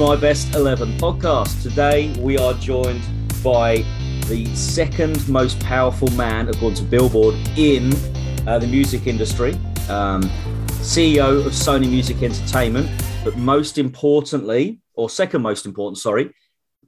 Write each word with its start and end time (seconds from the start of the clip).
Welcome 0.00 0.18
to 0.18 0.26
my 0.26 0.30
Best 0.30 0.54
11 0.54 0.92
podcast. 0.96 1.62
Today 1.62 2.10
we 2.20 2.38
are 2.38 2.54
joined 2.54 3.02
by 3.44 3.84
the 4.28 4.46
second 4.54 5.28
most 5.28 5.60
powerful 5.60 6.08
man, 6.12 6.48
according 6.48 6.76
to 6.76 6.84
Billboard, 6.84 7.34
in 7.58 7.92
uh, 8.46 8.58
the 8.58 8.66
music 8.66 9.06
industry, 9.06 9.52
um, 9.90 10.22
CEO 10.80 11.44
of 11.44 11.52
Sony 11.52 11.90
Music 11.90 12.22
Entertainment, 12.22 12.88
but 13.24 13.36
most 13.36 13.76
importantly, 13.76 14.80
or 14.94 15.10
second 15.10 15.42
most 15.42 15.66
important, 15.66 15.98
sorry, 15.98 16.34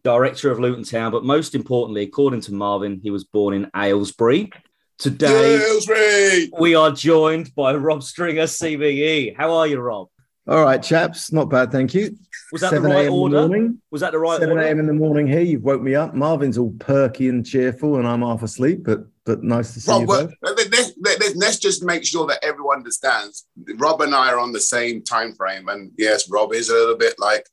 director 0.03 0.51
of 0.51 0.59
Luton 0.59 0.83
Town, 0.83 1.13
but 1.13 1.23
most 1.23 1.55
importantly, 1.55 2.05
according 2.05 2.41
to 2.41 2.55
Marvin, 2.55 2.99
he 3.03 3.11
was 3.11 3.25
born 3.25 3.53
in 3.53 3.71
Aylesbury. 3.77 4.51
Today, 4.97 5.57
Aylesbury! 5.57 6.51
we 6.59 6.75
are 6.75 6.91
joined 6.91 7.55
by 7.55 7.75
Rob 7.75 8.03
Stringer, 8.03 8.45
CBE. 8.45 9.37
How 9.37 9.53
are 9.53 9.67
you, 9.67 9.81
Rob? 9.81 10.09
All 10.49 10.65
right, 10.65 10.83
chaps, 10.83 11.31
not 11.31 11.51
bad, 11.51 11.71
thank 11.71 11.93
you. 11.93 12.17
Was 12.53 12.61
that 12.61 12.71
the 12.71 12.77
7 12.77 12.91
right 12.91 12.97
a.m. 12.97 13.07
in 13.07 13.11
the 13.13 13.19
order? 13.19 13.39
morning. 13.49 13.83
Was 13.91 14.01
that 14.03 14.13
the 14.13 14.19
right 14.19 14.39
7 14.39 14.51
order? 14.51 14.67
a.m. 14.67 14.79
in 14.79 14.87
the 14.87 14.93
morning 14.93 15.27
here. 15.27 15.41
You've 15.41 15.63
woke 15.63 15.83
me 15.83 15.95
up. 15.95 16.15
Marvin's 16.15 16.59
all 16.59 16.75
perky 16.79 17.29
and 17.29 17.45
cheerful, 17.45 17.97
and 17.97 18.07
I'm 18.07 18.23
half 18.23 18.43
asleep, 18.43 18.85
but 18.85 19.01
but 19.25 19.43
nice 19.45 19.73
to 19.75 19.81
see 19.81 19.91
Rob, 19.91 20.01
you 20.03 20.07
well, 20.09 20.27
both. 20.27 20.35
let- 20.43 20.71
let's, 20.73 20.93
let's, 21.01 21.37
let's 21.37 21.59
just 21.59 21.85
make 21.85 22.05
sure 22.05 22.27
that 22.27 22.45
everyone 22.45 22.79
understands. 22.79 23.47
Rob 23.77 24.01
and 24.01 24.15
I 24.15 24.31
are 24.33 24.39
on 24.39 24.51
the 24.53 24.61
same 24.61 25.03
time 25.03 25.33
frame, 25.35 25.69
and 25.69 25.93
yes, 25.97 26.29
Rob 26.29 26.53
is 26.53 26.69
a 26.71 26.75
little 26.75 26.97
bit 26.97 27.15
like, 27.19 27.47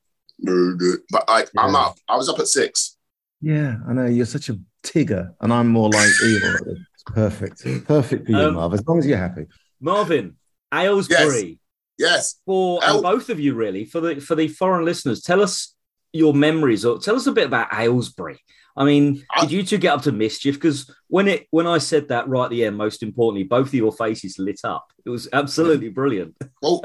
but 0.44 1.28
like 1.28 1.50
I'm 1.58 1.76
up. 1.76 1.96
I 2.08 2.16
was 2.16 2.28
up 2.30 2.40
at 2.40 2.48
six. 2.48 2.98
Yeah, 3.42 3.78
I 3.88 3.94
know 3.94 4.06
you're 4.06 4.26
such 4.26 4.50
a 4.50 4.60
tigger, 4.84 5.34
and 5.42 5.54
I'm 5.54 5.68
more 5.68 5.90
like 5.90 6.10
Eeyore. 6.24 6.76
It's 6.94 7.04
perfect, 7.06 7.64
perfect 7.86 8.26
for 8.26 8.32
you, 8.32 8.38
Um, 8.38 8.56
Marv. 8.56 8.74
As 8.74 8.86
long 8.88 9.00
as 9.00 9.06
you're 9.06 9.18
happy. 9.18 9.46
Marvin, 9.80 10.36
Aylesbury. 10.74 11.50
Yes, 11.50 11.58
For 12.46 12.84
Al- 12.84 13.02
both 13.02 13.30
of 13.30 13.40
you, 13.40 13.54
really, 13.54 13.86
for 13.86 14.00
the 14.02 14.20
for 14.22 14.36
the 14.36 14.48
foreign 14.48 14.86
listeners, 14.86 15.22
tell 15.22 15.42
us 15.42 15.76
your 16.14 16.34
memories 16.34 16.86
or 16.86 17.00
tell 17.00 17.16
us 17.16 17.28
a 17.28 17.32
bit 17.32 17.46
about 17.46 17.74
Aylesbury. 17.74 18.40
I 18.78 18.86
mean, 18.86 19.26
I- 19.36 19.42
did 19.42 19.52
you 19.52 19.64
two 19.64 19.78
get 19.78 19.94
up 19.94 20.04
to 20.04 20.12
mischief? 20.12 20.56
Because 20.56 20.90
when 21.08 21.28
it 21.28 21.48
when 21.52 21.68
I 21.68 21.78
said 21.80 22.08
that 22.10 22.28
right 22.30 22.46
at 22.46 22.52
the 22.52 22.64
end, 22.66 22.78
most 22.78 23.04
importantly, 23.04 23.44
both 23.44 23.68
of 23.68 23.74
your 23.74 23.92
faces 23.92 24.40
lit 24.40 24.62
up. 24.64 24.88
It 25.06 25.10
was 25.10 25.28
absolutely 25.34 25.90
brilliant. 25.90 26.36
Well, 26.62 26.82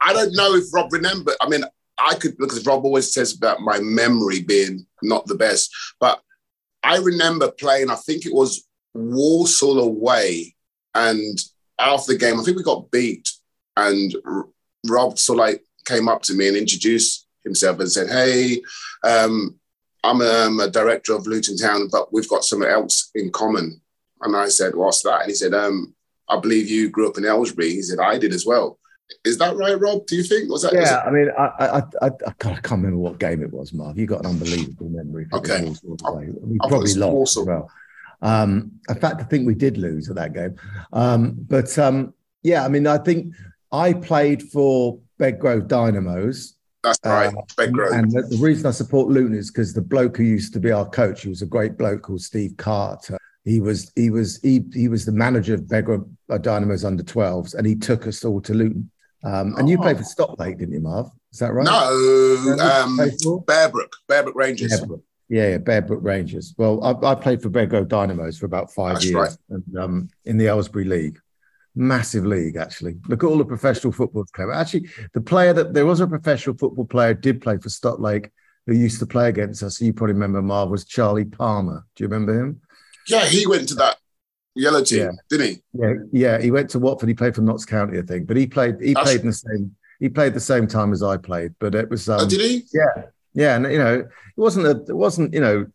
I 0.00 0.12
don't 0.14 0.34
know 0.34 0.54
if 0.54 0.64
Rob 0.72 0.90
remembered. 0.92 1.34
I 1.40 1.48
mean, 1.48 1.62
I 1.98 2.14
could 2.14 2.36
because 2.38 2.64
Rob 2.64 2.84
always 2.84 3.12
says 3.12 3.36
about 3.36 3.60
my 3.60 3.78
memory 3.80 4.40
being 4.42 4.86
not 5.02 5.26
the 5.26 5.34
best, 5.34 5.70
but 6.00 6.20
I 6.82 6.96
remember 6.98 7.50
playing. 7.50 7.90
I 7.90 7.96
think 7.96 8.24
it 8.24 8.32
was 8.32 8.66
Walsall 8.94 9.80
away, 9.80 10.54
and 10.94 11.38
after 11.78 12.12
the 12.12 12.18
game, 12.18 12.40
I 12.40 12.42
think 12.42 12.56
we 12.56 12.62
got 12.62 12.90
beat, 12.90 13.28
and 13.76 14.14
Rob 14.86 15.18
sort 15.18 15.38
of 15.38 15.46
like 15.46 15.64
came 15.86 16.08
up 16.08 16.22
to 16.22 16.34
me 16.34 16.48
and 16.48 16.56
introduced 16.56 17.26
himself 17.44 17.80
and 17.80 17.90
said, 17.90 18.08
"Hey, 18.08 18.62
um, 19.04 19.58
I'm 20.04 20.20
um, 20.20 20.60
a 20.60 20.70
director 20.70 21.14
of 21.14 21.26
Luton 21.26 21.56
Town, 21.56 21.88
but 21.90 22.12
we've 22.12 22.28
got 22.28 22.44
something 22.44 22.68
else 22.68 23.10
in 23.14 23.30
common." 23.30 23.80
And 24.22 24.36
I 24.36 24.48
said, 24.48 24.74
"What's 24.74 25.02
that?" 25.02 25.22
And 25.22 25.30
he 25.30 25.34
said, 25.34 25.54
um, 25.54 25.94
"I 26.28 26.38
believe 26.38 26.68
you 26.68 26.90
grew 26.90 27.08
up 27.08 27.18
in 27.18 27.24
Aylesbury." 27.24 27.70
He 27.70 27.82
said, 27.82 27.98
"I 27.98 28.18
did 28.18 28.32
as 28.32 28.46
well." 28.46 28.78
Is 29.24 29.38
that 29.38 29.56
right, 29.56 29.78
Rob? 29.80 30.06
Do 30.06 30.16
you 30.16 30.22
think? 30.22 30.50
Was 30.50 30.62
that? 30.62 30.74
was 30.74 30.88
Yeah, 30.88 30.98
I 30.98 31.10
mean, 31.10 31.30
I 31.36 31.42
I, 31.42 31.78
I, 32.02 32.10
I, 32.26 32.32
can't 32.38 32.70
remember 32.70 32.98
what 32.98 33.18
game 33.18 33.42
it 33.42 33.52
was, 33.52 33.72
Marv. 33.72 33.98
You 33.98 34.06
got 34.06 34.20
an 34.20 34.26
unbelievable 34.26 34.90
memory. 34.90 35.26
for 35.30 35.38
Okay. 35.38 35.64
We 35.64 36.58
I 36.60 36.68
probably 36.68 36.94
lost 36.94 37.14
Walsall. 37.14 37.42
as 37.42 37.46
well. 37.46 37.70
Um, 38.20 38.72
in 38.88 38.96
fact, 38.96 39.20
I 39.20 39.24
think 39.24 39.46
we 39.46 39.54
did 39.54 39.78
lose 39.78 40.10
at 40.10 40.16
that 40.16 40.34
game. 40.34 40.56
Um, 40.92 41.36
but 41.48 41.78
um, 41.78 42.12
yeah, 42.42 42.64
I 42.64 42.68
mean, 42.68 42.86
I 42.86 42.98
think 42.98 43.34
I 43.72 43.92
played 43.92 44.42
for 44.50 44.98
Bedgrove 45.20 45.68
Dynamos. 45.68 46.54
That's 46.82 46.98
right. 47.04 47.34
Uh, 47.34 47.42
Bed 47.56 47.72
Grove. 47.72 47.92
And 47.92 48.10
the, 48.12 48.22
the 48.22 48.36
reason 48.38 48.66
I 48.66 48.70
support 48.70 49.08
Luton 49.08 49.34
is 49.36 49.50
because 49.50 49.74
the 49.74 49.82
bloke 49.82 50.16
who 50.16 50.22
used 50.22 50.52
to 50.54 50.60
be 50.60 50.70
our 50.70 50.88
coach, 50.88 51.22
he 51.22 51.28
was 51.28 51.42
a 51.42 51.46
great 51.46 51.76
bloke 51.76 52.02
called 52.02 52.22
Steve 52.22 52.56
Carter. 52.56 53.18
He 53.44 53.60
was 53.60 53.90
he 53.96 54.10
was 54.10 54.40
he, 54.42 54.64
he 54.72 54.88
was 54.88 55.04
the 55.04 55.12
manager 55.12 55.54
of 55.54 55.62
Bedgrove 55.62 56.08
Dynamos 56.42 56.84
under 56.84 57.02
12s, 57.02 57.54
and 57.54 57.66
he 57.66 57.74
took 57.74 58.06
us 58.06 58.24
all 58.24 58.40
to 58.42 58.54
Luton. 58.54 58.90
Um, 59.24 59.54
and 59.58 59.68
you 59.68 59.76
Oh. 59.78 59.82
played 59.82 59.96
for 59.96 60.04
Stocklake, 60.04 60.58
didn't 60.58 60.74
you, 60.74 60.80
Marv? 60.80 61.10
Is 61.32 61.40
that 61.40 61.52
right? 61.52 61.64
No, 61.64 62.54
Yeah, 62.56 62.82
um. 62.84 62.96
Bearbrook, 63.46 63.92
Bearbrook 64.08 64.34
Rangers. 64.34 64.72
Bearbrook. 64.80 65.02
Yeah, 65.28 65.48
yeah, 65.50 65.58
Bearbrook 65.58 66.02
Rangers. 66.02 66.54
Well, 66.56 66.82
I, 66.84 67.10
I 67.10 67.14
played 67.16 67.42
for 67.42 67.50
Bedgrove 67.50 67.88
Dynamos 67.88 68.38
for 68.38 68.46
about 68.46 68.72
five 68.72 68.94
That's 68.94 69.06
years 69.06 69.16
right. 69.16 69.36
and, 69.50 69.76
um, 69.78 70.08
in 70.24 70.38
the 70.38 70.46
Aylesbury 70.46 70.84
League. 70.84 71.18
Massive 71.78 72.26
league, 72.26 72.56
actually. 72.56 72.96
Look 73.06 73.22
at 73.22 73.28
all 73.28 73.38
the 73.38 73.44
professional 73.44 73.92
football 73.92 74.24
players. 74.34 74.50
Actually, 74.52 74.88
the 75.14 75.20
player 75.20 75.52
that 75.52 75.74
there 75.74 75.86
was 75.86 76.00
a 76.00 76.08
professional 76.08 76.56
football 76.56 76.84
player 76.84 77.14
did 77.14 77.40
play 77.40 77.56
for 77.58 77.68
Stocklake 77.68 78.30
who 78.66 78.74
used 78.74 78.98
to 78.98 79.06
play 79.06 79.28
against 79.28 79.62
us. 79.62 79.80
You 79.80 79.92
probably 79.92 80.14
remember 80.14 80.42
Marv 80.42 80.70
was 80.70 80.84
Charlie 80.84 81.24
Palmer. 81.24 81.86
Do 81.94 82.02
you 82.02 82.08
remember 82.08 82.36
him? 82.38 82.60
Yeah, 83.06 83.24
he 83.26 83.46
went 83.46 83.68
to 83.68 83.76
that 83.76 83.96
yellow 84.56 84.82
team, 84.82 84.98
Yeah. 84.98 85.10
didn't 85.30 85.46
he? 85.46 85.62
Yeah, 85.72 85.92
yeah. 86.12 86.40
He 86.42 86.50
went 86.50 86.68
to 86.70 86.80
Watford. 86.80 87.08
He 87.08 87.14
played 87.14 87.36
for 87.36 87.42
Notts 87.42 87.64
County, 87.64 87.96
I 87.98 88.02
think. 88.02 88.26
But 88.26 88.36
he 88.38 88.48
played. 88.48 88.80
He 88.80 88.92
That's- 88.94 89.04
played 89.06 89.20
in 89.20 89.28
the 89.28 89.32
same. 89.32 89.76
He 90.00 90.08
played 90.08 90.34
the 90.34 90.40
same 90.40 90.66
time 90.66 90.92
as 90.92 91.02
I 91.04 91.16
played. 91.16 91.54
But 91.60 91.76
it 91.76 91.88
was. 91.88 92.08
Um, 92.08 92.20
oh, 92.22 92.28
did 92.28 92.40
he? 92.40 92.64
Yeah, 92.74 93.02
yeah, 93.34 93.54
and 93.56 93.70
you 93.72 93.78
know, 93.78 93.94
it 94.00 94.08
wasn't 94.36 94.66
a, 94.66 94.70
it 94.88 94.96
wasn't, 94.96 95.32
you 95.32 95.40
know, 95.40 95.66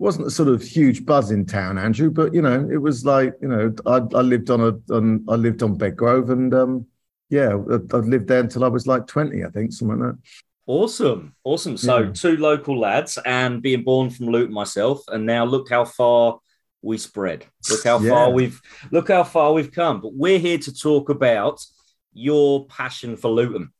wasn't 0.00 0.26
a 0.26 0.30
sort 0.30 0.48
of 0.48 0.62
huge 0.62 1.04
buzz 1.04 1.30
in 1.30 1.44
town, 1.46 1.78
Andrew. 1.78 2.10
But 2.10 2.34
you 2.34 2.42
know, 2.42 2.68
it 2.72 2.78
was 2.78 3.04
like, 3.04 3.34
you 3.42 3.48
know, 3.48 3.74
I, 3.86 3.96
I 3.96 4.22
lived 4.22 4.50
on 4.50 4.60
a, 4.60 4.94
on, 4.94 5.24
I 5.28 5.34
lived 5.34 5.62
on 5.62 5.78
Bedgrove, 5.78 6.30
and 6.30 6.52
um, 6.54 6.86
yeah, 7.28 7.50
I, 7.50 7.96
I 7.96 8.00
lived 8.00 8.26
there 8.28 8.40
until 8.40 8.64
I 8.64 8.68
was 8.68 8.86
like 8.86 9.06
twenty, 9.06 9.44
I 9.44 9.50
think, 9.50 9.72
something 9.72 10.00
like 10.00 10.12
that. 10.12 10.18
Awesome, 10.66 11.34
awesome. 11.44 11.76
So 11.76 11.98
Yeah. 11.98 12.12
two 12.12 12.36
local 12.36 12.78
lads, 12.78 13.18
and 13.24 13.62
being 13.62 13.82
born 13.84 14.10
from 14.10 14.26
Luton 14.26 14.54
myself, 14.54 15.02
and 15.08 15.26
now 15.26 15.44
look 15.44 15.68
how 15.68 15.84
far 15.84 16.38
we 16.82 16.96
spread. 16.96 17.44
Look 17.68 17.84
how 17.84 17.98
Yeah. 17.98 18.10
far 18.10 18.30
we've 18.30 18.60
look 18.90 19.08
how 19.08 19.24
far 19.24 19.52
we've 19.52 19.72
come. 19.72 20.00
But 20.00 20.14
we're 20.14 20.38
here 20.38 20.58
to 20.58 20.72
talk 20.72 21.10
about 21.10 21.64
your 22.12 22.66
passion 22.66 23.16
for 23.16 23.30
Luton 23.30 23.72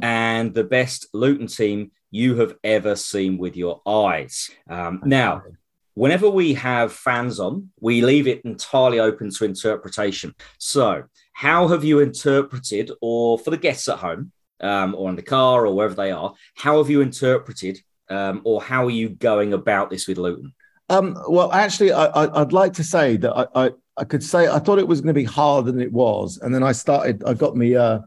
and 0.00 0.54
the 0.54 0.64
best 0.64 1.08
Luton 1.12 1.48
team 1.48 1.90
you 2.10 2.36
have 2.36 2.54
ever 2.64 2.96
seen 2.96 3.36
with 3.36 3.56
your 3.56 3.82
eyes. 3.86 4.50
Um, 4.70 5.02
now, 5.04 5.42
whenever 5.96 6.28
we 6.28 6.54
have 6.54 6.92
fans 6.92 7.40
on, 7.40 7.70
we 7.80 8.02
leave 8.02 8.28
it 8.28 8.42
entirely 8.44 9.00
open 9.00 9.30
to 9.30 9.44
interpretation. 9.44 10.34
So, 10.58 11.04
how 11.32 11.66
have 11.68 11.84
you 11.84 11.98
interpreted, 11.98 12.90
or 13.00 13.38
for 13.38 13.50
the 13.50 13.56
guests 13.56 13.88
at 13.88 13.98
home, 13.98 14.30
um, 14.60 14.94
or 14.94 15.10
in 15.10 15.16
the 15.16 15.22
car, 15.22 15.66
or 15.66 15.74
wherever 15.74 15.94
they 15.94 16.12
are, 16.12 16.34
how 16.54 16.78
have 16.78 16.88
you 16.88 17.00
interpreted, 17.00 17.78
um, 18.08 18.42
or 18.44 18.62
how 18.62 18.86
are 18.86 18.90
you 18.90 19.08
going 19.08 19.52
about 19.52 19.90
this 19.90 20.06
with 20.06 20.18
Luton? 20.18 20.54
Um, 20.88 21.18
well, 21.28 21.50
actually, 21.50 21.92
I, 21.92 22.06
I'd 22.40 22.52
like 22.52 22.74
to 22.74 22.84
say 22.84 23.16
that 23.16 23.32
I, 23.34 23.66
I, 23.66 23.70
I 23.96 24.04
could 24.04 24.22
say 24.22 24.46
I 24.48 24.58
thought 24.58 24.78
it 24.78 24.86
was 24.86 25.00
going 25.00 25.14
to 25.14 25.20
be 25.20 25.24
harder 25.24 25.72
than 25.72 25.80
it 25.80 25.92
was, 25.92 26.38
and 26.38 26.54
then 26.54 26.62
I 26.62 26.72
started. 26.72 27.24
I 27.24 27.34
got 27.34 27.56
me. 27.56 27.74
Uh, 27.74 28.00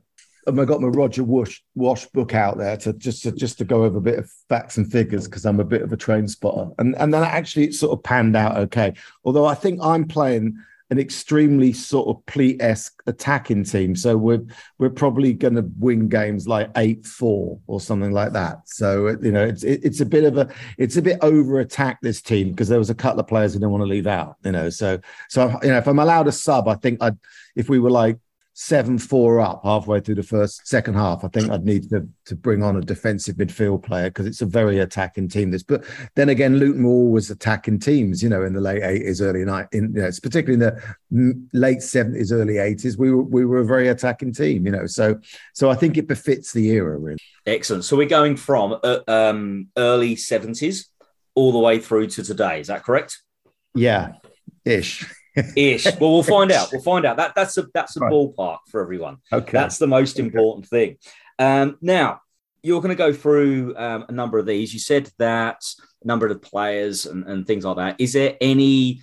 I 0.58 0.66
got 0.66 0.82
my 0.82 0.88
Roger 0.88 1.24
Wash, 1.24 1.62
Wash 1.76 2.06
book 2.08 2.34
out 2.34 2.58
there 2.58 2.78
to 2.78 2.94
just 2.94 3.24
to 3.24 3.32
just 3.32 3.58
to 3.60 3.66
go 3.66 3.84
over 3.84 3.98
a 3.98 4.02
bit 4.02 4.20
of 4.20 4.32
facts 4.48 4.78
and 4.78 4.90
figures 4.90 5.26
because 5.26 5.46
I'm 5.46 5.60
a 5.60 5.66
bit 5.66 5.82
of 5.82 5.92
a 5.92 5.98
train 5.98 6.28
spotter, 6.28 6.72
and 6.80 6.96
and 6.98 7.14
then 7.14 7.24
actually 7.24 7.66
it 7.66 7.74
sort 7.74 7.98
of 7.98 8.04
panned 8.04 8.36
out 8.36 8.58
okay. 8.58 8.94
Although 9.24 9.46
I 9.46 9.56
think 9.56 9.80
I'm 9.84 10.08
playing 10.08 10.58
an 10.92 10.98
extremely 10.98 11.72
sort 11.72 12.08
of 12.08 12.26
pleat 12.26 12.60
esque 12.62 13.04
attacking 13.06 13.64
team, 13.64 13.96
so 13.96 14.18
we're 14.18 14.42
we're 14.80 14.90
probably 14.90 15.34
going 15.34 15.56
to 15.56 15.70
win 15.78 16.08
games 16.08 16.48
like 16.48 16.72
eight 16.78 17.06
four 17.06 17.60
or 17.68 17.80
something 17.80 18.12
like 18.12 18.34
that. 18.34 18.68
So 18.68 19.16
you 19.22 19.32
know, 19.32 19.46
it's 19.46 19.64
it, 19.64 19.82
it's 19.84 20.00
a 20.00 20.06
bit 20.06 20.24
of 20.24 20.38
a 20.38 20.50
it's 20.78 20.98
a 20.98 21.02
bit 21.02 21.20
over 21.22 21.60
attack 21.60 22.00
this 22.02 22.22
team 22.22 22.52
because 22.52 22.70
there 22.70 22.80
was 22.80 22.90
a 22.90 22.96
couple 22.96 23.20
of 23.20 23.28
players 23.28 23.54
who 23.54 23.60
didn't 23.60 23.72
want 23.72 23.84
to 23.84 23.88
leave 23.88 24.08
out. 24.08 24.38
You 24.44 24.52
know, 24.52 24.70
so 24.70 25.00
so 25.30 25.60
you 25.62 25.70
know 25.70 25.78
if 25.78 25.88
I'm 25.88 26.00
allowed 26.00 26.28
a 26.28 26.32
sub, 26.32 26.68
I 26.68 26.76
think 26.76 27.04
I'd 27.04 27.18
if 27.56 27.70
we 27.70 27.78
were 27.78 27.92
like 27.92 28.18
seven 28.54 28.98
four 28.98 29.40
up 29.40 29.62
halfway 29.64 30.00
through 30.00 30.16
the 30.16 30.24
first 30.24 30.68
second 30.68 30.96
half, 30.96 31.24
I 31.24 31.30
think 31.30 31.50
I'd 31.50 31.66
need 31.66 31.90
to 31.90 32.08
to 32.26 32.36
bring 32.36 32.64
on 32.64 32.78
a 32.78 32.82
defensive 32.82 33.36
midfield 33.36 33.84
player 33.84 34.10
because 34.10 34.26
it's 34.26 34.42
a 34.42 34.46
very 34.46 34.80
attacking 34.80 35.30
team. 35.30 35.52
This, 35.52 35.64
but 35.64 35.84
then 36.16 36.30
again, 36.30 36.58
Luton 36.58 36.84
were 36.84 36.92
always 36.92 37.30
attacking 37.30 37.80
teams. 37.80 38.22
You 38.22 38.30
know, 38.30 38.44
in 38.44 38.54
the 38.54 38.62
late 38.62 38.84
eighties, 38.84 39.22
early 39.22 39.46
night, 39.46 39.68
in 39.72 39.94
you 39.94 40.02
know, 40.02 40.08
it's 40.08 40.20
particularly 40.20 40.64
in 40.64 40.72
the 41.12 41.48
late 41.54 41.82
seventies, 41.82 42.32
early 42.32 42.58
eighties, 42.58 42.98
we 42.98 43.12
were 43.12 43.24
we 43.24 43.46
were 43.46 43.60
a 43.60 43.66
very 43.66 43.88
attacking 43.88 44.34
team. 44.34 44.66
You 44.66 44.72
know, 44.72 44.86
so 44.86 45.20
so 45.54 45.70
I 45.70 45.76
think 45.76 45.98
it 45.98 46.08
befits 46.08 46.52
the 46.52 46.70
era 46.70 46.98
really. 46.98 47.18
Excellent. 47.46 47.84
So 47.84 47.98
we're 47.98 48.08
going 48.08 48.36
from 48.36 48.78
uh, 48.84 49.00
um, 49.08 49.70
early 49.76 50.16
70s 50.16 50.86
all 51.36 51.52
the 51.52 51.60
way 51.60 51.80
through 51.80 52.08
to 52.08 52.24
today. 52.24 52.60
Is 52.60 52.68
that 52.68 52.84
correct? 52.84 53.22
Yeah, 53.74 54.14
ish. 54.66 55.06
Ish. 55.56 55.86
well, 56.00 56.14
we'll 56.14 56.24
find 56.24 56.52
out. 56.52 56.70
We'll 56.72 56.82
find 56.82 57.06
out. 57.06 57.18
That 57.18 57.34
that's 57.36 57.58
a 57.58 57.68
that's 57.74 57.98
a 57.98 58.02
Right. 58.02 58.12
ballpark 58.12 58.60
for 58.70 58.82
everyone. 58.82 59.18
Okay. 59.32 59.52
That's 59.52 59.78
the 59.78 59.88
most 59.88 60.20
important 60.20 60.68
thing. 60.68 60.98
Um, 61.38 61.78
now, 61.82 62.22
you're 62.64 62.82
going 62.82 62.96
to 62.96 62.96
go 62.96 63.14
through 63.14 63.76
um, 63.78 64.06
a 64.10 64.12
number 64.12 64.38
of 64.38 64.46
these. 64.46 64.74
You 64.74 64.80
said 64.80 65.10
that 65.18 65.62
a 66.04 66.08
number 66.08 66.28
of 66.28 66.42
players 66.42 67.06
and, 67.06 67.24
and 67.26 67.48
things 67.48 67.66
like 67.66 67.78
that. 67.78 67.96
Is 68.00 68.14
there 68.14 68.36
any 68.42 69.02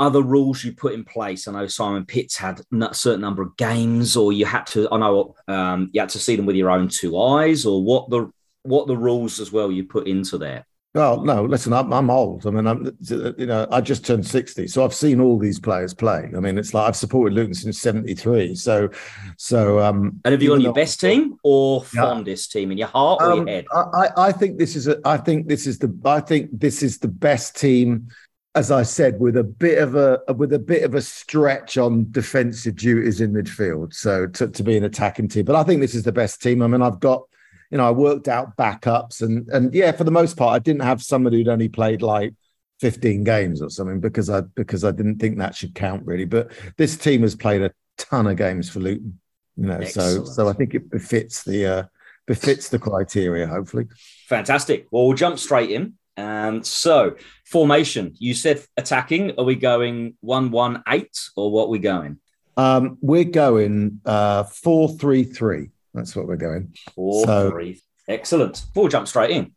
other 0.00 0.22
rules 0.22 0.62
you 0.62 0.72
put 0.72 0.94
in 0.94 1.04
place? 1.04 1.48
I 1.48 1.52
know 1.52 1.66
Simon 1.66 2.04
Pitts 2.04 2.36
had 2.36 2.60
a 2.80 2.94
certain 2.94 3.20
number 3.20 3.42
of 3.42 3.56
games, 3.56 4.16
or 4.16 4.32
you 4.32 4.46
had 4.46 4.66
to. 4.68 4.88
I 4.92 4.98
know 4.98 5.34
um, 5.48 5.90
you 5.92 6.00
had 6.00 6.10
to 6.10 6.18
see 6.18 6.36
them 6.36 6.46
with 6.46 6.56
your 6.56 6.70
own 6.70 6.88
two 6.88 7.20
eyes, 7.20 7.66
or 7.66 7.82
what 7.82 8.10
the 8.10 8.30
what 8.62 8.86
the 8.86 8.96
rules 8.96 9.40
as 9.40 9.50
well 9.50 9.72
you 9.72 9.84
put 9.84 10.06
into 10.06 10.36
there. 10.38 10.66
Well, 10.98 11.22
no, 11.22 11.44
listen, 11.44 11.72
I'm, 11.72 11.92
I'm 11.92 12.10
old. 12.10 12.44
I 12.44 12.50
mean, 12.50 12.66
I'm, 12.66 12.90
you 13.38 13.46
know, 13.46 13.68
I 13.70 13.80
just 13.80 14.04
turned 14.04 14.26
60. 14.26 14.66
So 14.66 14.84
I've 14.84 14.92
seen 14.92 15.20
all 15.20 15.38
these 15.38 15.60
players 15.60 15.94
play. 15.94 16.28
I 16.36 16.40
mean, 16.40 16.58
it's 16.58 16.74
like 16.74 16.88
I've 16.88 16.96
supported 16.96 17.36
Luton 17.36 17.54
since 17.54 17.80
73. 17.80 18.56
So, 18.56 18.90
so, 19.36 19.78
um, 19.78 20.20
and 20.24 20.32
have 20.32 20.42
you 20.42 20.48
got 20.48 20.60
your 20.60 20.72
best 20.72 20.98
team 20.98 21.38
or 21.44 21.84
fondest 21.84 22.50
team 22.50 22.72
in 22.72 22.78
your 22.78 22.88
heart 22.88 23.22
or 23.22 23.30
um, 23.30 23.38
your 23.38 23.46
head? 23.46 23.66
I, 23.72 24.08
I 24.16 24.32
think 24.32 24.58
this 24.58 24.74
is 24.74 24.88
a, 24.88 24.98
I 25.04 25.18
think 25.18 25.46
this 25.46 25.68
is 25.68 25.78
the, 25.78 25.96
I 26.04 26.18
think 26.18 26.50
this 26.52 26.82
is 26.82 26.98
the 26.98 27.06
best 27.06 27.54
team 27.54 28.08
as 28.56 28.72
I 28.72 28.82
said, 28.82 29.20
with 29.20 29.36
a 29.36 29.44
bit 29.44 29.78
of 29.78 29.94
a 29.94 30.20
with 30.34 30.52
a 30.52 30.58
bit 30.58 30.82
of 30.82 30.96
a 30.96 31.00
stretch 31.00 31.78
on 31.78 32.10
defensive 32.10 32.74
duties 32.74 33.20
in 33.20 33.32
midfield, 33.32 33.94
so 33.94 34.26
to, 34.26 34.48
to 34.48 34.62
be 34.64 34.76
an 34.76 34.82
attacking 34.82 35.28
team. 35.28 35.44
But 35.44 35.54
I 35.54 35.62
think 35.62 35.80
this 35.80 35.94
is 35.94 36.02
the 36.02 36.10
best 36.10 36.42
team. 36.42 36.62
I 36.62 36.66
mean, 36.66 36.82
I've 36.82 36.98
got 36.98 37.22
you 37.70 37.78
know, 37.78 37.86
I 37.86 37.90
worked 37.90 38.28
out 38.28 38.56
backups 38.56 39.22
and 39.22 39.48
and 39.48 39.74
yeah, 39.74 39.92
for 39.92 40.04
the 40.04 40.10
most 40.10 40.36
part, 40.36 40.54
I 40.54 40.58
didn't 40.58 40.82
have 40.82 41.02
somebody 41.02 41.38
who'd 41.38 41.48
only 41.48 41.68
played 41.68 42.02
like 42.02 42.34
15 42.80 43.24
games 43.24 43.60
or 43.60 43.70
something 43.70 44.00
because 44.00 44.30
I 44.30 44.42
because 44.42 44.84
I 44.84 44.90
didn't 44.90 45.18
think 45.18 45.38
that 45.38 45.54
should 45.54 45.74
count 45.74 46.06
really. 46.06 46.24
But 46.24 46.52
this 46.76 46.96
team 46.96 47.22
has 47.22 47.34
played 47.34 47.62
a 47.62 47.72
ton 47.96 48.26
of 48.26 48.36
games 48.36 48.70
for 48.70 48.80
Luton, 48.80 49.18
you 49.56 49.66
know, 49.66 49.78
Excellent. 49.78 50.26
so 50.26 50.32
so 50.32 50.48
I 50.48 50.52
think 50.52 50.74
it 50.74 50.90
befits 50.90 51.42
the 51.42 51.66
uh 51.66 51.82
befits 52.26 52.68
the 52.68 52.78
criteria, 52.78 53.46
hopefully. 53.46 53.86
Fantastic. 54.28 54.86
Well, 54.90 55.06
we'll 55.06 55.16
jump 55.16 55.38
straight 55.38 55.70
in. 55.70 55.94
Um, 56.16 56.62
so 56.64 57.16
formation, 57.46 58.14
you 58.18 58.34
said 58.34 58.64
attacking. 58.76 59.38
Are 59.38 59.44
we 59.44 59.54
going 59.54 60.14
one 60.20 60.50
one 60.50 60.82
eight 60.88 61.18
or 61.36 61.50
what 61.50 61.68
we 61.68 61.78
going? 61.78 62.18
Um, 62.56 62.98
we're 63.00 63.24
going 63.24 64.00
uh 64.04 64.44
four 64.44 64.88
three 64.88 65.24
three. 65.24 65.70
That's 65.98 66.16
what 66.16 66.26
we're 66.26 66.36
going. 66.36 66.74
Four, 66.94 67.24
so, 67.26 67.50
three. 67.50 67.80
Excellent. 68.08 68.64
We'll 68.74 68.88
jump 68.88 69.06
straight 69.08 69.30
in. 69.30 69.52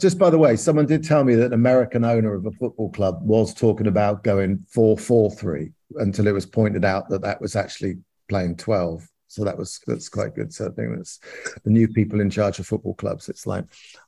Just 0.00 0.18
by 0.18 0.28
the 0.28 0.38
way, 0.38 0.56
someone 0.56 0.86
did 0.86 1.02
tell 1.02 1.24
me 1.24 1.34
that 1.34 1.46
an 1.46 1.52
American 1.54 2.04
owner 2.04 2.34
of 2.34 2.44
a 2.46 2.50
football 2.52 2.90
club 2.90 3.20
was 3.22 3.54
talking 3.54 3.86
about 3.86 4.22
going 4.22 4.64
four 4.68 4.98
four 4.98 5.30
three 5.30 5.72
until 5.96 6.26
it 6.26 6.32
was 6.32 6.46
pointed 6.46 6.84
out 6.84 7.08
that 7.08 7.22
that 7.22 7.40
was 7.40 7.56
actually 7.56 7.96
playing 8.28 8.56
12. 8.56 9.06
So 9.28 9.44
that 9.44 9.56
was 9.56 9.80
that's 9.86 10.10
quite 10.10 10.34
good. 10.34 10.52
So 10.52 10.66
I 10.66 10.70
think 10.70 10.94
that's 10.94 11.18
the 11.64 11.70
new 11.70 11.88
people 11.88 12.20
in 12.20 12.28
charge 12.28 12.58
of 12.58 12.66
football 12.66 12.94
clubs. 12.94 13.30
It's 13.30 13.46
like 13.46 13.64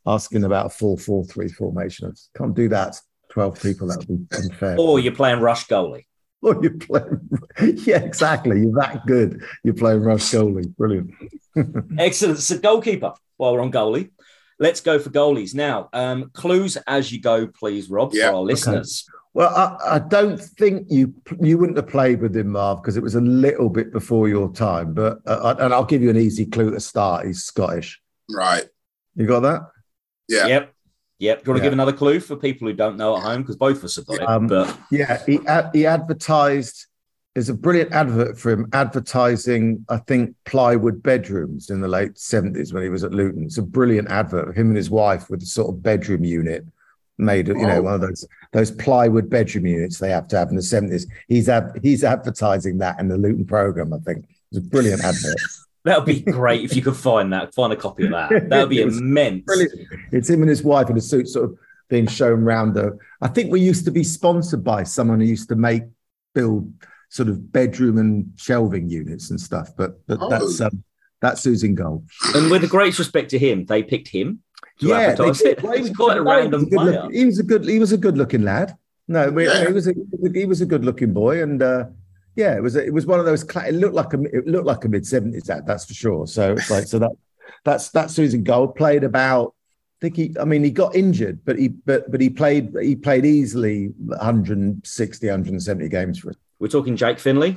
asking 0.07 0.45
about 0.45 0.67
a 0.67 0.71
four 0.71 0.99
four 0.99 1.25
three 1.25 1.49
formation. 1.49 2.13
I 2.13 2.39
can't 2.39 2.55
do 2.55 2.69
that. 2.69 3.01
12 3.31 3.63
people, 3.63 3.89
that 3.89 3.99
would 4.07 4.29
be 4.29 4.37
unfair. 4.37 4.77
Or 4.79 5.01
you're 5.01 5.15
playing 5.15 5.41
rush 5.41 5.67
goalie. 5.67 6.05
Or 6.55 6.63
you're 6.63 6.75
playing, 6.75 7.27
yeah, 7.87 8.01
exactly. 8.01 8.61
You're 8.61 8.79
that 8.79 9.07
good. 9.07 9.43
You're 9.63 9.73
playing 9.73 10.03
rush 10.03 10.31
goalie. 10.31 10.77
Brilliant. 10.77 11.15
Excellent. 11.99 12.39
So 12.39 12.59
goalkeeper. 12.59 13.15
While 13.39 13.55
we're 13.55 13.63
on 13.63 13.73
goalie, 13.73 14.11
let's 14.59 14.83
go 14.83 14.99
for 14.99 15.09
goalies 15.09 15.55
now. 15.55 15.89
Um, 15.95 16.31
clues 16.35 16.77
as 16.87 17.11
you 17.11 17.23
go, 17.23 17.47
please, 17.47 17.89
Rob, 17.89 18.11
yeah. 18.13 18.29
for 18.29 18.37
our 18.37 18.43
listeners. 18.43 19.07
Okay. 19.09 19.19
Well, 19.33 19.55
I, 19.57 19.97
I, 19.97 19.99
don't 20.01 20.39
think 20.39 20.89
you 20.91 21.15
you 21.41 21.57
wouldn't 21.57 21.79
have 21.79 21.89
played 21.89 22.21
with 22.21 22.37
him, 22.37 22.51
Marv, 22.51 22.83
because 22.83 22.99
it 22.99 23.03
was 23.03 23.15
a 23.15 23.23
little 23.23 23.71
bit 23.71 23.91
before 23.91 24.29
your 24.29 24.53
time. 24.53 24.93
But 24.93 25.21
uh, 25.27 25.55
and 25.59 25.73
I'll 25.73 25.87
give 25.87 26.03
you 26.03 26.11
an 26.11 26.19
easy 26.19 26.45
clue 26.45 26.73
to 26.73 26.79
start. 26.79 27.27
He's 27.27 27.43
Scottish. 27.43 28.03
Right. 28.31 28.67
You 29.17 29.27
got 29.27 29.41
that? 29.41 29.63
Yeah. 30.29 30.47
Yep. 30.47 30.74
Yep. 31.19 31.39
Do 31.39 31.49
you 31.49 31.53
want 31.53 31.59
to 31.59 31.65
yeah. 31.65 31.67
give 31.67 31.73
another 31.73 31.93
clue 31.93 32.21
for 32.21 32.37
people 32.37 32.67
who 32.69 32.75
don't 32.75 32.97
know 32.97 33.17
at 33.17 33.23
home? 33.23 33.43
Because 33.43 33.57
both 33.57 33.79
of 33.79 33.85
us 33.85 33.97
have 33.97 34.07
got 34.07 34.23
um, 34.23 34.47
it. 34.47 34.49
But 34.49 34.79
yeah, 34.91 35.23
he 35.25 35.39
he 35.73 35.87
advertised. 35.87 36.87
There's 37.35 37.49
a 37.49 37.55
brilliant 37.55 37.93
advert 37.93 38.39
for 38.39 38.53
him 38.53 38.69
advertising, 38.73 39.85
I 39.89 39.97
think, 39.99 40.37
plywood 40.45 41.03
bedrooms 41.03 41.69
in 41.69 41.81
the 41.81 41.89
late 41.89 42.15
70s 42.15 42.73
when 42.73 42.85
he 42.85 42.89
was 42.89 43.03
at 43.03 43.11
Luton. 43.11 43.43
It's 43.45 43.59
a 43.59 43.63
brilliant 43.63 44.09
advert 44.09 44.51
of 44.51 44.55
him 44.55 44.69
and 44.69 44.77
his 44.77 44.89
wife 44.89 45.29
with 45.29 45.43
a 45.43 45.47
sort 45.47 45.71
of 45.71 45.83
bedroom 45.83 46.23
unit 46.23 46.65
made, 47.19 47.49
of, 47.49 47.57
you 47.57 47.67
know, 47.67 47.79
oh. 47.79 47.83
one 47.83 47.95
of 47.95 48.01
those 48.01 48.27
those 48.53 48.71
plywood 48.71 49.29
bedroom 49.29 49.67
units 49.67 49.99
they 49.99 50.11
have 50.11 50.29
to 50.29 50.39
have 50.39 50.51
in 50.51 50.57
the 50.57 50.63
70s. 50.63 51.07
He's 51.27 51.49
ad, 51.49 51.81
he's 51.83 52.05
advertising 52.05 52.79
that 52.79 53.01
in 53.01 53.09
the 53.09 53.19
Luton 53.19 53.45
program, 53.45 53.93
I 53.93 53.99
think. 53.99 54.27
It's 54.51 54.59
a 54.59 54.69
brilliant 54.69 55.03
advert. 55.03 55.35
That 55.85 55.99
would 55.99 56.07
be 56.07 56.21
great 56.21 56.65
if 56.65 56.75
you 56.75 56.83
could 56.83 56.97
find 56.97 57.33
that, 57.33 57.55
find 57.55 57.73
a 57.73 57.77
copy 57.77 58.05
of 58.07 58.13
that. 58.13 58.31
That 58.49 58.61
would 58.61 58.71
be 58.71 58.81
immense. 58.81 59.45
Brilliant. 59.45 59.73
It's 60.13 60.31
him 60.31 60.41
and 60.41 60.49
his 60.49 60.63
wife 60.63 60.89
in 60.89 60.97
a 60.97 61.01
suit, 61.01 61.29
sort 61.29 61.51
of 61.51 61.59
being 61.89 62.07
shown 62.07 62.43
around 62.43 62.75
the. 62.75 62.99
I 63.21 63.29
think 63.29 63.53
we 63.53 63.61
used 63.61 63.85
to 63.85 63.91
be 63.91 64.03
sponsored 64.03 64.65
by 64.65 64.85
someone 64.85 65.21
who 65.21 65.27
used 65.27 65.49
to 65.51 65.57
make 65.57 65.83
build 66.35 66.73
sort 67.11 67.29
of 67.29 67.53
bedroom 67.53 67.99
and 67.99 68.33
shelving 68.37 68.89
units 68.89 69.31
and 69.31 69.41
stuff. 69.41 69.71
But 69.77 70.05
but 70.07 70.19
oh. 70.21 70.31
that's 70.31 70.61
um, 70.61 70.83
that's 71.21 71.43
Susan 71.43 71.75
Gold. 71.75 72.09
And 72.35 72.51
with 72.51 72.63
the 72.63 72.69
greatest 72.69 72.99
respect 72.99 73.31
to 73.31 73.39
him, 73.39 73.67
they 73.67 73.83
picked 73.83 74.09
him. 74.09 74.41
yeah, 74.79 74.97
advertise 74.97 75.43
it. 75.43 75.63
Well, 75.63 75.83
he 75.83 75.93
quite 75.93 76.17
a 76.17 76.23
random 76.23 76.67
was 76.71 76.89
a, 76.89 77.09
he 77.13 77.27
was 77.27 77.39
a 77.39 77.43
good. 77.43 77.65
He 77.67 77.79
was 77.79 77.93
a 77.93 77.99
good 77.99 78.17
looking 78.17 78.43
lad. 78.43 78.77
No, 79.07 79.39
yeah. 79.39 79.67
he 79.67 79.73
was 79.73 79.87
a 79.87 79.95
he 80.33 80.47
was 80.47 80.63
a 80.63 80.67
good 80.67 80.85
looking 80.85 81.13
boy, 81.13 81.43
and 81.43 81.63
uh, 81.63 81.85
yeah, 82.37 82.57
it 82.57 82.63
was 82.63 82.77
it 82.77 82.93
was 82.93 83.07
one 83.07 83.21
of 83.21 83.27
those. 83.27 83.45
It 83.45 83.75
looked 83.75 83.95
like 83.95 84.13
a 84.13 84.21
it 84.23 84.47
looked 84.47 84.67
like 84.67 84.85
a 84.85 84.89
mid 84.89 85.07
seventies 85.07 85.45
that 85.45 85.67
that's 85.67 85.85
for 85.85 85.95
sure. 85.95 86.27
So 86.27 86.53
it's 86.53 86.71
like 86.71 86.87
so 86.87 86.99
that 86.99 87.13
that's 87.65 87.91
that's 87.91 88.15
Susan 88.15 88.43
Gold 88.43 88.75
played 88.75 89.05
about. 89.05 89.55
I 90.01 90.09
think 90.09 90.17
he. 90.17 90.37
I 90.41 90.45
mean, 90.45 90.65
he 90.65 90.71
got 90.71 90.97
injured, 90.97 91.45
but 91.45 91.59
he 91.59 91.69
but 91.69 92.11
but 92.11 92.21
he 92.21 92.29
played 92.29 92.75
he 92.81 92.97
played 92.97 93.25
easily 93.25 93.93
160, 93.99 95.27
170 95.27 95.89
games 95.89 96.19
for 96.19 96.31
us. 96.31 96.37
We're 96.59 96.69
talking 96.69 96.97
Jake 96.97 97.19
Findlay. 97.19 97.57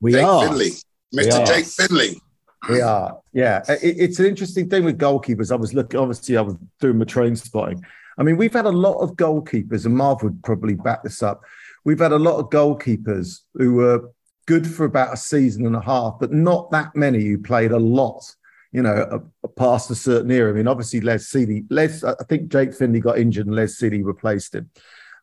We 0.00 0.12
Jake 0.12 0.24
are 0.24 0.48
Finley, 0.48 0.70
Mr. 1.14 1.46
Jake 1.46 1.66
Findlay. 1.66 2.20
We 2.68 2.80
are, 2.80 3.20
yeah. 3.32 3.62
It, 3.68 3.96
it's 3.98 4.18
an 4.18 4.26
interesting 4.26 4.68
thing 4.68 4.84
with 4.84 4.98
goalkeepers. 4.98 5.52
I 5.52 5.56
was 5.56 5.74
looking, 5.74 5.98
obviously, 5.98 6.36
I 6.36 6.40
was 6.40 6.56
doing 6.80 6.98
my 6.98 7.04
train 7.04 7.36
spotting. 7.36 7.84
I 8.18 8.24
mean, 8.24 8.36
we've 8.36 8.52
had 8.52 8.66
a 8.66 8.70
lot 8.70 8.98
of 8.98 9.12
goalkeepers, 9.12 9.86
and 9.86 9.96
Marv 9.96 10.22
would 10.22 10.42
probably 10.42 10.74
back 10.74 11.02
this 11.04 11.22
up 11.22 11.42
we've 11.84 11.98
had 11.98 12.12
a 12.12 12.18
lot 12.18 12.38
of 12.38 12.50
goalkeepers 12.50 13.40
who 13.54 13.74
were 13.74 14.10
good 14.46 14.66
for 14.66 14.84
about 14.84 15.12
a 15.12 15.16
season 15.16 15.66
and 15.66 15.76
a 15.76 15.80
half, 15.80 16.16
but 16.18 16.32
not 16.32 16.70
that 16.70 16.94
many 16.96 17.24
who 17.24 17.38
played 17.38 17.70
a 17.70 17.78
lot, 17.78 18.24
you 18.72 18.82
know, 18.82 19.30
past 19.56 19.90
a 19.90 19.94
certain 19.94 20.30
era. 20.30 20.50
I 20.50 20.54
mean, 20.54 20.68
obviously, 20.68 21.00
Les 21.00 21.30
Sealey, 21.30 21.64
Les, 21.70 22.02
I 22.04 22.14
think 22.28 22.50
Jake 22.50 22.74
Findlay 22.74 23.00
got 23.00 23.18
injured 23.18 23.46
and 23.46 23.54
Les 23.54 23.78
Sealey 23.78 24.04
replaced 24.04 24.54
him. 24.54 24.70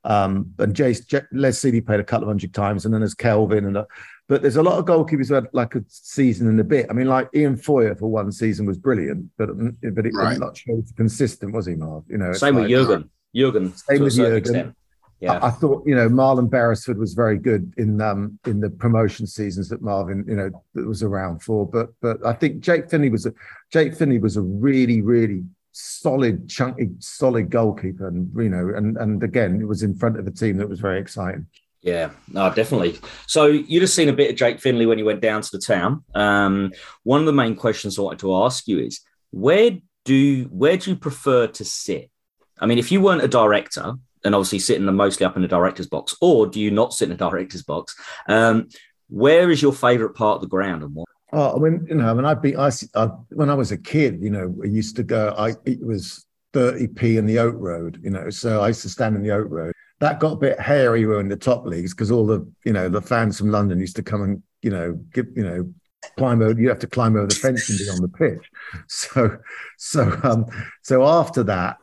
Um, 0.04 0.54
and 0.60 0.76
Jace, 0.76 1.06
J- 1.08 1.24
Les 1.32 1.60
Sealey 1.60 1.84
played 1.84 2.00
a 2.00 2.04
couple 2.04 2.26
of 2.26 2.30
hundred 2.30 2.54
times, 2.54 2.86
and 2.86 2.94
then 2.94 3.02
there's 3.02 3.16
Kelvin. 3.16 3.66
and 3.66 3.78
uh, 3.78 3.86
But 4.28 4.44
there's 4.44 4.56
a 4.56 4.62
lot 4.62 4.78
of 4.78 4.86
goalkeepers 4.86 5.30
who 5.30 5.34
had 5.34 5.48
like 5.52 5.74
a 5.74 5.84
season 5.88 6.48
and 6.48 6.60
a 6.60 6.64
bit. 6.64 6.86
I 6.92 6.94
mean, 6.94 7.08
like 7.08 7.28
Ian 7.34 7.58
Feuer 7.58 7.98
for 7.98 8.08
one 8.08 8.32
season 8.32 8.68
was 8.68 8.78
brilliant, 8.78 9.32
but 9.36 9.50
but 9.58 10.06
it, 10.06 10.14
right. 10.14 10.38
not 10.38 10.58
sure 10.58 10.78
it's 10.78 10.92
consistent, 10.92 11.54
was 11.54 11.66
he, 11.66 11.74
Marv? 11.74 12.04
You 12.08 12.20
know, 12.20 12.34
same 12.34 12.54
like, 12.54 12.70
with 12.70 12.72
Jurgen. 12.72 13.10
Jurgen, 13.36 13.76
same 13.76 14.04
with 14.04 14.16
Jurgen. 14.16 14.38
Extent. 14.38 14.76
Yeah. 15.26 15.40
I, 15.40 15.48
I, 15.48 15.50
thought 15.50 15.82
you 15.88 15.96
know 15.96 16.08
Marlon 16.08 16.50
Beresford 16.50 17.00
was 17.00 17.14
very 17.16 17.40
good 17.40 17.74
in 17.78 18.00
um 18.00 18.38
in 18.46 18.60
the 18.60 18.70
promotion 18.70 19.26
seasons 19.26 19.70
that 19.70 19.82
Marvin 19.82 20.24
you 20.28 20.36
know 20.36 20.86
was 20.86 21.02
around 21.02 21.42
for, 21.42 21.68
but 21.68 21.90
but 22.00 22.24
I 22.26 22.34
think 22.34 22.60
Jake 22.60 22.90
Findlay 22.92 23.10
was 23.10 23.26
a 23.26 23.34
Jake 23.72 23.96
Findlay 23.96 24.20
was 24.20 24.38
a 24.38 24.42
really 24.42 25.02
really 25.02 25.44
solid 25.72 26.48
chunky 26.48 26.92
solid 27.00 27.50
goalkeeper 27.50 28.08
and 28.08 28.32
you 28.38 28.50
know 28.50 28.72
and 28.76 28.98
and 28.98 29.24
again 29.24 29.60
it 29.60 29.68
was 29.68 29.82
in 29.82 29.96
front 29.96 30.20
of 30.20 30.28
a 30.28 30.32
team 30.32 30.58
that 30.58 30.70
was 30.70 30.80
very 30.80 31.00
exciting. 31.00 31.48
Yeah, 31.82 32.12
no, 32.32 32.52
definitely. 32.54 33.00
So 33.28 33.46
you'd 33.46 33.84
have 33.84 33.92
seen 33.92 34.10
a 34.10 34.14
bit 34.14 34.32
of 34.32 34.36
Jake 34.36 34.60
Findlay 34.60 34.86
when 34.86 34.98
you 34.98 35.06
went 35.06 35.22
down 35.22 35.42
to 35.42 35.52
the 35.52 35.60
town. 35.60 36.04
Um, 36.16 36.72
one 37.04 37.20
of 37.20 37.26
the 37.26 37.34
main 37.34 37.56
questions 37.56 37.98
I 37.98 38.02
wanted 38.02 38.20
to 38.20 38.36
ask 38.44 38.68
you 38.68 38.80
is 38.80 39.02
where 39.32 39.72
do 40.04 40.44
where 40.52 40.78
do 40.78 40.92
you 40.92 40.96
prefer 40.96 41.48
to 41.48 41.66
sit? 41.66 42.12
I 42.60 42.68
mean, 42.68 42.78
if 42.78 42.92
you 42.92 43.02
weren't 43.02 43.24
a 43.24 43.28
director, 43.28 43.96
and 44.26 44.36
obviously 44.36 44.60
sitting 44.60 44.84
mostly 44.86 45.26
up 45.26 45.36
in 45.36 45.42
the 45.42 45.48
director's 45.48 45.88
box, 45.88 46.16
or 46.20 46.48
do 46.48 46.60
you 46.60 46.72
not 46.72 46.94
sit 46.94 47.10
in 47.10 47.18
the 47.18 47.30
director's 47.30 47.64
box? 47.64 47.96
Um, 48.28 48.68
where 49.08 49.52
is 49.52 49.62
your 49.62 49.72
favourite 49.72 50.16
part 50.16 50.36
of 50.36 50.42
the 50.42 50.48
ground 50.48 50.84
and 50.84 50.94
what? 50.94 51.08
Oh, 51.32 51.56
I 51.56 51.60
mean, 51.60 51.86
you 51.88 51.96
know, 51.96 52.10
I 52.10 52.14
mean, 52.14 52.26
I'd 52.26 52.42
be, 52.42 52.56
I, 52.56 52.72
I, 52.96 53.06
when 53.30 53.50
I 53.50 53.54
was 53.54 53.72
a 53.72 53.78
kid, 53.78 54.20
you 54.22 54.30
know, 54.30 54.56
I 54.64 54.68
used 54.68 54.96
to 54.98 55.04
go, 55.04 55.34
I, 55.38 55.54
it 55.66 55.86
was 55.86 56.26
30p 56.54 57.18
in 57.18 57.26
the 57.26 57.40
Oak 57.40 57.56
Road, 57.58 58.00
you 58.04 58.10
know, 58.10 58.30
so 58.30 58.62
I 58.62 58.70
used 58.70 58.82
to 58.84 58.90
stand 58.90 59.16
in 59.16 59.24
the 59.24 59.32
Oak 59.32 59.48
Road. 59.50 59.74
That 60.00 60.20
got 60.20 60.34
a 60.34 60.38
bit 60.38 60.60
hairy 60.60 61.06
when 61.06 61.20
in 61.22 61.28
the 61.30 61.38
top 61.38 61.66
leagues 61.66 61.94
because 61.94 62.12
all 62.12 62.26
the, 62.26 62.48
you 62.64 62.74
know, 62.74 62.90
the 62.90 63.02
fans 63.02 63.38
from 63.38 63.52
London 63.52 63.80
used 63.80 63.96
to 63.96 64.04
come 64.04 64.24
and, 64.24 64.44
you 64.62 64.72
know, 64.72 64.94
give, 65.14 65.28
you 65.36 65.44
know, 65.44 65.74
climb 66.18 66.42
over, 66.42 66.60
you 66.60 66.70
have 66.70 66.80
to 66.80 66.88
climb 66.88 67.16
over 67.16 67.28
the 67.28 67.36
fence 67.36 67.70
and 67.70 67.80
be 67.80 67.90
on 67.90 68.02
the 68.02 68.08
pitch. 68.08 68.50
So, 68.88 69.38
so, 69.78 70.20
um, 70.24 70.46
so 70.82 71.06
after 71.06 71.44
that, 71.44 71.78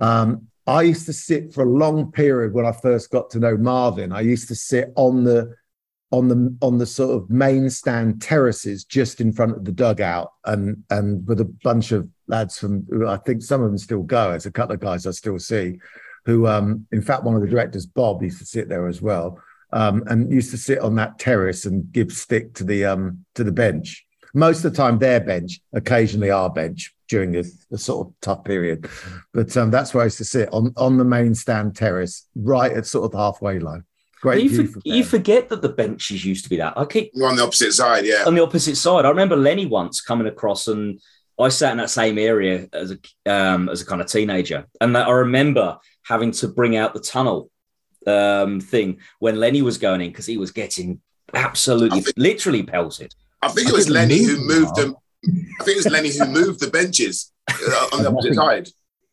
um, 0.00 0.48
I 0.66 0.82
used 0.82 1.06
to 1.06 1.12
sit 1.12 1.54
for 1.54 1.62
a 1.62 1.68
long 1.68 2.10
period 2.10 2.52
when 2.52 2.66
I 2.66 2.72
first 2.72 3.10
got 3.10 3.30
to 3.30 3.38
know 3.38 3.56
Marvin. 3.56 4.12
I 4.12 4.20
used 4.20 4.48
to 4.48 4.54
sit 4.54 4.92
on 4.96 5.24
the 5.24 5.54
on 6.12 6.28
the 6.28 6.56
on 6.62 6.78
the 6.78 6.86
sort 6.86 7.16
of 7.16 7.28
main 7.28 7.68
stand 7.68 8.22
terraces 8.22 8.84
just 8.84 9.20
in 9.20 9.32
front 9.32 9.56
of 9.56 9.64
the 9.64 9.72
dugout 9.72 10.32
and 10.44 10.82
and 10.90 11.26
with 11.26 11.40
a 11.40 11.44
bunch 11.44 11.92
of 11.92 12.08
lads 12.28 12.58
from 12.58 12.86
I 13.06 13.16
think 13.16 13.42
some 13.42 13.62
of 13.62 13.68
them 13.68 13.78
still 13.78 14.02
go. 14.02 14.30
There's 14.30 14.46
a 14.46 14.52
couple 14.52 14.74
of 14.74 14.80
guys 14.80 15.06
I 15.06 15.10
still 15.12 15.38
see 15.38 15.78
who 16.24 16.46
um 16.46 16.86
in 16.92 17.02
fact 17.02 17.24
one 17.24 17.34
of 17.34 17.42
the 17.42 17.48
directors, 17.48 17.86
Bob, 17.86 18.22
used 18.22 18.38
to 18.38 18.46
sit 18.46 18.68
there 18.68 18.86
as 18.86 19.00
well. 19.02 19.40
Um, 19.72 20.04
and 20.06 20.32
used 20.32 20.52
to 20.52 20.58
sit 20.58 20.78
on 20.78 20.94
that 20.94 21.18
terrace 21.18 21.66
and 21.66 21.90
give 21.90 22.12
stick 22.12 22.54
to 22.54 22.64
the 22.64 22.84
um 22.84 23.24
to 23.34 23.42
the 23.44 23.52
bench 23.52 24.05
Most 24.36 24.64
of 24.64 24.72
the 24.72 24.76
time, 24.76 24.98
their 24.98 25.18
bench, 25.20 25.60
occasionally 25.72 26.30
our 26.30 26.50
bench 26.50 26.94
during 27.08 27.32
the, 27.32 27.50
the 27.70 27.78
sort 27.78 28.06
of 28.06 28.14
tough 28.20 28.44
period. 28.44 28.88
But 29.32 29.56
um, 29.56 29.70
that's 29.70 29.94
where 29.94 30.02
I 30.02 30.06
used 30.06 30.18
to 30.18 30.24
sit 30.24 30.50
on, 30.52 30.74
on 30.76 30.98
the 30.98 31.04
main 31.04 31.34
stand 31.34 31.74
terrace, 31.74 32.28
right 32.34 32.70
at 32.70 32.86
sort 32.86 33.06
of 33.06 33.12
the 33.12 33.18
halfway 33.18 33.58
line. 33.58 33.84
Great 34.20 34.42
you, 34.42 34.50
view 34.50 34.66
for, 34.66 34.80
you 34.84 35.04
forget 35.04 35.48
that 35.48 35.62
the 35.62 35.68
benches 35.68 36.24
used 36.24 36.44
to 36.44 36.50
be 36.50 36.56
that. 36.56 36.76
I 36.76 36.84
keep 36.84 37.12
You're 37.14 37.28
on 37.28 37.36
the 37.36 37.44
opposite 37.44 37.72
side, 37.72 38.04
yeah. 38.04 38.24
on 38.26 38.34
the 38.34 38.42
opposite 38.42 38.76
side. 38.76 39.04
I 39.04 39.08
remember 39.08 39.36
Lenny 39.36 39.66
once 39.66 40.00
coming 40.00 40.26
across, 40.26 40.68
and 40.68 41.00
I 41.38 41.48
sat 41.48 41.72
in 41.72 41.78
that 41.78 41.90
same 41.90 42.18
area 42.18 42.66
as 42.72 42.92
a 42.92 43.32
um, 43.32 43.68
as 43.68 43.82
a 43.82 43.86
kind 43.86 44.00
of 44.00 44.06
teenager, 44.06 44.66
and 44.80 44.96
that 44.96 45.06
I 45.06 45.12
remember 45.12 45.78
having 46.04 46.30
to 46.32 46.48
bring 46.48 46.76
out 46.76 46.94
the 46.94 47.00
tunnel 47.00 47.50
um, 48.06 48.60
thing 48.60 48.98
when 49.18 49.38
Lenny 49.38 49.62
was 49.62 49.78
going 49.78 50.00
in 50.00 50.10
because 50.10 50.26
he 50.26 50.38
was 50.38 50.50
getting 50.50 51.00
absolutely, 51.34 52.00
think- 52.00 52.16
literally 52.16 52.62
pelted. 52.62 53.14
I 53.46 53.52
think 53.52 53.68
it 53.68 53.74
was 53.74 53.88
Lenny 53.88 54.22
who 54.22 54.38
moved 54.38 54.76
them. 54.76 54.96
I 55.24 55.64
think 55.64 55.76
it 55.76 55.84
was 55.84 55.92
Lenny 55.92 56.10
who 56.16 56.26
moved 56.26 56.60
the 56.60 56.70
benches 56.70 57.32
uh, 57.50 57.88
on 57.92 58.02
the 58.02 58.10
opposite 58.10 58.34
side. 58.34 58.68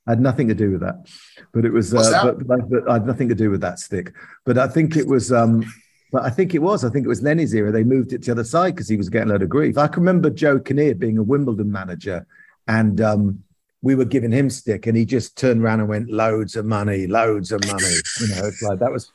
I 0.08 0.12
had 0.12 0.20
nothing 0.20 0.48
to 0.50 0.54
do 0.54 0.72
with 0.72 0.82
that, 0.82 1.08
but 1.54 1.66
it 1.66 1.72
was. 1.72 1.94
Uh, 1.94 2.24
but, 2.24 2.48
but, 2.48 2.70
but 2.70 2.90
I 2.90 2.94
had 2.94 3.08
nothing 3.08 3.30
to 3.30 3.36
do 3.36 3.50
with 3.50 3.62
that 3.62 3.80
stick. 3.80 4.14
But 4.46 4.58
I 4.58 4.68
think 4.68 4.98
it 4.98 5.08
was. 5.08 5.32
Um, 5.32 5.64
but 6.12 6.24
I 6.24 6.30
think 6.30 6.54
it 6.54 6.60
was. 6.60 6.84
I 6.84 6.90
think 6.90 7.06
it 7.06 7.10
was 7.10 7.22
Lenny's 7.22 7.54
era. 7.54 7.72
They 7.72 7.84
moved 7.84 8.14
it 8.14 8.24
to 8.24 8.26
the 8.26 8.32
other 8.34 8.44
side 8.44 8.76
because 8.76 8.90
he 8.90 8.98
was 8.98 9.10
getting 9.10 9.30
a 9.30 9.34
load 9.34 9.44
of 9.44 9.50
grief. 9.50 9.78
I 9.78 9.88
can 9.88 10.02
remember 10.02 10.30
Joe 10.30 10.60
Kinnear 10.60 10.96
being 10.96 11.18
a 11.18 11.24
Wimbledon 11.24 11.72
manager, 11.72 12.28
and 12.68 13.00
um, 13.02 13.44
we 13.82 13.96
were 13.96 14.06
giving 14.06 14.32
him 14.32 14.50
stick, 14.50 14.88
and 14.88 14.98
he 14.98 15.06
just 15.06 15.38
turned 15.38 15.64
around 15.64 15.80
and 15.80 15.90
went, 15.90 16.10
"Loads 16.10 16.56
of 16.56 16.66
money, 16.66 17.08
loads 17.08 17.52
of 17.52 17.66
money." 17.66 17.96
You 18.20 18.28
know, 18.28 18.46
it's 18.46 18.62
like 18.62 18.80
that 18.80 18.92
was 18.92 19.12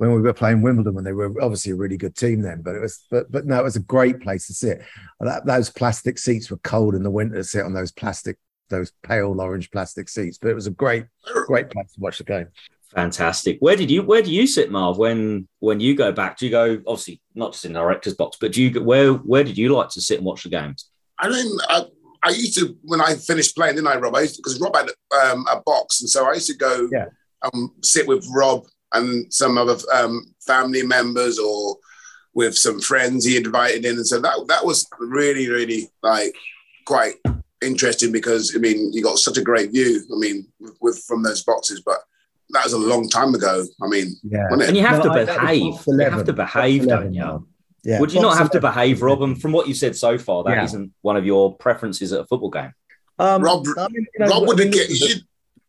when 0.00 0.14
we 0.14 0.22
were 0.22 0.32
playing 0.32 0.62
Wimbledon 0.62 0.94
when 0.94 1.04
they 1.04 1.12
were 1.12 1.30
obviously 1.42 1.72
a 1.72 1.76
really 1.76 1.98
good 1.98 2.16
team 2.16 2.40
then. 2.40 2.62
But 2.62 2.74
it 2.74 2.80
was, 2.80 3.04
but 3.10 3.30
but 3.30 3.44
no, 3.44 3.58
it 3.60 3.64
was 3.64 3.76
a 3.76 3.80
great 3.80 4.20
place 4.20 4.46
to 4.46 4.54
sit. 4.54 4.80
That, 5.20 5.44
those 5.44 5.68
plastic 5.68 6.16
seats 6.18 6.50
were 6.50 6.56
cold 6.64 6.94
in 6.94 7.02
the 7.02 7.10
winter 7.10 7.34
to 7.36 7.44
sit 7.44 7.66
on 7.66 7.74
those 7.74 7.92
plastic, 7.92 8.38
those 8.70 8.92
pale 9.02 9.38
orange 9.38 9.70
plastic 9.70 10.08
seats. 10.08 10.38
But 10.38 10.48
it 10.52 10.54
was 10.54 10.66
a 10.66 10.70
great, 10.70 11.04
great 11.46 11.68
place 11.68 11.92
to 11.92 12.00
watch 12.00 12.16
the 12.16 12.24
game. 12.24 12.46
Fantastic. 12.94 13.58
Where 13.60 13.76
did 13.76 13.90
you 13.90 14.02
where 14.02 14.22
do 14.22 14.32
you 14.32 14.46
sit, 14.46 14.70
Marv? 14.70 14.96
When 14.96 15.46
when 15.58 15.80
you 15.80 15.94
go 15.94 16.12
back, 16.12 16.38
do 16.38 16.46
you 16.46 16.50
go 16.50 16.80
obviously 16.86 17.20
not 17.34 17.52
just 17.52 17.66
in 17.66 17.74
the 17.74 17.80
director's 17.80 18.14
box, 18.14 18.38
but 18.40 18.52
do 18.52 18.62
you 18.62 18.70
go- 18.70 18.82
where 18.82 19.12
where 19.12 19.44
did 19.44 19.58
you 19.58 19.68
like 19.76 19.90
to 19.90 20.00
sit 20.00 20.16
and 20.16 20.24
watch 20.26 20.44
the 20.44 20.48
games? 20.48 20.88
I 21.18 21.28
didn't. 21.28 21.60
I, 21.68 21.84
I 22.22 22.30
used 22.30 22.58
to 22.58 22.74
when 22.84 23.02
I 23.02 23.16
finished 23.16 23.54
playing, 23.54 23.74
didn't 23.74 23.88
I, 23.88 23.96
Rob? 23.96 24.16
I 24.16 24.22
used 24.22 24.38
because 24.38 24.58
Rob 24.60 24.74
had 24.74 24.88
um, 25.30 25.44
a 25.50 25.60
box, 25.60 26.00
and 26.00 26.08
so 26.08 26.26
I 26.26 26.32
used 26.34 26.46
to 26.48 26.56
go 26.56 26.88
Yeah. 26.90 27.06
um, 27.42 27.74
sit 27.82 28.08
with 28.08 28.26
Rob 28.34 28.64
and 28.92 29.32
some 29.32 29.56
other 29.58 29.76
um, 29.94 30.34
family 30.40 30.82
members 30.82 31.38
or 31.38 31.76
with 32.34 32.56
some 32.56 32.80
friends 32.80 33.24
he 33.24 33.36
invited 33.36 33.84
in, 33.84 33.96
and 33.96 34.06
so 34.06 34.20
that 34.20 34.44
that 34.48 34.64
was 34.64 34.86
really 34.98 35.48
really 35.48 35.88
like 36.02 36.34
quite 36.86 37.14
interesting 37.62 38.10
because 38.12 38.54
I 38.54 38.58
mean 38.58 38.92
you 38.92 39.02
got 39.02 39.18
such 39.18 39.36
a 39.36 39.42
great 39.42 39.70
view. 39.72 40.02
I 40.14 40.18
mean 40.18 40.46
with, 40.60 40.76
with 40.80 40.98
from 41.04 41.22
those 41.22 41.42
boxes, 41.42 41.82
but 41.84 41.98
that 42.50 42.64
was 42.64 42.72
a 42.72 42.78
long 42.78 43.08
time 43.08 43.34
ago. 43.34 43.64
I 43.82 43.86
mean, 43.86 44.16
Yeah. 44.24 44.48
wasn't 44.50 44.68
And 44.68 44.76
you 44.76 44.84
have 44.84 45.04
No, 45.04 45.10
I- 45.12 45.18
to 45.18 45.24
that 45.24 45.38
was 45.40 45.46
behave. 45.46 45.86
You 45.86 46.10
have 46.10 46.24
to 46.24 46.32
behave, 46.32 46.86
Box 46.86 46.88
don't 46.88 47.14
you? 47.14 47.46
Yeah. 47.84 48.00
Would 48.00 48.12
you 48.12 48.20
Box 48.20 48.34
not 48.34 48.38
have 48.38 48.50
to 48.52 48.60
behave, 48.60 49.02
Rob? 49.02 49.22
And 49.22 49.40
from 49.40 49.52
what 49.52 49.68
you 49.68 49.74
said 49.74 49.94
so 49.96 50.18
far, 50.18 50.42
that 50.44 50.50
Yeah. 50.50 50.62
not 50.62 50.90
one 51.02 51.16
of 51.16 51.24
your 51.24 51.54
preferences 51.56 52.12
at 52.12 52.20
a 52.20 52.24
football 52.24 52.50
game. 52.50 52.72
Um, 53.20 53.42
Rob- 53.42 53.66
I 53.78 53.86
mean, 53.88 54.04
you 54.14 54.24
know, 54.24 54.30
Rob 54.32 54.48
would 54.48 54.58
mean, 54.58 54.70
get. 54.72 54.88
the- 54.88 54.94
You, 54.96 55.14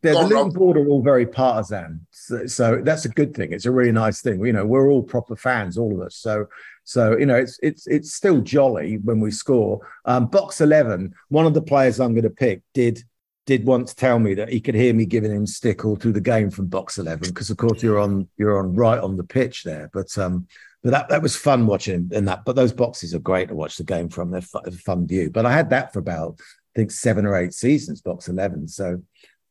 Yeah, 0.04 0.14
the 0.14 0.36
on, 0.36 0.50
board 0.50 0.78
are 0.78 0.88
all 0.88 1.04
very 1.04 1.28
partisan, 1.28 2.08
so, 2.48 2.82
that's 2.84 3.06
a 3.06 3.10
good 3.10 3.34
thing. 3.36 3.54
It's 3.54 3.66
a 3.66 3.72
really 3.72 3.92
nice 3.92 4.22
thing. 4.22 4.44
You 4.46 4.54
know, 4.54 4.66
we're 4.66 4.90
all 4.90 5.04
proper 5.04 5.36
fans, 5.36 5.78
all 5.78 5.94
of 5.94 6.06
us. 6.06 6.16
So, 6.16 6.48
so 6.84 7.18
you 7.18 7.26
know, 7.26 7.36
it's 7.36 7.60
it's 7.62 7.88
it's 7.88 8.14
still 8.14 8.42
jolly 8.42 8.98
when 8.98 9.20
we 9.20 9.32
score. 9.32 9.80
Um, 10.06 10.28
box 10.28 10.62
eleven, 10.62 11.14
one 11.30 11.46
of 11.46 11.54
the 11.54 11.62
players 11.62 12.00
I'm 12.00 12.14
going 12.14 12.24
to 12.24 12.30
pick 12.30 12.62
did 12.74 13.04
did 13.46 13.66
once 13.66 13.94
tell 13.94 14.20
me 14.20 14.34
that 14.36 14.50
he 14.50 14.62
could 14.62 14.76
hear 14.76 14.94
me 14.94 15.06
giving 15.06 15.32
him 15.32 15.48
stick 15.48 15.84
all 15.84 15.96
through 15.96 16.14
the 16.14 16.22
game 16.22 16.50
from 16.50 16.68
box 16.68 16.98
eleven 16.98 17.30
because 17.30 17.50
of 17.50 17.58
course 17.58 17.82
you're 17.82 18.00
on 18.00 18.28
you're 18.38 18.60
on 18.60 18.76
right 18.76 19.00
on 19.00 19.18
the 19.18 19.24
pitch 19.24 19.64
there. 19.64 19.90
But 19.94 20.16
um, 20.18 20.48
but 20.84 20.92
that 20.92 21.10
that 21.10 21.22
was 21.22 21.36
fun 21.36 21.68
watching 21.68 22.10
in 22.12 22.26
that. 22.26 22.46
But 22.46 22.56
those 22.56 22.74
boxes 22.74 23.14
are 23.14 23.20
great 23.20 23.50
to 23.50 23.56
watch 23.56 23.78
the 23.78 23.84
game 23.84 24.10
from. 24.10 24.32
They're 24.32 24.44
a 24.66 24.72
fun 24.72 25.08
view. 25.08 25.30
But 25.30 25.46
I 25.46 25.52
had 25.52 25.70
that 25.72 25.94
for 25.94 26.00
about 26.00 26.40
I 26.40 26.80
think 26.80 26.92
seven 26.92 27.26
or 27.26 27.36
eight 27.36 27.54
seasons, 27.54 28.02
box 28.02 28.28
eleven. 28.28 28.68
So 28.68 29.02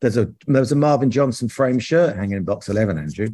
there's 0.01 0.17
a 0.17 0.31
there's 0.47 0.71
a 0.71 0.75
Marvin 0.75 1.11
Johnson 1.11 1.47
frame 1.49 1.79
shirt 1.79 2.15
hanging 2.15 2.37
in 2.37 2.43
box 2.43 2.69
eleven, 2.69 2.97
Andrew. 2.97 3.29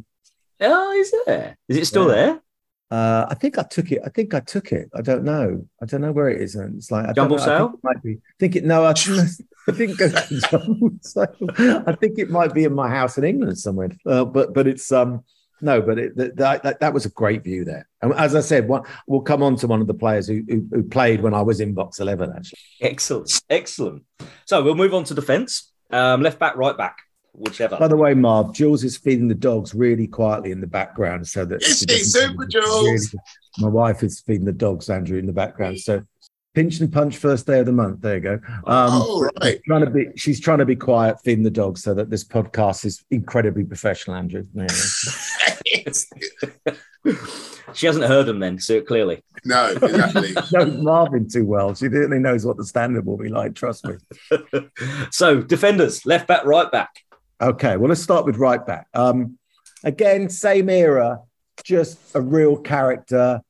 Oh, 0.60 0.92
is 0.92 1.12
there? 1.26 1.56
Is 1.68 1.76
it 1.76 1.84
still 1.86 2.08
Yeah. 2.08 2.14
there? 2.14 2.42
Uh, 2.90 3.26
I 3.28 3.34
think 3.34 3.58
I 3.58 3.64
took 3.64 3.92
it. 3.92 4.00
I 4.04 4.08
think 4.08 4.32
I 4.32 4.40
took 4.40 4.72
it. 4.72 4.88
I 4.94 5.02
don't 5.02 5.22
know. 5.22 5.66
I 5.82 5.84
don't 5.84 6.00
know 6.00 6.12
where 6.12 6.30
it 6.30 6.40
is. 6.40 6.54
And 6.54 6.76
it's 6.78 6.90
like 6.90 7.06
I 7.06 7.12
Jumble 7.12 7.36
know. 7.36 7.42
I 7.42 7.46
think 7.46 7.58
sale? 7.58 7.72
it 7.74 7.80
might 7.84 8.02
be. 8.02 8.12
I 8.14 8.34
think 8.40 8.56
it. 8.56 8.64
No, 8.64 8.84
I, 8.84 8.90
I 8.92 9.72
didn't 9.72 9.98
go 9.98 10.08
to 10.08 10.40
jumble 10.50 10.90
sale. 11.02 11.84
I 11.86 11.92
think 11.94 12.18
it 12.18 12.30
might 12.30 12.54
be 12.54 12.64
in 12.64 12.72
my 12.74 12.88
house 12.88 13.18
in 13.18 13.24
England 13.24 13.58
somewhere. 13.58 13.90
Uh, 14.06 14.24
but 14.24 14.54
but 14.54 14.66
it's 14.66 14.90
um 14.90 15.22
no, 15.60 15.82
but 15.82 15.98
it, 15.98 16.16
that, 16.16 16.62
that 16.62 16.80
that 16.80 16.94
was 16.94 17.04
a 17.04 17.10
great 17.10 17.44
view 17.44 17.64
there. 17.64 17.86
And 18.00 18.14
as 18.14 18.34
I 18.34 18.40
said, 18.40 18.68
one, 18.68 18.84
we'll 19.06 19.20
come 19.22 19.42
on 19.42 19.56
to 19.56 19.66
one 19.66 19.80
of 19.82 19.86
the 19.86 19.92
players 19.94 20.26
who, 20.26 20.42
who 20.48 20.66
who 20.72 20.82
played 20.84 21.20
when 21.20 21.34
I 21.34 21.42
was 21.42 21.60
in 21.60 21.74
box 21.74 22.00
eleven. 22.00 22.32
Actually, 22.34 22.58
Excellent. 22.80 23.42
Excellent. 23.50 24.04
So 24.46 24.62
we'll 24.64 24.74
move 24.76 24.94
on 24.94 25.04
to 25.04 25.14
defence. 25.14 25.70
Um, 25.90 26.22
left 26.22 26.38
back, 26.38 26.56
right 26.56 26.76
back, 26.76 26.98
whichever. 27.32 27.76
by 27.78 27.88
the 27.88 27.96
way, 27.96 28.14
Marv, 28.14 28.54
Jules 28.54 28.84
is 28.84 28.96
feeding 28.96 29.28
the 29.28 29.34
dogs 29.34 29.74
really 29.74 30.06
quietly 30.06 30.50
in 30.50 30.60
the 30.60 30.66
background, 30.66 31.26
so 31.26 31.44
that 31.44 31.62
Is 31.62 31.80
she 31.80 31.86
he? 31.94 31.98
Super 32.00 32.46
Jules? 32.46 33.14
my 33.58 33.68
wife 33.68 34.02
is 34.02 34.20
feeding 34.20 34.44
the 34.44 34.52
dogs, 34.52 34.90
Andrew, 34.90 35.18
in 35.18 35.26
the 35.26 35.32
background. 35.32 35.78
So 35.80 36.02
pinch 36.54 36.80
and 36.80 36.92
punch 36.92 37.16
first 37.16 37.46
day 37.46 37.60
of 37.60 37.66
the 37.66 37.72
month. 37.72 38.00
There 38.00 38.14
you 38.16 38.20
go. 38.20 38.32
Um, 38.34 38.62
oh, 38.66 39.28
right. 39.42 39.60
trying 39.66 39.84
to 39.84 39.90
be 39.90 40.06
she's 40.16 40.40
trying 40.40 40.58
to 40.58 40.64
be 40.66 40.76
quiet 40.76 41.16
feeding 41.24 41.44
the 41.44 41.50
dogs 41.50 41.82
so 41.82 41.94
that 41.94 42.10
this 42.10 42.24
podcast 42.24 42.84
is 42.84 43.04
incredibly 43.10 43.64
professional 43.64 44.16
andrew 44.16 44.44
There 44.54 44.66
you 45.64 45.84
go. 45.84 46.72
she 47.74 47.86
hasn't 47.86 48.04
heard 48.04 48.26
them 48.26 48.38
then, 48.38 48.58
so 48.58 48.80
clearly. 48.80 49.22
no, 49.44 49.70
exactly. 49.70 50.34
knows 50.52 50.82
marvin 50.82 51.28
too 51.28 51.44
well 51.44 51.74
she 51.74 51.86
certainly 51.86 52.18
knows 52.18 52.44
what 52.44 52.56
the 52.56 52.64
standard 52.64 53.06
will 53.06 53.16
be 53.16 53.28
like 53.28 53.54
trust 53.54 53.86
me 53.86 53.94
so 55.10 55.40
defenders, 55.40 56.04
left 56.06 56.26
back, 56.26 56.44
right 56.44 56.70
back. 56.72 56.90
okay 57.40 57.76
well 57.76 57.88
let's 57.88 58.02
start 58.02 58.24
with 58.24 58.36
right 58.36 58.66
back 58.66 58.86
um 58.94 59.38
again 59.84 60.28
same 60.28 60.68
era 60.68 61.20
just 61.64 61.98
a 62.14 62.20
real 62.20 62.56
character 62.56 63.40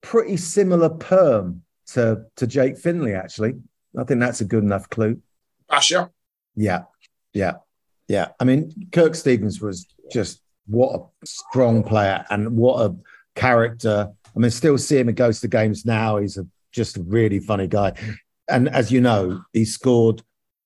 pretty 0.00 0.36
similar 0.36 0.88
perm 0.88 1.62
to 1.86 2.24
to 2.36 2.46
jake 2.46 2.76
findlay 2.78 3.12
actually 3.14 3.54
i 3.98 4.04
think 4.04 4.20
that's 4.20 4.40
a 4.40 4.44
good 4.44 4.62
enough 4.62 4.88
clue 4.90 5.20
Pasha. 5.72 6.10
Yeah, 6.54 6.82
yeah, 7.32 7.54
yeah. 8.06 8.28
I 8.38 8.44
mean, 8.44 8.88
Kirk 8.92 9.14
Stevens 9.14 9.58
was 9.58 9.86
just 10.12 10.41
what 10.66 11.00
a 11.00 11.26
strong 11.26 11.82
player 11.82 12.24
and 12.30 12.56
what 12.56 12.90
a 12.90 12.96
character. 13.34 14.10
I 14.34 14.38
mean, 14.38 14.50
still 14.50 14.78
see 14.78 14.98
him 14.98 15.08
at 15.08 15.14
Goes 15.14 15.40
to 15.40 15.48
Games 15.48 15.84
now. 15.84 16.18
He's 16.18 16.36
a, 16.36 16.46
just 16.72 16.96
a 16.96 17.02
really 17.02 17.40
funny 17.40 17.66
guy. 17.66 17.92
And 18.48 18.68
as 18.68 18.90
you 18.90 19.00
know, 19.00 19.42
he 19.52 19.64
scored 19.64 20.22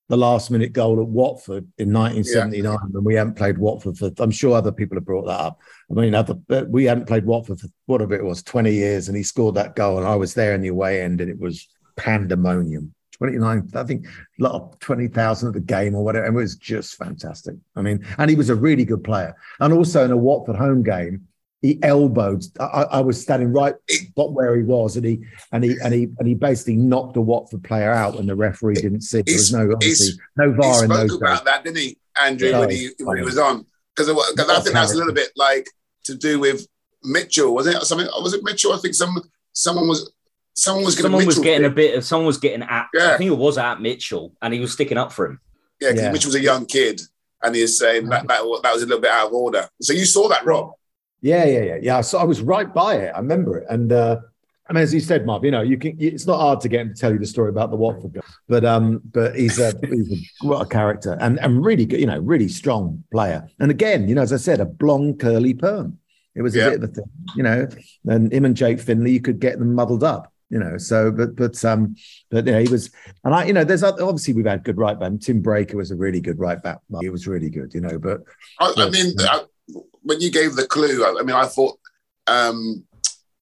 the 0.08 0.16
last 0.16 0.50
minute 0.50 0.72
goal 0.72 1.00
at 1.00 1.08
Watford 1.08 1.66
in 1.78 1.92
1979 1.92 2.78
and 2.94 3.04
we 3.04 3.14
hadn't 3.14 3.34
played 3.34 3.58
Watford 3.58 3.98
for, 3.98 4.10
I'm 4.18 4.30
sure 4.30 4.56
other 4.56 4.70
people 4.70 4.96
have 4.96 5.04
brought 5.04 5.26
that 5.26 5.40
up. 5.40 5.60
I 5.90 5.94
mean, 5.94 6.14
other, 6.14 6.34
but 6.34 6.68
we 6.68 6.84
hadn't 6.84 7.06
played 7.06 7.26
Watford 7.26 7.60
for 7.60 7.68
whatever 7.86 8.14
it 8.14 8.24
was, 8.24 8.42
20 8.42 8.72
years, 8.72 9.08
and 9.08 9.16
he 9.16 9.24
scored 9.24 9.56
that 9.56 9.74
goal. 9.74 9.98
And 9.98 10.06
I 10.06 10.14
was 10.14 10.34
there 10.34 10.54
in 10.54 10.60
the 10.60 10.68
away 10.68 11.02
end, 11.02 11.20
and 11.20 11.28
it 11.30 11.40
was 11.40 11.68
pandemonium. 11.96 12.94
29, 13.18 13.70
I 13.74 13.82
think, 13.84 14.06
lot 14.38 14.52
of 14.52 14.78
20,000 14.80 15.48
at 15.48 15.54
the 15.54 15.60
game 15.60 15.94
or 15.94 16.04
whatever. 16.04 16.26
And 16.26 16.36
it 16.36 16.40
was 16.40 16.56
just 16.56 16.96
fantastic. 16.96 17.54
I 17.74 17.82
mean, 17.82 18.04
and 18.18 18.28
he 18.30 18.36
was 18.36 18.50
a 18.50 18.54
really 18.54 18.84
good 18.84 19.02
player. 19.04 19.34
And 19.60 19.72
also 19.72 20.04
in 20.04 20.10
a 20.10 20.16
Watford 20.16 20.56
home 20.56 20.82
game, 20.82 21.26
he 21.62 21.82
elbowed. 21.82 22.44
I, 22.60 22.82
I 22.92 23.00
was 23.00 23.20
standing 23.20 23.52
right 23.52 23.74
spot 23.88 24.32
where 24.32 24.54
he 24.56 24.62
was, 24.62 24.96
and 24.96 25.06
he 25.06 25.24
and 25.52 25.64
he 25.64 25.76
and 25.82 25.92
he 25.94 26.02
and 26.18 26.28
he 26.28 26.34
basically 26.34 26.76
knocked 26.76 27.16
a 27.16 27.20
Watford 27.20 27.64
player 27.64 27.90
out 27.92 28.16
when 28.16 28.26
the 28.26 28.36
referee 28.36 28.74
didn't 28.74 29.00
see. 29.00 29.22
There 29.22 29.34
was 29.34 29.52
no 29.52 29.72
obviously 29.72 30.20
no 30.36 30.50
He 30.52 30.56
VAR 30.56 30.84
in 30.84 30.90
spoke 30.90 31.08
days. 31.08 31.14
about 31.16 31.44
that, 31.46 31.64
didn't 31.64 31.78
he, 31.78 31.96
Andrew, 32.22 32.50
Yeah. 32.50 32.60
when 32.60 32.70
he 32.70 32.90
when 33.00 33.16
he 33.16 33.22
was 33.24 33.38
on? 33.38 33.64
Because 33.96 34.10
I 34.10 34.60
think 34.60 34.74
that's 34.74 34.92
a 34.92 34.96
little 34.96 35.14
bit 35.14 35.30
like 35.34 35.66
to 36.04 36.14
do 36.14 36.38
with 36.38 36.68
Mitchell, 37.02 37.54
wasn't 37.54 37.76
it? 37.76 37.82
Something 37.84 38.06
was 38.22 38.34
it 38.34 38.44
Mitchell? 38.44 38.74
I 38.74 38.78
think 38.78 38.94
some 38.94 39.16
someone 39.52 39.88
was 39.88 40.12
someone 40.56 40.84
was 40.84 40.94
getting 40.94 41.04
Someone 41.10 41.26
was 41.26 41.36
Mitchell 41.38 41.44
getting 41.44 41.66
a 41.66 41.70
bit 41.70 41.96
of 41.96 42.04
someone 42.04 42.26
was 42.26 42.38
getting 42.38 42.62
at 42.62 42.86
Yeah. 42.94 43.14
I 43.14 43.16
think 43.18 43.30
it 43.30 43.36
was 43.38 43.58
at 43.58 43.80
Mitchell 43.80 44.32
and 44.42 44.52
he 44.54 44.60
was 44.60 44.72
sticking 44.72 44.98
up 44.98 45.12
for 45.12 45.26
him. 45.26 45.40
yeah, 45.80 45.90
because 45.90 46.02
Yeah. 46.04 46.12
Mitchell 46.12 46.28
was 46.28 46.34
a 46.36 46.40
young 46.40 46.66
kid, 46.66 47.00
and 47.42 47.54
he 47.54 47.62
was 47.62 47.78
saying 47.78 48.08
that, 48.08 48.26
that 48.28 48.40
that 48.62 48.72
was 48.74 48.82
a 48.82 48.86
little 48.86 49.00
bit 49.00 49.10
out 49.10 49.28
of 49.28 49.32
order. 49.34 49.68
So 49.82 49.92
you 49.92 50.04
saw 50.06 50.28
that, 50.28 50.44
Rob? 50.46 50.72
Yeah, 51.20 51.44
yeah, 51.44 51.62
yeah, 51.62 51.78
yeah. 51.82 52.00
So 52.00 52.18
I 52.18 52.24
was 52.24 52.40
right 52.40 52.72
by 52.72 52.96
it. 52.96 53.12
I 53.14 53.18
remember 53.18 53.58
it, 53.58 53.66
and 53.68 53.92
uh, 53.92 54.20
I 54.68 54.72
mean, 54.72 54.82
as 54.82 54.92
you 54.92 55.00
said, 55.00 55.26
Marv, 55.26 55.44
you 55.44 55.50
know, 55.50 55.62
you 55.62 55.76
can. 55.78 55.96
It's 56.00 56.26
not 56.26 56.40
hard 56.40 56.60
to 56.62 56.68
get 56.68 56.80
him 56.80 56.94
to 56.94 57.00
tell 57.00 57.12
you 57.12 57.18
the 57.18 57.26
story 57.26 57.50
about 57.50 57.70
the 57.70 57.76
Watford 57.76 58.14
guy, 58.14 58.20
but 58.48 58.64
um, 58.64 59.00
but 59.12 59.36
he's 59.36 59.58
a 59.58 59.72
he's 59.90 60.10
a, 60.12 60.46
what 60.46 60.62
a 60.62 60.66
character 60.68 61.16
and 61.20 61.38
and 61.40 61.64
really 61.64 61.84
good, 61.86 62.00
you 62.00 62.06
know, 62.06 62.18
really 62.18 62.48
strong 62.48 63.04
player. 63.12 63.46
And 63.60 63.70
again, 63.70 64.08
you 64.08 64.14
know, 64.14 64.22
as 64.22 64.32
I 64.32 64.36
said, 64.38 64.60
a 64.60 64.64
blonde 64.66 65.20
curly 65.20 65.54
perm. 65.54 65.98
It 66.34 66.42
was 66.42 66.54
a 66.54 66.58
Yeah. 66.58 66.70
bit 66.70 66.82
of 66.82 66.90
a 66.90 66.92
thing, 66.92 67.10
you 67.36 67.42
know. 67.42 67.66
And 68.06 68.32
him 68.32 68.44
and 68.44 68.56
Jake 68.56 68.78
Findlay, 68.80 69.10
you 69.12 69.20
could 69.20 69.40
get 69.40 69.58
them 69.58 69.74
muddled 69.74 70.04
up. 70.04 70.32
You 70.50 70.58
know. 70.58 70.78
So, 70.78 71.10
but 71.10 71.36
but 71.36 71.62
um, 71.64 71.96
but 72.30 72.46
yeah, 72.46 72.60
he 72.60 72.68
was, 72.68 72.90
and 73.24 73.34
I, 73.34 73.44
you 73.44 73.52
know, 73.52 73.64
there's 73.64 73.82
obviously 73.82 74.34
we've 74.34 74.46
had 74.46 74.64
good 74.64 74.78
right 74.78 74.98
back. 74.98 75.12
Tim 75.20 75.42
Breacker 75.42 75.74
was 75.74 75.90
a 75.90 75.96
really 75.96 76.20
good 76.20 76.38
right 76.38 76.62
back. 76.62 76.78
He 77.00 77.08
was 77.10 77.26
really 77.26 77.50
good, 77.50 77.74
you 77.74 77.80
know. 77.80 77.98
But 77.98 78.22
I, 78.60 78.72
I 78.76 78.90
mean, 78.90 79.14
I, 79.20 79.42
when 80.02 80.20
you 80.20 80.30
gave 80.30 80.54
the 80.54 80.66
clue, 80.66 81.04
I, 81.04 81.20
I 81.20 81.22
mean, 81.22 81.36
I 81.36 81.46
thought 81.46 81.78
um, 82.26 82.84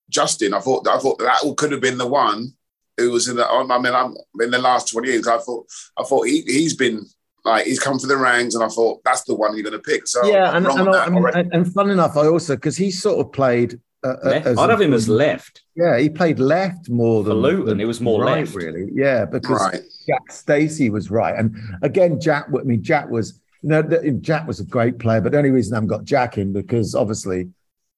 Justin. 0.09 0.55
I 0.55 0.61
thought 0.61 0.89
I 0.89 0.99
thought 0.99 1.19
that 1.19 1.55
could 1.57 1.73
have 1.73 1.81
been 1.81 1.99
the 1.99 2.07
one 2.07 2.55
who 2.97 3.11
was 3.11 3.29
in 3.29 3.37
the. 3.37 3.47
I 3.47 3.79
mean, 3.79 3.95
I'm 3.95 4.15
in 4.41 4.51
the 4.51 4.59
last 4.59 4.91
twenty 4.91 5.09
years. 5.09 5.27
I 5.27 5.39
thought 5.39 5.67
I 5.99 6.05
thought 6.05 6.27
he 6.27 6.43
he's 6.43 6.75
been 6.75 7.05
like 7.45 7.67
he's 7.67 7.81
come 7.81 7.99
for 7.99 8.07
the 8.07 8.17
ranks, 8.17 8.55
and 8.55 8.65
I 8.65 8.69
thought 8.69 9.03
that's 9.05 9.25
the 9.25 9.35
one 9.35 9.55
you're 9.55 9.63
going 9.63 9.73
to 9.73 9.79
pick. 9.79 10.07
So 10.07 10.25
yeah, 10.27 10.57
and 10.57 10.67
and, 10.67 10.89
I 10.89 11.09
mean, 11.09 11.25
and, 11.35 11.53
and, 11.53 11.73
fun 11.73 11.91
enough, 11.91 12.17
I 12.17 12.27
also 12.27 12.57
because 12.57 12.77
he 12.77 12.91
sort 12.91 13.25
of 13.25 13.33
played. 13.33 13.81
Uh, 14.05 14.17
uh 14.25 14.43
as 14.45 14.59
I'd 14.59 14.71
have 14.71 14.81
him 14.81 14.93
as 14.93 15.09
left. 15.09 15.63
Yeah, 15.75 15.99
he 15.99 16.09
played 16.09 16.39
left 16.39 16.89
more 16.91 17.25
than 17.25 17.33
for 17.33 17.37
Luton. 17.37 17.81
It 17.81 17.87
was 17.87 18.01
more 18.01 18.23
right, 18.23 18.41
left, 18.41 18.55
really. 18.55 18.91
Yeah, 18.93 19.25
because 19.25 19.61
right. 19.61 19.81
Jack 20.07 20.31
Stacey 20.31 20.91
was 20.91 21.11
right, 21.11 21.35
and 21.37 21.57
again, 21.83 22.21
Jack. 22.21 22.47
I 22.49 22.63
mean, 22.63 22.83
Jack 22.83 23.09
was. 23.09 23.41
You 23.63 23.71
know, 23.71 23.83
Jack 24.21 24.47
was 24.47 24.61
a 24.61 24.65
great 24.67 24.99
player, 24.99 25.23
but 25.23 25.33
the 25.33 25.39
only 25.39 25.49
reason 25.49 25.73
I 25.73 25.79
have 25.79 25.87
got 25.87 26.05
Jack 26.05 26.37
in 26.37 26.53
because 26.53 26.95
obviously, 26.95 27.49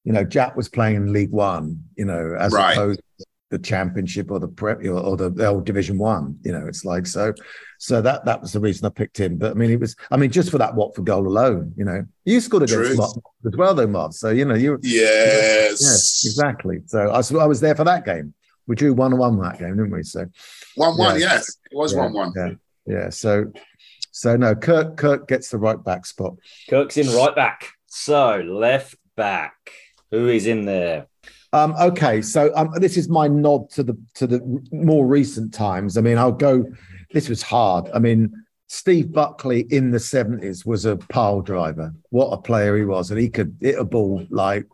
you 0.05 0.13
know, 0.13 0.23
Jack 0.23 0.55
was 0.55 0.69
playing 0.69 0.95
in 0.95 1.13
League 1.13 1.33
One, 1.33 1.83
you 1.97 2.05
know, 2.05 2.37
as 2.39 2.53
right. 2.53 2.75
opposed 2.75 3.01
the 3.50 3.59
championship 3.59 4.31
or 4.31 4.41
the 4.41 4.49
prep 4.49 4.83
or, 4.85 4.99
or 4.99 5.17
the, 5.17 5.31
the, 5.31 5.47
old 5.47 5.65
division 5.65 5.99
one 5.99 6.37
you 6.43 6.53
know 6.53 6.67
it's 6.67 6.85
like 6.85 7.07
so 7.07 7.33
so 7.79 8.03
that 8.03 8.25
that 8.25 8.41
was 8.41 8.53
the 8.53 8.61
reason 8.61 8.87
i 8.87 8.88
picked 8.88 9.19
him. 9.19 9.37
But 9.37 9.53
i 9.53 9.55
mean 9.55 9.71
it 9.71 9.81
was 9.81 9.95
i 10.11 10.17
mean 10.17 10.31
just 10.31 10.50
for 10.50 10.59
that 10.59 10.75
watford 10.75 11.07
goal 11.07 11.26
alone 11.26 11.73
you 11.76 11.85
know 11.85 12.05
you 12.25 12.41
scored 12.41 12.65
against 12.65 12.99
Marv 12.99 13.12
as 13.47 13.57
well 13.57 13.75
though 13.75 13.87
marv. 13.87 14.15
So 14.15 14.31
you 14.31 14.45
know 14.45 14.55
you 14.55 14.79
yes. 14.83 15.81
yes 15.81 16.23
exactly. 16.26 16.81
So 16.87 17.11
I 17.11 17.19
was, 17.19 17.35
I 17.35 17.47
was 17.47 17.61
there 17.61 17.75
for 17.75 17.85
that 17.85 18.05
game. 18.05 18.35
We 18.67 18.75
drew 18.75 18.95
one 18.95 19.17
one 19.17 19.38
that 19.41 19.59
game 19.59 19.76
didn't 19.76 19.93
we? 19.93 20.03
So 20.03 20.26
one 20.75 20.99
one 20.99 21.21
yeah. 21.21 21.35
yes. 21.35 21.57
It 21.71 21.76
was 21.76 21.95
one 21.95 22.12
one. 22.12 22.33
yeah 22.37 22.50
yeah. 22.87 23.11
So 23.11 23.53
so 24.11 24.37
no 24.37 24.55
kirk 24.55 24.97
kirk 24.97 25.29
gets 25.29 25.50
the 25.50 25.59
right 25.59 25.83
back 25.83 26.07
spot. 26.07 26.35
Kirk's 26.69 26.97
in 26.97 27.07
right 27.15 27.35
back. 27.35 27.69
So 27.87 28.38
left 28.38 28.97
back. 29.17 29.55
Who 30.11 30.29
is 30.29 30.47
in 30.47 30.67
there 30.67 31.07
um, 31.57 31.75
okay, 31.81 32.21
so 32.21 32.53
um, 32.55 32.71
this 32.77 32.99
is 32.99 33.09
my 33.09 33.29
nod 33.29 33.71
to 33.71 33.83
the 33.83 33.97
to 34.15 34.27
the 34.27 34.63
more 34.73 35.07
recent 35.07 35.55
times. 35.55 35.97
I 35.97 36.03
mean, 36.03 36.19
I'll 36.19 36.31
go. 36.31 36.67
This 37.13 37.31
was 37.31 37.41
hard. 37.41 37.89
I 37.95 37.99
mean, 37.99 38.31
Steve 38.67 39.11
Buckley 39.11 39.61
in 39.71 39.91
the 39.91 39.99
seventies 39.99 40.67
was 40.67 40.85
a 40.85 40.97
pile 40.97 41.41
driver. 41.41 41.95
What 42.11 42.29
a 42.29 42.43
player 42.43 42.77
he 42.77 42.85
was, 42.85 43.11
and 43.11 43.19
he 43.19 43.31
could 43.31 43.57
hit 43.61 43.79
a 43.79 43.85
ball 43.85 44.27
like 44.29 44.67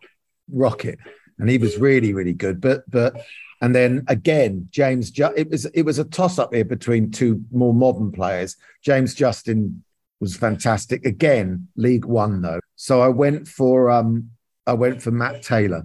rocket, 0.50 0.98
and 1.38 1.48
he 1.48 1.56
was 1.56 1.78
really 1.78 2.12
really 2.14 2.32
good. 2.32 2.60
But 2.60 2.90
but 2.90 3.14
and 3.60 3.72
then 3.72 4.04
again, 4.08 4.66
James. 4.70 5.12
Ju- 5.12 5.36
it 5.36 5.50
was 5.50 5.66
it 5.66 5.82
was 5.82 6.00
a 6.00 6.04
toss 6.04 6.40
up 6.40 6.52
here 6.52 6.64
between 6.64 7.12
two 7.12 7.44
more 7.52 7.72
modern 7.72 8.10
players. 8.10 8.56
James 8.82 9.14
Justin 9.14 9.84
was 10.18 10.36
fantastic 10.36 11.06
again, 11.06 11.68
League 11.76 12.06
One 12.06 12.42
though. 12.42 12.60
So 12.74 13.00
I 13.02 13.08
went 13.08 13.46
for 13.46 13.88
um 13.88 14.30
I 14.66 14.72
went 14.72 15.00
for 15.00 15.12
Matt 15.12 15.42
Taylor. 15.42 15.84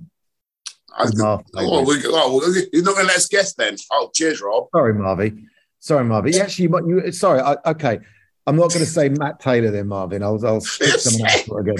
I, 0.95 1.09
oh, 1.57 1.83
we, 1.83 2.01
oh, 2.05 2.63
you're 2.73 2.83
not 2.83 2.95
going 2.95 3.05
to 3.05 3.07
let 3.07 3.17
us 3.17 3.27
guess 3.27 3.53
then. 3.53 3.75
Oh, 3.91 4.09
cheers, 4.13 4.41
Rob. 4.41 4.67
Sorry, 4.73 4.93
Marvy. 4.93 5.45
Sorry, 5.79 6.03
Marvy. 6.03 6.39
Actually, 6.39 6.69
you, 6.87 7.05
you 7.05 7.11
sorry. 7.11 7.39
I, 7.39 7.55
okay. 7.65 7.99
I'm 8.47 8.55
not 8.55 8.69
going 8.69 8.79
to 8.79 8.85
say 8.85 9.09
Matt 9.09 9.39
Taylor 9.41 9.71
then, 9.71 9.87
Marvin. 9.87 10.23
I'll, 10.23 10.43
I'll 10.45 10.61
stick 10.61 10.87
someone 10.99 11.29
else 11.29 11.47
again. 11.49 11.75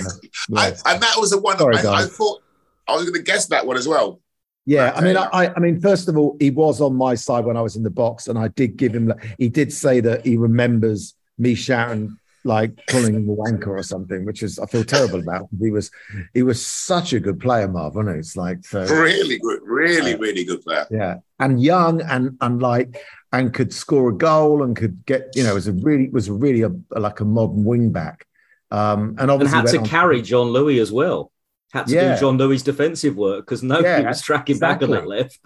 Yes. 0.49 0.83
I, 0.85 0.93
and 0.93 1.01
that 1.01 1.15
was 1.17 1.31
the 1.31 1.39
one 1.39 1.57
Sorry, 1.57 1.77
I, 1.77 2.03
I, 2.03 2.05
thought 2.05 2.41
I 2.87 2.95
was 2.95 3.03
going 3.03 3.13
to 3.13 3.21
guess 3.21 3.47
that 3.47 3.65
one 3.65 3.77
as 3.77 3.87
well. 3.87 4.19
Yeah, 4.65 4.91
I 4.93 5.01
mean, 5.01 5.15
I, 5.15 5.53
I 5.55 5.59
mean, 5.59 5.79
first 5.79 6.09
of 6.09 6.17
all, 6.17 6.35
he 6.41 6.49
was 6.49 6.81
on 6.81 6.93
my 6.93 7.15
side 7.15 7.45
when 7.45 7.55
I 7.55 7.61
was 7.61 7.77
in 7.77 7.83
the 7.83 7.89
box, 7.89 8.27
and 8.27 8.37
I 8.37 8.49
did 8.49 8.75
give 8.75 8.93
him. 8.93 9.13
He 9.37 9.47
did 9.47 9.71
say 9.71 10.01
that 10.01 10.25
he 10.25 10.35
remembers 10.35 11.13
me 11.37 11.55
shouting 11.55 12.17
like 12.47 12.85
calling 12.87 13.13
him 13.13 13.29
a 13.29 13.35
wanker 13.35 13.67
or 13.67 13.83
something, 13.83 14.25
which 14.25 14.41
is 14.41 14.57
I 14.57 14.65
feel 14.65 14.83
terrible 14.83 15.19
about. 15.19 15.47
He 15.59 15.69
was 15.69 15.91
he 16.33 16.41
was 16.41 16.65
such 16.65 17.13
a 17.13 17.19
good 17.19 17.39
player, 17.39 17.67
Marv, 17.67 17.95
wasn't 17.95 18.15
he? 18.15 18.19
It's 18.19 18.35
like 18.35 18.65
so, 18.65 18.83
really 18.85 19.37
good, 19.37 19.59
really, 19.63 20.13
uh, 20.13 20.17
really 20.17 20.43
good 20.43 20.61
player. 20.61 20.87
Yeah, 20.89 21.17
and 21.39 21.61
young 21.61 22.01
and 22.01 22.37
and 22.41 22.61
like 22.61 22.99
and 23.31 23.53
could 23.53 23.73
score 23.73 24.09
a 24.09 24.13
goal 24.13 24.63
and 24.63 24.75
could 24.75 25.05
get 25.05 25.35
you 25.35 25.43
know 25.43 25.53
was 25.53 25.67
a 25.67 25.73
really 25.73 26.09
was 26.09 26.29
really 26.29 26.63
a, 26.63 26.71
like 26.91 27.19
a 27.19 27.25
modern 27.25 27.63
wing 27.63 27.91
back. 27.91 28.25
Um, 28.71 29.15
and 29.19 29.31
obviously 29.31 29.59
and 29.59 29.69
had 29.69 29.83
to 29.83 29.89
carry 29.89 30.21
John 30.21 30.47
Louis 30.47 30.79
as 30.79 30.91
well. 30.91 31.31
Had 31.73 31.87
to 31.87 31.93
yeah. 31.93 32.15
do 32.15 32.21
John 32.21 32.37
Louis' 32.37 32.63
defensive 32.63 33.15
work 33.15 33.45
because 33.45 33.61
nobody 33.61 34.03
yeah, 34.03 34.07
was 34.07 34.21
tracking 34.21 34.55
exactly. 34.55 34.87
back 34.87 34.97
on 34.97 35.03
that 35.03 35.07
left. 35.07 35.39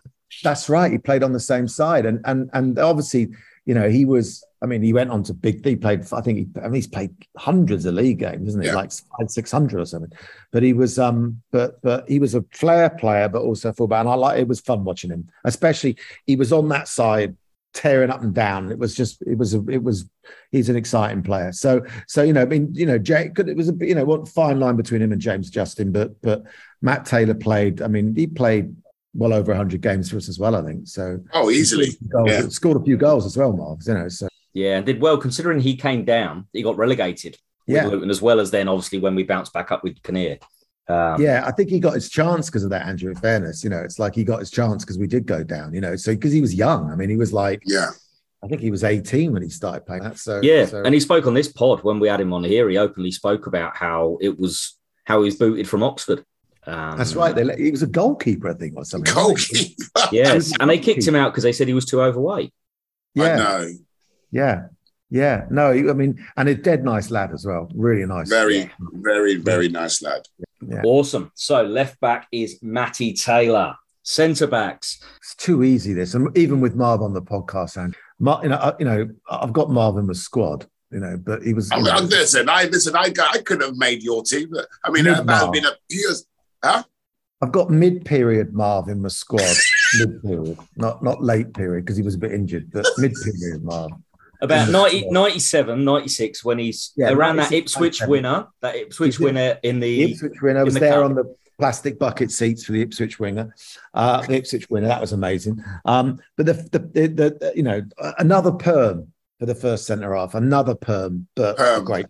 That's 0.44 0.70
right. 0.70 0.92
He 0.92 0.98
played 0.98 1.24
on 1.24 1.34
the 1.34 1.40
same 1.40 1.68
side, 1.68 2.06
and 2.06 2.22
and 2.26 2.50
and 2.54 2.80
obviously, 2.80 3.30
you 3.66 3.74
know, 3.74 3.90
he 3.90 4.06
was 4.06 4.44
I 4.64 4.68
mean, 4.68 4.84
he 4.84 4.94
went 4.94 5.10
on 5.10 5.24
to 5.24 5.34
big. 5.34 5.66
He 5.66 5.76
played. 5.76 6.06
I 6.14 6.22
think 6.22 6.38
he. 6.38 6.48
I 6.60 6.66
mean, 6.66 6.76
he's 6.76 6.88
played 6.88 7.16
hundreds 7.36 7.86
of 7.86 7.96
league 7.96 8.20
games, 8.20 8.50
isn't 8.50 8.64
it? 8.64 8.68
Yeah. 8.68 8.76
Like 8.76 8.92
six 9.28 9.52
hundred 9.52 9.82
or 9.82 9.86
something. 9.86 10.12
But 10.52 10.62
he 10.62 10.74
was. 10.74 11.00
Um. 11.00 11.42
But 11.52 11.82
but 11.82 12.08
he 12.08 12.20
was 12.20 12.36
a 12.36 12.46
flair 12.54 12.92
player, 12.92 13.28
but 13.28 13.42
also 13.42 13.74
fullback. 13.74 14.02
And 14.02 14.10
I 14.10 14.14
like. 14.14 14.40
It 14.40 14.48
was 14.48 14.60
fun 14.60 14.84
watching 14.84 15.10
him, 15.10 15.30
especially 15.46 15.98
he 16.28 16.36
was 16.36 16.54
on 16.54 16.70
that 16.70 16.88
side, 16.88 17.36
tearing 17.74 18.12
up 18.12 18.22
and 18.22 18.36
down. 18.36 18.72
It 18.72 18.78
was 18.78 18.94
just. 18.94 19.24
It 19.24 19.38
was. 19.40 19.56
A, 19.56 19.66
it 19.68 19.82
was. 19.82 20.08
He's 20.52 20.70
an 20.70 20.76
exciting 20.76 21.24
player. 21.24 21.52
So 21.52 21.84
so 22.08 22.22
you 22.22 22.34
know. 22.34 22.44
I 22.44 22.46
mean, 22.46 22.70
you 22.76 22.86
know, 22.86 23.00
Jake. 23.00 23.40
It 23.40 23.58
was 23.58 23.70
a 23.70 23.74
you 23.80 23.96
know 23.96 24.06
what 24.06 24.28
fine 24.28 24.60
line 24.60 24.76
between 24.76 25.02
him 25.02 25.12
and 25.12 25.20
James 25.20 25.50
Justin, 25.50 25.92
but 25.92 26.22
but 26.22 26.44
Matt 26.84 27.06
Taylor 27.06 27.34
played. 27.34 27.82
I 27.82 27.88
mean, 27.88 28.16
he 28.16 28.28
played 28.28 28.76
well 29.14 29.34
over 29.34 29.52
100 29.52 29.82
games 29.82 30.10
for 30.10 30.18
us 30.18 30.30
as 30.30 30.40
well, 30.40 30.56
I 30.56 30.64
think. 30.64 30.88
So 30.88 31.20
oh, 31.34 31.50
easily 31.50 31.92
scored, 31.92 32.30
yeah. 32.30 32.48
scored 32.50 32.82
a 32.82 32.84
few 32.84 32.98
goals 32.98 33.26
as 33.26 33.38
well, 33.38 33.54
Marv. 33.54 33.80
You 33.86 33.94
know, 33.94 34.08
so 34.08 34.28
yeah, 34.54 34.78
and 34.78 34.86
did 34.86 35.02
well 35.02 35.18
considering 35.18 35.60
he 35.60 35.76
came 35.76 36.06
down. 36.06 36.48
He 36.54 36.64
got 36.64 36.78
relegated 36.78 37.38
yeah. 37.68 37.86
Luton 37.86 38.10
as 38.10 38.22
well 38.22 38.40
as 38.40 38.52
then 38.52 38.68
obviously 38.68 39.00
when 39.00 39.16
we 39.16 39.24
bounced 39.24 39.54
back 39.54 39.72
up 39.72 39.84
with 39.84 40.02
Kinnear. 40.04 40.40
Um, 40.88 41.22
yeah, 41.22 41.44
I 41.46 41.52
think 41.52 41.70
he 41.70 41.80
got 41.80 41.94
his 41.94 42.10
chance 42.10 42.50
because 42.50 42.64
of 42.64 42.70
that, 42.72 42.86
Andrew. 42.86 43.12
In 43.12 43.16
fairness, 43.16 43.64
you 43.64 43.70
know, 43.70 43.80
it's 43.80 44.00
like 44.00 44.14
he 44.14 44.24
got 44.24 44.40
his 44.40 44.52
chance 44.52 44.84
because 44.84 44.98
we 44.98 45.08
did 45.08 45.26
go 45.26 45.44
down, 45.44 45.74
you 45.74 45.82
know. 45.82 45.96
So 45.96 46.14
because 46.14 46.34
he 46.34 46.42
was 46.42 46.54
young, 46.54 46.92
I 46.92 46.96
mean, 46.96 47.10
he 47.10 47.16
was 47.16 47.32
like, 47.32 47.62
yeah, 47.66 47.92
I 48.44 48.48
think 48.48 48.62
he 48.62 48.72
was 48.72 48.84
18 48.84 49.32
when 49.32 49.42
he 49.42 49.50
started 49.50 49.86
playing 49.86 50.04
that. 50.04 50.18
So 50.18 50.42
yeah, 50.42 50.66
so. 50.66 50.84
and 50.84 50.94
he 50.94 51.00
spoke 51.00 51.28
on 51.28 51.34
this 51.34 51.48
pod 51.48 51.84
when 51.84 52.00
we 52.00 52.10
had 52.10 52.20
him 52.20 52.34
on 52.34 52.44
here. 52.44 52.70
He 52.70 52.78
openly 52.78 53.12
spoke 53.12 53.48
about 53.48 53.78
how 53.78 54.18
it 54.20 54.38
was 54.38 54.78
how 55.06 55.20
he 55.20 55.26
was 55.26 55.36
booted 55.36 55.70
from 55.70 55.84
Oxford. 55.84 56.26
Um, 56.68 56.98
That's 56.98 57.16
right. 57.16 57.34
They 57.34 57.44
let, 57.44 57.60
he 57.60 57.72
was 57.72 57.82
a 57.82 57.88
goalkeeper, 57.88 58.50
I 58.50 58.54
think, 58.54 58.76
or 58.78 58.86
something. 58.86 59.14
Goalkeeper. 59.14 59.84
yes, 60.12 60.54
and 60.60 60.70
they 60.70 60.78
kicked 60.78 61.08
him 61.08 61.16
out 61.16 61.32
because 61.32 61.44
they 61.44 61.54
said 61.54 61.68
he 61.68 61.74
was 61.74 61.86
too 61.86 62.02
overweight. 62.02 62.54
Yeah. 63.16 63.68
Yeah. 64.32 64.68
Yeah, 65.14 65.46
no, 65.50 65.72
I 65.72 65.92
mean, 65.92 66.26
and 66.38 66.48
a 66.48 66.56
dead 66.56 66.86
nice 66.86 67.12
lad 67.12 67.34
as 67.34 67.46
well. 67.46 67.70
Really 67.76 68.06
nice. 68.06 68.30
Very, 68.30 68.60
yeah. 68.60 68.70
very, 68.94 69.36
very 69.36 69.68
nice 69.68 70.02
lad. 70.02 70.22
Yeah. 70.66 70.84
Awesome. 70.86 71.34
So 71.36 71.64
left 71.64 72.00
back 72.00 72.28
is 72.32 72.60
Matty 72.62 73.14
Taylor. 73.14 73.76
Centre 74.04 74.48
backs. 74.48 75.00
It's 75.18 75.36
too 75.36 75.64
easy. 75.64 75.94
This, 75.94 76.16
and 76.16 76.36
even 76.36 76.60
with 76.60 76.76
Marv 76.76 77.04
on 77.04 77.14
the 77.14 77.22
podcast, 77.22 77.78
and 77.78 77.96
Mar, 78.20 78.40
you 78.42 78.50
know, 78.50 78.56
I, 78.56 78.74
you 78.80 78.86
know, 78.86 79.10
I've 79.30 79.54
got 79.54 79.70
Marv 79.70 79.98
in 79.98 80.08
the 80.08 80.16
squad. 80.16 80.66
You 80.92 81.00
know, 81.00 81.18
but 81.18 81.44
he 81.44 81.54
was. 81.54 81.72
I 81.72 81.80
mean, 81.80 82.10
listen, 82.10 82.50
I 82.50 82.64
listen. 82.64 82.96
I 82.96 83.14
I 83.32 83.38
could 83.46 83.62
have 83.62 83.76
made 83.78 84.02
your 84.02 84.24
team. 84.24 84.52
I 84.84 84.90
mean, 84.90 85.04
that 85.04 85.20
would 85.20 85.30
have 85.30 85.52
been 85.52 85.66
a 85.66 85.74
years. 85.90 86.26
Huh? 86.64 86.84
I've 87.42 87.52
got 87.52 87.70
mid-period 87.70 88.54
Marv 88.54 88.88
in 88.88 89.02
my 89.02 89.10
squad. 89.10 89.56
mid-period, 90.00 90.58
not 90.78 91.04
not 91.04 91.22
late 91.22 91.54
period 91.54 91.86
because 91.86 91.98
he 91.98 92.04
was 92.04 92.16
a 92.16 92.20
bit 92.20 92.32
injured, 92.32 92.72
but 92.72 92.86
mid-period 92.98 93.64
Marv 93.64 93.92
about 94.42 94.70
90, 94.70 95.10
97, 95.10 95.84
96, 95.84 96.44
when 96.44 96.58
he's 96.58 96.92
yeah, 96.96 97.12
around 97.12 97.38
that 97.38 97.52
Ipswich 97.52 98.02
winner, 98.02 98.48
that 98.62 98.76
Ipswich 98.76 99.20
winner 99.20 99.58
in 99.64 99.80
the, 99.80 100.06
the 100.06 100.12
Ipswich 100.12 100.42
winner 100.42 100.66
was 100.66 100.74
the 100.74 100.80
there 100.80 100.94
cup. 100.94 101.06
on 101.06 101.16
the 101.16 101.36
plastic 101.60 102.00
bucket 102.00 102.32
seats 102.32 102.66
for 102.66 102.72
the 102.72 102.82
Ipswich 102.82 103.20
winger, 103.20 103.54
uh, 103.94 104.26
the 104.26 104.36
Ipswich 104.38 104.70
winner. 104.70 104.88
That 104.88 105.00
was 105.00 105.14
amazing. 105.14 105.64
Um, 105.86 106.20
but 106.38 106.48
the, 106.48 106.54
the, 106.54 106.80
the, 106.80 107.08
the, 107.08 107.54
you 107.56 107.64
know 107.64 107.84
another 108.18 108.52
perm 108.52 109.14
for 109.40 109.46
the 109.46 109.56
first 109.56 109.86
centre 109.86 110.16
half, 110.16 110.34
another 110.34 110.76
perm, 110.76 111.28
but 111.36 111.58
perm. 111.58 111.86
great. 111.86 112.08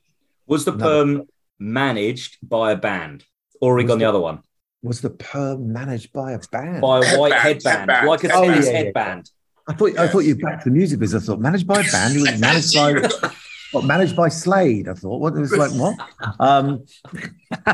Was 0.47 0.65
the 0.65 0.71
perm, 0.71 1.17
perm 1.17 1.27
managed 1.59 2.37
by 2.41 2.71
a 2.71 2.77
band, 2.77 3.25
or 3.61 3.77
he 3.79 3.85
gone 3.85 3.99
the, 3.99 4.05
the 4.05 4.09
other 4.09 4.19
one? 4.19 4.43
Was 4.83 4.99
the 4.99 5.11
perm 5.11 5.71
managed 5.71 6.11
by 6.11 6.33
a 6.33 6.39
band? 6.51 6.81
By 6.81 7.05
a 7.05 7.19
white 7.19 7.33
headband, 7.33 7.91
headband, 7.91 8.07
like 8.07 8.23
a 8.23 8.27
tennis 8.29 8.67
oh, 8.67 8.71
yeah, 8.71 8.77
headband. 8.77 9.31
Yeah. 9.67 9.73
I 9.73 9.77
thought 9.77 9.99
I 9.99 10.07
thought 10.07 10.19
you 10.19 10.35
back 10.35 10.63
to 10.63 10.69
the 10.69 10.75
music 10.75 10.99
business. 10.99 11.23
I 11.23 11.25
thought 11.27 11.39
managed 11.39 11.67
by 11.67 11.81
a 11.81 11.91
band. 11.91 12.19
was 12.19 12.39
managed 12.39 12.73
by 12.73 13.31
what, 13.71 13.85
managed 13.85 14.15
by 14.15 14.29
Slade. 14.29 14.89
I 14.89 14.93
thought 14.93 15.19
what 15.19 15.35
it 15.35 15.39
was 15.39 15.55
like 15.55 15.71
what? 15.71 15.95
Um, 16.39 16.85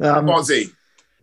um 0.00 0.26
Fozzy. 0.26 0.72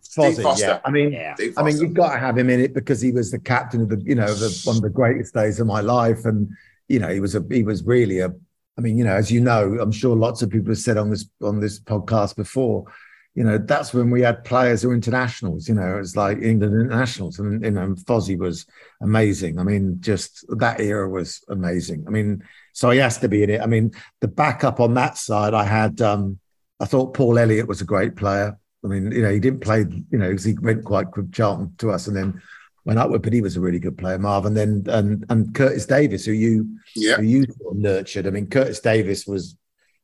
Fozzy, 0.03 0.59
yeah. 0.59 0.79
I 0.83 0.91
mean, 0.91 1.11
yeah. 1.11 1.35
I 1.57 1.63
mean, 1.63 1.77
you've 1.77 1.93
got 1.93 2.13
to 2.13 2.19
have 2.19 2.37
him 2.37 2.49
in 2.49 2.59
it 2.59 2.73
because 2.73 2.99
he 2.99 3.11
was 3.11 3.29
the 3.29 3.39
captain 3.39 3.81
of 3.81 3.89
the, 3.89 4.01
you 4.03 4.15
know, 4.15 4.33
the, 4.33 4.59
one 4.63 4.75
of 4.75 4.81
the 4.81 4.89
greatest 4.89 5.33
days 5.33 5.59
of 5.59 5.67
my 5.67 5.81
life, 5.81 6.25
and 6.25 6.49
you 6.87 6.99
know, 6.99 7.09
he 7.09 7.19
was 7.19 7.35
a, 7.35 7.43
he 7.49 7.63
was 7.63 7.83
really 7.83 8.19
a. 8.19 8.33
I 8.77 8.81
mean, 8.81 8.97
you 8.97 9.03
know, 9.03 9.13
as 9.13 9.29
you 9.29 9.41
know, 9.41 9.77
I'm 9.79 9.91
sure 9.91 10.15
lots 10.15 10.41
of 10.41 10.49
people 10.49 10.69
have 10.69 10.77
said 10.77 10.97
on 10.97 11.09
this 11.09 11.29
on 11.41 11.59
this 11.59 11.79
podcast 11.79 12.35
before, 12.35 12.85
you 13.35 13.43
know, 13.43 13.57
that's 13.57 13.93
when 13.93 14.09
we 14.11 14.21
had 14.21 14.43
players 14.43 14.81
who 14.81 14.89
were 14.89 14.93
internationals. 14.95 15.67
You 15.69 15.75
know, 15.75 15.97
it's 15.99 16.15
like 16.15 16.39
England 16.39 16.73
internationals, 16.73 17.39
and 17.39 17.63
you 17.63 17.71
know, 17.71 17.95
Fozzie 18.07 18.37
was 18.37 18.65
amazing. 19.01 19.59
I 19.59 19.63
mean, 19.63 19.97
just 20.01 20.45
that 20.57 20.79
era 20.81 21.07
was 21.09 21.43
amazing. 21.49 22.05
I 22.07 22.09
mean, 22.11 22.43
so 22.73 22.89
he 22.89 22.99
has 22.99 23.17
to 23.19 23.29
be 23.29 23.43
in 23.43 23.49
it. 23.49 23.61
I 23.61 23.65
mean, 23.65 23.91
the 24.21 24.27
backup 24.27 24.79
on 24.79 24.93
that 24.95 25.17
side, 25.17 25.53
I 25.53 25.63
had. 25.63 26.01
um 26.01 26.39
I 26.81 26.85
thought 26.85 27.13
Paul 27.13 27.37
Elliott 27.37 27.67
was 27.67 27.81
a 27.81 27.85
great 27.85 28.15
player. 28.15 28.57
I 28.85 28.87
mean, 28.87 29.11
you 29.11 29.21
know, 29.21 29.31
he 29.33 29.41
didn't 29.41 29.59
play, 29.59 29.79
you 30.11 30.17
know, 30.17 30.29
because 30.29 30.45
he 30.45 30.53
went 30.53 30.85
quite 30.85 31.11
quick 31.11 31.29
Charlton 31.33 31.73
to 31.79 31.91
us 31.91 32.07
and 32.07 32.15
then 32.15 32.41
went 32.85 32.97
upward, 32.99 33.21
but 33.21 33.33
he 33.33 33.41
was 33.41 33.57
a 33.57 33.59
really 33.59 33.79
good 33.79 33.97
player, 33.97 34.17
Marv. 34.17 34.45
And 34.45 34.55
then 34.55 34.85
and 34.87 35.25
and 35.29 35.53
Curtis 35.53 35.85
Davies, 35.85 36.25
who 36.25 36.31
you 36.31 36.79
Yeah. 36.95 37.17
who 37.17 37.23
you 37.23 37.43
sort 37.43 37.75
of 37.75 37.81
nurtured. 37.81 38.27
I 38.27 38.29
mean, 38.29 38.47
Curtis 38.47 38.79
Davis 38.79 39.27
was 39.27 39.57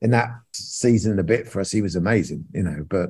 in 0.06 0.12
that 0.12 0.30
season 0.54 1.12
and 1.12 1.20
a 1.20 1.24
bit 1.24 1.48
for 1.50 1.60
us. 1.60 1.72
He 1.72 1.82
was 1.82 1.96
amazing, 1.98 2.46
you 2.54 2.64
know. 2.64 2.86
But 2.90 3.10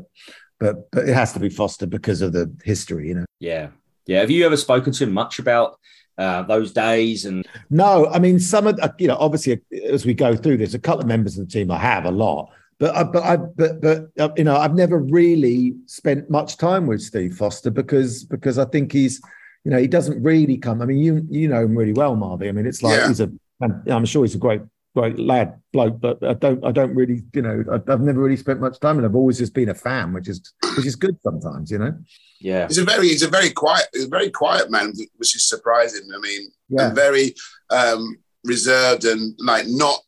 but 0.59 0.89
but 0.91 1.07
it 1.07 1.13
has 1.13 1.33
to 1.33 1.39
be 1.39 1.49
Foster 1.49 1.85
because 1.85 2.21
of 2.21 2.33
the 2.33 2.51
history, 2.63 3.09
you 3.09 3.15
know. 3.15 3.25
Yeah. 3.39 3.67
Yeah. 4.07 4.21
Have 4.21 4.31
you 4.31 4.45
ever 4.45 4.57
spoken 4.57 4.93
to 4.93 5.03
him 5.03 5.11
much 5.11 5.37
about 5.39 5.77
uh, 6.17 6.43
those 6.43 6.71
days? 6.71 7.25
And 7.25 7.45
No, 7.69 8.07
I 8.07 8.19
mean 8.19 8.39
some 8.39 8.65
of 8.67 8.79
you 8.97 9.07
know 9.07 9.17
obviously 9.19 9.61
as 9.91 10.05
we 10.05 10.13
go 10.13 10.35
through, 10.35 10.57
there's 10.57 10.73
a 10.73 10.79
couple 10.79 11.01
of 11.01 11.07
members 11.07 11.37
of 11.37 11.45
the 11.47 11.51
team 11.51 11.69
I 11.69 11.77
have 11.77 12.05
a 12.05 12.11
lot, 12.11 12.49
but 12.79 12.95
I, 12.95 13.03
but 13.03 13.23
I 13.23 13.35
but 13.37 13.81
but 13.81 14.07
uh, 14.19 14.29
you 14.37 14.43
know 14.45 14.55
I've 14.55 14.75
never 14.75 14.97
really 14.99 15.75
spent 15.85 16.29
much 16.29 16.57
time 16.57 16.87
with 16.87 17.01
Steve 17.01 17.35
Foster 17.35 17.69
because 17.69 18.23
because 18.23 18.57
I 18.57 18.65
think 18.65 18.91
he's 18.93 19.21
you 19.65 19.71
know 19.71 19.77
he 19.79 19.87
doesn't 19.87 20.21
really 20.23 20.57
come. 20.57 20.81
I 20.81 20.85
mean 20.85 20.99
you 20.99 21.25
you 21.29 21.47
know 21.49 21.63
him 21.65 21.75
really 21.77 21.93
well, 21.93 22.15
Marvy. 22.15 22.47
I 22.47 22.51
mean 22.53 22.65
it's 22.65 22.81
like 22.81 22.97
Yeah. 22.99 23.07
he's 23.09 23.19
a 23.19 23.29
and 23.61 23.73
I'm 23.89 24.05
sure 24.05 24.23
he's 24.23 24.35
a 24.35 24.37
great 24.47 24.61
great 24.95 25.19
lad 25.19 25.59
bloke, 25.73 25.99
but 25.99 26.23
I 26.23 26.33
don't 26.33 26.63
I 26.65 26.71
don't 26.71 26.95
really 26.95 27.21
you 27.33 27.41
know 27.41 27.63
I, 27.71 27.75
I've 27.91 28.01
never 28.01 28.21
really 28.21 28.37
spent 28.37 28.59
much 28.61 28.79
time 28.79 28.97
and. 28.97 29.05
I've 29.05 29.15
always 29.15 29.37
just 29.37 29.53
been 29.53 29.69
a 29.69 29.75
fan, 29.75 30.13
which 30.13 30.27
is 30.29 30.39
which 30.75 30.85
is 30.85 30.95
good 30.95 31.17
sometimes, 31.23 31.69
you 31.69 31.77
know. 31.79 31.93
yeah. 32.39 32.67
He's 32.67 32.77
a 32.79 32.85
very, 32.85 33.07
he's 33.09 33.23
a 33.23 33.27
very 33.29 33.49
quiet, 33.51 33.85
he's 33.93 34.05
a 34.05 34.09
very 34.17 34.29
quiet 34.29 34.71
man, 34.71 34.93
which 35.17 35.35
is 35.35 35.47
surprising. 35.47 36.05
I 36.15 36.19
mean, 36.19 36.41
Yeah. 36.69 36.87
and 36.87 36.95
very 36.95 37.35
um, 37.69 38.17
reserved 38.43 39.05
and 39.05 39.35
like 39.39 39.65
not 39.67 39.99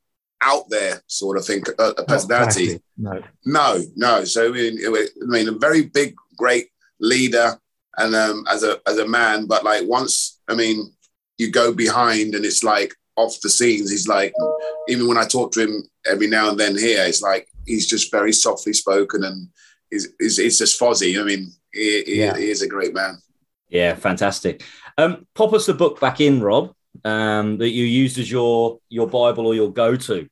out 0.42 0.70
there 0.70 1.02
sort 1.08 1.38
of 1.38 1.46
thing, 1.46 1.64
a, 1.80 1.90
a 2.02 2.06
personality. 2.06 2.80
No. 2.98 3.22
No, 3.46 3.82
no. 3.96 4.24
So 4.24 4.48
I 4.50 4.52
mean, 4.52 4.78
I 4.88 5.06
mean, 5.34 5.48
a 5.48 5.52
very 5.68 5.84
big, 5.84 6.16
great 6.38 6.68
leader, 7.00 7.60
and 7.98 8.16
um, 8.16 8.46
as 8.50 8.64
a 8.64 8.80
as 8.88 8.98
a 9.00 9.08
man. 9.08 9.48
But 9.48 9.64
like 9.64 9.84
once, 9.88 10.40
I 10.48 10.54
mean, 10.56 10.78
you 11.38 11.52
go 11.52 11.74
behind, 11.74 12.36
and 12.36 12.46
it's 12.46 12.64
like 12.64 12.94
off 13.18 13.42
the 13.42 13.50
scenes. 13.50 13.90
He's 13.92 14.08
like, 14.08 14.34
even 14.88 15.08
when 15.08 15.18
I 15.18 15.26
talk 15.26 15.52
to 15.54 15.62
him 15.64 15.84
every 16.06 16.28
now 16.28 16.50
and 16.50 16.60
then 16.60 16.78
here, 16.78 17.04
it's 17.06 17.22
like 17.22 17.48
he's 17.66 17.88
just 17.88 18.12
very 18.12 18.32
softly 18.32 18.74
spoken, 18.74 19.24
and 19.24 19.50
he's 19.92 20.08
he's, 20.20 20.38
he's 20.38 20.58
just 20.58 20.80
fuzzy. 20.80 21.20
I 21.20 21.24
mean, 21.24 21.52
he, 21.74 22.04
he, 22.04 22.20
Yeah. 22.20 22.38
he 22.38 22.50
is 22.50 22.62
a 22.62 22.68
great 22.68 22.94
man. 22.94 23.18
Yeah. 23.70 23.96
Fantastic. 23.96 24.64
Um, 24.98 25.28
pop 25.36 25.54
us 25.54 25.66
the 25.66 25.74
book 25.74 26.00
back 26.00 26.22
in, 26.22 26.42
Rob, 26.42 26.74
um, 27.04 27.58
that 27.58 27.70
you 27.70 27.84
used 27.84 28.18
as 28.18 28.32
your 28.32 28.80
your 28.90 29.08
Bible 29.08 29.46
or 29.46 29.54
your 29.54 29.72
go 29.72 29.96
to. 29.96 30.28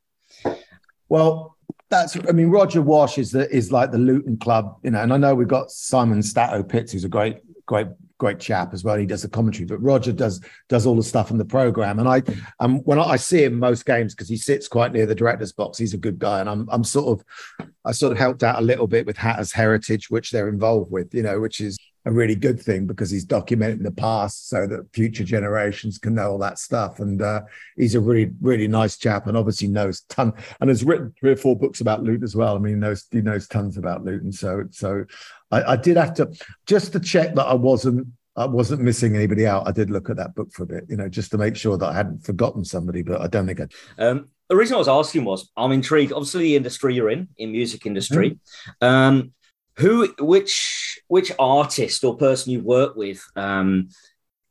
Well, 1.10 1.56
that's 1.90 2.18
I 2.28 2.32
mean, 2.32 2.50
Roger 2.50 2.82
Wash 2.82 3.18
is 3.18 3.32
the 3.32 3.50
is 3.56 3.72
like 3.72 3.92
the 3.92 3.98
Luton 4.00 4.38
club, 4.38 4.78
you 4.84 4.92
know, 4.92 5.02
and 5.02 5.14
I 5.14 5.18
know 5.18 5.36
we've 5.36 5.48
got 5.48 5.70
Simon 5.72 6.24
Stato 6.24 6.64
Pitts, 6.64 6.92
who's 6.94 7.04
a 7.04 7.10
great, 7.10 7.38
great, 7.68 7.88
great 8.18 8.40
chap 8.40 8.74
as 8.74 8.84
well. 8.84 8.96
He 8.96 9.06
does 9.06 9.22
the 9.22 9.30
commentary, 9.30 9.66
but 9.66 9.82
Roger 9.82 10.12
does 10.12 10.42
does 10.70 10.86
all 10.86 10.96
the 10.96 11.04
stuff 11.04 11.32
in 11.32 11.38
the 11.38 11.46
program. 11.46 12.00
And 12.00 12.08
I 12.08 12.22
um 12.60 12.80
when 12.80 13.00
I, 13.00 13.16
see 13.16 13.44
him 13.44 13.60
most 13.60 13.86
games 13.86 14.14
because 14.14 14.30
he 14.30 14.38
sits 14.38 14.68
quite 14.68 14.94
near 14.94 15.06
the 15.06 15.16
director's 15.16 15.54
box, 15.54 15.78
he's 15.78 15.94
a 15.94 15.98
good 15.98 16.20
guy. 16.20 16.40
And 16.40 16.50
I'm 16.50 16.68
I'm 16.72 16.84
sort 16.84 17.20
of 17.20 17.70
I 17.84 17.92
sort 17.92 18.12
of 18.12 18.18
helped 18.18 18.44
out 18.44 18.60
a 18.60 18.66
little 18.66 18.88
bit 18.88 19.06
with 19.06 19.18
Hatters 19.18 19.52
Heritage, 19.52 20.10
which 20.10 20.32
they're 20.32 20.50
involved 20.50 20.92
with, 20.92 21.14
you 21.14 21.24
know, 21.24 21.40
which 21.40 21.60
is 21.60 21.78
a 22.06 22.12
really 22.12 22.36
good 22.36 22.62
thing 22.62 22.86
because 22.86 23.10
he's 23.10 23.26
documenting 23.26 23.84
the 23.84 23.92
past 23.92 24.48
so 24.48 24.68
that 24.68 24.94
future 24.94 25.24
generations 25.24 25.98
can 25.98 26.14
know 26.14 26.32
all 26.32 26.38
that 26.38 26.60
stuff. 26.60 27.00
And 27.00 27.22
uh, 27.22 27.42
he's 27.76 27.96
a 27.96 28.00
really, 28.00 28.32
really 28.42 28.68
nice 28.68 28.98
chap 28.98 29.26
and 29.26 29.36
obviously 29.36 29.68
knows 29.68 30.02
ton 30.02 30.34
and 30.62 30.70
has 30.70 30.84
written 30.84 31.14
three 31.20 31.32
or 31.32 31.36
four 31.36 31.58
books 31.58 31.82
about 31.82 32.04
Luton 32.04 32.24
as 32.24 32.36
well. 32.36 32.56
I 32.56 32.60
mean, 32.60 32.76
he 32.76 32.80
knows 32.80 33.08
he 33.12 33.22
knows 33.22 33.48
tons 33.48 33.78
about 33.78 34.06
Luton. 34.06 34.32
So 34.32 34.66
so 34.70 35.06
I, 35.52 35.74
I 35.74 35.76
did 35.76 35.98
have 35.98 36.14
to 36.16 36.32
just 36.66 36.92
to 36.94 37.00
check 37.00 37.36
that 37.36 37.46
I 37.46 37.54
wasn't 37.54 38.08
I 38.38 38.46
wasn't 38.46 38.82
missing 38.82 39.16
anybody 39.16 39.48
out. 39.48 39.68
I 39.68 39.72
did 39.72 39.90
look 39.90 40.10
at 40.10 40.18
that 40.18 40.36
book 40.36 40.52
for 40.52 40.64
a 40.64 40.68
bit, 40.68 40.84
you 40.90 40.98
know, 40.98 41.08
just 41.08 41.32
to 41.32 41.38
make 41.38 41.56
sure 41.56 41.78
that 41.78 41.88
I 41.88 41.94
hadn't 41.94 42.26
forgotten 42.26 42.66
somebody, 42.66 43.02
but 43.02 43.22
I 43.22 43.28
don't 43.28 43.48
think 43.48 43.62
I 43.62 43.68
Um, 43.98 44.28
the 44.50 44.58
reason 44.58 44.76
I 44.76 44.80
was 44.80 44.90
asking 44.90 45.24
was 45.24 45.50
I'm 45.56 45.72
intrigued. 45.72 46.12
Obviously, 46.12 46.44
the 46.44 46.56
industry 46.58 46.96
you're 46.96 47.10
in, 47.10 47.30
in 47.38 47.52
music 47.52 47.86
industry. 47.86 48.38
Um, 48.82 49.32
who, 49.78 50.14
which, 50.20 51.00
which 51.08 51.32
artist 51.40 52.04
or 52.04 52.18
person 52.18 52.52
you 52.52 52.62
work 52.62 52.96
with 52.96 53.24
um, 53.36 53.90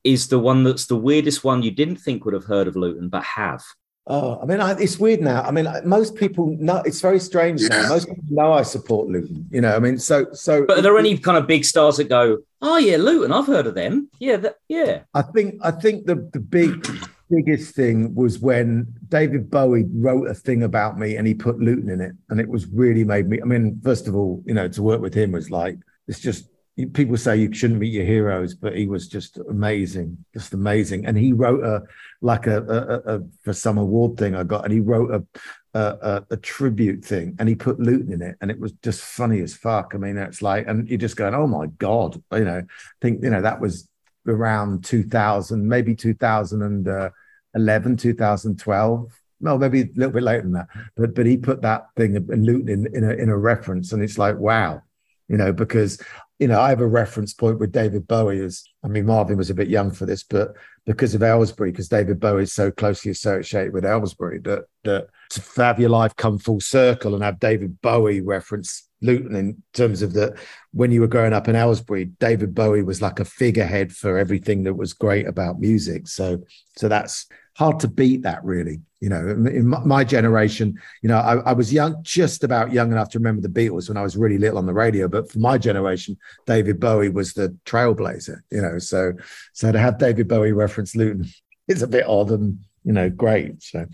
is 0.03 0.29
the 0.29 0.39
one 0.39 0.65
that's 0.65 0.87
the 0.87 0.97
weirdest 0.97 1.45
one 1.45 1.63
you 1.63 1.71
didn't 1.71 1.97
think 1.97 2.25
would 2.25 2.35
have 2.35 2.45
heard 2.45 2.69
of 2.69 2.77
Luton 2.77 3.11
but 3.11 3.23
have? 3.23 3.63
Oh, 4.07 4.39
I 4.43 4.45
mean, 4.45 4.61
I, 4.61 4.73
it's 4.79 4.99
weird 4.99 5.23
now. 5.23 5.43
I 5.43 5.51
mean, 5.51 5.67
most 5.85 6.15
people 6.15 6.55
know 6.61 6.83
it's 6.85 7.01
very 7.01 7.19
strange 7.19 7.63
now. 7.63 7.89
Most 7.89 8.07
people 8.07 8.25
know 8.29 8.53
I 8.53 8.63
support 8.63 9.09
Luton. 9.09 9.49
You 9.51 9.63
know, 9.63 9.75
I 9.75 9.79
mean, 9.79 9.99
so 9.99 10.27
so. 10.33 10.67
But 10.67 10.79
are 10.79 10.83
there 10.83 10.99
any 10.99 11.17
kind 11.17 11.39
of 11.39 11.47
big 11.47 11.65
stars 11.65 11.97
that 11.97 12.11
go, 12.11 12.39
oh 12.61 12.77
yeah, 12.77 12.99
Luton, 12.99 13.33
I've 13.33 13.47
heard 13.47 13.67
of 13.67 13.75
them. 13.75 14.11
Yeah, 14.19 14.37
that, 14.37 14.57
yeah. 14.69 15.01
I 15.15 15.23
think 15.23 15.55
I 15.63 15.71
think 15.71 16.05
the 16.05 16.17
the 16.35 16.41
big 16.41 16.87
biggest 17.31 17.75
thing 17.75 18.15
was 18.15 18.39
when 18.41 18.93
David 19.09 19.51
Bowie 19.51 19.87
wrote 19.95 20.29
a 20.29 20.35
thing 20.35 20.63
about 20.63 20.99
me 20.99 21.17
and 21.17 21.27
he 21.27 21.33
put 21.33 21.59
Luton 21.59 21.89
in 21.89 22.03
it, 22.03 22.13
and 22.29 22.41
it 22.41 22.49
was 22.49 22.67
really 22.67 23.05
made 23.05 23.27
me. 23.27 23.41
I 23.41 23.47
mean, 23.47 23.81
first 23.83 24.07
of 24.07 24.15
all, 24.15 24.43
you 24.45 24.53
know, 24.53 24.69
to 24.69 24.83
work 24.83 25.01
with 25.01 25.15
him 25.15 25.33
was 25.33 25.51
like 25.51 25.79
it's 26.09 26.21
just. 26.21 26.51
People 26.93 27.17
say 27.17 27.37
you 27.37 27.53
shouldn't 27.53 27.79
meet 27.79 27.93
your 27.93 28.05
heroes, 28.05 28.55
but 28.55 28.77
he 28.77 28.89
was 28.89 29.07
just 29.07 29.39
amazing, 29.49 30.25
just 30.33 30.55
amazing. 30.55 31.07
And 31.07 31.17
he 31.17 31.33
wrote 31.33 31.63
a 31.63 31.85
like 32.21 32.49
a, 32.49 32.63
a, 32.63 33.15
a, 33.15 33.23
for 33.45 33.53
some 33.53 33.79
award 33.79 34.17
thing 34.17 34.35
I 34.35 34.43
got, 34.43 34.65
and 34.65 34.73
he 34.73 34.81
wrote 34.81 35.13
a, 35.13 35.79
a 35.79 36.25
a 36.31 36.37
tribute 36.37 37.05
thing, 37.05 37.37
and 37.39 37.49
he 37.49 37.55
put 37.55 37.79
Luton 37.79 38.13
in 38.13 38.23
it, 38.23 38.37
and 38.41 38.51
it 38.51 38.59
was 38.59 38.73
just 38.83 39.03
funny 39.03 39.41
as 39.41 39.55
fuck. 39.55 39.93
I 39.95 39.99
mean, 39.99 40.17
it's 40.17 40.43
like, 40.43 40.67
and 40.67 40.89
you're 40.89 40.99
just 40.99 41.17
going, 41.17 41.35
oh 41.35 41.47
my 41.47 41.67
god, 41.79 42.21
you 42.33 42.45
know, 42.45 42.59
I 42.59 42.65
think 43.01 43.23
you 43.23 43.31
know 43.31 43.43
that 43.43 43.61
was 43.61 43.89
around 44.27 44.85
2000, 44.85 45.69
maybe 45.69 45.95
2011, 45.95 47.97
2012. 47.97 49.21
No, 49.41 49.59
maybe 49.59 49.83
a 49.83 49.89
little 49.95 50.13
bit 50.13 50.23
later 50.23 50.43
than 50.43 50.53
that. 50.53 50.69
But 50.97 51.15
but 51.15 51.27
he 51.27 51.37
put 51.37 51.63
that 51.63 51.89
thing 51.97 52.17
in 52.17 52.45
Luton 52.45 52.69
in, 52.69 52.97
in 52.97 53.05
a 53.05 53.13
in 53.13 53.29
a 53.29 53.37
reference, 53.37 53.93
and 53.93 54.03
it's 54.03 54.19
like 54.19 54.39
wow, 54.39 54.83
you 55.29 55.37
know, 55.37 55.53
because 55.53 56.01
you 56.39 56.49
know 56.49 56.61
I 56.61 56.69
have 56.71 56.81
a 56.81 56.87
reference 56.87 57.33
point 57.33 57.59
with 57.59 57.73
David 57.73 58.07
Bowie. 58.07 58.41
As 58.41 58.65
I 58.85 58.89
mean, 58.89 59.07
Marvin 59.07 59.37
was 59.37 59.51
a 59.51 59.55
bit 59.55 59.69
young 59.69 59.91
for 59.91 60.07
this, 60.07 60.23
but 60.23 60.55
because 60.87 61.15
of 61.15 61.23
Aylesbury, 61.23 61.71
because 61.71 61.89
David 61.89 62.21
Bowie 62.21 62.43
is 62.43 62.53
so 62.53 62.71
closely 62.71 63.11
associated 63.11 63.73
with 63.73 63.85
Aylesbury, 63.85 64.41
that 64.41 64.65
that 64.85 65.09
to 65.31 65.43
have 65.57 65.81
your 65.81 65.91
life 65.91 66.15
come 66.17 66.39
full 66.39 66.61
circle 66.61 67.15
and 67.15 67.25
have 67.25 67.41
David 67.41 67.81
Bowie 67.81 68.21
reference 68.21 68.89
Luton 69.05 69.37
in 69.37 69.63
terms 69.73 70.03
of 70.03 70.15
that 70.15 70.39
when 70.73 70.91
you 70.91 71.01
were 71.01 71.07
growing 71.07 71.33
up 71.33 71.47
in 71.47 71.57
Aylesbury, 71.57 72.07
David 72.07 72.55
Bowie 72.55 72.83
was 72.83 73.03
like 73.03 73.21
a 73.21 73.25
figurehead 73.25 73.93
for 73.93 74.19
everything 74.19 74.65
that 74.65 74.75
was 74.75 74.93
great 74.93 75.27
about 75.27 75.61
music. 75.61 76.09
So, 76.09 76.43
so 76.77 76.89
that's 76.89 77.27
hard 77.57 77.81
to 77.81 77.89
beat 77.89 78.23
that, 78.23 78.43
really. 78.45 78.81
You 79.05 79.11
know, 79.11 79.29
in, 79.29 79.69
my 79.69 80.03
generation, 80.03 80.81
you 81.03 81.11
know, 81.11 81.19
I, 81.19 81.35
I 81.51 81.53
was 81.53 81.71
young, 81.71 82.03
just 82.03 82.43
about 82.43 82.73
young 82.73 82.91
enough 82.91 83.11
to 83.11 83.19
remember 83.19 83.43
the 83.47 83.51
Beatles 83.51 83.87
when 83.87 83.99
I 83.99 84.03
was 84.03 84.17
really 84.17 84.39
little 84.39 84.57
on 84.57 84.65
the 84.65 84.73
radio. 84.73 85.09
But 85.09 85.31
for 85.31 85.41
my 85.41 85.59
generation, 85.59 86.17
David 86.47 86.81
Bowie 86.81 87.11
was 87.11 87.35
the 87.35 87.55
trailblazer. 87.67 88.41
You 88.51 88.63
know, 88.63 88.79
so 88.79 89.13
so 89.53 89.73
to 89.73 89.79
have 89.79 89.99
David 89.99 90.27
Bowie 90.27 90.53
reference 90.53 90.97
Luton 90.97 91.27
is 91.69 91.83
a 91.83 91.87
bit 91.87 92.07
odd 92.09 92.31
and 92.31 92.59
you 92.83 92.95
know 92.95 93.11
great. 93.11 93.63
So 93.63 93.85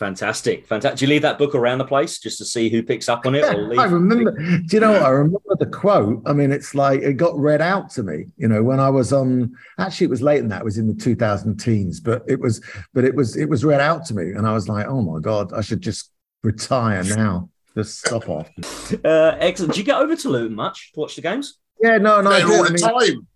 Fantastic. 0.00 0.66
Fantastic. 0.66 0.98
Do 0.98 1.04
you 1.04 1.10
leave 1.10 1.20
that 1.22 1.36
book 1.36 1.54
around 1.54 1.76
the 1.76 1.84
place 1.84 2.18
just 2.18 2.38
to 2.38 2.44
see 2.46 2.70
who 2.70 2.82
picks 2.82 3.06
up 3.06 3.26
on 3.26 3.34
it? 3.34 3.44
Or 3.44 3.62
leave- 3.68 3.78
I 3.78 3.84
remember. 3.84 4.32
Do 4.32 4.64
you 4.70 4.80
know 4.80 4.92
what? 4.92 5.02
I 5.02 5.10
remember 5.10 5.38
the 5.58 5.66
quote. 5.66 6.22
I 6.24 6.32
mean, 6.32 6.50
it's 6.52 6.74
like 6.74 7.02
it 7.02 7.18
got 7.18 7.36
read 7.38 7.60
out 7.60 7.90
to 7.90 8.02
me. 8.02 8.24
You 8.38 8.48
know, 8.48 8.62
when 8.62 8.80
I 8.80 8.88
was 8.88 9.12
on. 9.12 9.54
Actually, 9.78 10.06
it 10.06 10.10
was 10.10 10.22
late 10.22 10.38
in 10.38 10.48
that. 10.48 10.62
It 10.62 10.64
was 10.64 10.78
in 10.78 10.88
the 10.88 10.94
2000 10.94 11.58
teens, 11.58 12.00
but 12.00 12.22
it 12.26 12.40
was. 12.40 12.64
But 12.94 13.04
it 13.04 13.14
was. 13.14 13.36
It 13.36 13.44
was 13.50 13.62
read 13.62 13.82
out 13.82 14.06
to 14.06 14.14
me, 14.14 14.30
and 14.32 14.46
I 14.46 14.54
was 14.54 14.70
like, 14.70 14.86
"Oh 14.86 15.02
my 15.02 15.20
god, 15.20 15.52
I 15.52 15.60
should 15.60 15.82
just 15.82 16.10
retire 16.42 17.04
now. 17.04 17.50
Just 17.76 17.98
stop 17.98 18.26
off." 18.30 18.48
Uh, 19.04 19.36
excellent. 19.38 19.74
Do 19.74 19.80
you 19.80 19.84
get 19.84 19.96
over 20.00 20.16
to 20.16 20.28
Luton 20.30 20.54
much 20.56 20.92
to 20.94 21.00
watch 21.00 21.14
the 21.14 21.20
games? 21.22 21.58
Yeah, 21.78 21.98
no, 21.98 22.22
no, 22.22 22.30
I 22.30 22.38
There 22.38 22.46
do. 22.48 22.54
all 22.54 22.64
I 22.64 22.68
the 22.68 22.72
mean, 22.72 23.14
time. 23.14 23.26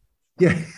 Yeah. 0.41 0.59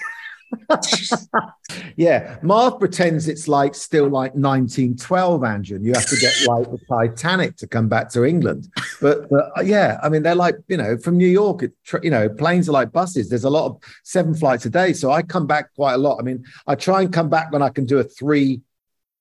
yeah, 1.96 2.36
Marv 2.42 2.78
pretends 2.78 3.28
it's 3.28 3.48
like 3.48 3.74
still 3.74 4.04
like 4.04 4.34
1912, 4.34 5.44
Andrew, 5.44 5.76
and 5.76 5.84
you 5.84 5.92
have 5.92 6.06
to 6.06 6.16
get 6.16 6.34
like 6.46 6.70
the 6.70 6.78
Titanic 6.88 7.56
to 7.56 7.66
come 7.66 7.88
back 7.88 8.10
to 8.10 8.24
England. 8.24 8.68
But, 9.00 9.28
but 9.28 9.52
uh, 9.56 9.62
yeah, 9.62 9.98
I 10.02 10.08
mean, 10.08 10.22
they're 10.22 10.34
like, 10.34 10.56
you 10.68 10.76
know, 10.76 10.96
from 10.98 11.16
New 11.16 11.28
York, 11.28 11.62
it, 11.62 11.72
you 12.02 12.10
know, 12.10 12.28
planes 12.28 12.68
are 12.68 12.72
like 12.72 12.92
buses. 12.92 13.28
There's 13.28 13.44
a 13.44 13.50
lot 13.50 13.66
of 13.66 13.78
seven 14.04 14.34
flights 14.34 14.66
a 14.66 14.70
day. 14.70 14.92
So 14.92 15.10
I 15.10 15.22
come 15.22 15.46
back 15.46 15.74
quite 15.74 15.94
a 15.94 15.98
lot. 15.98 16.18
I 16.18 16.22
mean, 16.22 16.44
I 16.66 16.74
try 16.74 17.02
and 17.02 17.12
come 17.12 17.28
back 17.28 17.52
when 17.52 17.62
I 17.62 17.68
can 17.68 17.84
do 17.84 17.98
a 17.98 18.04
three 18.04 18.62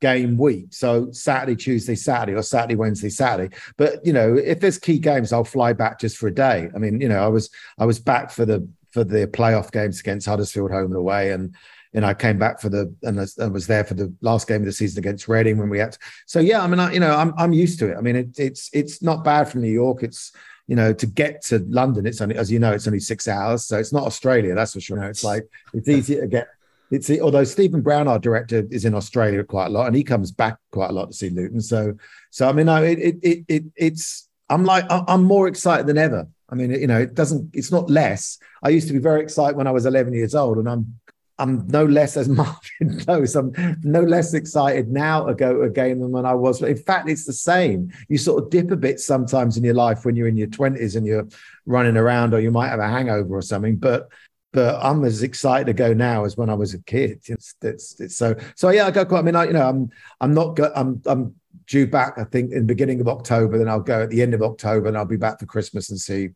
game 0.01 0.37
week. 0.37 0.67
So 0.71 1.11
Saturday, 1.11 1.55
Tuesday, 1.55 1.95
Saturday, 1.95 2.37
or 2.37 2.43
Saturday, 2.43 2.75
Wednesday, 2.75 3.09
Saturday. 3.09 3.55
But 3.77 4.05
you 4.05 4.13
know, 4.13 4.35
if 4.35 4.59
there's 4.59 4.77
key 4.77 4.99
games, 4.99 5.31
I'll 5.31 5.43
fly 5.43 5.73
back 5.73 5.99
just 5.99 6.17
for 6.17 6.27
a 6.27 6.33
day. 6.33 6.69
I 6.75 6.77
mean, 6.77 7.01
you 7.01 7.09
know, 7.09 7.23
I 7.23 7.27
was 7.27 7.49
I 7.79 7.85
was 7.85 7.99
back 7.99 8.31
for 8.31 8.45
the 8.45 8.67
for 8.95 9.03
the 9.03 9.27
playoff 9.27 9.73
games 9.73 9.99
against 9.99 10.25
Huddersfield 10.25 10.71
home 10.71 10.85
and 10.85 10.95
away, 10.95 11.33
and 11.33 11.53
and 11.93 12.05
I 12.05 12.13
came 12.13 12.39
back 12.39 12.61
for 12.61 12.69
the 12.69 12.95
and 13.03 13.19
I 13.19 13.47
was 13.47 13.67
there 13.67 13.83
for 13.83 13.93
the 13.93 14.11
last 14.21 14.47
game 14.47 14.61
of 14.61 14.65
the 14.65 14.71
season 14.71 14.99
against 14.99 15.27
Reading 15.27 15.57
when 15.57 15.67
we 15.67 15.79
had. 15.79 15.91
To, 15.91 15.99
so 16.25 16.39
yeah, 16.39 16.63
I 16.63 16.67
mean, 16.67 16.79
I, 16.79 16.93
you 16.93 17.01
know, 17.01 17.13
I'm 17.13 17.33
I'm 17.37 17.51
used 17.51 17.77
to 17.79 17.91
it. 17.91 17.97
I 17.97 18.01
mean, 18.01 18.15
it, 18.15 18.39
it's 18.39 18.69
it's 18.71 19.03
not 19.03 19.25
bad 19.25 19.49
from 19.49 19.61
New 19.61 19.71
York. 19.71 20.01
It's 20.01 20.31
you 20.67 20.77
know 20.77 20.93
to 20.93 21.05
get 21.05 21.41
to 21.47 21.59
London. 21.67 22.07
It's 22.07 22.21
only 22.21 22.37
as 22.37 22.49
you 22.49 22.57
know, 22.57 22.71
it's 22.71 22.87
only 22.87 23.01
six 23.01 23.27
hours, 23.27 23.65
so 23.65 23.77
it's 23.77 23.91
not 23.91 24.03
Australia. 24.03 24.55
That's 24.55 24.71
for 24.71 24.79
sure. 24.79 24.95
You 24.95 25.03
know, 25.03 25.09
it's 25.09 25.25
like 25.25 25.43
it's 25.73 25.89
easy 25.89 26.15
to 26.15 26.27
get. 26.27 26.47
It's 26.89 27.11
although 27.19 27.43
Stephen 27.43 27.81
Brown, 27.81 28.07
our 28.07 28.19
director, 28.19 28.65
is 28.71 28.85
in 28.85 28.95
Australia 28.95 29.43
quite 29.43 29.65
a 29.65 29.71
lot, 29.71 29.87
and 29.87 29.95
he 29.95 30.05
comes 30.05 30.31
back 30.31 30.57
quite 30.71 30.91
a 30.91 30.93
lot 30.93 31.11
to 31.11 31.13
see 31.13 31.29
Luton. 31.31 31.59
So, 31.59 31.95
so 32.29 32.47
I 32.47 32.53
mean, 32.53 32.67
no, 32.67 32.81
it 32.81 32.97
it 32.97 33.15
it, 33.21 33.45
it 33.49 33.63
it's. 33.75 34.29
I'm 34.47 34.63
like 34.63 34.85
I'm 34.89 35.23
more 35.23 35.49
excited 35.49 35.85
than 35.85 35.97
ever. 35.97 36.29
I 36.49 36.55
mean, 36.55 36.71
you 36.71 36.87
know, 36.87 36.99
it 36.99 37.15
doesn't. 37.15 37.49
It's 37.53 37.71
not 37.71 37.89
less. 37.89 38.37
I 38.61 38.69
used 38.69 38.87
to 38.87 38.93
be 38.93 38.99
very 38.99 39.21
excited 39.21 39.57
when 39.57 39.67
I 39.67 39.71
was 39.71 39.85
11 39.85 40.13
years 40.13 40.35
old, 40.35 40.57
and 40.57 40.69
I'm 40.69 40.99
I'm 41.37 41.67
no 41.67 41.85
less, 41.85 42.15
as 42.17 42.29
Marvin 42.29 43.03
knows, 43.07 43.35
I'm 43.35 43.53
no 43.83 44.01
less 44.01 44.33
excited 44.33 44.89
now 44.89 45.25
to 45.25 45.33
go 45.33 45.53
to 45.53 45.61
a 45.61 45.69
game 45.69 45.99
than 45.99 46.11
when 46.11 46.25
I 46.25 46.33
was. 46.33 46.61
In 46.61 46.77
fact, 46.77 47.09
it's 47.09 47.25
the 47.25 47.33
same. 47.33 47.91
You 48.07 48.17
sort 48.17 48.43
of 48.43 48.49
dip 48.49 48.71
a 48.71 48.77
bit 48.77 48.99
sometimes 48.99 49.57
in 49.57 49.63
your 49.63 49.73
life 49.73 50.05
when 50.05 50.15
you're 50.15 50.27
in 50.27 50.37
your 50.37 50.47
20s 50.47 50.95
and 50.95 51.05
you're 51.05 51.27
running 51.65 51.97
around, 51.97 52.33
or 52.33 52.39
you 52.39 52.51
might 52.51 52.69
have 52.69 52.79
a 52.79 52.87
hangover 52.87 53.35
or 53.35 53.41
something. 53.41 53.77
But 53.77 54.09
but 54.53 54.79
I'm 54.81 55.03
as 55.03 55.21
excited 55.21 55.67
to 55.67 55.73
go 55.73 55.93
now 55.93 56.23
as 56.23 56.37
when 56.37 56.49
I 56.49 56.53
was 56.53 56.73
a 56.73 56.81
kid. 56.83 57.21
It's, 57.27 57.55
it's, 57.61 57.99
it's 57.99 58.15
so 58.15 58.35
so 58.55 58.69
yeah. 58.69 58.87
I 58.87 58.91
go 58.91 59.03
quite. 59.03 59.19
I 59.19 59.23
mean, 59.23 59.35
I, 59.35 59.45
you 59.45 59.53
know, 59.53 59.67
I'm 59.67 59.89
I'm 60.21 60.33
not. 60.33 60.55
Go, 60.55 60.71
I'm 60.73 61.01
I'm 61.05 61.35
due 61.67 61.87
back. 61.87 62.17
I 62.17 62.23
think 62.23 62.51
in 62.51 62.59
the 62.59 62.65
beginning 62.65 63.01
of 63.01 63.07
October. 63.07 63.57
Then 63.57 63.69
I'll 63.69 63.79
go 63.79 64.03
at 64.03 64.09
the 64.09 64.21
end 64.21 64.33
of 64.33 64.41
October, 64.41 64.87
and 64.87 64.97
I'll 64.97 65.05
be 65.05 65.17
back 65.17 65.39
for 65.39 65.45
Christmas 65.45 65.89
and 65.89 65.99
see 65.99 66.29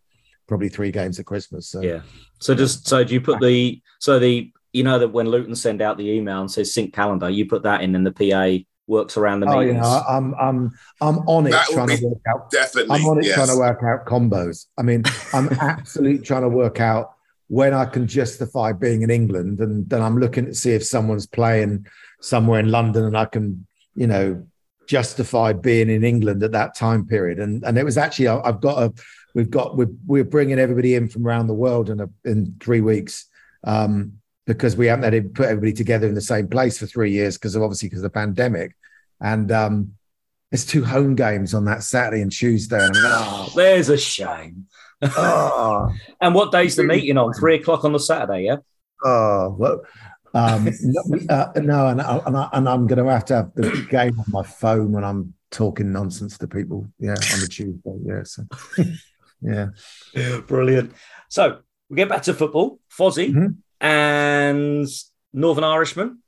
probably 0.47 0.69
three 0.69 0.91
games 0.91 1.19
at 1.19 1.25
Christmas. 1.25 1.69
So 1.69 1.81
yeah. 1.81 2.01
So 2.39 2.55
just 2.55 2.87
so 2.87 3.03
do 3.03 3.13
you 3.13 3.21
put 3.21 3.39
the 3.39 3.81
so 3.99 4.19
the 4.19 4.51
you 4.73 4.83
know 4.83 4.99
that 4.99 5.09
when 5.09 5.27
Luton 5.27 5.55
send 5.55 5.81
out 5.81 5.97
the 5.97 6.09
email 6.09 6.41
and 6.41 6.51
says 6.51 6.73
sync 6.73 6.93
calendar, 6.93 7.29
you 7.29 7.47
put 7.47 7.63
that 7.63 7.81
in, 7.81 7.95
and 7.95 8.05
the 8.05 8.11
PA 8.11 8.63
works 8.87 9.15
around 9.15 9.39
the 9.39 9.47
oh, 9.47 9.59
meetings. 9.59 9.85
Yeah, 9.85 10.01
I'm 10.09 10.33
I'm 10.35 10.71
I'm 10.99 11.19
on 11.19 11.47
it 11.47 11.51
That 11.51 11.67
trying 11.67 11.95
to 11.95 12.05
work 12.05 12.21
out. 12.27 12.51
Definitely. 12.51 12.95
I'm 12.95 13.05
on 13.05 13.19
it 13.19 13.25
yes. 13.25 13.35
trying 13.35 13.47
to 13.47 13.57
work 13.57 13.81
out 13.83 14.05
combos. 14.05 14.65
I 14.77 14.81
mean, 14.81 15.03
I'm 15.33 15.49
absolutely 15.61 16.25
trying 16.25 16.41
to 16.41 16.49
work 16.49 16.81
out 16.81 17.13
when 17.47 17.73
I 17.73 17.85
can 17.85 18.07
justify 18.07 18.73
being 18.73 19.03
in 19.03 19.09
England, 19.09 19.59
and 19.59 19.89
then 19.89 20.01
I'm 20.01 20.19
looking 20.19 20.45
to 20.45 20.53
see 20.53 20.71
if 20.71 20.83
someone's 20.83 21.27
playing 21.27 21.87
somewhere 22.21 22.59
in 22.59 22.69
London, 22.69 23.05
and 23.05 23.17
I 23.17 23.25
can, 23.25 23.65
you 23.95 24.07
know, 24.07 24.45
justify 24.89 25.53
being 25.53 25.87
in 25.87 26.03
England 26.03 26.41
at 26.41 26.51
that 26.51 26.75
time 26.75 27.05
period. 27.05 27.39
And 27.39 27.63
and 27.63 27.77
it 27.77 27.85
was 27.85 27.97
actually 27.97 28.27
I've 28.27 28.59
got 28.59 28.81
a 28.83 28.93
we've 29.35 29.51
got 29.51 29.77
we're 29.77 29.93
we're 30.07 30.23
bringing 30.23 30.57
everybody 30.57 30.95
in 30.95 31.07
from 31.07 31.25
around 31.27 31.45
the 31.47 31.53
world 31.53 31.89
in 31.89 31.99
a 32.01 32.09
in 32.25 32.55
three 32.59 32.81
weeks. 32.81 33.27
Um, 33.63 34.13
because 34.47 34.75
we 34.75 34.87
haven't 34.87 35.03
had 35.03 35.13
to 35.13 35.29
put 35.29 35.45
everybody 35.45 35.73
together 35.73 36.07
in 36.07 36.15
the 36.15 36.21
same 36.21 36.47
place 36.47 36.79
for 36.79 36.87
three 36.87 37.11
years 37.11 37.37
because 37.37 37.53
of 37.55 37.61
obviously 37.61 37.87
because 37.87 37.99
of 37.99 38.11
the 38.11 38.19
pandemic. 38.19 38.75
And 39.21 39.51
um, 39.51 39.93
there's 40.49 40.65
two 40.65 40.83
home 40.83 41.13
games 41.13 41.53
on 41.53 41.65
that 41.65 41.83
Saturday 41.83 42.23
and 42.23 42.31
Tuesday. 42.31 42.83
And 42.83 42.95
oh, 42.97 43.51
There's 43.55 43.89
a 43.89 43.97
shame. 43.97 44.65
oh, 45.03 45.93
And 46.21 46.33
what 46.33 46.51
day's 46.51 46.75
the 46.75 46.83
meeting 46.83 47.15
on? 47.19 47.31
Three 47.33 47.57
o'clock 47.57 47.85
on 47.85 47.93
the 47.93 47.99
Saturday, 47.99 48.45
yeah. 48.45 48.55
oh, 49.05 49.55
well, 49.55 49.81
um, 50.33 50.69
no, 50.81 51.03
uh, 51.29 51.51
no, 51.57 51.87
and, 51.87 52.01
I, 52.01 52.17
and, 52.25 52.37
I, 52.37 52.49
and 52.53 52.69
I'm 52.69 52.87
going 52.87 53.03
to 53.03 53.11
have 53.11 53.25
to 53.25 53.35
have 53.35 53.51
the 53.55 53.85
game 53.89 54.19
on 54.19 54.25
my 54.29 54.43
phone 54.43 54.91
when 54.91 55.03
I'm 55.03 55.33
talking 55.51 55.91
nonsense 55.91 56.37
to 56.39 56.47
people. 56.47 56.87
Yeah, 56.99 57.11
on 57.33 57.39
the 57.39 57.47
Tuesday. 57.47 57.97
Yeah, 58.05 58.23
so, 58.23 58.43
yeah. 59.41 60.39
Brilliant. 60.47 60.93
So 61.29 61.59
we 61.89 61.95
get 61.95 62.09
back 62.09 62.23
to 62.23 62.33
football. 62.33 62.79
Fozzie 62.95 63.33
Mhm. 63.33 63.55
and 63.81 64.87
Northern 65.33 65.63
Irishman. 65.63 66.19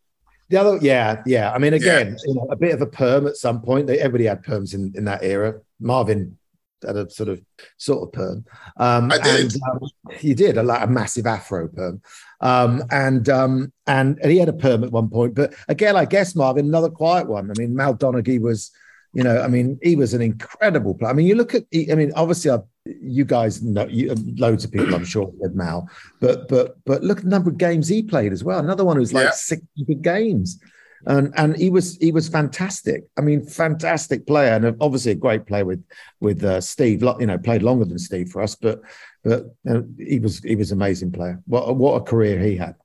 The 0.50 0.58
other, 0.58 0.80
yeah, 0.82 1.22
yeah. 1.26 1.54
I 1.54 1.60
mean, 1.60 1.74
again, 1.74 2.18
you 2.26 2.36
know, 2.36 2.48
a 2.52 2.58
bit 2.58 2.74
of 2.74 2.82
a 2.82 2.86
perm 2.86 3.26
at 3.26 3.38
some 3.38 3.62
point. 3.62 3.88
They, 3.88 4.00
everybody 4.00 4.26
had 4.26 4.44
perms 4.44 4.74
in, 4.74 4.92
in 4.96 5.06
that 5.06 5.24
era. 5.24 5.62
Marvin 5.80 6.38
had 6.86 6.96
a 6.98 7.10
sort 7.10 7.30
of 7.30 7.42
sort 7.78 8.04
of 8.04 8.12
perm. 8.14 8.46
Um, 8.78 9.12
I 9.12 9.18
did. 9.18 9.54
And, 9.54 9.62
um, 9.64 9.90
you 10.22 10.36
did 10.36 10.58
a 10.58 10.64
like 10.64 10.84
a 10.84 10.88
massive 10.88 11.26
afro 11.26 11.68
perm, 11.68 12.02
um, 12.42 12.84
and 12.92 13.28
um, 13.30 13.74
and 13.88 14.20
and 14.22 14.32
he 14.32 14.38
had 14.38 14.50
a 14.50 14.54
perm 14.54 14.84
at 14.84 14.92
one 14.92 15.10
point. 15.10 15.36
But 15.36 15.54
again, 15.68 15.96
I 15.96 16.06
guess 16.06 16.36
Marvin, 16.36 16.66
another 16.66 16.90
quiet 16.90 17.28
one. 17.28 17.50
I 17.50 17.54
mean, 17.58 17.76
Mal 17.76 17.96
Donaghy 17.96 18.40
was, 18.40 18.72
you 19.14 19.24
know, 19.24 19.42
I 19.42 19.48
mean, 19.48 19.80
he 19.82 19.96
was 19.96 20.14
an 20.14 20.22
incredible 20.22 20.96
player. 20.96 21.12
I 21.12 21.14
mean, 21.14 21.28
you 21.28 21.36
look 21.36 21.54
at, 21.56 21.64
I 21.74 21.96
mean, 21.96 22.12
obviously, 22.16 22.52
I, 22.52 22.60
you 22.86 23.26
guys 23.26 23.62
know, 23.62 23.88
you, 23.88 24.16
loads 24.38 24.64
of 24.64 24.72
people, 24.72 24.96
I'm 24.96 25.06
sure, 25.06 25.32
said 25.42 25.56
Mal, 25.56 25.90
but 26.20 26.48
but 26.48 26.78
but 26.86 27.04
look 27.04 27.20
at 27.20 27.24
the 27.26 27.30
number 27.30 27.50
of 27.50 27.58
games 27.58 27.88
he 27.88 28.02
played 28.04 28.34
as 28.34 28.44
well. 28.44 28.60
Another 28.60 28.86
one 28.86 28.98
who's 28.98 29.14
like 29.14 29.26
Yeah. 29.26 29.32
600 29.32 30.02
games. 30.02 30.60
And, 31.06 31.34
and 31.36 31.56
he 31.58 31.70
was 31.70 31.98
he 31.98 32.12
was 32.12 32.28
fantastic. 32.30 33.06
I 33.18 33.22
mean, 33.22 33.46
fantastic 33.46 34.28
player, 34.28 34.54
and 34.54 34.78
obviously 34.82 35.14
a 35.14 35.16
great 35.16 35.46
player 35.46 35.66
with 35.66 35.84
with 36.20 36.44
uh, 36.44 36.62
Steve. 36.62 37.02
You 37.20 37.26
know, 37.26 37.38
played 37.38 37.64
longer 37.64 37.86
than 37.86 37.98
Steve 38.00 38.30
for 38.30 38.42
us, 38.42 38.56
but 38.56 38.82
but 39.24 39.46
uh, 39.70 39.82
he 39.98 40.20
was 40.20 40.40
he 40.40 40.56
was 40.56 40.72
amazing 40.72 41.12
player. 41.12 41.42
What 41.48 41.76
what 41.76 41.96
a 42.02 42.04
career 42.04 42.40
he 42.40 42.56
had. 42.58 42.76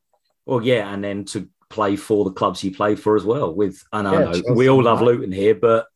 Well, 0.46 0.62
yeah, 0.62 0.92
and 0.92 1.02
then 1.05 1.24
to 1.26 1.48
play 1.68 1.96
for 1.96 2.24
the 2.24 2.31
clubs 2.33 2.61
he 2.61 2.70
played 2.70 2.98
for 3.00 3.16
as 3.16 3.24
well. 3.24 3.52
With 3.55 3.83
and 3.92 4.07
I 4.09 4.12
Yeah, 4.12 4.18
know 4.20 4.33
Chelsea. 4.33 4.52
we 4.52 4.68
all 4.70 4.83
love 4.83 5.02
Luton 5.02 5.33
here, 5.33 5.55
but 5.55 5.87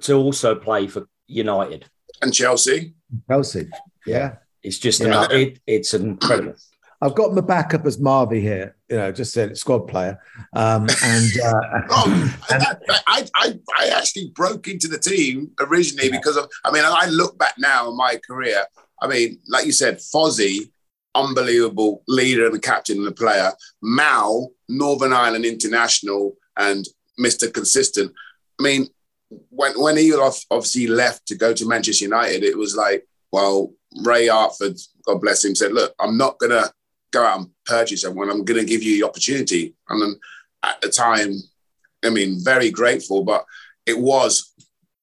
to 0.00 0.14
also 0.14 0.54
play 0.54 0.86
for 0.86 1.06
United, 1.28 1.86
And 2.20 2.34
Chelsea. 2.34 2.94
Chelsea, 3.28 3.68
yeah. 4.06 4.36
it's 4.62 4.78
just 4.78 5.00
Yeah. 5.00 5.24
an, 5.24 5.30
it, 5.32 5.60
it's 5.66 5.94
incredible. 5.94 6.54
I've 7.02 7.14
got 7.14 7.32
my 7.32 7.40
backup 7.40 7.86
as 7.86 7.96
Marvy 7.96 8.40
here. 8.40 8.76
You 8.90 8.96
know, 8.96 9.12
just 9.12 9.32
said 9.32 9.56
squad 9.56 9.88
player, 9.88 10.20
um, 10.54 10.86
and 11.02 11.30
uh, 11.44 11.60
Oh, 11.90 12.34
I, 12.50 12.76
I, 13.06 13.26
I, 13.34 13.58
I 13.78 13.86
actually 13.88 14.32
broke 14.34 14.68
into 14.68 14.88
the 14.88 14.98
team 14.98 15.50
originally 15.60 16.08
Yeah. 16.10 16.16
because 16.18 16.36
of, 16.36 16.50
I 16.64 16.70
mean, 16.72 16.82
I 16.84 17.06
look 17.06 17.38
back 17.38 17.54
now 17.58 17.88
on 17.88 17.96
my 17.96 18.20
career. 18.26 18.64
I 19.00 19.06
mean, 19.06 19.38
like 19.48 19.64
you 19.64 19.72
said, 19.72 19.98
Fozzie, 19.98 20.70
unbelievable 21.14 22.02
leader 22.06 22.46
and 22.46 22.60
captain 22.62 22.98
and 22.98 23.08
a 23.08 23.12
player. 23.12 23.52
Mal, 23.82 24.50
Northern 24.68 25.12
Ireland 25.12 25.44
international 25.44 26.36
and 26.56 26.86
Mr. 27.18 27.52
Consistent. 27.52 28.12
I 28.58 28.62
mean, 28.62 28.88
when, 29.48 29.80
when 29.80 29.96
he 29.96 30.12
obviously 30.14 30.86
left 30.86 31.26
to 31.28 31.34
go 31.36 31.54
to 31.54 31.66
Manchester 31.68 32.04
United, 32.04 32.42
it 32.44 32.58
was 32.58 32.76
like, 32.76 33.06
well, 33.32 33.72
Ray 34.04 34.26
Harford, 34.26 34.76
God 35.06 35.20
bless 35.20 35.44
him, 35.44 35.54
said, 35.54 35.72
look, 35.72 35.94
I'm 36.00 36.16
not 36.18 36.38
going 36.38 36.50
to 36.50 36.70
go 37.12 37.24
out 37.24 37.40
and 37.40 37.50
purchase 37.66 38.02
someone. 38.02 38.30
I'm 38.30 38.44
going 38.44 38.60
to 38.60 38.66
give 38.66 38.82
you 38.82 39.00
the 39.00 39.08
opportunity. 39.08 39.74
And 39.88 40.02
then 40.02 40.20
at 40.62 40.80
the 40.80 40.88
time, 40.88 41.34
I 42.04 42.10
mean, 42.10 42.42
very 42.42 42.70
grateful, 42.70 43.24
but 43.24 43.44
it 43.86 43.98
was 43.98 44.52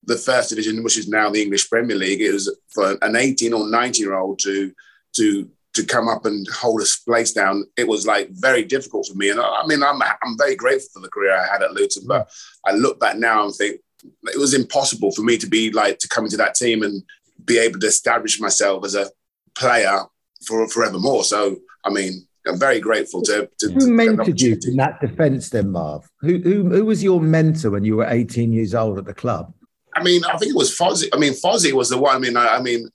the 0.04 0.18
first 0.18 0.50
division, 0.50 0.84
which 0.84 0.98
is 0.98 1.08
now 1.08 1.30
the 1.30 1.42
English 1.42 1.70
Premier 1.70 1.96
League. 1.96 2.22
It 2.22 2.32
was 2.32 2.56
for 2.74 2.98
an 3.02 3.16
18 3.16 3.54
or 3.54 3.70
19 3.70 4.04
year 4.04 4.16
old 4.16 4.40
to 4.40 4.74
to 5.16 5.50
to 5.74 5.86
come 5.86 6.08
up 6.08 6.26
and 6.26 6.48
hold 6.48 6.82
a 6.82 6.86
place 7.06 7.34
down. 7.34 7.66
It 7.78 7.88
was 7.88 8.08
like 8.08 8.30
very 8.32 8.64
difficult 8.64 9.08
for 9.08 9.16
me, 9.16 9.30
and 9.30 9.40
I, 9.40 9.62
I 9.62 9.68
mean, 9.68 9.84
I'm 9.84 10.02
I'm 10.02 10.38
very 10.38 10.56
grateful 10.56 10.90
for 10.94 11.00
the 11.02 11.10
career 11.10 11.38
I 11.38 11.46
had 11.46 11.62
at 11.62 11.74
Luton. 11.74 12.04
But 12.08 12.32
I 12.66 12.72
look 12.72 13.00
back 13.00 13.18
now 13.18 13.46
and 13.46 13.54
think 13.54 13.82
it 14.24 14.40
was 14.40 14.54
impossible 14.54 15.12
for 15.12 15.22
me 15.24 15.38
to 15.38 15.48
be 15.48 15.72
like 15.72 16.00
to 16.00 16.08
come 16.08 16.24
into 16.24 16.38
that 16.38 16.56
team 16.56 16.84
and 16.84 17.04
be 17.44 17.58
able 17.60 17.80
to 17.80 17.88
establish 17.88 18.40
myself 18.40 18.86
as 18.86 18.96
a 18.96 19.10
player 19.56 20.02
for 20.46 20.68
forevermore. 20.70 21.24
So 21.24 21.58
I 21.88 21.90
mean, 21.90 22.28
I'm 22.46 22.60
very 22.60 22.80
grateful 22.80 23.22
to. 23.24 23.50
to 23.60 23.72
who 23.72 23.80
to 23.80 23.86
mentored 23.86 24.42
you 24.42 24.58
in 24.64 24.76
that 24.78 25.00
defence, 25.00 25.50
then, 25.50 25.72
Marv? 25.72 26.10
Who, 26.22 26.40
who 26.40 26.70
who 26.70 26.86
was 26.86 27.04
your 27.04 27.22
mentor 27.22 27.72
when 27.72 27.84
you 27.84 27.98
were 27.98 28.06
18 28.08 28.52
years 28.52 28.76
old 28.76 28.98
at 28.98 29.06
the 29.06 29.14
club? 29.14 29.54
I 29.96 30.04
mean, 30.04 30.24
I 30.26 30.38
think 30.38 30.52
it 30.52 30.56
was 30.56 30.78
Fozzie. 30.78 31.10
I 31.14 31.18
mean, 31.18 31.34
Fozzie 31.34 31.74
was 31.74 31.90
the 31.90 31.98
one. 31.98 32.16
I 32.16 32.20
mean, 32.20 32.38
I, 32.38 32.58
I 32.58 32.62
mean, 32.62 32.90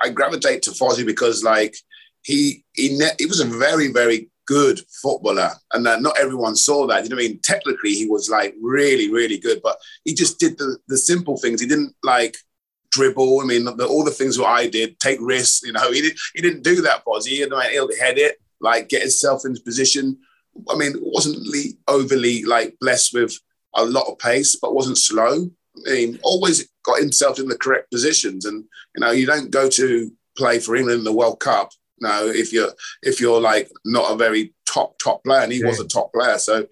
I 0.00 0.10
gravitate 0.10 0.62
to 0.62 0.70
Fozzie 0.70 1.06
because 1.06 1.42
like 1.42 1.74
he 2.22 2.64
he 2.74 2.96
ne- 2.96 3.16
he 3.18 3.26
was 3.26 3.40
a 3.40 3.46
very 3.46 3.92
very 3.92 4.30
good 4.46 4.80
footballer, 5.02 5.50
and 5.72 5.86
uh, 5.86 5.98
not 5.98 6.18
everyone 6.18 6.56
saw 6.56 6.86
that. 6.86 7.04
You 7.04 7.10
know, 7.10 7.16
what 7.16 7.24
I 7.24 7.28
mean, 7.28 7.40
technically 7.42 7.94
he 7.94 8.06
was 8.06 8.28
like 8.30 8.54
really 8.60 9.10
really 9.12 9.38
good, 9.38 9.60
but 9.62 9.76
he 10.04 10.14
just 10.14 10.38
did 10.38 10.58
the 10.58 10.78
the 10.88 10.98
simple 10.98 11.36
things. 11.36 11.60
He 11.60 11.66
didn't 11.66 11.94
like 12.02 12.36
dribble. 12.94 13.40
I 13.40 13.44
mean, 13.44 13.64
the, 13.64 13.86
all 13.86 14.04
the 14.04 14.10
things 14.10 14.38
what 14.38 14.50
I 14.50 14.68
did, 14.68 14.98
take 15.00 15.18
risks. 15.20 15.62
You 15.64 15.72
know, 15.72 15.90
he 15.90 16.00
did 16.00 16.16
he 16.34 16.42
didn't 16.42 16.62
do 16.62 16.80
that, 16.82 17.04
Fozzie. 17.04 17.38
You 17.38 17.48
know, 17.48 17.60
he'll 17.60 17.88
head 17.98 18.18
it, 18.18 18.40
like 18.60 18.88
get 18.88 19.02
himself 19.02 19.44
into 19.44 19.60
position. 19.60 20.18
I 20.70 20.76
mean, 20.76 20.94
wasn't 21.00 21.46
overly 21.88 22.44
like 22.44 22.76
blessed 22.80 23.14
with 23.14 23.36
a 23.74 23.84
lot 23.84 24.06
of 24.06 24.18
pace, 24.18 24.56
but 24.56 24.74
wasn't 24.74 24.98
slow. 24.98 25.50
I 25.86 25.90
mean, 25.90 26.20
always 26.22 26.68
got 26.84 27.00
himself 27.00 27.40
in 27.40 27.48
the 27.48 27.58
correct 27.58 27.90
positions. 27.90 28.44
And 28.44 28.64
you 28.94 29.00
know, 29.00 29.10
you 29.10 29.26
don't 29.26 29.50
go 29.50 29.68
to 29.68 30.12
play 30.38 30.60
for 30.60 30.76
England 30.76 31.00
in 31.00 31.04
the 31.04 31.12
World 31.12 31.40
Cup. 31.40 31.70
No, 32.00 32.28
if 32.28 32.52
you're 32.52 32.72
if 33.02 33.20
you're 33.20 33.40
like 33.40 33.70
not 33.84 34.12
a 34.12 34.16
very 34.16 34.54
top 34.66 34.98
top 34.98 35.24
player, 35.24 35.42
and 35.42 35.52
he 35.52 35.64
was 35.64 35.80
a 35.80 35.88
top 35.88 36.12
player. 36.12 36.38
So 36.38 36.66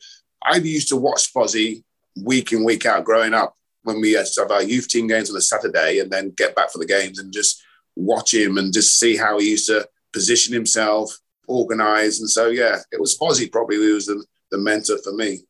I 0.44 0.56
used 0.56 0.88
to 0.88 0.96
watch 0.96 1.32
Fozzie 1.32 1.82
week 2.22 2.52
in 2.52 2.64
week 2.64 2.86
out 2.86 3.04
growing 3.04 3.34
up 3.34 3.56
when 3.84 4.00
we 4.00 4.12
have 4.12 4.28
our 4.50 4.62
youth 4.62 4.88
team 4.88 5.06
games 5.06 5.30
on 5.30 5.36
a 5.36 5.40
Saturday 5.40 5.98
and 5.98 6.10
then 6.10 6.32
get 6.36 6.54
back 6.54 6.70
for 6.70 6.78
the 6.78 6.86
games 6.86 7.18
and 7.18 7.32
just 7.32 7.62
watch 7.96 8.32
him 8.32 8.58
and 8.58 8.72
just 8.72 8.98
see 8.98 9.16
how 9.16 9.38
he 9.38 9.50
used 9.50 9.66
to 9.66 9.86
position 10.12 10.54
himself, 10.54 11.18
organize. 11.48 12.20
And 12.20 12.30
so, 12.30 12.48
yeah, 12.48 12.78
it 12.90 13.00
was 13.00 13.18
Fozzie 13.18 13.50
probably 13.50 13.76
who 13.76 13.94
was 13.94 14.06
the, 14.06 14.24
the 14.50 14.58
mentor 14.58 14.98
for 15.02 15.12
me. 15.12 15.40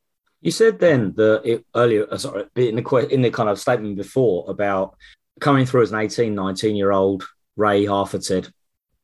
You 0.40 0.50
said 0.50 0.80
then 0.80 1.12
that 1.16 1.42
it, 1.44 1.64
earlier, 1.74 2.06
uh, 2.10 2.18
sorry, 2.18 2.44
in 2.56 2.76
the, 2.76 3.08
in 3.10 3.22
the 3.22 3.30
kind 3.30 3.48
of 3.48 3.60
statement 3.60 3.96
before 3.96 4.44
about 4.48 4.96
coming 5.40 5.66
through 5.66 5.82
as 5.82 5.92
an 5.92 6.00
18, 6.00 6.34
19 6.34 6.74
year 6.74 6.90
old, 6.90 7.24
Ray 7.56 7.84
Harford 7.84 8.24
said, 8.24 8.48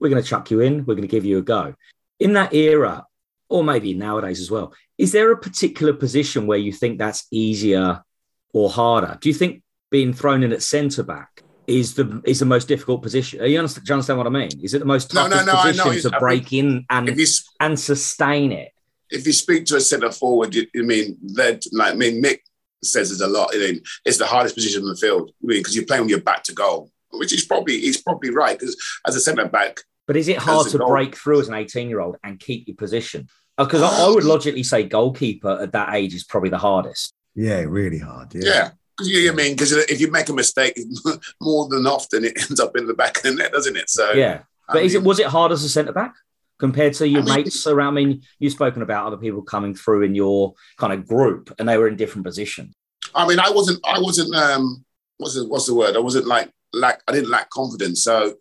We're 0.01 0.09
going 0.09 0.23
to 0.23 0.29
chuck 0.29 0.51
you 0.51 0.61
in, 0.61 0.85
we're 0.85 0.95
going 0.95 1.03
to 1.03 1.09
give 1.09 1.25
you 1.25 1.39
a 1.39 1.43
go. 1.43 1.75
In 2.19 2.33
that 2.33 2.55
era, 2.55 3.07
or 3.49 3.63
maybe 3.63 3.95
nowadays 3.95 4.41
as 4.41 4.51
well, 4.51 4.75
is 4.97 5.13
there 5.13 5.31
a 5.31 5.39
particular 5.39 5.93
position 5.93 6.47
where 6.47 6.59
you 6.59 6.73
think 6.73 6.99
that's 6.99 7.27
easier 7.31 8.03
or 8.53 8.71
harder? 8.71 9.19
Do 9.21 9.29
you 9.29 9.35
think 9.35 9.63
being 9.91 10.13
thrown 10.13 10.43
in 10.43 10.53
at 10.53 10.63
centre 10.63 11.03
back 11.03 11.43
is 11.67 11.95
the 11.95 12.23
is 12.25 12.41
the 12.41 12.47
most 12.47 12.69
difficult 12.69 13.03
position? 13.03 13.45
You 13.45 13.59
understand, 13.59 13.87
do 13.87 13.91
you 13.91 13.95
understand 13.95 14.19
what 14.19 14.27
I 14.27 14.31
mean? 14.31 14.51
Is 14.63 14.75
it 14.75 14.81
the 14.81 14.85
most 14.85 15.11
toughest 15.11 15.47
no, 15.47 15.53
no, 15.53 15.63
position 15.63 16.11
to 16.11 16.19
break 16.19 16.53
in 16.53 16.87
and 16.91 17.19
and 17.61 17.79
sustain 17.79 18.53
it? 18.53 18.73
If 19.11 19.27
you 19.27 19.33
speak 19.33 19.65
to 19.67 19.77
a 19.77 19.81
centre 19.81 20.13
forward, 20.13 20.55
you, 20.55 20.67
you 20.75 20.85
mean 20.85 21.17
that 21.35 21.65
like 21.73 21.93
I 21.93 21.97
mean 21.97 22.23
Mick 22.23 22.41
says 22.83 23.09
there's 23.09 23.21
a 23.21 23.27
lot. 23.27 23.51
I 23.55 23.59
mean, 23.59 23.81
it's 24.05 24.19
the 24.19 24.27
hardest 24.27 24.55
position 24.55 24.83
in 24.83 24.89
the 24.89 24.97
field. 24.97 25.31
I 25.43 25.47
mean, 25.47 25.61
because 25.61 25.75
you're 25.75 25.87
playing 25.87 26.03
with 26.03 26.11
your 26.11 26.21
back 26.21 26.43
to 26.45 26.55
goal, 26.55 26.91
which 27.11 27.33
is 27.33 27.45
probably 27.45 27.79
he's 27.81 28.01
probably 28.01 28.31
right 28.31 28.59
because 28.59 28.77
as 29.07 29.17
a 29.17 29.21
centre 29.21 29.49
back. 29.49 29.81
But 30.07 30.17
is 30.17 30.29
it 30.29 30.39
hard 30.39 30.69
to 30.69 30.79
goal, 30.79 30.89
break 30.89 31.17
through 31.17 31.41
as 31.41 31.49
an 31.49 31.55
18 31.55 31.89
year 31.89 32.01
old 32.01 32.17
and 32.25 32.39
keep 32.39 32.67
your 32.67 32.77
position? 32.77 33.29
Uh, 33.59 33.65
because 33.65 33.83
I, 33.83 34.07
I 34.07 34.09
would 34.09 34.25
logically 34.25 34.63
say 34.63 34.85
goalkeeper 34.85 35.61
at 35.63 35.73
that 35.73 35.95
age 35.95 36.15
is 36.15 36.25
probably 36.25 36.51
the 36.51 36.59
hardest. 36.59 37.15
Yeah, 37.39 37.61
really 37.61 37.99
hard. 37.99 38.35
Yeah. 38.35 38.43
yeah. 38.45 38.71
Because 38.97 39.13
you, 39.13 39.31
I 39.31 39.35
mean, 39.35 39.53
because 39.53 39.73
if 39.73 40.01
you 40.01 40.11
make 40.11 40.29
a 40.29 40.33
mistake, 40.33 40.77
more 41.41 41.69
than 41.69 41.87
often 41.87 42.25
it 42.25 42.37
ends 42.37 42.59
up 42.59 42.77
in 42.77 42.87
the 42.87 42.95
back 42.95 43.19
of 43.19 43.23
the 43.23 43.35
net, 43.35 43.53
doesn't 43.53 43.77
it? 43.77 43.89
So 43.89 44.13
yeah. 44.13 44.43
But 44.67 44.79
I 44.79 44.81
is 44.81 44.95
mean, 44.95 45.03
it 45.03 45.07
was 45.07 45.21
it 45.21 45.27
hard 45.27 45.53
as 45.53 45.63
a 45.63 45.69
centre 45.69 45.93
back 45.93 46.15
compared 46.59 46.95
to 46.95 47.07
your 47.07 47.23
I 47.23 47.25
mean, 47.25 47.35
mates 47.37 47.65
around? 47.69 47.97
I 47.97 48.05
mean, 48.05 48.23
you've 48.41 48.53
spoken 48.53 48.83
about 48.83 49.07
other 49.07 49.17
people 49.17 49.43
coming 49.43 49.73
through 49.73 50.03
in 50.03 50.17
your 50.17 50.55
kind 50.79 50.93
of 50.93 51.07
group, 51.07 51.55
and 51.61 51.69
they 51.69 51.79
were 51.79 51.87
in 51.87 51.95
different 51.95 52.27
positions. 52.27 52.75
I 53.15 53.27
mean, 53.27 53.39
I 53.39 53.51
wasn't. 53.51 53.79
I 53.87 54.01
wasn't. 54.01 54.35
Um, 54.35 54.85
what's 55.19 55.37
the, 55.37 55.47
what's 55.47 55.67
the 55.67 55.77
word? 55.77 55.95
I 55.95 56.01
wasn't 56.01 56.27
like 56.27 56.51
lack. 56.73 57.03
I 57.07 57.13
didn't 57.13 57.31
lack 57.31 57.51
confidence. 57.51 58.03
So, 58.03 58.35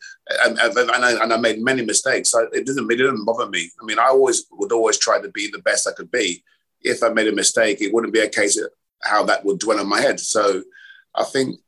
and, 0.44 0.58
and, 0.58 1.06
I, 1.06 1.24
and 1.24 1.34
I 1.34 1.38
made 1.38 1.62
many 1.62 1.86
mistakes. 1.86 2.32
So 2.32 2.48
it 2.52 2.66
didn't. 2.66 2.92
It 2.92 2.96
didn't 2.96 3.26
bother 3.26 3.48
me. 3.48 3.70
I 3.80 3.86
mean, 3.86 4.00
I 4.00 4.08
always 4.08 4.48
would 4.54 4.72
always 4.72 4.98
try 4.98 5.22
to 5.22 5.30
be 5.30 5.52
the 5.52 5.62
best 5.62 5.88
I 5.88 5.92
could 5.92 6.10
be. 6.10 6.44
If 6.82 7.04
I 7.04 7.10
made 7.10 7.28
a 7.28 7.36
mistake, 7.36 7.82
it 7.82 7.94
wouldn't 7.94 8.14
be 8.14 8.22
a 8.22 8.30
case 8.30 8.58
of 8.58 8.70
how 9.04 9.24
that 9.26 9.46
would 9.46 9.60
dwell 9.60 9.80
in 9.80 9.88
my 9.88 10.02
head. 10.02 10.20
So 10.20 10.64
I 11.16 11.24
think, 11.24 11.60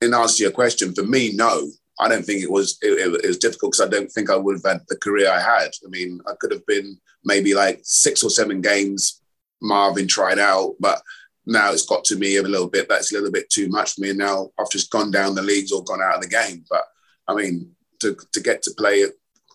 in 0.00 0.14
answer 0.14 0.36
to 0.36 0.42
your 0.44 0.52
question, 0.52 0.94
for 0.94 1.04
me, 1.04 1.32
no, 1.34 1.68
I 2.00 2.08
don't 2.08 2.24
think 2.24 2.42
it 2.42 2.50
was 2.50 2.78
it, 2.82 2.92
it 3.24 3.26
was 3.26 3.38
difficult 3.38 3.72
because 3.72 3.86
I 3.86 3.90
don't 3.90 4.10
think 4.10 4.30
I 4.30 4.36
would 4.36 4.56
have 4.56 4.64
had 4.64 4.80
the 4.88 4.96
career 4.96 5.30
I 5.30 5.40
had. 5.40 5.70
I 5.84 5.88
mean, 5.88 6.20
I 6.26 6.32
could 6.40 6.50
have 6.50 6.66
been 6.66 6.98
maybe 7.24 7.54
like 7.54 7.80
six 7.82 8.22
or 8.22 8.30
seven 8.30 8.60
games 8.60 9.22
Marvin 9.62 10.08
tried 10.08 10.38
out, 10.38 10.74
but 10.80 11.00
now 11.46 11.72
it's 11.72 11.86
got 11.86 12.04
to 12.04 12.16
me 12.16 12.36
a 12.36 12.42
little 12.42 12.68
bit. 12.68 12.88
That's 12.88 13.12
a 13.12 13.14
little 13.14 13.30
bit 13.30 13.50
too 13.50 13.68
much 13.68 13.94
for 13.94 14.00
me. 14.00 14.10
And 14.10 14.18
now 14.18 14.50
I've 14.58 14.70
just 14.70 14.90
gone 14.90 15.10
down 15.10 15.34
the 15.34 15.42
leagues 15.42 15.72
or 15.72 15.84
gone 15.84 16.02
out 16.02 16.16
of 16.16 16.22
the 16.22 16.28
game. 16.28 16.64
But 16.68 16.82
I 17.28 17.34
mean, 17.34 17.70
to 18.00 18.16
to 18.32 18.40
get 18.40 18.62
to 18.62 18.72
play 18.76 19.04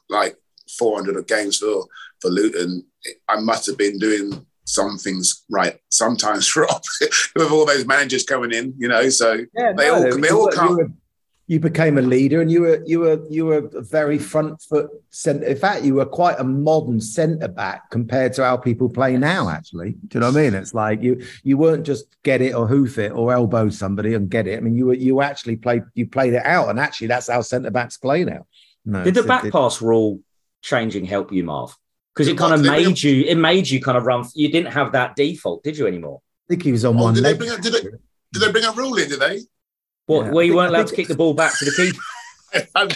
like 0.10 0.36
400 0.78 1.28
games 1.28 1.58
for 1.58 1.86
for 2.22 2.30
Luton, 2.30 2.86
I 3.28 3.39
must 3.39 3.65
have 3.68 3.78
been 3.78 3.98
doing 3.98 4.46
some 4.70 4.98
things 4.98 5.44
right 5.50 5.80
sometimes 5.90 6.56
Rob 6.56 6.82
with 7.36 7.52
all 7.52 7.66
those 7.66 7.86
managers 7.86 8.24
coming 8.24 8.52
in, 8.52 8.74
you 8.78 8.88
know. 8.88 9.10
So 9.10 9.46
yeah, 9.56 9.74
they 9.74 9.88
no, 9.88 9.96
all 9.96 10.18
they 10.20 10.30
all 10.30 10.52
come. 10.52 10.98
You, 11.48 11.60
became 11.60 11.98
a 11.98 12.04
leader, 12.04 12.42
and 12.42 12.52
you 12.52 12.62
were 12.62 12.84
you 12.86 13.00
were 13.00 13.26
you 13.28 13.46
were 13.48 13.68
a 13.74 13.82
very 13.82 14.20
front 14.20 14.62
foot 14.62 14.92
centre. 15.10 15.48
In 15.48 15.58
fact, 15.58 15.84
you 15.84 15.96
were 15.96 16.06
quite 16.06 16.40
a 16.40 16.44
modern 16.44 17.02
centre 17.02 17.48
back 17.48 17.90
compared 17.90 18.34
to 18.34 18.44
how 18.44 18.56
people 18.56 18.88
play 18.88 19.18
now. 19.18 19.50
Actually, 19.50 19.94
do 20.10 20.18
you 20.18 20.20
know 20.20 20.28
what 20.28 20.38
I 20.38 20.42
mean? 20.44 20.54
It's 20.54 20.76
like 20.76 21.02
you 21.02 21.24
you 21.42 21.58
weren't 21.58 21.88
just 21.88 22.06
get 22.22 22.42
it 22.42 22.54
or 22.54 22.68
hoof 22.68 23.00
it 23.00 23.12
or 23.14 23.34
elbow 23.34 23.70
somebody 23.70 24.14
and 24.14 24.30
get 24.30 24.46
it. 24.46 24.58
I 24.58 24.62
mean, 24.62 24.76
you 24.76 24.86
were 24.86 24.94
you 24.94 25.22
actually 25.22 25.56
played 25.56 25.82
you 25.96 26.06
played 26.06 26.34
it 26.34 26.46
out, 26.46 26.70
and 26.70 26.80
actually 26.80 27.08
that's 27.08 27.28
how 27.28 27.42
centre 27.42 27.72
backs 27.72 27.98
play 27.98 28.24
now. 28.24 28.46
No, 28.86 29.04
Did 29.04 29.16
the 29.16 29.24
back 29.24 29.46
it, 29.46 29.52
pass 29.52 29.82
rule 29.82 30.22
changing 30.62 31.06
help 31.06 31.32
you, 31.32 31.44
Marv? 31.44 31.76
Because 32.20 32.34
it 32.34 32.38
kind 32.38 32.54
of 32.54 32.62
made 32.62 33.02
you 33.02 33.24
it 33.24 33.36
made 33.36 33.70
you 33.70 33.80
kind 33.80 33.98
of 33.98 34.06
run 34.06 34.26
you 34.36 34.52
didn't 34.52 34.74
have 34.74 34.92
that 34.92 35.16
default 35.16 35.64
did 35.64 35.78
you 35.78 35.88
anymore 35.88 36.20
i 36.22 36.46
think 36.50 36.64
he 36.64 36.74
was 36.74 36.84
on 36.84 36.98
oh, 36.98 37.04
one 37.04 37.14
did 37.14 37.24
leg. 37.24 37.40
they, 37.40 37.46
bring 37.46 37.58
a, 37.58 37.62
did, 37.62 37.72
they, 37.72 37.80
did 37.80 38.40
they 38.42 38.52
bring 38.52 38.66
a 38.66 38.74
rule 38.74 38.98
in 38.98 39.08
did 39.08 39.22
they 39.22 39.40
what 40.06 40.26
yeah, 40.26 40.32
where 40.32 40.44
you 40.44 40.54
weren't 40.54 40.76
allowed 40.76 40.88
to 40.88 40.96
kick 40.96 41.08
the 41.08 41.16
ball 41.16 41.34
back 41.34 41.58
to 41.58 41.64
the 41.64 41.72
keeper 41.72 42.02
I 42.76 42.88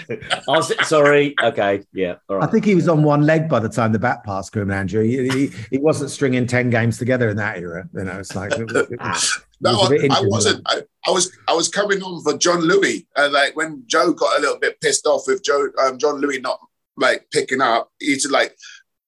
was 0.47 0.73
sorry. 0.87 1.35
Okay, 1.41 1.83
yeah. 1.93 2.15
All 2.27 2.37
right. 2.37 2.47
I 2.47 2.51
think 2.51 2.65
he 2.65 2.73
was 2.73 2.87
on 2.87 3.03
one 3.03 3.21
leg 3.21 3.47
by 3.47 3.59
the 3.59 3.69
time 3.69 3.91
the 3.91 3.99
bat 3.99 4.23
pass 4.23 4.49
came, 4.49 4.71
Andrew. 4.71 5.03
He, 5.03 5.29
he, 5.29 5.51
he, 5.69 5.77
wasn't 5.77 6.09
stringing 6.09 6.47
ten 6.47 6.71
games 6.71 6.97
together 6.97 7.29
in 7.29 7.37
that 7.37 7.59
era. 7.59 7.87
You 7.93 8.05
know, 8.05 8.17
it's 8.19 8.35
like 8.35 8.51
it 8.53 8.65
was, 8.65 8.91
it 8.91 8.99
was, 8.99 9.41
no, 9.61 9.79
I, 9.81 10.07
I, 10.11 10.21
wasn't. 10.23 10.63
I, 10.65 10.81
I, 11.05 11.11
was 11.11 11.31
I 11.47 11.53
was 11.53 11.69
coming 11.69 12.01
on 12.01 12.23
for 12.23 12.35
Jean-Louis, 12.35 13.05
and 13.15 13.31
like 13.31 13.55
when 13.55 13.83
Joe 13.85 14.11
got 14.13 14.39
a 14.39 14.41
little 14.41 14.57
bit 14.57 14.81
pissed 14.81 15.05
off 15.05 15.23
with 15.27 15.43
Joe 15.43 15.67
um, 15.83 15.99
Jean-Louis 15.99 16.39
not 16.39 16.59
like 16.97 17.27
picking 17.31 17.61
up, 17.61 17.91
he's 17.99 18.23
to 18.23 18.29
like 18.29 18.55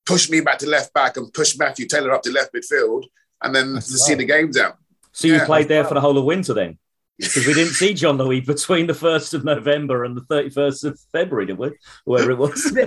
push 0.05 0.29
me 0.29 0.41
back 0.41 0.59
to 0.59 0.69
left 0.69 0.93
back 0.93 1.17
and 1.17 1.33
push 1.33 1.57
Matthew 1.57 1.87
Taylor 1.87 2.11
up 2.11 2.23
to 2.23 2.31
left 2.31 2.53
midfield, 2.53 3.05
and 3.41 3.55
then 3.55 3.73
That's 3.73 3.87
to 3.87 3.93
right. 3.93 3.99
see 3.99 4.13
the 4.15 4.25
games 4.25 4.57
out. 4.57 4.77
So 5.11 5.27
you 5.27 5.35
yeah. 5.35 5.45
played 5.45 5.67
there 5.67 5.85
for 5.85 5.93
the 5.93 6.01
whole 6.01 6.17
of 6.17 6.25
winter 6.25 6.53
then? 6.53 6.77
Because 7.17 7.47
we 7.47 7.53
didn't 7.53 7.75
see 7.75 7.93
Jean-Louis 7.93 8.41
between 8.41 8.87
the 8.87 8.93
1st 8.93 9.35
of 9.35 9.45
November 9.45 10.03
and 10.03 10.17
the 10.17 10.21
31st 10.23 10.83
of 10.83 10.99
February, 11.13 11.45
did 11.45 11.57
we? 11.57 11.71
Whoever 12.05 12.31
it 12.31 12.37
was. 12.37 12.77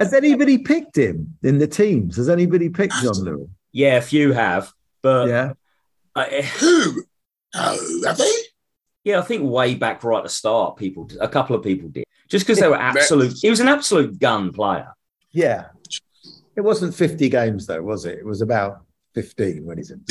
Has 0.00 0.12
anybody 0.12 0.58
picked 0.58 0.98
him 0.98 1.36
in 1.44 1.58
the 1.58 1.68
teams? 1.68 2.16
Has 2.16 2.28
anybody 2.28 2.68
picked 2.68 2.94
Jean-Louis? 2.94 3.46
Yeah, 3.70 3.98
a 3.98 4.02
few 4.02 4.32
have. 4.32 4.72
But 5.02 5.28
yeah. 5.28 5.52
I, 6.16 6.26
eh, 6.26 6.42
Who? 6.42 7.04
Oh, 7.54 8.02
have 8.06 8.18
they? 8.18 8.32
Yeah, 9.04 9.20
I 9.20 9.22
think 9.22 9.48
way 9.48 9.76
back 9.76 10.02
right 10.02 10.18
at 10.18 10.24
the 10.24 10.30
start, 10.30 10.76
people, 10.76 11.08
a 11.20 11.28
couple 11.28 11.54
of 11.54 11.62
people 11.62 11.90
did. 11.90 12.04
Just 12.28 12.46
because 12.46 12.58
they 12.58 12.68
were 12.68 12.74
absolute, 12.74 13.34
he 13.40 13.50
was 13.50 13.60
an 13.60 13.68
absolute 13.68 14.18
gun 14.18 14.52
player. 14.52 14.94
Yeah. 15.30 15.66
It 16.60 16.64
wasn't 16.64 16.94
50 16.94 17.30
games 17.30 17.64
though, 17.66 17.80
was 17.80 18.04
it? 18.04 18.18
It 18.18 18.26
was 18.26 18.42
about 18.42 18.82
15 19.14 19.64
when 19.64 19.78
he's 19.78 19.90
in. 19.92 20.04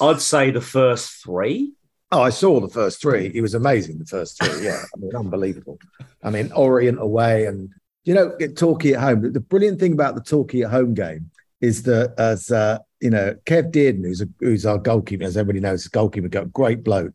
I'd 0.00 0.20
say 0.20 0.52
the 0.52 0.60
first 0.60 1.24
three. 1.24 1.72
Oh, 2.12 2.22
I 2.22 2.30
saw 2.30 2.60
the 2.60 2.68
first 2.68 3.02
three. 3.02 3.30
He 3.30 3.40
was 3.40 3.54
amazing. 3.54 3.98
The 3.98 4.04
first 4.04 4.40
three, 4.40 4.64
yeah, 4.64 4.80
I 4.80 5.00
mean, 5.00 5.10
unbelievable. 5.16 5.80
I 6.22 6.30
mean, 6.30 6.52
Orient 6.52 7.00
away, 7.00 7.46
and 7.46 7.70
you 8.04 8.14
know, 8.14 8.30
Torquay 8.54 8.92
at 8.92 9.00
home. 9.00 9.32
The 9.32 9.40
brilliant 9.40 9.80
thing 9.80 9.92
about 9.92 10.14
the 10.14 10.20
Torquay 10.20 10.62
at 10.62 10.70
home 10.70 10.94
game 10.94 11.32
is 11.60 11.82
that 11.82 12.14
as 12.16 12.52
uh, 12.52 12.78
you 13.00 13.10
know, 13.10 13.34
Kev 13.44 13.72
Dearden, 13.72 14.04
who's 14.04 14.20
a, 14.20 14.28
who's 14.38 14.64
our 14.64 14.78
goalkeeper, 14.78 15.24
as 15.24 15.36
everybody 15.36 15.58
knows, 15.58 15.88
goalkeeper, 15.88 16.28
got 16.28 16.52
great 16.52 16.84
bloke. 16.84 17.12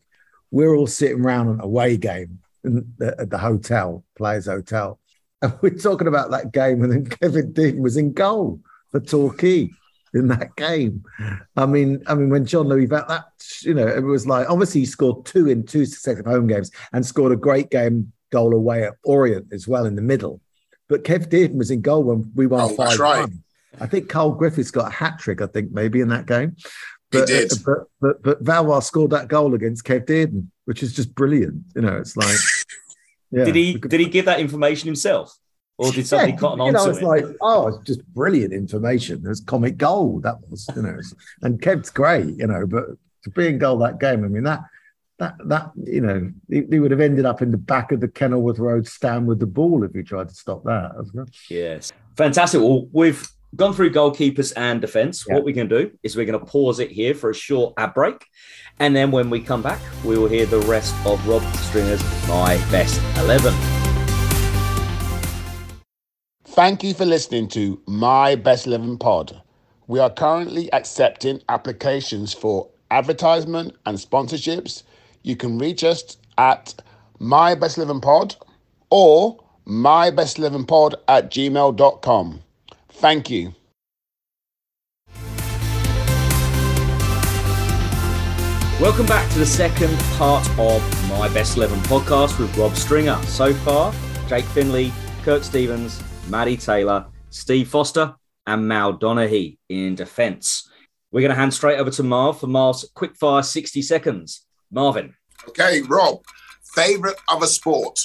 We're 0.50 0.74
all 0.74 0.86
sitting 0.86 1.24
around 1.24 1.48
an 1.48 1.60
away 1.62 1.96
game 1.96 2.40
the, 2.62 3.16
at 3.18 3.30
the 3.30 3.38
hotel, 3.38 4.04
Players 4.14 4.44
Hotel, 4.44 4.98
and 5.42 5.52
we're 5.60 5.70
talking 5.70 6.08
about 6.08 6.30
that 6.30 6.52
game, 6.52 6.82
and 6.82 6.92
then 6.92 7.06
Kevin 7.20 7.52
Dearden 7.52 7.80
was 7.80 7.96
in 7.96 8.12
goal 8.12 8.60
for 8.90 9.00
Torquay 9.00 9.70
in 10.14 10.28
that 10.28 10.56
game. 10.56 11.04
I 11.56 11.66
mean, 11.66 12.02
I 12.06 12.14
mean, 12.14 12.30
when 12.30 12.46
Jean-Louis 12.46 12.86
that, 12.86 13.08
that 13.08 13.26
you 13.62 13.74
know, 13.74 13.86
it 13.86 14.02
was 14.02 14.26
like 14.26 14.48
obviously 14.48 14.80
he 14.80 14.86
scored 14.86 15.26
two 15.26 15.48
in 15.48 15.64
two 15.64 15.84
successive 15.84 16.26
home 16.26 16.46
games 16.46 16.70
and 16.92 17.04
scored 17.04 17.32
a 17.32 17.36
great 17.36 17.70
game 17.70 18.12
goal 18.30 18.54
away 18.54 18.84
at 18.84 18.94
Orient 19.04 19.52
as 19.52 19.68
well 19.68 19.86
in 19.86 19.96
the 19.96 20.02
middle. 20.02 20.40
But 20.88 21.04
Kev 21.04 21.28
Dearden 21.28 21.56
was 21.56 21.70
in 21.70 21.82
goal 21.82 22.04
when 22.04 22.30
we 22.34 22.46
won 22.46 22.62
oh, 22.62 22.68
five 22.68 22.98
right. 22.98 23.28
I 23.80 23.86
think 23.86 24.08
Carl 24.08 24.32
Griffiths 24.32 24.70
got 24.70 24.88
a 24.88 24.94
hat 24.94 25.18
trick, 25.18 25.40
I 25.40 25.46
think, 25.46 25.70
maybe 25.70 26.00
in 26.00 26.08
that 26.08 26.26
game. 26.26 26.56
But, 27.10 27.28
he 27.28 27.34
did. 27.34 27.52
Uh, 27.52 27.56
but, 27.64 27.78
but, 28.00 28.22
but 28.22 28.42
Valois 28.42 28.80
scored 28.80 29.10
that 29.12 29.28
goal 29.28 29.54
against 29.54 29.84
Kev 29.84 30.06
Dearden, 30.06 30.48
which 30.64 30.82
is 30.82 30.94
just 30.94 31.14
brilliant. 31.14 31.62
You 31.76 31.82
know, 31.82 31.96
it's 31.96 32.16
like 32.16 32.36
Yeah. 33.30 33.44
Did 33.44 33.54
he 33.54 33.74
did 33.74 34.00
he 34.00 34.06
give 34.06 34.24
that 34.24 34.40
information 34.40 34.86
himself? 34.86 35.36
Or 35.78 35.92
did 35.92 36.08
somebody 36.08 36.32
yeah, 36.32 36.38
cotton 36.38 36.60
on 36.60 36.72
know, 36.72 36.84
to 36.84 36.90
it's 36.90 36.98
it? 36.98 37.04
like, 37.04 37.24
oh, 37.40 37.68
it's 37.68 37.78
just 37.86 38.04
brilliant 38.06 38.52
information. 38.52 39.22
There's 39.22 39.40
comic 39.40 39.76
gold. 39.76 40.24
That 40.24 40.36
was, 40.50 40.68
you 40.74 40.82
know, 40.82 40.98
and 41.42 41.62
Kev's 41.62 41.90
great, 41.90 42.36
you 42.36 42.48
know, 42.48 42.66
but 42.66 42.86
to 43.22 43.30
be 43.30 43.46
in 43.46 43.58
goal 43.58 43.78
that 43.78 44.00
game, 44.00 44.24
I 44.24 44.28
mean, 44.28 44.42
that 44.42 44.60
that 45.20 45.34
that 45.46 45.70
you 45.76 46.00
know, 46.00 46.32
he, 46.48 46.64
he, 46.68 46.80
would 46.80 46.90
have 46.90 47.00
ended 47.00 47.26
up 47.26 47.42
in 47.42 47.52
the 47.52 47.58
back 47.58 47.92
of 47.92 48.00
the 48.00 48.08
Kenilworth 48.08 48.58
Road 48.58 48.88
stand 48.88 49.28
with 49.28 49.38
the 49.38 49.46
ball 49.46 49.84
if 49.84 49.92
he 49.92 50.02
tried 50.02 50.28
to 50.28 50.34
stop 50.34 50.64
that. 50.64 51.28
Yes, 51.48 51.92
fantastic. 52.16 52.60
Well, 52.60 52.88
we've 52.90 53.28
gone 53.54 53.72
through 53.72 53.92
goalkeepers 53.92 54.52
and 54.56 54.80
defence. 54.80 55.24
Yeah. 55.26 55.36
What 55.36 55.44
we're 55.44 55.54
going 55.54 55.68
to 55.68 55.84
do 55.84 55.98
is 56.02 56.16
we're 56.16 56.26
going 56.26 56.38
to 56.38 56.44
pause 56.44 56.80
it 56.80 56.90
here 56.90 57.14
for 57.14 57.30
a 57.30 57.34
short 57.34 57.74
ad 57.76 57.94
break. 57.94 58.24
And 58.80 58.94
then 58.94 59.10
when 59.10 59.30
we 59.30 59.40
come 59.40 59.62
back, 59.62 59.80
we 60.04 60.16
will 60.18 60.28
hear 60.28 60.46
the 60.46 60.60
rest 60.60 60.94
of 61.04 61.26
Rob 61.26 61.42
Stringer's 61.56 62.02
My 62.28 62.56
Best 62.70 63.00
11. 63.18 63.54
Thank 66.44 66.82
you 66.82 66.94
for 66.94 67.04
listening 67.04 67.48
to 67.48 67.80
My 67.86 68.34
Best 68.34 68.66
11 68.66 68.98
pod. 68.98 69.40
We 69.86 70.00
are 70.00 70.10
currently 70.10 70.72
accepting 70.72 71.42
applications 71.48 72.34
for 72.34 72.68
advertisement 72.90 73.74
and 73.86 73.98
sponsorships, 73.98 74.82
you 75.22 75.36
can 75.36 75.58
reach 75.58 75.84
us 75.84 76.16
at 76.36 76.74
My 77.18 77.54
Best 77.54 77.78
Living 77.78 78.00
Pod 78.00 78.36
or 78.90 79.38
My 79.64 80.10
Best 80.10 80.38
Living 80.38 80.64
Pod 80.64 80.94
at 81.06 81.30
gmail.com. 81.30 82.40
Thank 82.90 83.30
you. 83.30 83.54
Welcome 88.80 89.06
back 89.06 89.28
to 89.32 89.40
the 89.40 89.44
second 89.44 89.98
part 90.18 90.48
of 90.56 91.08
my 91.08 91.28
Best 91.34 91.56
11 91.56 91.80
podcast 91.80 92.38
with 92.38 92.56
Rob 92.56 92.76
Stringer. 92.76 93.20
So 93.24 93.52
far, 93.52 93.92
Jake 94.28 94.44
Findlay, 94.44 94.92
Kirk 95.24 95.42
Stephens, 95.42 96.00
Matty 96.28 96.56
Taylor, 96.56 97.06
Steve 97.30 97.66
Foster, 97.66 98.14
and 98.46 98.68
Mal 98.68 98.96
Donaghy 98.96 99.58
in 99.68 99.96
defence. 99.96 100.70
We're 101.10 101.22
going 101.22 101.30
to 101.30 101.34
hand 101.34 101.52
straight 101.52 101.80
over 101.80 101.90
to 101.90 102.04
Marv 102.04 102.38
for 102.38 102.46
Marv's 102.46 102.88
quickfire 102.94 103.44
60 103.44 103.82
seconds. 103.82 104.46
Marvin. 104.70 105.12
Okay, 105.48 105.82
Rob, 105.82 106.20
favourite 106.72 107.16
other 107.28 107.48
sport? 107.48 107.98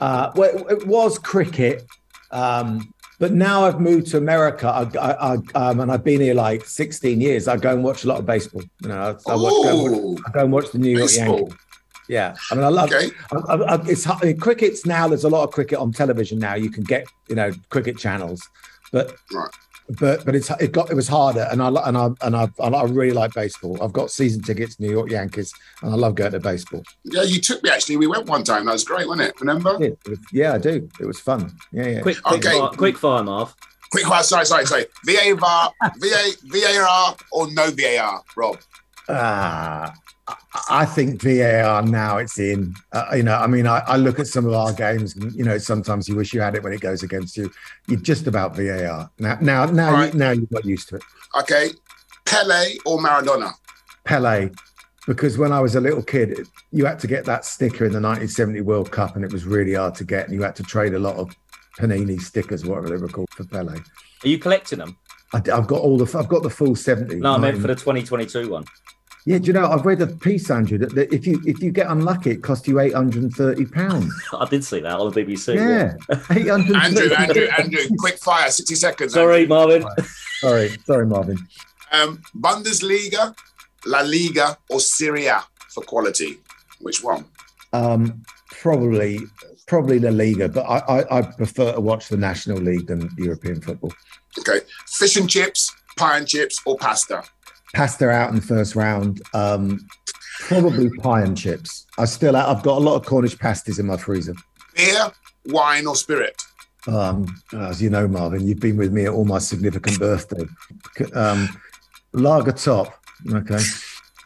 Uh, 0.00 0.32
well, 0.34 0.66
it 0.66 0.84
was 0.84 1.16
cricket. 1.20 1.84
Um, 2.32 2.92
but 3.18 3.32
now 3.32 3.64
I've 3.64 3.80
moved 3.80 4.08
to 4.08 4.16
America, 4.16 4.68
I, 4.68 4.82
I, 4.98 5.34
I, 5.34 5.38
um, 5.54 5.80
and 5.80 5.90
I've 5.90 6.04
been 6.04 6.20
here 6.20 6.34
like 6.34 6.64
16 6.64 7.20
years. 7.20 7.48
I 7.48 7.56
go 7.56 7.72
and 7.72 7.82
watch 7.82 8.04
a 8.04 8.08
lot 8.08 8.18
of 8.18 8.26
baseball. 8.26 8.62
You 8.82 8.88
know, 8.88 9.00
I, 9.00 9.32
I, 9.32 9.36
watch, 9.36 9.52
go, 9.52 9.86
and 9.86 10.04
watch, 10.04 10.22
I 10.26 10.30
go 10.30 10.40
and 10.40 10.52
watch 10.52 10.70
the 10.70 10.78
New 10.78 10.90
York 10.90 11.08
baseball. 11.08 11.38
Yankees. 11.38 11.56
Yeah, 12.08 12.34
I 12.50 12.54
mean, 12.54 12.64
I 12.64 12.68
love 12.68 12.90
okay. 12.90 13.10
it's 13.90 14.06
cricket's 14.40 14.86
now. 14.86 15.08
There's 15.08 15.24
a 15.24 15.28
lot 15.28 15.44
of 15.44 15.50
cricket 15.50 15.78
on 15.78 15.92
television 15.92 16.38
now. 16.38 16.54
You 16.54 16.70
can 16.70 16.82
get 16.82 17.06
you 17.28 17.34
know 17.34 17.52
cricket 17.68 17.98
channels, 17.98 18.48
but 18.92 19.14
right 19.30 19.50
but 19.98 20.24
but 20.24 20.34
it's 20.34 20.50
it 20.60 20.72
got 20.72 20.90
it 20.90 20.94
was 20.94 21.08
harder, 21.08 21.48
and 21.50 21.62
I 21.62 21.68
and 21.68 21.96
I 21.96 22.10
and 22.20 22.36
I, 22.36 22.48
I 22.60 22.84
really 22.84 23.12
like 23.12 23.32
baseball. 23.32 23.82
I've 23.82 23.92
got 23.92 24.10
season 24.10 24.42
tickets, 24.42 24.78
New 24.78 24.90
York 24.90 25.10
Yankees, 25.10 25.52
and 25.82 25.92
I 25.92 25.96
love 25.96 26.14
going 26.14 26.32
to 26.32 26.40
baseball. 26.40 26.82
Yeah, 27.04 27.22
you 27.22 27.40
took 27.40 27.62
me 27.62 27.70
actually. 27.70 27.96
We 27.96 28.06
went 28.06 28.26
one 28.26 28.44
time. 28.44 28.66
That 28.66 28.72
was 28.72 28.84
great, 28.84 29.08
wasn't 29.08 29.28
it? 29.28 29.40
Remember? 29.40 29.76
Yeah, 29.80 29.88
it 29.88 30.08
was, 30.08 30.18
yeah 30.32 30.54
I 30.54 30.58
do. 30.58 30.88
It 31.00 31.06
was 31.06 31.20
fun. 31.20 31.56
Yeah, 31.72 31.86
yeah. 31.86 32.00
Quick, 32.00 32.22
quick 32.22 32.44
okay. 32.44 32.58
Fire, 32.58 32.68
quick 32.70 32.98
fire, 32.98 33.24
Marv. 33.24 33.54
Quick 33.90 34.04
fire. 34.04 34.22
Sorry, 34.22 34.44
sorry, 34.44 34.66
sorry. 34.66 34.84
VAR, 35.06 35.72
VA, 35.96 36.30
VAR, 36.44 37.16
or 37.32 37.50
no 37.52 37.70
VAR, 37.70 38.22
Rob? 38.36 38.58
Ah, 39.08 39.94
I 40.70 40.84
think 40.84 41.22
VAR 41.22 41.82
now 41.82 42.18
it's 42.18 42.38
in. 42.38 42.74
Uh, 42.92 43.06
you 43.16 43.22
know, 43.22 43.36
I 43.36 43.46
mean, 43.46 43.66
I, 43.66 43.78
I, 43.86 43.96
look 43.96 44.18
at 44.18 44.26
some 44.26 44.46
of 44.46 44.52
our 44.52 44.72
games, 44.72 45.16
and 45.16 45.32
you 45.32 45.44
know, 45.44 45.58
sometimes 45.58 46.08
you 46.08 46.16
wish 46.16 46.34
you 46.34 46.40
had 46.40 46.54
it 46.54 46.62
when 46.62 46.72
it 46.72 46.80
goes 46.80 47.02
against 47.02 47.36
you. 47.36 47.50
You're 47.86 48.00
just 48.00 48.26
about 48.26 48.56
VAR 48.56 49.10
now. 49.18 49.38
Now, 49.40 49.66
now, 49.66 49.92
right. 49.92 50.12
you, 50.12 50.18
now 50.18 50.30
you've 50.32 50.50
got 50.50 50.64
used 50.64 50.88
to 50.90 50.96
it. 50.96 51.02
Okay, 51.38 51.70
Pele 52.24 52.76
or 52.84 52.98
Maradona? 52.98 53.52
Pele, 54.04 54.50
because 55.06 55.38
when 55.38 55.52
I 55.52 55.60
was 55.60 55.74
a 55.74 55.80
little 55.80 56.02
kid, 56.02 56.46
you 56.72 56.84
had 56.84 56.98
to 57.00 57.06
get 57.06 57.24
that 57.24 57.44
sticker 57.44 57.86
in 57.86 57.92
the 57.92 58.00
1970 58.00 58.60
World 58.62 58.90
Cup, 58.90 59.16
and 59.16 59.24
it 59.24 59.32
was 59.32 59.46
really 59.46 59.74
hard 59.74 59.94
to 59.96 60.04
get, 60.04 60.26
and 60.26 60.34
you 60.34 60.42
had 60.42 60.56
to 60.56 60.62
trade 60.62 60.94
a 60.94 60.98
lot 60.98 61.16
of 61.16 61.34
Panini 61.78 62.20
stickers, 62.20 62.66
whatever 62.66 62.88
they 62.88 62.96
were 62.96 63.08
called, 63.08 63.30
for 63.30 63.44
Pele. 63.44 63.78
Are 64.24 64.28
you 64.28 64.38
collecting 64.38 64.80
them? 64.80 64.98
I, 65.32 65.36
have 65.46 65.66
got 65.66 65.80
all 65.80 65.96
the. 65.96 66.18
I've 66.18 66.28
got 66.28 66.42
the 66.42 66.50
full 66.50 66.74
70. 66.74 67.16
No, 67.16 67.34
I 67.34 67.38
meant 67.38 67.60
for 67.60 67.68
the 67.68 67.74
2022 67.74 68.50
one. 68.50 68.64
Yeah, 69.28 69.36
do 69.36 69.48
you 69.48 69.52
know? 69.52 69.70
I've 69.70 69.84
read 69.84 70.00
a 70.00 70.06
piece, 70.06 70.50
Andrew, 70.50 70.78
that, 70.78 70.94
that 70.94 71.12
if 71.12 71.26
you 71.26 71.38
if 71.44 71.62
you 71.62 71.70
get 71.70 71.88
unlucky, 71.88 72.30
it 72.30 72.42
costs 72.42 72.66
you 72.66 72.80
eight 72.80 72.94
hundred 72.94 73.24
and 73.24 73.30
thirty 73.30 73.66
pounds. 73.66 74.10
I 74.32 74.46
did 74.46 74.64
see 74.64 74.80
that 74.80 74.98
on 74.98 75.12
the 75.12 75.22
BBC. 75.22 75.54
Yeah, 75.54 75.96
eight 76.30 76.48
hundred. 76.48 76.76
Andrew, 76.82 77.12
Andrew, 77.12 77.46
Andrew, 77.58 77.80
quick 77.98 78.16
fire, 78.16 78.50
sixty 78.50 78.74
seconds. 78.74 79.12
Sorry, 79.12 79.42
Andrew. 79.42 79.48
Marvin. 79.48 79.84
sorry, 80.38 80.70
sorry, 80.86 81.04
Marvin. 81.04 81.36
Um, 81.92 82.22
Bundesliga, 82.38 83.36
La 83.84 84.00
Liga, 84.00 84.56
or 84.70 84.80
Serie 84.80 85.26
A 85.26 85.44
for 85.74 85.82
quality? 85.82 86.38
Which 86.80 87.04
one? 87.04 87.26
Um, 87.74 88.24
probably, 88.50 89.20
probably 89.66 89.98
La 89.98 90.10
Liga, 90.10 90.48
but 90.48 90.62
I, 90.62 90.78
I, 90.78 91.18
I 91.18 91.22
prefer 91.22 91.74
to 91.74 91.80
watch 91.82 92.08
the 92.08 92.16
National 92.16 92.56
League 92.56 92.86
than 92.86 93.10
European 93.18 93.60
football. 93.60 93.92
Okay, 94.38 94.60
fish 94.86 95.18
and 95.18 95.28
chips, 95.28 95.70
pie 95.98 96.16
and 96.16 96.26
chips, 96.26 96.62
or 96.64 96.78
pasta? 96.78 97.24
Pasta 97.74 98.08
out 98.08 98.30
in 98.30 98.36
the 98.36 98.42
first 98.42 98.74
round. 98.74 99.22
Um, 99.34 99.86
probably 100.40 100.90
pie 100.98 101.22
and 101.22 101.36
chips. 101.36 101.86
I 101.98 102.04
still, 102.04 102.36
I've 102.36 102.62
got 102.62 102.78
a 102.78 102.84
lot 102.84 102.96
of 102.96 103.04
Cornish 103.04 103.38
pasties 103.38 103.78
in 103.78 103.86
my 103.86 103.96
freezer. 103.96 104.34
Beer, 104.74 105.10
wine, 105.46 105.86
or 105.86 105.96
spirit? 105.96 106.40
Um, 106.86 107.26
as 107.52 107.82
you 107.82 107.90
know, 107.90 108.08
Marvin, 108.08 108.46
you've 108.46 108.60
been 108.60 108.76
with 108.76 108.92
me 108.92 109.04
at 109.04 109.12
all 109.12 109.24
my 109.24 109.38
significant 109.38 109.98
birthday. 109.98 110.44
Um, 111.12 111.48
lager 112.12 112.52
top. 112.52 112.94
Okay. 113.30 113.58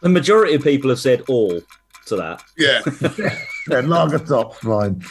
The 0.01 0.09
majority 0.09 0.53
of 0.53 0.63
people 0.63 0.89
have 0.89 0.99
said 0.99 1.23
all 1.27 1.59
to 2.05 2.15
that. 2.15 2.43
Yeah. 2.57 2.81
yeah 3.67 3.79
lager 3.79 4.19
top, 4.19 4.55
fine. 4.55 5.01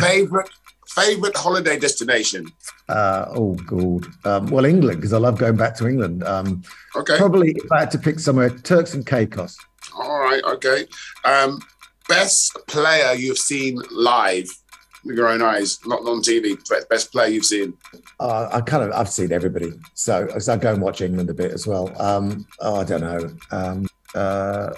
Favorite 0.00 0.50
Favorite 0.94 1.36
holiday 1.36 1.78
destination? 1.78 2.46
Uh, 2.88 3.26
oh, 3.30 3.54
God. 3.54 4.06
Um, 4.24 4.46
well, 4.48 4.64
England, 4.64 4.98
because 4.98 5.12
I 5.12 5.18
love 5.18 5.38
going 5.38 5.56
back 5.56 5.74
to 5.76 5.88
England. 5.88 6.22
Um, 6.24 6.62
okay. 6.96 7.16
Probably 7.16 7.52
if 7.52 7.72
I 7.72 7.80
had 7.80 7.90
to 7.92 7.98
pick 7.98 8.18
somewhere, 8.18 8.50
Turks 8.50 8.94
and 8.94 9.06
Caicos. 9.06 9.56
All 9.96 10.20
right. 10.20 10.42
Okay. 10.44 10.86
Um, 11.24 11.60
best 12.08 12.58
player 12.66 13.14
you've 13.14 13.38
seen 13.38 13.80
live 13.90 14.48
with 15.04 15.16
your 15.16 15.28
own 15.28 15.42
eyes, 15.42 15.78
not 15.86 16.00
on 16.00 16.22
TV. 16.22 16.56
Best 16.88 17.12
player 17.12 17.28
you've 17.28 17.44
seen? 17.44 17.74
Uh, 18.20 18.48
I 18.52 18.60
kind 18.60 18.84
of 18.84 18.92
I've 18.92 19.08
seen 19.08 19.32
everybody, 19.32 19.72
so, 19.94 20.28
so 20.38 20.52
I 20.52 20.56
go 20.56 20.72
and 20.72 20.82
watch 20.82 21.00
England 21.00 21.30
a 21.30 21.34
bit 21.34 21.52
as 21.52 21.66
well. 21.66 21.90
Um, 22.00 22.46
oh, 22.60 22.80
I 22.80 22.84
don't 22.84 23.00
know. 23.00 23.30
Um, 23.50 23.86
uh, 24.14 24.74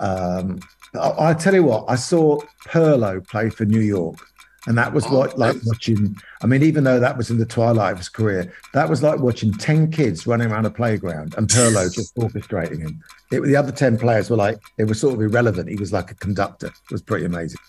um, 0.00 0.60
I, 0.94 1.30
I 1.30 1.34
tell 1.34 1.54
you 1.54 1.64
what, 1.64 1.84
I 1.88 1.96
saw 1.96 2.40
Pirlo 2.66 3.26
play 3.26 3.50
for 3.50 3.64
New 3.64 3.80
York 3.80 4.18
and 4.66 4.76
that 4.76 4.92
was 4.92 5.06
oh, 5.06 5.18
what 5.18 5.38
like 5.38 5.56
watching. 5.64 6.16
I 6.42 6.46
mean, 6.46 6.62
even 6.62 6.84
though 6.84 7.00
that 7.00 7.16
was 7.16 7.30
in 7.30 7.38
the 7.38 7.46
twilight 7.46 7.92
of 7.92 7.98
his 7.98 8.08
career, 8.08 8.52
that 8.74 8.88
was 8.88 9.02
like 9.02 9.20
watching 9.20 9.52
ten 9.52 9.90
kids 9.90 10.26
running 10.26 10.50
around 10.50 10.66
a 10.66 10.70
playground 10.70 11.34
and 11.36 11.48
Pirlo 11.48 11.92
just 11.94 12.14
orchestrating 12.16 12.80
him. 12.80 13.02
It, 13.30 13.40
the 13.42 13.56
other 13.56 13.72
ten 13.72 13.96
players 13.96 14.28
were 14.30 14.36
like 14.36 14.58
they 14.76 14.84
were 14.84 14.94
sort 14.94 15.14
of 15.14 15.20
irrelevant. 15.20 15.68
He 15.68 15.76
was 15.76 15.92
like 15.92 16.10
a 16.10 16.14
conductor. 16.14 16.68
It 16.68 16.92
was 16.92 17.02
pretty 17.02 17.24
amazing. 17.24 17.60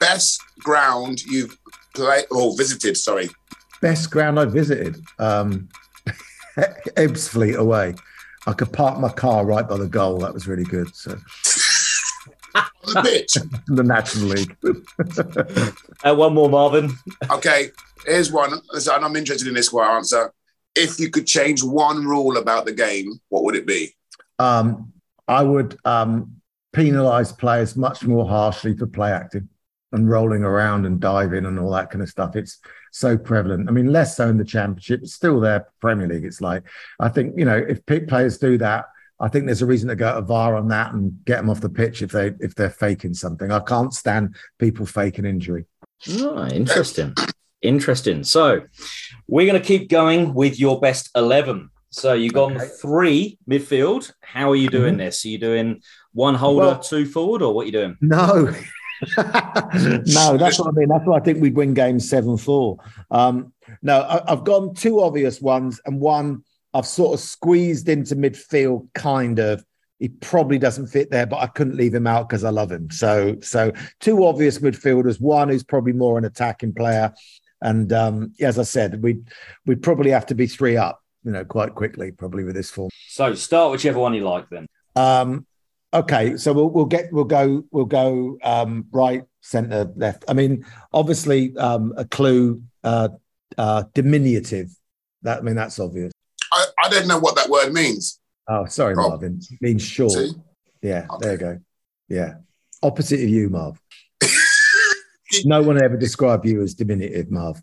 Best 0.00 0.40
ground 0.58 1.22
you've 1.24 1.56
played 1.94 2.24
or 2.30 2.56
visited? 2.56 2.96
Sorry. 2.96 3.28
Best 3.80 4.10
ground 4.10 4.38
I 4.38 4.44
visited. 4.46 4.96
Um, 5.18 5.68
Ebbsfleet 6.56 7.56
away. 7.56 7.94
I 8.46 8.52
could 8.52 8.72
park 8.72 8.98
my 9.00 9.08
car 9.08 9.44
right 9.44 9.66
by 9.66 9.76
the 9.76 9.88
goal. 9.88 10.18
That 10.18 10.32
was 10.32 10.46
really 10.46 10.64
good. 10.64 10.94
So 10.94 11.18
the 12.84 13.02
pitch. 13.02 13.34
the 13.66 13.82
National 13.82 14.28
League. 14.28 14.56
uh, 16.04 16.14
one 16.14 16.34
more, 16.34 16.48
Marvin. 16.48 16.92
Okay, 17.30 17.70
here's 18.06 18.32
one. 18.32 18.52
And 18.52 19.04
I'm 19.04 19.16
interested 19.16 19.48
in 19.48 19.54
this 19.54 19.72
one 19.72 19.88
answer. 19.88 20.32
If 20.74 21.00
you 21.00 21.10
could 21.10 21.26
change 21.26 21.62
one 21.62 22.04
rule 22.04 22.36
about 22.36 22.66
the 22.66 22.72
game, 22.72 23.20
what 23.28 23.44
would 23.44 23.56
it 23.56 23.66
be? 23.66 23.94
Um, 24.38 24.92
I 25.26 25.42
would 25.42 25.78
um, 25.84 26.36
penalise 26.74 27.36
players 27.36 27.76
much 27.76 28.04
more 28.04 28.28
harshly 28.28 28.76
for 28.76 28.86
play 28.86 29.10
acting 29.10 29.48
and 29.92 30.10
rolling 30.10 30.42
around 30.42 30.84
and 30.84 31.00
diving 31.00 31.46
and 31.46 31.58
all 31.58 31.70
that 31.70 31.90
kind 31.90 32.02
of 32.02 32.08
stuff. 32.08 32.36
It's 32.36 32.60
so 32.92 33.16
prevalent. 33.16 33.68
I 33.68 33.72
mean, 33.72 33.92
less 33.92 34.16
so 34.16 34.28
in 34.28 34.36
the 34.36 34.44
championship, 34.44 35.00
but 35.00 35.08
still 35.08 35.40
there, 35.40 35.68
Premier 35.80 36.06
League. 36.06 36.24
It's 36.24 36.40
like, 36.40 36.64
I 37.00 37.08
think, 37.08 37.38
you 37.38 37.44
know, 37.44 37.56
if 37.56 37.84
players 37.86 38.38
do 38.38 38.58
that, 38.58 38.86
I 39.18 39.28
think 39.28 39.46
there's 39.46 39.62
a 39.62 39.66
reason 39.66 39.88
to 39.88 39.96
go 39.96 40.14
to 40.14 40.20
VAR 40.20 40.56
on 40.56 40.68
that 40.68 40.92
and 40.92 41.24
get 41.24 41.38
them 41.38 41.48
off 41.48 41.60
the 41.60 41.70
pitch 41.70 42.02
if 42.02 42.12
they 42.12 42.32
if 42.40 42.54
they're 42.54 42.70
faking 42.70 43.14
something. 43.14 43.50
I 43.50 43.60
can't 43.60 43.94
stand 43.94 44.36
people 44.58 44.84
faking 44.84 45.24
injury. 45.24 45.64
Oh, 46.10 46.46
interesting. 46.48 47.14
interesting. 47.62 48.24
So 48.24 48.62
we're 49.26 49.46
going 49.50 49.60
to 49.60 49.66
keep 49.66 49.88
going 49.88 50.34
with 50.34 50.60
your 50.60 50.80
best 50.80 51.10
eleven. 51.16 51.70
So 51.90 52.12
you've 52.12 52.34
got 52.34 52.52
okay. 52.52 52.66
three 52.80 53.38
midfield. 53.48 54.12
How 54.20 54.50
are 54.50 54.56
you 54.56 54.68
doing 54.68 54.94
mm-hmm. 54.94 55.04
this? 55.04 55.24
Are 55.24 55.28
you 55.28 55.38
doing 55.38 55.80
one 56.12 56.34
holder, 56.34 56.66
well, 56.66 56.78
two 56.78 57.06
forward, 57.06 57.40
or 57.40 57.54
what 57.54 57.62
are 57.62 57.66
you 57.66 57.72
doing? 57.72 57.96
No. 58.02 58.52
no, 59.16 60.36
that's 60.36 60.58
what 60.58 60.68
I 60.68 60.70
mean. 60.72 60.88
That's 60.88 61.06
why 61.06 61.16
I 61.16 61.20
think 61.20 61.40
we'd 61.40 61.56
win 61.56 61.72
game 61.72 62.00
seven 62.00 62.36
four. 62.36 62.78
Um, 63.10 63.54
no, 63.82 64.00
I, 64.00 64.32
I've 64.32 64.44
gone 64.44 64.74
two 64.74 65.00
obvious 65.00 65.40
ones 65.40 65.80
and 65.86 66.00
one 66.00 66.44
I've 66.76 66.86
sort 66.86 67.14
of 67.14 67.20
squeezed 67.20 67.88
into 67.88 68.14
midfield, 68.14 68.88
kind 68.94 69.38
of. 69.38 69.64
He 69.98 70.10
probably 70.10 70.58
doesn't 70.58 70.88
fit 70.88 71.10
there, 71.10 71.24
but 71.24 71.38
I 71.38 71.46
couldn't 71.46 71.76
leave 71.76 71.94
him 71.94 72.06
out 72.06 72.28
because 72.28 72.44
I 72.44 72.50
love 72.50 72.70
him. 72.70 72.90
So, 72.90 73.36
so 73.40 73.72
two 73.98 74.26
obvious 74.26 74.58
midfielders. 74.58 75.18
One 75.18 75.48
who's 75.48 75.64
probably 75.64 75.94
more 75.94 76.18
an 76.18 76.26
attacking 76.26 76.74
player, 76.74 77.14
and 77.62 77.90
um, 77.94 78.34
as 78.38 78.58
I 78.58 78.64
said, 78.64 79.02
we 79.02 79.22
we'd 79.64 79.82
probably 79.82 80.10
have 80.10 80.26
to 80.26 80.34
be 80.34 80.46
three 80.46 80.76
up, 80.76 81.02
you 81.24 81.30
know, 81.30 81.46
quite 81.46 81.74
quickly, 81.74 82.12
probably 82.12 82.44
with 82.44 82.54
this 82.54 82.70
form. 82.70 82.90
So, 83.08 83.32
start 83.32 83.72
whichever 83.72 83.98
one 83.98 84.12
you 84.12 84.24
like, 84.24 84.50
then. 84.50 84.66
Um, 84.96 85.46
okay, 85.94 86.36
so 86.36 86.52
we'll 86.52 86.68
we'll 86.68 86.84
get 86.84 87.10
we'll 87.10 87.24
go 87.24 87.64
we'll 87.70 87.86
go 87.86 88.36
um, 88.42 88.84
right, 88.90 89.24
centre, 89.40 89.90
left. 89.96 90.26
I 90.28 90.34
mean, 90.34 90.66
obviously, 90.92 91.56
um, 91.56 91.94
a 91.96 92.04
clue 92.04 92.62
uh, 92.84 93.08
uh, 93.56 93.84
diminutive. 93.94 94.76
That 95.22 95.38
I 95.38 95.40
mean, 95.40 95.56
that's 95.56 95.80
obvious. 95.80 96.12
I, 96.56 96.66
I 96.84 96.88
don't 96.88 97.06
know 97.08 97.18
what 97.18 97.36
that 97.36 97.48
word 97.48 97.72
means. 97.72 98.18
Oh, 98.48 98.64
sorry, 98.66 98.94
Rob. 98.94 99.10
Marvin. 99.10 99.40
It 99.50 99.58
means 99.60 99.82
short. 99.82 100.12
See? 100.12 100.32
Yeah, 100.82 101.06
Okay. 101.10 101.18
there 101.20 101.32
you 101.32 101.38
go. 101.38 101.58
Yeah. 102.08 102.34
Opposite 102.82 103.20
of 103.22 103.28
you, 103.28 103.48
Marv. 103.50 103.80
no 105.44 105.62
one 105.62 105.82
ever 105.82 105.96
described 105.96 106.46
you 106.46 106.62
as 106.62 106.74
diminutive, 106.74 107.30
Marv. 107.30 107.60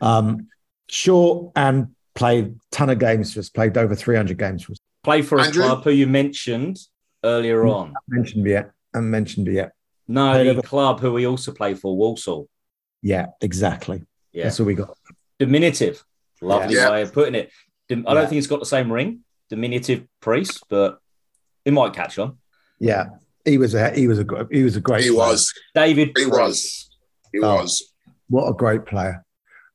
Um, 0.00 0.48
short 0.88 1.52
and 1.56 1.88
played 2.14 2.56
ton 2.70 2.90
of 2.90 2.98
games 2.98 3.32
for 3.34 3.40
us, 3.40 3.48
played 3.50 3.76
over 3.76 3.94
300 3.94 4.36
games 4.38 4.64
for 4.64 4.72
us. 4.72 4.78
Play 5.02 5.22
for 5.22 5.38
a 5.38 5.44
Andrew? 5.44 5.64
club 5.64 5.84
who 5.84 5.90
you 5.90 6.06
mentioned 6.06 6.78
earlier 7.24 7.66
on. 7.66 7.90
I 7.90 8.00
Mentioned 8.08 8.46
yet. 8.46 8.70
I 8.94 9.00
mentioned 9.00 9.46
yet. 9.48 9.72
No, 10.08 10.32
Played 10.32 10.46
the 10.46 10.50
over- 10.52 10.62
club 10.62 11.00
who 11.00 11.12
we 11.12 11.26
also 11.26 11.52
play 11.52 11.74
for, 11.74 11.96
Walsall. 11.96 12.48
Yeah, 13.02 13.26
exactly. 13.40 14.02
Yeah. 14.32 14.44
That's 14.44 14.58
what 14.58 14.66
we 14.66 14.74
got. 14.74 14.96
Diminutive. 15.38 16.02
Lovely 16.40 16.74
Yeah. 16.76 16.90
way 16.90 17.02
of 17.02 17.12
putting 17.12 17.34
it. 17.34 17.50
Dim- 17.88 18.04
I 18.06 18.14
don't 18.14 18.22
Yeah. 18.24 18.28
think 18.28 18.38
it's 18.38 18.46
got 18.46 18.60
the 18.60 18.66
same 18.66 18.90
ring, 18.92 19.20
diminutive 19.50 20.04
Preece, 20.20 20.60
but 20.68 20.98
it 21.64 21.72
might 21.72 21.92
catch 21.92 22.18
on. 22.18 22.38
Yeah. 22.78 23.06
He 23.44 23.58
was 23.58 23.74
a 23.74 23.90
he 23.90 24.08
was 24.08 24.18
a 24.18 24.24
he 24.50 24.62
was 24.64 24.76
a 24.76 24.80
great 24.80 25.04
He 25.04 25.10
player. 25.10 25.18
was. 25.28 25.52
David 25.74 26.08
He 26.08 26.12
Preece. 26.24 26.28
was. 26.30 26.90
He 27.32 27.40
Oh. 27.40 27.56
was. 27.56 27.82
What 28.28 28.48
a 28.48 28.54
great 28.54 28.86
player. 28.86 29.24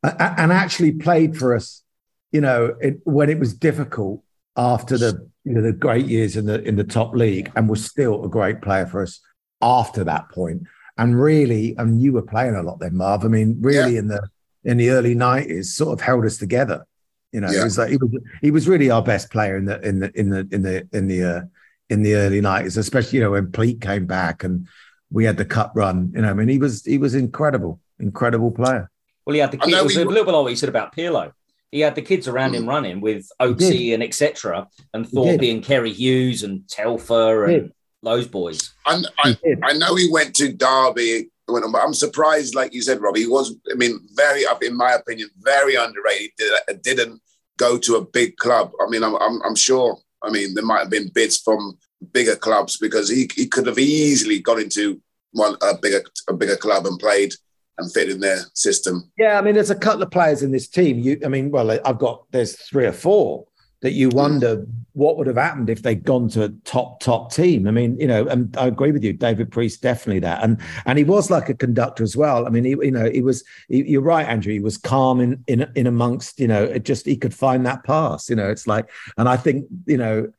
A- 0.03 0.07
a- 0.19 0.35
And 0.39 0.51
actually 0.51 0.91
played 0.93 1.37
for 1.37 1.55
us, 1.55 1.83
you 2.31 2.41
know, 2.41 2.75
it, 2.81 2.99
when 3.03 3.29
it 3.29 3.37
was 3.39 3.53
difficult 3.53 4.23
after 4.57 4.97
the 4.97 5.29
you 5.45 5.53
know 5.53 5.61
the 5.61 5.71
great 5.71 6.05
years 6.07 6.35
in 6.35 6.45
the 6.45 6.61
in 6.67 6.75
the 6.75 6.83
top 6.83 7.13
league 7.15 7.51
and 7.55 7.69
was 7.69 7.85
still 7.85 8.25
a 8.25 8.29
great 8.29 8.61
player 8.61 8.85
for 8.87 9.01
us 9.03 9.19
after 9.61 10.03
that 10.03 10.29
point. 10.29 10.63
And 10.97 11.19
really, 11.21 11.75
and 11.77 12.01
you 12.01 12.11
were 12.11 12.21
playing 12.23 12.55
a 12.55 12.63
lot 12.63 12.79
then, 12.79 12.95
Marv. 12.97 13.23
I 13.23 13.27
mean, 13.29 13.57
really 13.61 13.97
in 13.97 14.07
the 14.07 14.27
in 14.65 14.77
the 14.77 14.89
early 14.89 15.13
nineties, 15.15 15.75
sort 15.75 15.93
of 15.93 16.01
held 16.01 16.25
us 16.25 16.37
together. 16.37 16.85
You 17.31 17.41
know, 17.41 17.49
Yeah. 17.51 17.61
it 17.61 17.63
was 17.63 17.77
like 17.77 17.89
he 17.89 17.97
was 17.97 18.09
he 18.41 18.51
was 18.51 18.67
really 18.67 18.89
our 18.89 19.03
best 19.03 19.29
player 19.31 19.55
in 19.57 19.65
the 19.65 19.79
in 19.87 19.99
the 19.99 20.11
in 20.15 20.29
the 20.29 20.47
in 20.51 20.61
the 20.63 20.87
in 20.93 21.07
the 21.07 21.23
uh, 21.23 21.41
in 21.89 22.03
the 22.03 22.15
early 22.15 22.41
nineties, 22.41 22.77
especially 22.77 23.17
you 23.19 23.23
know 23.23 23.31
when 23.31 23.51
Pleat 23.51 23.81
came 23.81 24.05
back 24.05 24.43
and 24.43 24.67
we 25.11 25.25
had 25.25 25.37
the 25.37 25.45
cup 25.45 25.71
run. 25.75 26.11
You 26.15 26.21
know, 26.21 26.29
I 26.29 26.33
mean, 26.33 26.47
he 26.49 26.57
was 26.57 26.83
he 26.85 26.97
was 26.97 27.13
incredible, 27.15 27.79
incredible 27.99 28.51
player. 28.51 28.89
Well, 29.25 29.33
he 29.35 29.39
had 29.39 29.51
the 29.51 29.57
kids. 29.57 29.77
It 29.77 29.83
was 29.83 29.95
we- 29.95 30.01
a 30.03 30.05
little 30.05 30.25
bit 30.25 30.31
like 30.33 30.43
what 30.43 30.49
you 30.49 30.55
said 30.55 30.69
about 30.69 30.95
Pirlo. 30.95 31.31
He 31.71 31.81
had 31.81 31.93
the 31.93 32.01
kids 32.01 32.27
around 32.27 32.55
him 32.55 32.67
running 32.67 32.99
with 32.99 33.29
Oaksy 33.39 33.93
and 33.93 34.01
etc. 34.01 34.67
And 34.91 35.07
Thorpe 35.07 35.41
and 35.43 35.63
Ceri 35.63 35.93
Hughes 35.93 36.41
and 36.41 36.67
Telfer 36.67 37.45
and 37.45 37.71
those 38.01 38.27
boys. 38.27 38.73
And 38.87 39.07
I, 39.19 39.37
I 39.63 39.73
know 39.73 39.93
he 39.93 40.09
went 40.11 40.35
to 40.37 40.51
Derby, 40.51 41.29
went 41.51 41.65
on, 41.65 41.71
but 41.71 41.83
I'm 41.83 41.93
surprised, 41.93 42.55
like 42.55 42.73
you 42.73 42.81
said, 42.81 43.01
Robbie. 43.01 43.21
He 43.21 43.27
was, 43.27 43.55
I 43.71 43.75
mean, 43.75 43.99
very, 44.13 44.43
in 44.61 44.75
my 44.75 44.93
opinion, 44.93 45.29
very 45.39 45.75
underrated. 45.75 46.31
Did- 46.37 46.53
uh, 46.69 46.73
Didn't 46.83 47.21
go 47.57 47.77
to 47.77 47.95
a 47.95 48.05
big 48.05 48.37
club. 48.37 48.71
I 48.85 48.89
mean, 48.89 49.03
I'm, 49.03 49.15
I'm, 49.15 49.41
I'm 49.43 49.55
sure. 49.55 49.97
I 50.23 50.29
mean, 50.29 50.53
there 50.53 50.65
might 50.65 50.79
have 50.79 50.89
been 50.89 51.09
bids 51.13 51.37
from 51.37 51.77
bigger 52.13 52.35
clubs 52.35 52.77
because 52.77 53.09
he, 53.09 53.29
he 53.35 53.47
could 53.47 53.67
have 53.67 53.77
easily 53.79 54.39
got 54.39 54.59
into 54.59 55.01
one 55.31 55.55
a 55.61 55.77
bigger 55.77 56.01
a 56.27 56.33
bigger 56.33 56.55
club 56.55 56.87
and 56.87 56.97
played 56.99 57.33
and 57.77 57.91
fit 57.93 58.09
in 58.09 58.19
their 58.19 58.39
system. 58.53 59.11
Yeah, 59.17 59.37
I 59.37 59.41
mean, 59.41 59.53
there's 59.53 59.69
a 59.69 59.75
couple 59.75 60.03
of 60.03 60.11
players 60.11 60.41
in 60.41 60.51
this 60.51 60.67
team. 60.67 60.99
You, 60.99 61.19
I 61.23 61.27
mean, 61.27 61.51
well, 61.51 61.71
I've 61.85 61.99
got 61.99 62.25
there's 62.31 62.55
three 62.55 62.85
or 62.85 62.91
four 62.91 63.45
that 63.81 63.93
you 63.93 64.09
wonder 64.09 64.65
what 64.93 65.17
would 65.17 65.27
have 65.27 65.37
happened 65.37 65.69
if 65.69 65.81
they'd 65.81 66.03
gone 66.03 66.27
to 66.29 66.43
a 66.43 66.49
top 66.65 66.99
top 66.99 67.31
team. 67.31 67.67
I 67.67 67.71
mean, 67.71 67.97
you 67.97 68.07
know, 68.07 68.27
and 68.27 68.55
I 68.57 68.67
agree 68.67 68.91
with 68.91 69.03
you, 69.03 69.13
David 69.13 69.51
Preece, 69.51 69.77
definitely 69.77 70.19
that, 70.19 70.43
and 70.43 70.59
and 70.85 70.97
he 70.97 71.03
was 71.03 71.31
like 71.31 71.47
a 71.49 71.53
conductor 71.53 72.03
as 72.03 72.17
well. 72.17 72.45
I 72.45 72.49
mean, 72.49 72.65
he, 72.65 72.71
you 72.71 72.91
know, 72.91 73.09
he 73.09 73.21
was. 73.21 73.43
He, 73.69 73.83
you're 73.89 74.01
right, 74.01 74.27
Andrew. 74.27 74.51
He 74.51 74.59
was 74.59 74.77
calm 74.77 75.21
in 75.21 75.43
in 75.47 75.71
in 75.75 75.87
amongst. 75.87 76.39
You 76.39 76.47
know, 76.47 76.63
it 76.63 76.83
just 76.83 77.05
he 77.05 77.15
could 77.15 77.33
find 77.33 77.65
that 77.65 77.83
pass. 77.83 78.29
You 78.29 78.35
know, 78.35 78.49
it's 78.49 78.67
like, 78.67 78.89
and 79.17 79.29
I 79.29 79.37
think 79.37 79.67
you 79.85 79.97
know. 79.97 80.31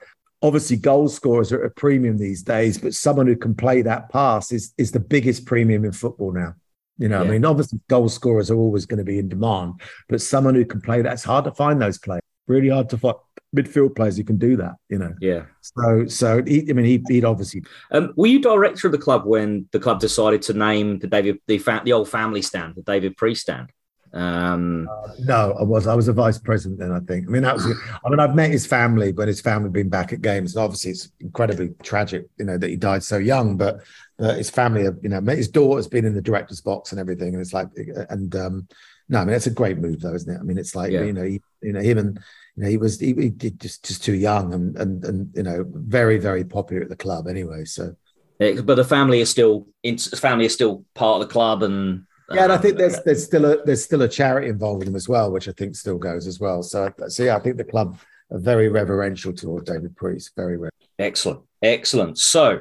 Obviously, 0.42 0.78
goal 0.78 1.06
scorers 1.10 1.52
are 1.52 1.62
at 1.62 1.66
a 1.66 1.74
premium 1.74 2.16
these 2.16 2.42
days, 2.42 2.78
but 2.78 2.94
someone 2.94 3.26
who 3.26 3.36
can 3.36 3.54
play 3.54 3.82
that 3.82 4.08
pass 4.08 4.52
is 4.52 4.72
is 4.78 4.90
the 4.90 4.98
biggest 4.98 5.44
premium 5.44 5.84
in 5.84 5.92
football 5.92 6.32
now. 6.32 6.54
You 6.96 7.08
know, 7.08 7.22
Yeah. 7.22 7.28
I 7.28 7.32
mean, 7.32 7.44
obviously, 7.44 7.78
goal 7.88 8.08
scorers 8.08 8.50
are 8.50 8.56
always 8.56 8.86
going 8.86 8.98
to 8.98 9.04
be 9.04 9.18
in 9.18 9.28
demand, 9.28 9.82
but 10.08 10.22
someone 10.22 10.54
who 10.54 10.64
can 10.64 10.80
play 10.80 11.02
that's 11.02 11.24
hard 11.24 11.44
to 11.44 11.52
find 11.52 11.80
those 11.80 11.98
players. 11.98 12.22
Really 12.46 12.70
hard 12.70 12.88
to 12.88 12.96
find 12.96 13.16
midfield 13.56 13.96
players 13.96 14.16
who 14.16 14.24
can 14.24 14.38
do 14.38 14.56
that. 14.56 14.74
You 14.88 14.98
know, 14.98 15.14
Yeah. 15.20 15.44
so 15.60 16.06
so 16.06 16.42
he, 16.46 16.66
I 16.70 16.72
mean, 16.72 16.84
he, 16.86 17.02
he'd 17.08 17.24
obviously 17.24 17.62
Um, 17.90 18.12
were 18.16 18.28
you 18.28 18.40
director 18.40 18.86
of 18.86 18.92
the 18.92 18.98
club 18.98 19.24
when 19.26 19.68
the 19.72 19.80
club 19.80 20.00
decided 20.00 20.42
to 20.42 20.52
name 20.54 20.98
the 20.98 21.06
David 21.08 21.38
the, 21.46 21.58
fa- 21.58 21.82
the 21.84 21.92
old 21.92 22.08
family 22.08 22.42
stand, 22.42 22.74
the 22.76 22.82
David 22.82 23.16
Preece 23.16 23.40
stand? 23.40 23.70
Um, 24.12 24.88
no, 25.20 25.54
I 25.58 25.62
was 25.62 25.86
I 25.86 25.94
was 25.94 26.08
a 26.08 26.12
vice 26.12 26.38
president 26.38 26.80
then. 26.80 26.90
I 26.90 26.98
think. 27.00 27.28
I 27.28 27.30
mean, 27.30 27.42
that 27.42 27.54
was. 27.54 27.64
I 28.04 28.08
mean, 28.08 28.18
I've 28.18 28.34
met 28.34 28.50
his 28.50 28.66
family 28.66 29.12
when 29.12 29.28
his 29.28 29.40
family 29.40 29.70
been 29.70 29.88
back 29.88 30.12
at 30.12 30.20
games. 30.20 30.56
And 30.56 30.64
obviously, 30.64 30.90
it's 30.90 31.12
incredibly 31.20 31.70
tragic, 31.82 32.26
you 32.36 32.44
know, 32.44 32.58
that 32.58 32.68
he 32.70 32.74
died 32.76 33.04
so 33.04 33.18
young. 33.18 33.56
But 33.56 33.82
uh, 34.18 34.34
his 34.34 34.50
family, 34.50 34.82
have, 34.82 34.96
you 35.02 35.10
know, 35.10 35.20
his 35.20 35.48
daughter's 35.48 35.86
been 35.86 36.04
in 36.04 36.14
the 36.14 36.22
director's 36.22 36.60
box 36.60 36.90
and 36.90 37.00
everything, 37.00 37.34
and 37.34 37.40
it's 37.40 37.52
like, 37.52 37.68
and 38.08 38.34
um, 38.34 38.66
no, 39.08 39.20
I 39.20 39.24
mean, 39.24 39.34
it's 39.36 39.46
a 39.46 39.50
great 39.50 39.78
move 39.78 40.00
though, 40.00 40.14
isn't 40.14 40.34
it? 40.34 40.40
I 40.40 40.42
mean, 40.42 40.58
it's 40.58 40.74
like 40.74 40.90
Yeah. 40.90 41.02
you 41.04 41.12
know, 41.12 41.24
he, 41.24 41.40
you 41.62 41.72
know, 41.72 41.80
him 41.80 41.98
and 41.98 42.20
you 42.56 42.62
know, 42.64 42.68
he 42.68 42.76
was 42.76 42.98
he, 43.00 43.14
he 43.14 43.30
did 43.30 43.60
just 43.60 43.84
just 43.84 44.04
too 44.04 44.14
young 44.14 44.52
and 44.54 44.76
and 44.76 45.04
and 45.04 45.30
you 45.34 45.42
know, 45.42 45.64
very 45.68 46.18
very 46.18 46.44
popular 46.44 46.82
at 46.82 46.88
the 46.88 46.96
club 46.96 47.26
anyway. 47.28 47.64
So. 47.64 47.94
it- 48.38 48.64
but 48.66 48.74
the 48.76 48.84
family 48.84 49.20
is 49.20 49.30
still 49.30 49.66
in, 49.82 49.98
family 49.98 50.46
is 50.46 50.54
still 50.54 50.84
part 50.94 51.20
of 51.20 51.28
the 51.28 51.32
club, 51.32 51.62
and 51.62 52.04
Yeah, 52.32 52.44
and 52.44 52.52
I 52.52 52.56
um, 52.56 52.62
think 52.62 52.76
there's 52.78 53.00
there's 53.04 53.24
still 53.24 53.44
a 53.44 53.62
there's 53.64 53.84
still 53.84 54.02
a 54.02 54.08
charity 54.08 54.48
involved 54.48 54.78
with 54.80 54.86
them 54.86 54.96
as 54.96 55.08
well, 55.08 55.30
which 55.30 55.48
I 55.48 55.52
think 55.52 55.76
still 55.76 55.98
goes 55.98 56.26
as 56.26 56.40
well. 56.40 56.62
So 56.62 56.92
so 57.08 57.22
yeah, 57.22 57.36
I 57.36 57.40
think 57.40 57.56
the 57.56 57.64
club 57.64 57.98
are 58.30 58.38
very 58.38 58.68
reverential 58.68 59.32
toward 59.32 59.66
David 59.66 59.96
Preece. 59.96 60.30
Very 60.36 60.56
re- 60.56 60.70
excellent, 60.98 61.40
excellent. 61.62 62.18
So, 62.18 62.60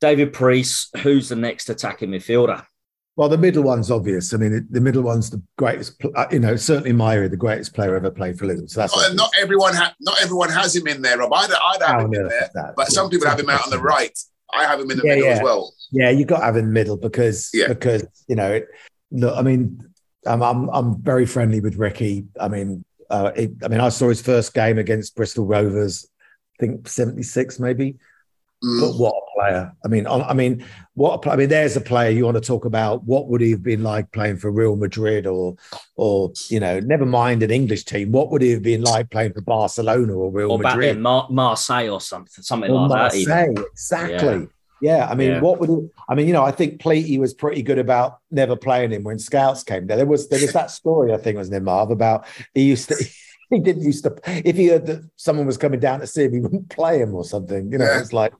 David 0.00 0.32
Preece, 0.32 0.88
who's 1.02 1.28
the 1.28 1.36
next 1.36 1.68
attacking 1.70 2.10
midfielder? 2.10 2.64
Well. 3.18 3.28
The 3.28 3.36
middle 3.36 3.62
one's 3.62 3.90
obvious. 3.90 4.32
I 4.32 4.38
mean, 4.38 4.52
the- 4.52 4.66
the 4.70 4.80
middle 4.80 5.02
one's 5.02 5.28
the 5.28 5.42
greatest. 5.58 6.00
uh, 6.16 6.26
You 6.30 6.38
know, 6.38 6.56
certainly 6.56 6.90
in 6.90 6.96
my 6.96 7.14
area, 7.16 7.28
the 7.28 7.36
greatest 7.36 7.74
player 7.74 7.94
ever 7.96 8.10
played 8.10 8.38
for 8.38 8.46
Luton. 8.46 8.68
So 8.68 8.80
that's 8.80 8.96
Not, 8.96 9.14
not 9.14 9.30
everyone, 9.38 9.74
ha- 9.74 9.94
not 10.00 10.16
everyone 10.22 10.48
has 10.50 10.74
him 10.74 10.86
in 10.86 11.02
there, 11.02 11.18
Rob. 11.18 11.32
I'd, 11.34 11.50
I'd 11.50 11.82
have 11.82 11.88
How 11.90 12.00
him 12.06 12.14
in 12.14 12.28
there, 12.28 12.50
that? 12.54 12.74
but 12.76 12.88
some 12.88 13.10
people 13.10 13.28
have 13.28 13.38
him 13.40 13.50
out 13.50 13.64
on 13.64 13.70
the 13.70 13.78
right. 13.80 14.16
I 14.54 14.64
have 14.64 14.80
him 14.80 14.90
in 14.90 14.96
the 14.98 15.04
Yeah, 15.04 15.14
middle 15.16 15.28
yeah. 15.28 15.36
as 15.36 15.42
well. 15.42 15.74
Yeah, 15.90 16.10
you 16.10 16.24
got 16.24 16.38
to 16.38 16.44
have 16.46 16.56
him 16.56 16.60
in 16.60 16.66
the 16.68 16.72
middle 16.72 16.96
because 16.96 17.50
Yeah. 17.52 17.68
because 17.68 18.06
you 18.28 18.36
know, 18.36 18.50
it, 18.52 18.66
look, 19.10 19.36
I 19.36 19.42
mean, 19.42 19.82
I'm 20.26 20.42
I'm, 20.42 20.68
I'm 20.70 21.02
very 21.02 21.26
friendly 21.26 21.60
with 21.60 21.76
Ricky. 21.76 22.24
I 22.40 22.48
mean, 22.48 22.84
uh, 23.10 23.32
it, 23.36 23.50
I 23.64 23.68
mean, 23.68 23.80
I 23.80 23.88
saw 23.90 24.08
his 24.08 24.22
first 24.22 24.54
game 24.54 24.78
against 24.78 25.16
Bristol 25.16 25.44
Rovers. 25.46 26.06
I 26.60 26.66
think 26.66 26.88
'76 26.88 27.58
maybe. 27.60 27.96
Mm. 28.64 28.80
But 28.80 28.98
what 28.98 29.14
a 29.14 29.38
player! 29.38 29.72
I 29.84 29.88
mean, 29.88 30.06
I 30.08 30.30
I 30.30 30.34
mean, 30.34 30.64
what 30.94 31.24
a! 31.24 31.30
I 31.30 31.36
mean, 31.36 31.48
there's 31.48 31.76
a 31.76 31.80
player 31.80 32.10
you 32.10 32.24
want 32.24 32.36
to 32.36 32.40
talk 32.40 32.64
about. 32.64 33.04
What 33.04 33.28
would 33.28 33.40
he 33.40 33.52
have 33.52 33.62
been 33.62 33.84
like 33.84 34.10
playing 34.10 34.38
for 34.38 34.50
Real 34.50 34.74
Madrid 34.74 35.28
or, 35.28 35.54
or 35.94 36.32
you 36.48 36.58
know, 36.58 36.80
never 36.80 37.06
mind 37.06 37.44
an 37.44 37.52
English 37.52 37.84
team. 37.84 38.10
What 38.10 38.32
would 38.32 38.42
he 38.42 38.50
have 38.50 38.62
been 38.62 38.82
like 38.82 39.10
playing 39.10 39.34
for 39.34 39.42
Barcelona 39.42 40.12
or 40.12 40.32
Real 40.32 40.50
Or 40.50 40.58
Madrid? 40.58 40.98
Mar- 40.98 41.28
Marseille 41.30 41.88
or 41.88 42.00
something, 42.00 42.42
something 42.42 42.68
Or 42.70 42.88
like 42.88 43.12
that. 43.12 43.16
even. 43.18 43.54
Marseille, 43.54 43.64
exactly. 43.72 44.48
Yeah. 44.80 45.06
I 45.08 45.14
mean, 45.14 45.30
Yeah. 45.30 45.40
what 45.40 45.60
would 45.60 45.70
he, 45.70 45.88
I 46.08 46.16
mean? 46.16 46.26
You 46.26 46.32
know, 46.32 46.44
I 46.44 46.50
think 46.50 46.80
Pleaty 46.80 47.16
was 47.20 47.34
pretty 47.34 47.62
good 47.62 47.78
about 47.78 48.18
never 48.32 48.56
playing 48.56 48.90
him 48.90 49.04
when 49.04 49.20
scouts 49.20 49.62
came 49.62 49.86
there. 49.86 49.98
There 49.98 50.06
was 50.06 50.28
there 50.30 50.40
was 50.40 50.52
that 50.52 50.72
story 50.72 51.12
I 51.14 51.16
think 51.18 51.38
was 51.38 51.48
in 51.52 51.62
Marv 51.62 51.92
about 51.92 52.26
he 52.54 52.62
used 52.62 52.88
to. 52.88 52.96
He 53.50 53.60
didn't 53.60 53.82
used 53.82 54.04
to. 54.04 54.14
If 54.26 54.56
he 54.56 54.66
heard 54.68 54.84
that 54.86 55.08
someone 55.16 55.46
was 55.46 55.56
coming 55.56 55.80
down 55.80 56.00
to 56.00 56.06
see 56.06 56.24
him, 56.24 56.32
he 56.34 56.40
wouldn't 56.40 56.68
play 56.68 56.98
him 57.00 57.14
or 57.14 57.24
something. 57.24 57.72
You 57.72 57.78
know, 57.78 57.86
Yeah. 57.86 58.00
it's 58.00 58.12
like. 58.12 58.34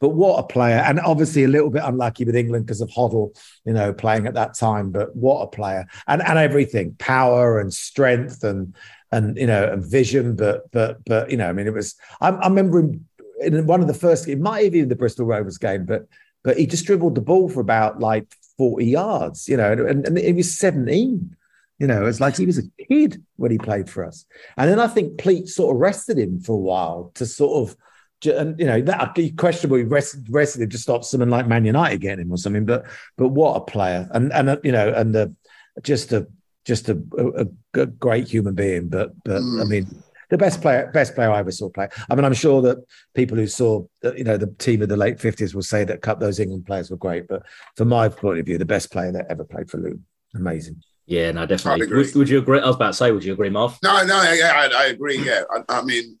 But 0.00 0.10
what 0.10 0.38
a 0.38 0.42
player, 0.46 0.76
and 0.78 1.00
obviously 1.00 1.44
a 1.44 1.48
little 1.48 1.68
bit 1.68 1.82
unlucky 1.84 2.24
with 2.24 2.34
England 2.36 2.64
because 2.64 2.80
of 2.80 2.88
Hoddle, 2.88 3.36
you 3.66 3.72
know, 3.74 3.92
playing 3.92 4.26
at 4.26 4.34
that 4.34 4.54
time. 4.54 4.90
But 4.90 5.14
what 5.14 5.42
a 5.42 5.46
player, 5.48 5.84
and 6.06 6.22
and 6.22 6.38
everything, 6.38 6.94
power 6.98 7.60
and 7.60 7.74
strength 7.74 8.42
and 8.42 8.74
and 9.12 9.36
you 9.36 9.46
know 9.46 9.64
and 9.70 9.84
vision. 9.84 10.34
But 10.36 10.70
but 10.70 11.04
but 11.04 11.30
you 11.30 11.36
know, 11.36 11.48
I 11.48 11.52
mean, 11.52 11.66
it 11.66 11.74
was. 11.74 11.94
I, 12.22 12.28
I 12.30 12.48
remember 12.48 12.78
him 12.78 13.06
in 13.40 13.66
one 13.66 13.82
of 13.82 13.86
the 13.86 13.94
first. 13.94 14.28
It 14.28 14.40
might 14.40 14.64
have 14.64 14.72
been 14.72 14.88
the 14.88 14.96
Bristol 14.96 15.26
Rovers 15.26 15.58
game, 15.58 15.84
but 15.84 16.06
but 16.42 16.56
he 16.56 16.66
just 16.66 16.86
dribbled 16.86 17.16
the 17.16 17.20
ball 17.20 17.50
for 17.50 17.60
about 17.60 18.00
like 18.00 18.26
forty 18.56 18.86
yards. 18.86 19.46
You 19.46 19.58
know, 19.58 19.72
and, 19.72 20.06
and 20.06 20.16
he 20.16 20.32
was 20.32 20.56
seventeen. 20.56 21.36
You 21.84 21.88
know, 21.88 22.06
it's 22.06 22.18
like 22.18 22.34
he 22.38 22.46
was 22.46 22.56
a 22.56 22.84
kid 22.88 23.22
when 23.36 23.50
he 23.50 23.58
played 23.58 23.90
for 23.90 24.06
us. 24.06 24.24
And 24.56 24.70
then 24.70 24.80
I 24.80 24.86
think 24.86 25.18
Pleat 25.18 25.48
sort 25.48 25.76
of 25.76 25.80
rested 25.82 26.18
him 26.18 26.40
for 26.40 26.52
a 26.52 26.56
while 26.56 27.12
to 27.16 27.26
sort 27.26 27.68
of, 27.68 27.76
and 28.24 28.58
you 28.58 28.64
know, 28.64 28.80
that 28.80 29.14
questionable. 29.36 29.76
He 29.76 29.82
rested, 29.82 30.24
rested 30.30 30.62
him 30.62 30.70
to 30.70 30.78
stop 30.78 31.04
someone 31.04 31.28
like 31.28 31.46
Man 31.46 31.66
United 31.66 32.00
getting 32.00 32.24
him 32.24 32.32
or 32.32 32.38
something. 32.38 32.64
But 32.64 32.86
but 33.18 33.28
what 33.28 33.56
a 33.56 33.60
player, 33.60 34.08
and 34.12 34.32
and 34.32 34.48
uh, 34.48 34.56
you 34.64 34.72
know, 34.72 34.88
and 34.94 35.14
the 35.14 35.34
just 35.82 36.10
a 36.14 36.26
just 36.64 36.88
a, 36.88 36.98
a, 37.18 37.82
a 37.82 37.84
great 37.84 38.26
human 38.26 38.54
being. 38.54 38.88
But 38.88 39.12
but 39.24 39.42
I 39.42 39.64
Mm. 39.64 39.68
mean, 39.68 40.02
the 40.30 40.38
best 40.38 40.62
player, 40.62 40.90
best 40.94 41.14
player 41.14 41.30
I 41.30 41.40
ever 41.40 41.50
saw 41.50 41.68
play. 41.68 41.88
I 42.08 42.14
mean, 42.14 42.24
I'm 42.24 42.32
sure 42.32 42.62
that 42.62 42.78
people 43.14 43.36
who 43.36 43.46
saw, 43.46 43.84
uh, 44.02 44.14
you 44.14 44.24
know, 44.24 44.38
the 44.38 44.46
team 44.58 44.80
of 44.80 44.88
the 44.88 44.96
late 44.96 45.20
fifties 45.20 45.54
will 45.54 45.62
say 45.74 45.84
that 45.84 46.00
cup 46.00 46.18
those 46.18 46.40
England 46.40 46.64
players 46.64 46.90
were 46.90 46.96
great. 46.96 47.28
But 47.28 47.42
from 47.76 47.88
my 47.88 48.08
point 48.08 48.38
of 48.38 48.46
view, 48.46 48.56
the 48.56 48.64
best 48.64 48.90
player 48.90 49.12
that 49.12 49.26
ever 49.28 49.44
played 49.44 49.70
for 49.70 49.76
Luton, 49.76 50.06
amazing. 50.34 50.82
Yeah, 51.06 51.32
no, 51.32 51.44
definitely. 51.46 51.82
I'd 51.82 51.86
agree. 51.88 52.04
Would, 52.04 52.14
would 52.14 52.28
you 52.28 52.38
agree? 52.38 52.60
I 52.60 52.66
was 52.66 52.76
about 52.76 52.88
to 52.88 52.94
say, 52.94 53.10
would 53.12 53.24
you 53.24 53.32
agree, 53.34 53.50
Marv? 53.50 53.78
No, 53.82 54.04
no, 54.04 54.22
yeah, 54.32 54.52
I, 54.54 54.84
I 54.84 54.86
agree. 54.86 55.18
Yeah, 55.18 55.42
I, 55.50 55.78
I 55.80 55.82
mean, 55.82 56.16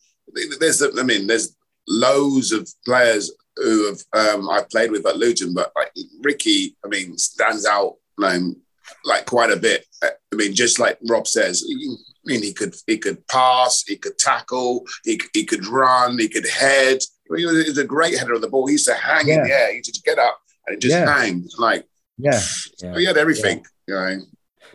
there's, 0.60 0.82
I 0.82 1.02
mean, 1.02 1.26
there's 1.26 1.56
loads 1.88 2.52
of 2.52 2.68
players 2.84 3.32
who 3.56 3.86
have 3.86 4.00
um, 4.36 4.50
I've 4.50 4.68
played 4.68 4.90
with 4.90 5.06
at 5.06 5.16
Luton, 5.16 5.54
but 5.54 5.72
like 5.76 5.92
Ricky, 6.22 6.76
I 6.84 6.88
mean, 6.88 7.16
stands 7.16 7.64
out 7.66 7.94
um, 8.22 8.56
like 9.04 9.26
quite 9.26 9.50
a 9.50 9.56
bit. 9.56 9.86
I 10.02 10.10
mean, 10.34 10.54
just 10.54 10.78
like 10.78 10.98
Rob 11.08 11.26
says, 11.26 11.64
I 11.66 11.96
mean, 12.26 12.42
he 12.42 12.52
could 12.52 12.74
he 12.86 12.98
could 12.98 13.26
pass, 13.28 13.84
he 13.86 13.96
could 13.96 14.18
tackle, 14.18 14.84
he, 15.04 15.20
he 15.32 15.44
could 15.44 15.66
run, 15.66 16.18
he 16.18 16.28
could 16.28 16.48
head. 16.48 16.98
He 17.36 17.46
was, 17.46 17.62
he 17.64 17.70
was 17.70 17.78
a 17.78 17.84
great 17.84 18.18
header 18.18 18.34
of 18.34 18.42
the 18.42 18.48
ball. 18.48 18.66
He 18.66 18.72
used 18.72 18.86
to 18.86 18.94
hang 18.94 19.28
Yeah. 19.28 19.34
in 19.36 19.42
the 19.44 19.54
air. 19.54 19.70
He 19.70 19.76
used 19.78 19.94
to 19.94 20.02
get 20.02 20.18
up 20.18 20.38
and 20.66 20.76
it 20.76 20.80
just 20.80 20.92
Yeah. 20.94 21.10
hang. 21.16 21.46
Like 21.56 21.86
Yeah. 22.18 22.40
Yeah. 22.82 22.98
he 22.98 23.04
had 23.06 23.16
everything. 23.16 23.64
You 23.86 23.94
know? 23.94 24.20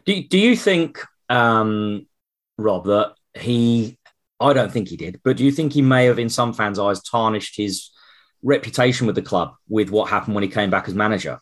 Do, 0.09 0.23
do 0.23 0.39
you 0.39 0.55
think, 0.55 1.05
um, 1.29 2.07
Rob, 2.57 2.85
that 2.85 3.13
he, 3.35 3.99
I 4.39 4.53
don't 4.53 4.71
think 4.71 4.87
he 4.87 4.97
did, 4.97 5.21
but 5.23 5.37
do 5.37 5.45
you 5.45 5.51
think 5.51 5.71
he 5.71 5.83
may 5.83 6.05
have, 6.05 6.17
in 6.17 6.29
some 6.29 6.51
fans' 6.51 6.79
eyes, 6.79 6.99
tarnished 7.03 7.55
his 7.55 7.91
reputation 8.41 9.05
with 9.05 9.15
the 9.15 9.21
club 9.21 9.53
with 9.67 9.91
what 9.91 10.09
happened 10.09 10.33
when 10.33 10.43
he 10.43 10.49
came 10.49 10.71
back 10.71 10.87
as 10.87 10.95
manager 10.95 11.37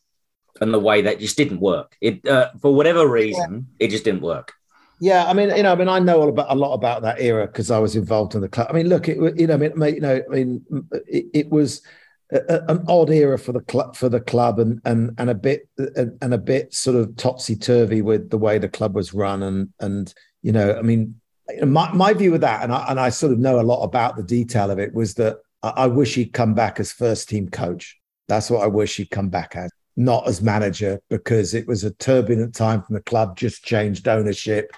and 0.60 0.74
the 0.74 0.80
way 0.80 1.04
that 1.04 1.22
just 1.22 1.38
didn't 1.38 1.62
work? 1.62 1.96
It, 2.02 2.28
uh, 2.28 2.50
for 2.62 2.76
whatever 2.76 3.08
reason, 3.08 3.68
it 3.80 3.88
just 3.88 4.04
didn't 4.04 4.20
work. 4.20 4.52
Yeah, 5.00 5.24
I 5.26 5.32
mean, 5.32 5.56
you 5.56 5.64
know, 5.64 5.72
I 5.72 5.76
mean, 5.76 5.88
I 5.88 6.00
know 6.00 6.20
all 6.20 6.28
about 6.28 6.52
a 6.52 6.56
lot 6.56 6.74
about 6.74 7.04
that 7.04 7.22
era 7.22 7.48
because 7.48 7.72
I 7.72 7.80
was 7.80 7.96
involved 7.96 8.36
in 8.36 8.42
the 8.42 8.50
club. 8.50 8.68
I 8.70 8.74
mean, 8.74 8.90
look, 8.90 9.08
it, 9.08 9.40
you 9.40 9.48
know, 9.48 9.54
I 9.54 9.58
mean, 9.58 9.96
you 9.96 10.02
know, 10.02 10.22
I 10.30 10.36
mean, 10.36 10.66
it, 11.08 11.26
it 11.34 11.50
was 11.50 11.84
an 12.32 12.84
odd 12.88 13.10
era 13.10 13.40
for 13.40 13.54
the 13.54 13.62
club, 13.62 13.96
for 13.96 14.10
the 14.10 14.20
club, 14.20 14.60
and 14.60 14.82
and 14.84 15.14
and 15.18 15.30
a 15.30 15.36
bit 15.36 15.70
and 15.78 16.34
a 16.34 16.38
bit 16.38 16.74
sort 16.74 16.98
of 16.98 17.16
topsy 17.16 17.56
turvy 17.56 18.02
with 18.02 18.30
the 18.30 18.38
way 18.38 18.58
the 18.58 18.68
club 18.68 18.96
was 18.96 19.14
run, 19.14 19.44
and 19.44 19.70
and 19.80 20.14
you 20.42 20.52
know, 20.52 20.76
I 20.78 20.82
mean, 20.82 21.20
my 21.66 21.92
my 21.94 22.14
view 22.14 22.36
of 22.36 22.42
that, 22.42 22.64
and 22.64 22.74
I 22.74 22.86
and 22.90 23.00
I 23.00 23.10
sort 23.10 23.32
of 23.32 23.40
know 23.40 23.60
a 23.60 23.62
lot 23.62 23.84
about 23.84 24.18
the 24.18 24.24
detail 24.24 24.72
of 24.72 24.80
it, 24.80 24.94
was 24.94 25.14
that 25.16 25.38
I, 25.64 25.70
I 25.70 25.88
wish 25.88 26.16
he'd 26.16 26.34
come 26.34 26.54
back 26.54 26.80
as 26.80 26.92
first 26.92 27.30
team 27.30 27.48
coach. 27.50 27.98
That's 28.28 28.50
what 28.50 28.62
I 28.62 28.68
wish 28.68 28.98
he'd 28.98 29.10
come 29.10 29.30
back 29.30 29.56
as, 29.56 29.72
not 29.96 30.28
as 30.28 30.42
manager, 30.42 31.00
because 31.10 31.54
it 31.54 31.66
was 31.66 31.86
a 31.86 31.92
turbulent 31.92 32.54
time 32.54 32.84
from 32.84 32.96
the 32.96 33.02
club, 33.02 33.38
just 33.38 33.64
changed 33.64 34.08
ownership. 34.08 34.74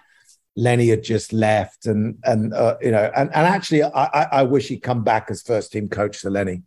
Lenny 0.55 0.89
had 0.89 1.03
just 1.03 1.33
left, 1.33 1.87
and 1.87 2.19
and 2.25 2.53
uh, 2.53 2.77
you 2.79 2.91
know, 2.91 3.11
and 3.15 3.33
and 3.33 3.47
actually, 3.47 3.83
I 3.83 4.27
I 4.31 4.43
wish 4.43 4.67
he'd 4.67 4.81
come 4.83 5.03
back 5.03 5.31
as 5.31 5.41
first 5.41 5.71
team 5.71 5.89
coach 5.89 6.21
to 6.21 6.29
Lenny. 6.29 6.61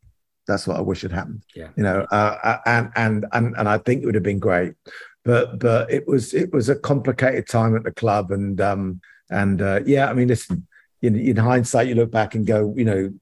That's 0.47 0.66
what 0.66 0.76
I 0.76 0.80
wish 0.80 1.03
had 1.03 1.12
happened. 1.12 1.43
Yeah. 1.55 1.68
you 1.76 1.82
know, 1.82 2.07
uh, 2.11 2.38
uh, 2.43 2.59
and 2.66 2.90
and 2.97 3.26
and 3.32 3.55
and 3.57 3.68
I 3.68 3.78
think 3.78 4.03
it 4.03 4.07
would 4.07 4.14
have 4.14 4.24
been 4.24 4.38
great, 4.38 4.74
but 5.24 5.59
but 5.59 5.90
it 5.90 6.07
was 6.07 6.34
it 6.34 6.53
was 6.53 6.68
a 6.68 6.76
complicated 6.76 7.49
time 7.49 7.76
at 7.76 7.84
the 7.84 7.93
club, 7.93 8.30
and 8.32 8.61
um 8.61 9.01
and 9.30 9.62
uh, 9.62 9.80
yeah, 9.86 10.09
I 10.09 10.12
mean, 10.12 10.28
listen, 10.28 10.66
in, 11.01 11.16
in 11.16 11.36
hindsight, 11.36 11.88
you 11.88 11.95
look 11.95 12.11
back 12.11 12.34
and 12.34 12.47
go, 12.47 12.74
you 12.76 12.84
know, 12.84 13.12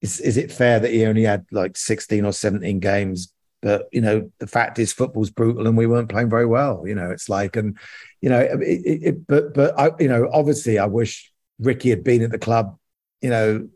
is 0.00 0.20
is 0.20 0.36
it 0.36 0.52
fair 0.52 0.78
that 0.78 0.92
he 0.92 1.04
only 1.04 1.24
had 1.24 1.44
like 1.50 1.76
sixteen 1.76 2.24
or 2.24 2.32
seventeen 2.32 2.78
games? 2.78 3.32
But 3.60 3.88
you 3.90 4.00
know, 4.00 4.30
the 4.38 4.46
fact 4.46 4.78
is, 4.78 4.92
football's 4.92 5.30
brutal, 5.30 5.66
and 5.66 5.76
we 5.76 5.86
weren't 5.86 6.08
playing 6.08 6.30
very 6.30 6.46
well. 6.46 6.84
You 6.86 6.94
know, 6.94 7.10
it's 7.10 7.28
like, 7.28 7.56
and 7.56 7.76
you 8.20 8.28
know, 8.28 8.38
it, 8.38 8.60
it, 8.60 9.02
it, 9.02 9.26
but 9.26 9.52
but 9.54 9.78
I, 9.78 9.90
you 9.98 10.08
know, 10.08 10.30
obviously, 10.32 10.78
I 10.78 10.86
wish 10.86 11.32
Ricky 11.58 11.90
had 11.90 12.04
been 12.04 12.22
at 12.22 12.30
the 12.30 12.38
club. 12.38 12.78
You 13.20 13.30
know, 13.30 13.68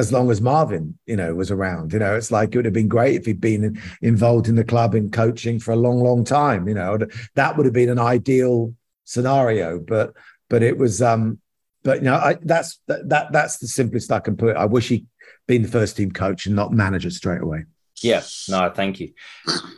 as 0.00 0.12
long 0.12 0.30
as 0.30 0.40
Marvin, 0.40 0.98
you 1.06 1.14
know, 1.14 1.34
was 1.34 1.52
around. 1.52 1.92
You 1.92 2.00
know, 2.00 2.16
it's 2.16 2.32
like 2.32 2.52
it 2.52 2.58
would 2.58 2.64
have 2.64 2.74
been 2.74 2.88
great 2.88 3.14
if 3.14 3.26
he'd 3.26 3.40
been 3.40 3.80
involved 4.02 4.48
in 4.48 4.56
the 4.56 4.64
club 4.64 4.96
and 4.96 5.12
coaching 5.12 5.60
for 5.60 5.70
a 5.70 5.76
long, 5.76 6.02
long 6.02 6.24
time. 6.24 6.66
You 6.66 6.74
know, 6.74 6.98
that 7.36 7.56
would 7.56 7.66
have 7.66 7.72
been 7.72 7.88
an 7.88 8.00
ideal 8.00 8.74
scenario. 9.04 9.78
But 9.78 10.14
but 10.48 10.64
it 10.64 10.76
was, 10.76 11.00
um, 11.00 11.38
but 11.84 11.98
you 11.98 12.04
know, 12.04 12.16
I, 12.16 12.36
that's 12.42 12.80
that, 12.88 13.08
that 13.08 13.32
that's 13.32 13.58
the 13.58 13.68
simplest 13.68 14.10
I 14.10 14.18
can 14.18 14.36
put 14.36 14.50
it. 14.50 14.56
I 14.56 14.64
wish 14.64 14.88
he'd 14.88 15.06
been 15.46 15.62
the 15.62 15.68
first 15.68 15.96
team 15.96 16.10
coach 16.10 16.46
and 16.46 16.56
not 16.56 16.72
manager 16.72 17.10
straight 17.10 17.42
away. 17.42 17.64
Yeah, 18.02 18.22
no, 18.48 18.72
thank 18.74 18.98
you. 18.98 19.12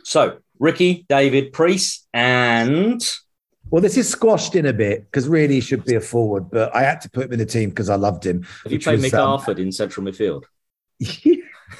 So, 0.03 0.37
Ricky, 0.57 1.05
David, 1.09 1.51
Preece, 1.51 2.07
and 2.13 3.01
Well, 3.73 3.81
this 3.81 3.97
is 3.97 4.07
squashed 4.07 4.53
in 4.55 4.67
a 4.67 4.71
bit 4.71 5.05
because 5.05 5.27
really 5.27 5.55
he 5.55 5.59
should 5.59 5.83
be 5.83 5.95
a 5.95 5.99
forward, 5.99 6.51
but 6.51 6.75
I 6.75 6.83
had 6.83 7.01
to 7.01 7.09
put 7.09 7.25
him 7.25 7.33
in 7.33 7.39
the 7.39 7.45
team 7.47 7.69
because 7.69 7.89
I 7.89 7.95
loved 7.95 8.23
him. 8.23 8.45
have 8.61 8.71
you 8.71 8.79
played 8.79 9.01
was, 9.01 9.11
Mick 9.11 9.17
um, 9.17 9.29
Harford 9.29 9.57
in 9.57 9.71
central 9.71 10.05
midfield? 10.05 10.43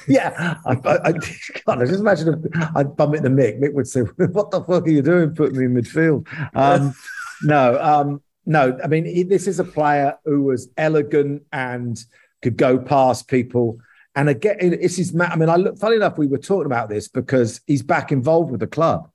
yeah, 0.08 0.58
I, 0.66 0.72
I, 0.72 1.10
I 1.10 1.12
God, 1.12 1.84
I 1.84 1.86
just 1.86 2.00
imagine 2.00 2.30
if 2.52 2.68
I'd 2.76 2.96
bump 2.96 3.14
into 3.14 3.30
Mick. 3.30 3.60
Mick 3.60 3.74
would 3.74 3.88
say, 3.88 4.00
"What 4.18 4.50
the 4.50 4.64
fuck 4.64 4.88
are 4.88 4.90
you 4.90 5.04
doing, 5.04 5.36
putting 5.36 5.56
me 5.56 5.66
in 5.66 5.76
midfield?" 5.76 6.26
Um, 6.56 6.96
no, 7.44 7.80
um, 7.80 8.24
no. 8.48 8.76
I 8.84 8.88
mean, 8.88 9.06
he, 9.06 9.22
this 9.22 9.46
is 9.46 9.60
a 9.60 9.64
player 9.64 10.18
who 10.26 10.42
was 10.42 10.70
elegant 10.78 11.44
and 11.52 12.04
could 12.42 12.58
go 12.58 12.80
past 12.80 13.28
people. 13.28 13.78
And 14.16 14.30
again, 14.30 14.58
it's 14.60 14.96
his. 14.96 15.14
ma- 15.14 15.26
I 15.26 15.36
mean, 15.36 15.48
I 15.48 15.58
look. 15.58 15.78
Funny 15.78 15.98
enough, 15.98 16.18
we 16.18 16.26
were 16.26 16.40
talking 16.40 16.66
about 16.66 16.90
this 16.90 17.08
because 17.08 17.62
he's 17.68 17.84
back 17.84 18.12
involved 18.12 18.50
with 18.50 18.62
the 18.62 18.68
club, 18.68 19.12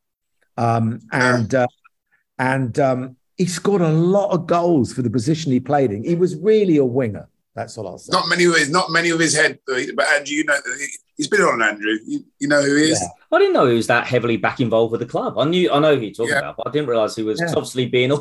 um, 0.56 1.00
and 1.10 1.52
uh, 1.56 1.66
and 2.38 2.78
um, 2.78 3.16
he 3.36 3.46
scored 3.46 3.82
a 3.82 3.88
lot 3.92 4.30
of 4.30 4.46
goals 4.46 4.92
for 4.92 5.02
the 5.02 5.10
position 5.10 5.52
he 5.52 5.60
played 5.60 5.92
in. 5.92 6.04
He 6.04 6.14
was 6.14 6.36
really 6.36 6.76
a 6.76 6.84
winger. 6.84 7.28
That's 7.54 7.76
all 7.76 7.88
I'll 7.88 7.98
say. 7.98 8.10
Not 8.12 8.28
many 8.28 8.44
of 8.44 8.54
his, 8.54 8.70
not 8.70 8.90
many 8.90 9.10
of 9.10 9.18
his 9.18 9.34
head, 9.34 9.58
but 9.66 9.78
Andrew, 10.08 10.36
you 10.36 10.44
know, 10.44 10.56
he's 11.16 11.26
been 11.26 11.40
on 11.42 11.60
Andrew. 11.60 11.98
You, 12.06 12.24
you 12.38 12.46
know 12.46 12.62
who 12.62 12.76
he 12.76 12.90
is. 12.90 13.00
Yeah. 13.00 13.08
I 13.36 13.38
didn't 13.40 13.54
know 13.54 13.66
he 13.66 13.74
was 13.74 13.88
that 13.88 14.06
heavily 14.06 14.36
back 14.36 14.60
involved 14.60 14.92
with 14.92 15.00
the 15.00 15.06
club. 15.06 15.36
I 15.38 15.44
knew, 15.44 15.70
I 15.72 15.80
know 15.80 15.96
who 15.96 16.02
you're 16.02 16.12
talking 16.14 16.32
Yeah. 16.34 16.38
about, 16.38 16.56
but 16.58 16.68
I 16.68 16.70
didn't 16.70 16.88
realize 16.88 17.16
he 17.16 17.24
was 17.24 17.40
Yeah. 17.40 17.48
obviously 17.48 17.86
being 17.86 18.12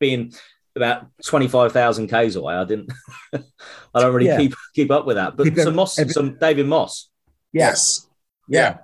being 0.00 0.32
about 0.74 1.06
twenty 1.24 1.48
five 1.48 1.72
thousand 1.72 2.08
k's 2.08 2.36
away. 2.36 2.54
I 2.54 2.64
didn't. 2.64 2.90
I 3.34 4.00
don't 4.00 4.14
really 4.14 4.26
Yeah. 4.28 4.38
keep 4.38 4.54
keep 4.74 4.90
up 4.90 5.06
with 5.06 5.16
that. 5.16 5.36
But 5.36 5.54
some 5.58 5.74
Moss, 5.74 5.98
every- 5.98 6.12
some 6.14 6.38
David 6.38 6.66
Moss. 6.66 7.10
Yeah. 7.52 7.66
Yes. 7.68 8.06
Yeah. 8.48 8.78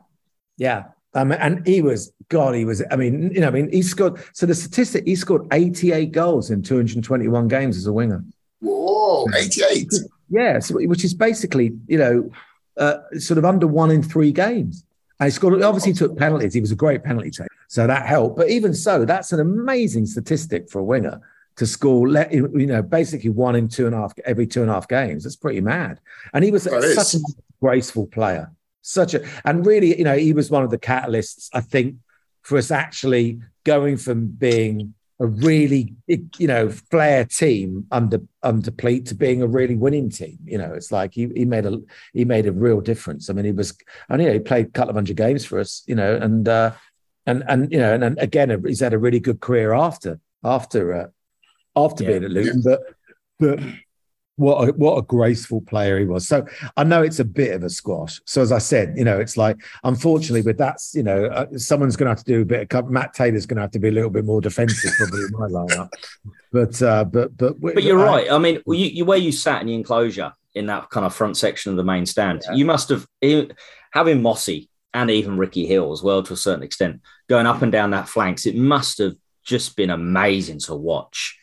Yeah. 0.59 0.85
Um, 1.15 1.33
and 1.33 1.67
he 1.67 1.83
was, 1.83 2.13
God, 2.29 2.55
he 2.55 2.65
was, 2.65 2.83
I 2.91 2.97
mean, 2.97 3.31
you 3.35 3.41
know, 3.41 3.49
I 3.49 3.51
mean, 3.51 3.71
he 3.71 3.83
scored, 3.83 4.23
so 4.33 4.47
the 4.47 4.55
statistic, 4.55 5.05
he 5.07 5.15
scored 5.15 5.47
88 5.53 6.11
goals 6.13 6.51
in 6.51 6.63
221 6.63 7.49
games 7.49 7.77
as 7.77 7.87
a 7.87 7.93
winger. 7.93 8.25
Whoa, 8.61 9.27
88. 9.37 9.93
Yeah. 10.31 10.59
So, 10.61 10.77
which 10.77 11.05
is 11.05 11.13
basically, 11.13 11.73
you 11.87 11.99
know, 11.99 12.31
uh, 12.79 12.99
sort 13.19 13.37
of 13.37 13.45
under 13.45 13.67
one 13.67 13.91
in 13.91 14.03
three 14.03 14.33
games. 14.33 14.85
And 15.21 15.27
he 15.27 15.31
scored, 15.31 15.63
obviously, 15.63 15.93
he 15.93 15.99
took 15.99 16.17
penalties. 16.17 16.55
He 16.55 16.61
was 16.63 16.73
a 16.73 16.77
great 16.77 17.05
penalty 17.05 17.31
taker. 17.31 17.49
So 17.69 17.87
that 17.87 18.07
helped. 18.07 18.37
But 18.37 18.49
even 18.49 18.73
so, 18.75 19.05
that's 19.05 19.33
an 19.33 19.41
amazing 19.41 20.07
statistic 20.07 20.71
for 20.71 20.79
a 20.79 20.85
winger 20.85 21.21
to 21.57 21.67
score, 21.67 22.09
let- 22.09 22.33
you 22.33 22.49
know, 22.67 22.81
basically 22.83 23.29
one 23.31 23.55
in 23.55 23.69
two 23.69 23.85
and 23.85 23.95
a 23.95 23.99
half, 23.99 24.15
every 24.25 24.47
two 24.47 24.63
and 24.63 24.71
a 24.71 24.75
half 24.75 24.89
games. 24.89 25.25
That's 25.25 25.37
pretty 25.37 25.61
mad. 25.61 26.01
And 26.33 26.43
he 26.43 26.51
was 26.51 26.65
That 26.65 26.83
is. 26.83 26.95
such 26.95 27.21
a 27.21 27.25
graceful 27.61 28.07
player. 28.07 28.51
Such 28.83 29.15
a, 29.15 29.25
and 29.45 29.65
really, 29.65 29.97
you 29.97 30.05
know, 30.05 30.17
he 30.17 30.33
was 30.33 30.51
one 30.51 30.65
of 30.65 30.71
the 30.71 30.79
catalysts, 30.79 31.49
I 31.55 31.61
think, 31.61 31.97
for 32.43 32.59
us 32.59 32.71
actually 32.71 33.41
going 33.65 33.97
from 33.97 34.27
being 34.27 34.95
a 35.21 35.27
really, 35.27 35.95
you 36.09 36.49
know, 36.49 36.69
flair 36.69 37.25
team 37.25 37.87
under 37.93 38.21
under 38.43 38.73
Pleat 38.73 39.07
to 39.07 39.15
being 39.15 39.41
a 39.41 39.47
really 39.47 39.77
winning 39.77 40.11
team. 40.11 40.39
You 40.45 40.59
know, 40.59 40.73
it's 40.75 40.91
like 40.91 41.15
he 41.15 41.29
he 41.37 41.45
made 41.45 41.65
a 41.65 41.81
he 42.13 42.25
made 42.25 42.47
a 42.47 42.53
real 42.53 42.81
difference. 42.81 43.31
I 43.31 43.33
mean, 43.35 43.45
he 43.45 43.53
was, 43.53 43.77
and 44.09 44.21
you 44.21 44.27
know, 44.27 44.35
he 44.35 44.41
played 44.41 44.67
a 44.67 44.71
couple 44.71 44.91
of 44.91 44.97
hundred 44.97 45.17
games 45.17 45.45
for 45.45 45.61
us. 45.61 45.85
You 45.87 45.95
know, 45.95 46.17
and 46.17 46.49
uh, 46.49 46.73
and 47.27 47.45
and 47.47 47.71
you 47.71 47.79
know, 47.79 47.95
and, 47.95 48.03
and 48.03 48.19
again, 48.19 48.65
he's 48.67 48.81
had 48.81 48.95
a 48.95 48.99
really 48.99 49.21
good 49.21 49.39
career 49.41 49.73
after 49.73 50.19
after 50.43 50.93
uh, 50.93 51.07
after 51.77 52.03
Yeah. 52.03 52.11
being 52.11 52.25
at 52.25 52.31
Luton, 52.33 52.63
but 52.65 52.81
but 53.39 53.61
what 54.43 54.69
a, 54.69 54.73
what 54.73 54.99
a 54.99 55.03
graceful 55.03 55.61
player 55.63 55.99
he 55.99 56.05
was. 56.05 56.27
So 56.29 56.45
I 56.77 56.85
know 56.85 57.03
it's 57.03 57.21
a 57.21 57.25
bit 57.25 57.55
of 57.55 57.63
a 57.63 57.71
squash. 57.71 58.21
So 58.27 58.43
as 58.43 58.53
I 58.53 58.59
said, 58.59 58.95
you 58.97 59.05
know, 59.05 59.19
it's 59.19 59.37
like 59.37 59.57
unfortunately, 59.85 60.43
but 60.43 60.59
that's 60.59 60.95
you 60.95 61.03
know, 61.03 61.27
uh, 61.27 61.47
someone's 61.57 61.97
going 61.97 62.07
to 62.07 62.11
have 62.11 62.25
to 62.25 62.33
do 62.33 62.43
a 62.43 62.45
bit 62.45 62.73
of. 62.75 62.91
Matt 62.91 63.15
Taylor's 63.15 63.47
going 63.47 63.57
to 63.57 63.63
have 63.63 63.71
to 63.71 63.79
be 63.79 63.89
a 63.89 63.93
little 63.93 64.11
bit 64.11 64.25
more 64.25 64.41
defensive 64.41 64.91
probably 64.99 65.21
in 65.23 65.31
my 65.33 65.47
lineup. 65.59 65.91
But 66.53 66.83
uh, 66.83 67.05
but 67.05 67.37
but 67.37 67.61
But 67.61 67.83
you're 67.83 68.01
I- 68.01 68.13
right. 68.25 68.33
I 68.33 68.39
mean, 68.39 68.61
you, 68.67 68.75
you 68.75 69.05
where 69.05 69.19
you 69.19 69.33
sat 69.33 69.61
in 69.63 69.69
the 69.69 69.75
enclosure 69.75 70.33
in 70.55 70.67
that 70.67 70.91
kind 70.91 71.07
of 71.07 71.15
front 71.15 71.37
section 71.37 71.71
of 71.71 71.77
the 71.77 71.85
main 71.85 72.05
stand, 72.05 72.43
you 72.53 72.65
must 72.67 72.91
have 72.91 73.07
having 73.93 74.21
Mossy 74.23 74.69
and 74.95 75.11
even 75.11 75.39
Ricky 75.39 75.67
Hill 75.67 75.93
as 75.93 76.03
well 76.03 76.23
to 76.23 76.35
a 76.35 76.37
certain 76.37 76.63
extent 76.63 77.01
going 77.29 77.47
up 77.47 77.63
and 77.63 77.73
down 77.73 77.91
that 77.93 78.09
flanks. 78.09 78.45
It 78.47 78.57
must 78.57 78.99
have 78.99 79.15
just 79.45 79.77
been 79.77 79.91
amazing 79.91 80.59
to 80.61 80.75
watch. 80.75 81.39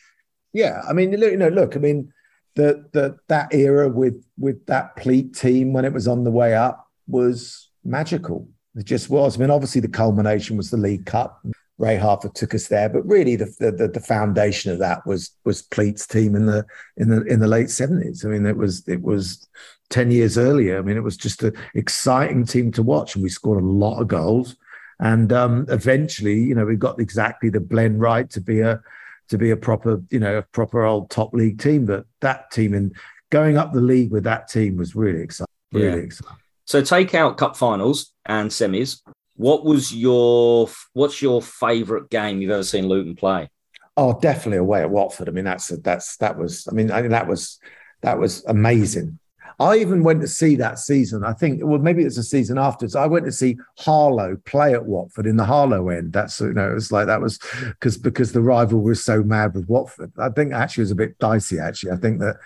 Yeah, 0.52 0.82
I 0.88 0.92
mean, 0.92 1.10
look, 1.16 1.30
you 1.30 1.36
know, 1.36 1.48
look, 1.48 1.76
I 1.76 1.78
mean, 1.80 2.12
the 2.60 2.84
the 2.92 3.16
that 3.28 3.54
era 3.54 3.88
with 3.88 4.22
with 4.38 4.66
that 4.66 4.94
Pleat 4.96 5.34
team 5.34 5.72
when 5.72 5.86
it 5.86 5.92
was 5.92 6.06
on 6.06 6.24
the 6.24 6.30
way 6.30 6.54
up 6.54 6.86
was 7.08 7.70
magical. 7.84 8.46
It 8.76 8.84
just 8.84 9.08
was. 9.08 9.36
I 9.36 9.40
mean, 9.40 9.50
obviously 9.50 9.80
the 9.80 9.88
culmination 9.88 10.56
was 10.56 10.70
the 10.70 10.76
League 10.76 11.06
Cup. 11.06 11.42
Ray 11.78 11.96
Harford 11.96 12.34
took 12.34 12.54
us 12.54 12.68
there, 12.68 12.90
but 12.90 13.06
really 13.06 13.36
the 13.36 13.46
the, 13.58 13.88
the 13.88 14.00
foundation 14.00 14.70
of 14.70 14.78
that 14.80 15.06
was 15.06 15.30
was 15.44 15.62
Pleat's 15.62 16.06
team 16.06 16.36
in 16.36 16.44
the 16.44 16.66
in 16.98 17.08
the 17.08 17.22
in 17.22 17.40
the 17.40 17.48
late 17.48 17.70
seventies. 17.70 18.24
I 18.24 18.28
mean, 18.28 18.44
it 18.44 18.56
was 18.56 18.86
it 18.86 19.00
was 19.00 19.48
ten 19.88 20.10
years 20.10 20.36
earlier. 20.36 20.78
I 20.78 20.82
mean, 20.82 20.98
it 20.98 21.02
was 21.02 21.16
just 21.16 21.42
an 21.42 21.54
exciting 21.74 22.44
team 22.44 22.70
to 22.72 22.82
watch, 22.82 23.14
and 23.14 23.22
we 23.22 23.30
scored 23.30 23.62
a 23.62 23.66
lot 23.66 24.00
of 24.00 24.08
goals. 24.08 24.56
And 24.98 25.32
um, 25.32 25.64
eventually, 25.70 26.38
you 26.38 26.54
know, 26.54 26.66
we 26.66 26.76
got 26.76 27.00
exactly 27.00 27.48
the 27.48 27.60
blend 27.60 28.02
right 28.02 28.28
to 28.30 28.40
be 28.42 28.60
a 28.60 28.82
to 29.30 29.38
be 29.38 29.50
a 29.50 29.56
proper, 29.56 30.02
you 30.10 30.20
know, 30.20 30.38
a 30.38 30.42
proper 30.42 30.84
old 30.84 31.10
top 31.10 31.32
league 31.32 31.58
team. 31.60 31.86
But 31.86 32.04
that 32.20 32.50
team 32.50 32.74
and 32.74 32.94
going 33.30 33.56
up 33.56 33.72
the 33.72 33.80
league 33.80 34.10
with 34.10 34.24
that 34.24 34.48
team 34.48 34.76
was 34.76 34.94
really 34.94 35.22
exciting. 35.22 35.46
Really 35.72 35.86
Yeah. 35.98 36.04
exciting. 36.04 36.36
So 36.66 36.82
take 36.82 37.14
out 37.14 37.36
cup 37.38 37.56
finals 37.56 38.12
and 38.26 38.50
semis. 38.50 39.00
What 39.36 39.64
was 39.64 39.94
your 39.94 40.68
what's 40.92 41.22
your 41.22 41.40
favourite 41.40 42.10
game 42.10 42.42
you've 42.42 42.50
ever 42.50 42.62
seen 42.62 42.86
Luton 42.88 43.16
play? 43.16 43.48
Oh, 43.96 44.18
definitely 44.20 44.58
away 44.58 44.82
at 44.82 44.90
Watford. 44.90 45.28
I 45.28 45.32
mean, 45.32 45.44
that's 45.44 45.68
that's 45.68 46.16
that 46.18 46.36
was. 46.38 46.66
I 46.70 46.74
mean, 46.74 46.90
I 46.90 47.02
mean 47.02 47.12
that 47.12 47.26
was 47.28 47.58
that 48.02 48.18
was 48.18 48.44
amazing. 48.46 49.18
I 49.60 49.76
even 49.76 50.02
went 50.02 50.22
to 50.22 50.26
see 50.26 50.56
that 50.56 50.78
season. 50.78 51.22
I 51.22 51.34
think, 51.34 51.60
well, 51.62 51.78
maybe 51.78 52.00
it 52.00 52.06
was 52.06 52.16
a 52.16 52.22
season 52.22 52.56
afterwards. 52.56 52.96
I 52.96 53.06
went 53.06 53.26
to 53.26 53.32
see 53.32 53.58
Harlow 53.78 54.36
play 54.46 54.72
at 54.72 54.86
Watford 54.86 55.26
in 55.26 55.36
the 55.36 55.44
Harlow 55.44 55.90
end. 55.90 56.14
That's 56.14 56.40
you 56.40 56.54
know, 56.54 56.70
it 56.70 56.74
was 56.74 56.90
like 56.90 57.06
that 57.08 57.20
was 57.20 57.38
because 57.64 57.98
because 57.98 58.32
the 58.32 58.40
rival 58.40 58.80
was 58.80 59.04
so 59.04 59.22
mad 59.22 59.54
with 59.54 59.68
Watford. 59.68 60.12
I 60.18 60.30
think 60.30 60.54
actually 60.54 60.82
it 60.82 60.84
was 60.84 60.90
a 60.92 60.96
bit 60.96 61.18
dicey. 61.18 61.58
Actually, 61.58 61.92
I 61.92 61.96
think 61.96 62.20
that 62.20 62.36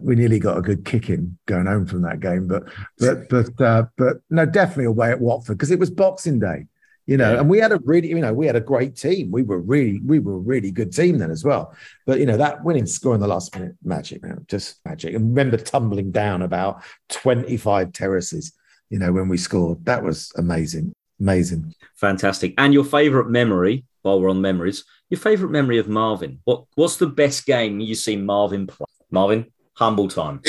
we 0.00 0.14
nearly 0.14 0.38
got 0.38 0.56
a 0.56 0.62
good 0.62 0.86
kicking 0.86 1.36
going 1.44 1.66
home 1.66 1.84
from 1.84 2.00
that 2.02 2.20
game. 2.20 2.48
But 2.48 2.64
but 2.98 3.28
but 3.28 3.60
uh, 3.60 3.84
but 3.98 4.16
no, 4.30 4.46
definitely 4.46 4.86
away 4.86 5.10
at 5.10 5.20
Watford 5.20 5.58
because 5.58 5.70
it 5.70 5.78
was 5.78 5.90
Boxing 5.90 6.38
Day 6.38 6.64
you 7.06 7.16
know, 7.18 7.34
yeah. 7.34 7.40
and 7.40 7.48
we 7.48 7.58
had 7.58 7.72
a 7.72 7.78
really, 7.84 8.08
you 8.08 8.20
know, 8.20 8.32
we 8.32 8.46
had 8.46 8.56
a 8.56 8.60
great 8.60 8.96
team. 8.96 9.30
We 9.30 9.42
were 9.42 9.58
really, 9.58 10.00
we 10.00 10.18
were 10.18 10.34
a 10.34 10.38
really 10.38 10.70
good 10.70 10.92
team 10.92 11.18
then 11.18 11.30
as 11.30 11.44
well. 11.44 11.74
But 12.06 12.18
you 12.18 12.26
know, 12.26 12.36
that 12.36 12.64
winning 12.64 12.86
score 12.86 13.14
in 13.14 13.20
the 13.20 13.26
last 13.26 13.54
minute, 13.54 13.74
magic, 13.84 14.22
man, 14.22 14.44
just 14.48 14.80
magic. 14.84 15.14
And 15.14 15.28
remember 15.28 15.56
tumbling 15.56 16.10
down 16.10 16.42
about 16.42 16.82
25 17.10 17.92
terraces, 17.92 18.52
you 18.88 18.98
know, 18.98 19.12
when 19.12 19.28
we 19.28 19.36
scored. 19.36 19.84
That 19.84 20.02
was 20.02 20.32
amazing. 20.36 20.94
Amazing. 21.20 21.74
Fantastic. 21.96 22.54
And 22.58 22.72
your 22.72 22.84
favorite 22.84 23.28
memory, 23.28 23.84
while 24.02 24.20
we're 24.20 24.30
on 24.30 24.40
memories, 24.40 24.84
your 25.10 25.20
favorite 25.20 25.50
memory 25.50 25.78
of 25.78 25.88
Marvin. 25.88 26.40
What 26.44 26.64
what's 26.74 26.96
the 26.96 27.06
best 27.06 27.46
game 27.46 27.80
you've 27.80 27.98
seen 27.98 28.24
Marvin 28.24 28.66
play? 28.66 28.86
Marvin, 29.10 29.52
humble 29.74 30.08
time. 30.08 30.40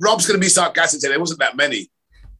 Rob's 0.00 0.26
gonna 0.26 0.38
be 0.38 0.48
sarcastic 0.48 1.00
today. 1.00 1.12
There 1.12 1.20
wasn't 1.20 1.40
that 1.40 1.56
many. 1.56 1.90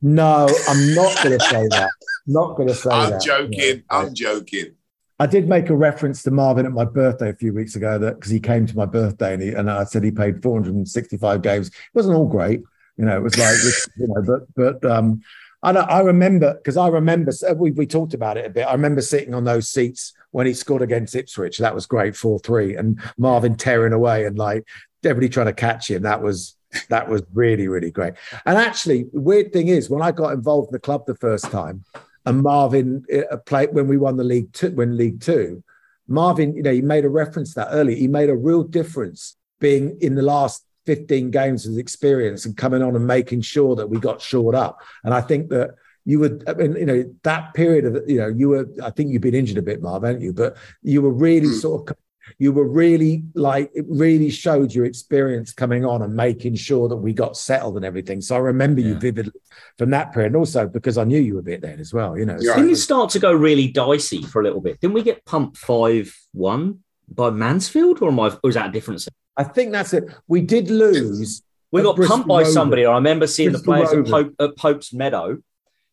No, 0.01 0.49
I'm 0.69 0.95
not 0.95 1.23
going 1.23 1.39
to 1.39 1.45
say 1.45 1.67
that. 1.69 1.91
Not 2.27 2.57
going 2.57 2.69
to 2.69 2.75
say 2.75 2.91
that. 2.91 2.95
I'm 2.95 3.11
that. 3.11 3.23
Joking. 3.23 3.83
I'm 3.91 4.15
joking. 4.15 4.75
I 5.21 5.27
did 5.27 5.49
make 5.49 5.69
a 5.69 5.77
reference 5.77 6.23
to 6.23 6.31
Marvin 6.31 6.65
at 6.65 6.73
my 6.73 6.85
birthday 6.85 7.31
a 7.31 7.35
few 7.35 7.53
weeks 7.53 7.75
ago 7.75 7.99
that 7.99 8.15
because 8.17 8.31
he 8.31 8.39
came 8.39 8.67
to 8.67 8.77
my 8.77 8.87
birthday 8.87 9.35
and, 9.35 9.43
he, 9.43 9.49
and 9.49 9.69
I 9.69 9.85
said 9.85 10.05
he 10.05 10.13
played 10.13 10.43
465 10.43 11.43
games. 11.43 11.69
It 11.69 11.75
wasn't 11.93 12.17
all 12.17 12.27
great, 12.27 12.63
you 12.97 13.05
know. 13.05 13.17
It 13.17 13.23
was 13.23 13.37
like 13.37 13.57
you 13.97 14.07
know, 14.09 14.23
but 14.23 14.81
but 14.81 14.91
um, 14.91 15.23
I 15.65 15.73
I 15.73 16.01
remember 16.01 16.55
because 16.55 16.77
I 16.77 16.87
remember 16.87 17.33
we 17.57 17.73
we 17.73 17.87
talked 17.87 18.15
about 18.15 18.37
it 18.37 18.47
a 18.47 18.51
bit. 18.51 18.69
I 18.69 18.73
remember 18.73 19.01
sitting 19.01 19.35
on 19.35 19.43
those 19.43 19.69
seats 19.69 20.13
when 20.31 20.47
he 20.47 20.55
scored 20.55 20.83
against 20.83 21.17
Ipswich. 21.17 21.59
That 21.59 21.75
was 21.75 21.87
great, 21.87 22.15
four 22.15 22.39
three, 22.39 22.77
and 22.77 23.01
Marvin 23.17 23.57
tearing 23.57 23.93
away 23.93 24.25
and 24.25 24.39
like 24.39 24.69
everybody 25.05 25.29
trying 25.29 25.47
to 25.47 25.53
catch 25.53 25.91
him. 25.91 26.03
That 26.03 26.23
was 26.23 26.55
that 26.89 27.09
was 27.09 27.23
really, 27.33 27.69
really 27.69 27.91
great. 27.91 28.15
And 28.47 28.59
actually, 28.59 29.07
weird 29.13 29.53
thing 29.53 29.69
is, 29.69 29.89
when 29.89 30.03
I 30.03 30.13
got 30.13 30.33
involved 30.33 30.69
in 30.69 30.73
the 30.73 30.81
club 30.81 31.07
the 31.07 31.15
first 31.15 31.51
time, 31.51 31.85
and 32.27 32.43
Marvin 32.43 33.05
uh, 33.13 33.37
played 33.39 33.73
when 33.73 33.89
we 33.89 33.97
won 33.97 34.17
the 34.17 34.25
league 34.25 34.53
two, 34.53 34.71
when 34.73 34.97
League 34.97 35.21
Two, 35.21 35.63
Marvin, 36.09 36.57
you 36.57 36.63
know, 36.63 36.73
he 36.73 36.83
made 36.83 37.05
a 37.05 37.09
reference 37.09 37.55
to 37.55 37.61
that 37.61 37.69
earlier. 37.71 37.97
He 37.97 38.09
made 38.09 38.31
a 38.31 38.37
real 38.37 38.63
difference 38.63 39.37
being 39.61 39.99
in 40.01 40.15
the 40.15 40.23
last 40.23 40.65
15 40.87 41.31
games 41.31 41.67
of 41.67 41.77
experience 41.77 42.47
and 42.47 42.57
coming 42.57 42.83
on 42.83 42.97
and 42.97 43.07
making 43.07 43.43
sure 43.43 43.77
that 43.77 43.89
we 43.89 43.99
got 43.99 44.23
shored 44.23 44.55
up. 44.55 44.81
And 45.05 45.13
I 45.13 45.21
think 45.21 45.51
that 45.51 45.75
you 46.07 46.19
would, 46.19 46.45
I 46.49 46.55
mean, 46.55 46.77
you 46.77 46.87
know, 46.87 47.15
that 47.25 47.53
period 47.53 47.85
of, 47.85 48.09
you 48.09 48.17
know, 48.17 48.29
you 48.29 48.49
were, 48.49 48.67
I 48.83 48.91
think 48.91 49.13
you've 49.13 49.21
been 49.21 49.35
injured 49.35 49.59
a 49.59 49.63
bit, 49.63 49.83
Marv, 49.83 50.03
haven't 50.03 50.23
you? 50.23 50.33
But 50.33 50.57
you 50.83 51.03
were 51.03 51.13
really 51.13 51.49
mm. 51.49 51.61
sort 51.61 51.91
of 51.91 51.97
you 52.39 52.53
were 52.53 52.69
really 52.69 53.25
like 53.35 53.71
it 53.75 53.85
really 53.89 54.31
showed 54.31 54.75
your 54.75 54.85
experience 54.85 55.53
coming 55.53 55.85
on 55.85 56.03
and 56.03 56.15
making 56.15 56.57
sure 56.57 56.89
that 56.89 56.97
we 56.97 57.13
got 57.13 57.37
settled 57.37 57.77
and 57.77 57.85
everything. 57.85 58.21
So 58.21 58.37
I 58.37 58.39
remember 58.39 58.81
yeah. 58.81 58.89
you 58.89 58.95
vividly 58.95 59.41
from 59.77 59.91
that 59.91 60.13
period, 60.13 60.29
and 60.29 60.37
also 60.37 60.67
because 60.67 60.99
I 60.99 61.05
knew 61.05 61.21
you 61.21 61.39
a 61.39 61.43
bit 61.43 61.61
then 61.61 61.81
as 61.81 61.93
well. 61.93 62.19
You 62.19 62.27
know, 62.27 62.39
yeah. 62.41 62.55
didn't 62.55 62.71
you 62.71 62.77
start 62.77 63.11
to 63.11 63.19
go 63.19 63.33
really 63.33 63.69
dicey 63.69 64.23
for 64.23 64.41
a 64.41 64.45
little 64.45 64.61
bit? 64.61 64.81
Didn't 64.81 64.95
we 64.95 65.03
get 65.03 65.25
pumped 65.25 65.57
five 65.57 66.15
one 66.33 66.81
by 67.09 67.31
Mansfield, 67.31 68.03
or 68.03 68.09
am 68.09 68.21
I? 68.21 68.29
Or 68.29 68.41
was 68.43 68.55
that 68.55 68.69
a 68.69 68.73
different? 68.73 69.07
I 69.37 69.45
think 69.45 69.73
that's 69.73 69.93
it. 69.95 70.05
We 70.27 70.41
did 70.41 70.71
lose. 70.71 71.43
We 71.71 71.83
got 71.83 71.97
Bristol 71.97 72.17
pumped 72.17 72.29
by 72.29 72.41
Rovers. 72.41 72.55
somebody. 72.55 72.87
I 72.87 72.95
remember 72.95 73.27
seeing 73.27 73.51
Bristol 73.51 73.75
the 73.75 73.87
players 73.87 74.07
at, 74.07 74.11
Pope, 74.11 74.35
at 74.41 74.57
Pope's 74.57 74.93
Meadow 74.93 75.39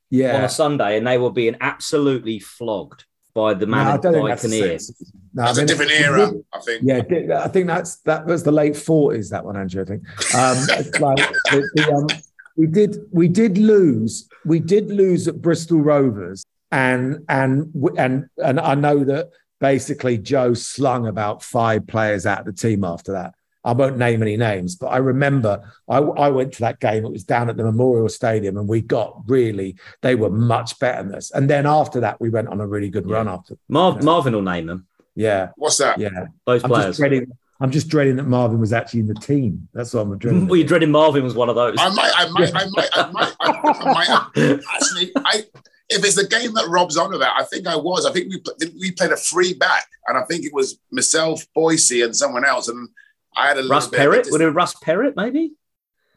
yeah. 0.09 0.37
on 0.37 0.43
a 0.43 0.49
Sunday, 0.49 0.97
and 0.97 1.05
they 1.05 1.17
were 1.17 1.31
being 1.31 1.57
absolutely 1.59 2.39
flogged 2.39 3.05
by 3.35 3.53
the 3.53 3.67
man 3.67 3.99
no, 4.01 4.11
Buccaneers. 4.11 4.91
No, 5.33 5.43
that's 5.43 5.59
I 5.59 5.61
mean, 5.61 5.65
a 5.65 5.67
different 5.67 5.91
era, 5.91 6.31
I 6.53 6.59
think. 6.61 6.81
Yeah, 6.83 7.43
I 7.43 7.49
think 7.49 7.67
that's 7.67 7.97
that 7.97 8.25
was 8.25 8.43
the 8.43 8.51
late 8.51 8.75
forties. 8.75 9.29
That 9.29 9.45
one, 9.45 9.57
Andrew. 9.57 9.83
I 9.83 9.85
think. 9.85 10.03
Um, 10.33 10.57
like 11.01 11.17
the, 11.51 11.69
the, 11.75 11.93
um, 11.93 12.07
we 12.55 12.65
did 12.65 12.97
we 13.11 13.27
did 13.27 13.57
lose 13.57 14.27
we 14.45 14.59
did 14.59 14.89
lose 14.89 15.27
at 15.27 15.41
Bristol 15.41 15.81
Rovers, 15.81 16.45
and 16.71 17.25
and 17.27 17.71
and 17.97 18.29
and 18.37 18.59
I 18.59 18.73
know 18.73 19.03
that 19.03 19.29
basically 19.59 20.17
Joe 20.17 20.53
slung 20.53 21.05
about 21.05 21.43
five 21.43 21.85
players 21.85 22.25
out 22.25 22.39
of 22.39 22.45
the 22.45 22.53
team 22.53 22.85
after 22.85 23.11
that. 23.11 23.35
I 23.65 23.73
won't 23.73 23.97
name 23.97 24.21
any 24.21 24.37
names, 24.37 24.75
but 24.75 24.87
I 24.87 24.97
remember 24.97 25.73
I, 25.89 25.97
I, 25.97 26.29
went 26.29 26.53
to 26.53 26.59
that 26.61 26.79
game. 26.79 27.03
It 27.03 27.11
was 27.11 27.23
down 27.23 27.49
at 27.49 27.57
the 27.57 27.63
Memorial 27.63 28.07
Stadium, 28.07 28.57
and 28.57 28.67
we 28.67 28.81
got 28.81 29.23
really, 29.25 29.75
they 30.01 30.13
were 30.13 30.29
much 30.29 30.77
better 30.79 31.03
than 31.03 31.15
us. 31.15 31.31
And 31.31 31.49
then 31.49 31.65
after 31.65 31.99
that, 32.01 32.21
we 32.21 32.29
went 32.29 32.47
on 32.47 32.61
a 32.61 32.67
really 32.67 32.89
good 32.89 33.07
yeah. 33.07 33.15
run 33.15 33.27
after. 33.27 33.57
Mar- 33.67 33.93
you 33.93 33.99
know. 33.99 34.05
Marvin 34.05 34.33
will 34.35 34.43
name 34.43 34.67
them. 34.67 34.85
Yeah. 35.15 35.49
What's 35.55 35.77
that? 35.79 35.97
Yeah. 35.97 36.27
Those 36.45 36.63
I'm 36.63 36.69
players. 36.69 36.85
Just 36.85 36.99
dreading, 36.99 37.31
I'm 37.59 37.71
just 37.71 37.87
dreading 37.87 38.17
that 38.17 38.27
Marvin 38.27 38.59
was 38.59 38.71
actually 38.71 38.99
in 38.99 39.07
the 39.07 39.15
team. 39.15 39.67
That's 39.73 39.93
what 39.93 40.01
I'm 40.01 40.17
dreading. 40.17 40.47
well, 40.47 40.57
you're 40.57 40.67
dreading 40.67 40.91
Marvin 40.91 41.23
was 41.23 41.33
one 41.33 41.49
of 41.49 41.55
those. 41.55 41.75
I 41.79 41.89
might, 41.89 42.11
I 42.15 42.29
might, 42.29 42.55
I 42.55 42.69
might, 42.69 42.89
I 42.93 43.11
might, 43.11 43.33
I, 43.39 43.49
I 43.49 43.93
might 43.93 44.59
actually, 44.75 45.11
I, 45.15 45.43
if 45.89 46.03
it's 46.03 46.15
the 46.15 46.27
game 46.27 46.53
that 46.53 46.67
Rob's 46.67 46.97
on 46.97 47.13
about, 47.13 47.39
I 47.39 47.45
think 47.45 47.67
I 47.67 47.75
was. 47.75 48.05
I 48.05 48.11
think 48.11 48.31
we 48.31 48.69
we 48.79 48.91
played 48.91 49.11
a 49.11 49.17
free 49.17 49.53
back, 49.53 49.87
and 50.07 50.17
I 50.17 50.23
think 50.23 50.43
it 50.43 50.53
was 50.53 50.79
myself, 50.91 51.45
Boyce, 51.53 51.91
and 51.91 52.15
someone 52.15 52.45
else, 52.45 52.67
and 52.67 52.89
I 53.35 53.47
had 53.47 53.57
a 53.57 53.67
Russ 53.67 53.87
Perrett. 53.89 54.31
Would 54.31 54.41
it 54.41 54.49
Russ 54.49 54.75
Perrett 54.75 55.15
maybe? 55.15 55.53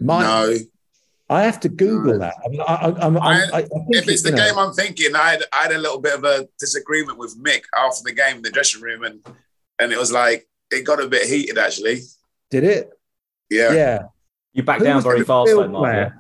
My, 0.01 0.23
no. 0.23 0.55
I 1.31 1.43
have 1.43 1.61
to 1.61 1.69
Google 1.69 2.15
no. 2.15 2.19
that. 2.21 2.35
I 2.45 2.49
mean, 2.49 2.61
I, 2.61 2.75
I, 2.75 3.59
I, 3.59 3.67
if 3.89 4.09
it's 4.09 4.23
the 4.23 4.31
know. 4.31 4.37
game 4.37 4.59
I'm 4.59 4.73
thinking, 4.73 5.15
I 5.15 5.31
had, 5.31 5.43
I 5.53 5.63
had 5.65 5.73
a 5.73 5.79
little 5.79 6.01
bit 6.01 6.15
of 6.15 6.25
a 6.25 6.49
disagreement 6.59 7.19
with 7.19 7.37
Mick 7.43 7.63
after 7.77 8.03
the 8.05 8.13
game 8.13 8.37
in 8.37 8.43
the 8.43 8.51
dressing 8.51 8.81
room, 8.81 9.03
and 9.05 9.27
and 9.79 9.93
it 9.93 9.99
was 9.99 10.11
like 10.13 10.49
it 10.71 10.85
got 10.85 11.03
a 11.03 11.09
bit 11.09 11.29
heated 11.29 11.59
actually. 11.59 12.03
Did 12.51 12.65
it? 12.65 12.91
Yeah. 13.51 13.73
Yeah. 13.73 13.99
You 14.53 14.63
back 14.63 14.81
down 14.81 15.03
very 15.03 15.25
fast, 15.25 15.51
though, 15.51 15.69
Marvin. 15.69 16.13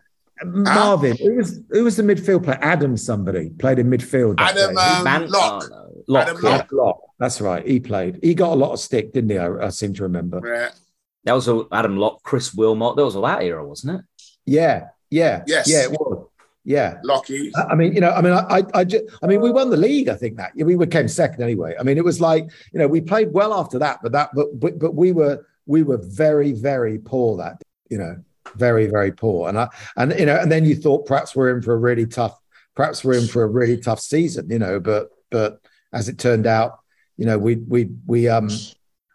Marvin, 0.44 1.16
who 1.16 1.36
was 1.36 1.60
who 1.70 1.84
was 1.84 1.96
the 1.96 2.02
midfield 2.02 2.44
player? 2.44 2.58
Adam, 2.60 2.96
somebody 2.96 3.50
played 3.50 3.78
in 3.78 3.90
midfield. 3.90 4.36
Adam 4.38 4.76
um, 4.76 5.04
Man- 5.04 5.28
Locke. 5.28 5.64
Oh, 5.64 5.68
no. 5.68 6.04
Locke. 6.06 6.28
Adam 6.28 6.42
Locke. 6.42 6.72
Locke. 6.72 7.02
That's 7.18 7.40
right. 7.40 7.66
He 7.66 7.80
played. 7.80 8.20
He 8.22 8.34
got 8.34 8.52
a 8.52 8.54
lot 8.54 8.72
of 8.72 8.78
stick, 8.78 9.12
didn't 9.12 9.30
he? 9.30 9.38
I, 9.38 9.66
I 9.66 9.68
seem 9.70 9.94
to 9.94 10.02
remember. 10.04 10.40
Yeah. 10.44 10.70
That 11.28 11.34
was 11.34 11.48
Adam 11.70 11.96
Locke, 11.96 12.22
Chris 12.22 12.54
Willmott. 12.54 12.96
That 12.96 13.04
was 13.04 13.14
all 13.14 13.22
that 13.22 13.42
era, 13.42 13.66
wasn't 13.66 14.00
it? 14.00 14.04
Yeah. 14.46 14.88
Yeah. 15.10 15.44
Yes. 15.46 15.70
Yeah, 15.70 15.84
it 15.84 15.92
was. 15.92 16.26
Yeah, 16.64 16.98
Lockie. 17.02 17.50
I 17.56 17.74
mean, 17.74 17.94
you 17.94 18.00
know, 18.02 18.10
I 18.10 18.20
mean, 18.20 18.34
I, 18.34 18.62
I, 18.74 18.84
just, 18.84 19.04
I 19.22 19.26
mean, 19.26 19.40
we 19.40 19.50
won 19.50 19.70
the 19.70 19.76
league. 19.78 20.10
I 20.10 20.14
think 20.14 20.36
that 20.36 20.52
we 20.54 20.86
came 20.86 21.08
second 21.08 21.42
anyway. 21.42 21.74
I 21.80 21.82
mean, 21.82 21.96
it 21.96 22.04
was 22.04 22.20
like, 22.20 22.44
you 22.72 22.78
know, 22.78 22.86
we 22.86 23.00
played 23.00 23.32
well 23.32 23.54
after 23.54 23.78
that, 23.78 24.00
but 24.02 24.12
that, 24.12 24.30
but, 24.34 24.48
but, 24.60 24.78
but 24.78 24.94
we 24.94 25.12
were, 25.12 25.46
we 25.64 25.82
were 25.82 25.96
very, 25.96 26.52
very 26.52 26.98
poor 26.98 27.38
that, 27.38 27.62
you 27.88 27.96
know, 27.96 28.22
very, 28.56 28.86
very 28.86 29.12
poor. 29.12 29.48
And 29.48 29.58
I, 29.58 29.68
and 29.96 30.12
you 30.18 30.26
know, 30.26 30.36
and 30.36 30.52
then 30.52 30.66
you 30.66 30.76
thought 30.76 31.06
perhaps 31.06 31.34
we're 31.34 31.56
in 31.56 31.62
for 31.62 31.72
a 31.72 31.78
really 31.78 32.06
tough, 32.06 32.38
perhaps 32.74 33.02
we're 33.02 33.18
in 33.18 33.28
for 33.28 33.44
a 33.44 33.48
really 33.48 33.78
tough 33.78 34.00
season, 34.00 34.50
you 34.50 34.58
know, 34.58 34.78
but, 34.78 35.08
but 35.30 35.62
as 35.94 36.10
it 36.10 36.18
turned 36.18 36.46
out, 36.46 36.80
you 37.16 37.24
know, 37.24 37.38
we, 37.38 37.54
we, 37.56 37.88
we, 38.06 38.28
um, 38.28 38.50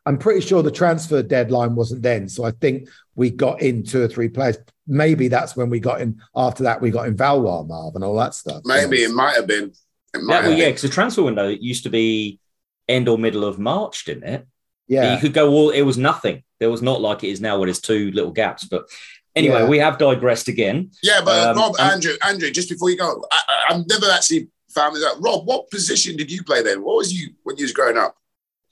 I'm 0.05 0.17
pretty 0.17 0.41
sure 0.41 0.61
the 0.61 0.71
transfer 0.71 1.23
deadline 1.23 1.75
wasn't 1.75 2.01
then. 2.01 2.27
So 2.27 2.43
I 2.43 2.51
think 2.51 2.89
we 3.15 3.29
got 3.29 3.61
in 3.61 3.83
two 3.83 4.01
or 4.01 4.07
three 4.07 4.27
players. 4.27 4.57
Maybe 4.85 5.29
that's 5.29 5.55
when 5.55 5.69
we 5.69 5.79
got 5.79 6.01
in. 6.01 6.21
After 6.35 6.63
that, 6.63 6.81
we 6.81 6.91
got 6.91 7.07
in 7.07 7.15
Valois, 7.15 7.63
Marv, 7.63 7.95
and 7.95 8.03
all 8.03 8.15
that 8.17 8.33
stuff. 8.33 8.63
Maybe 8.65 8.99
yeah. 8.99 9.07
it 9.07 9.11
might 9.11 9.35
have 9.35 9.47
been. 9.47 9.73
Might 10.15 10.41
yeah, 10.41 10.47
well, 10.47 10.57
yeah, 10.57 10.67
because 10.67 10.81
the 10.81 10.89
transfer 10.89 11.23
window 11.23 11.47
used 11.47 11.83
to 11.83 11.89
be 11.89 12.39
end 12.87 13.07
or 13.07 13.17
middle 13.17 13.45
of 13.45 13.59
March, 13.59 14.03
didn't 14.05 14.25
it? 14.25 14.47
Yeah, 14.87 15.15
you 15.15 15.21
could 15.21 15.33
go 15.33 15.49
all. 15.51 15.69
It 15.69 15.83
was 15.83 15.97
nothing. 15.97 16.43
There 16.59 16.69
was 16.69 16.81
not 16.81 17.01
like 17.01 17.23
it 17.23 17.29
is 17.29 17.41
now, 17.41 17.57
where 17.57 17.67
there's 17.67 17.79
two 17.79 18.11
little 18.11 18.31
gaps. 18.31 18.65
But 18.65 18.89
anyway, 19.35 19.61
yeah. 19.61 19.69
we 19.69 19.79
have 19.79 19.97
digressed 19.97 20.49
again. 20.49 20.91
Yeah, 21.01 21.21
but 21.23 21.47
um, 21.47 21.57
Rob, 21.57 21.79
Andrew, 21.79 22.13
Andrew, 22.25 22.51
just 22.51 22.69
before 22.69 22.89
you 22.89 22.97
go, 22.97 23.23
I, 23.31 23.73
have 23.73 23.87
never 23.87 24.11
actually 24.11 24.49
found 24.69 24.95
this 24.95 25.05
out. 25.05 25.21
Rob, 25.21 25.47
what 25.47 25.71
position 25.71 26.17
did 26.17 26.29
you 26.29 26.43
play 26.43 26.61
then? 26.61 26.83
What 26.83 26.97
was 26.97 27.13
you 27.13 27.29
when 27.43 27.55
you 27.57 27.63
was 27.63 27.71
growing 27.71 27.97
up? 27.97 28.17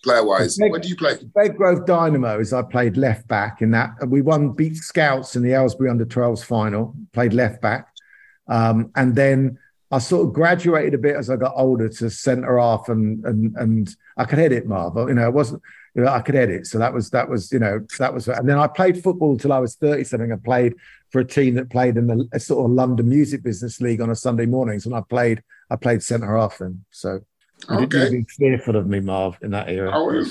Player 0.04 0.26
wise? 0.26 0.58
Where 0.58 0.80
do 0.80 0.88
you 0.88 0.96
play? 0.96 1.16
Bedgrove 1.16 1.86
Dynamos. 1.86 2.54
I 2.54 2.62
played 2.62 2.98
left 2.98 3.28
back 3.28 3.62
in 3.62 3.72
that. 3.72 3.92
We 4.08 4.22
won, 4.22 4.52
beat 4.52 4.76
Scouts 4.78 5.36
in 5.36 5.44
the 5.44 5.54
Aylesbury 5.54 5.90
under 5.90 6.06
12s 6.06 6.44
final, 6.44 6.96
played 7.14 7.34
left 7.34 7.62
back. 7.62 7.88
Um, 8.48 8.92
and 8.96 9.16
then 9.16 9.58
I 9.92 10.00
sort 10.00 10.28
of 10.28 10.34
graduated 10.34 10.94
a 10.94 10.98
bit 10.98 11.16
as 11.16 11.30
I 11.30 11.36
got 11.36 11.54
older 11.56 11.90
to 11.90 12.10
centre 12.10 12.58
half 12.58 12.90
and, 12.90 13.24
and, 13.26 13.56
and 13.58 13.96
I 14.18 14.26
could 14.26 14.40
hit 14.40 14.52
it, 14.52 14.68
Marv. 14.68 14.96
You 14.96 15.14
know, 15.14 15.28
it 15.28 15.34
wasn't, 15.34 15.62
you 15.96 16.04
know, 16.04 16.10
I 16.10 16.22
could 16.22 16.36
edit. 16.36 16.68
So 16.68 16.78
that 16.80 16.94
was 16.94 17.10
that 17.10 17.28
was 17.28 17.52
you 17.52 17.60
know 17.60 17.86
that 18.00 18.14
was 18.14 18.28
and 18.30 18.48
then 18.48 18.58
I 18.58 18.68
played 18.68 19.04
football 19.04 19.32
until 19.32 19.52
I 19.52 19.60
was 19.60 19.76
thirty 19.76 20.06
something. 20.06 20.32
I 20.32 20.38
played 20.38 20.76
for 21.10 21.20
a 21.20 21.26
team 21.26 21.56
that 21.56 21.70
played 21.70 21.98
in 21.98 22.08
the 22.08 22.40
sort 22.40 22.66
of 22.66 22.72
London 22.72 23.10
Music 23.10 23.44
Business 23.44 23.82
League 23.82 24.00
on 24.00 24.10
a 24.10 24.16
Sunday 24.16 24.46
mornings, 24.46 24.86
and 24.86 24.96
I 24.96 25.02
played 25.02 25.44
I 25.70 25.76
played 25.76 26.02
centre 26.02 26.38
half 26.38 26.60
then. 26.60 26.86
So 26.92 27.22
Okay. 27.70 27.86
didn't 27.86 28.12
be 28.12 28.26
fearful 28.30 28.76
of 28.76 28.88
me, 28.88 29.00
Marv, 29.00 29.38
in 29.42 29.52
that 29.52 29.70
era. 29.70 29.92
Oh, 29.94 30.24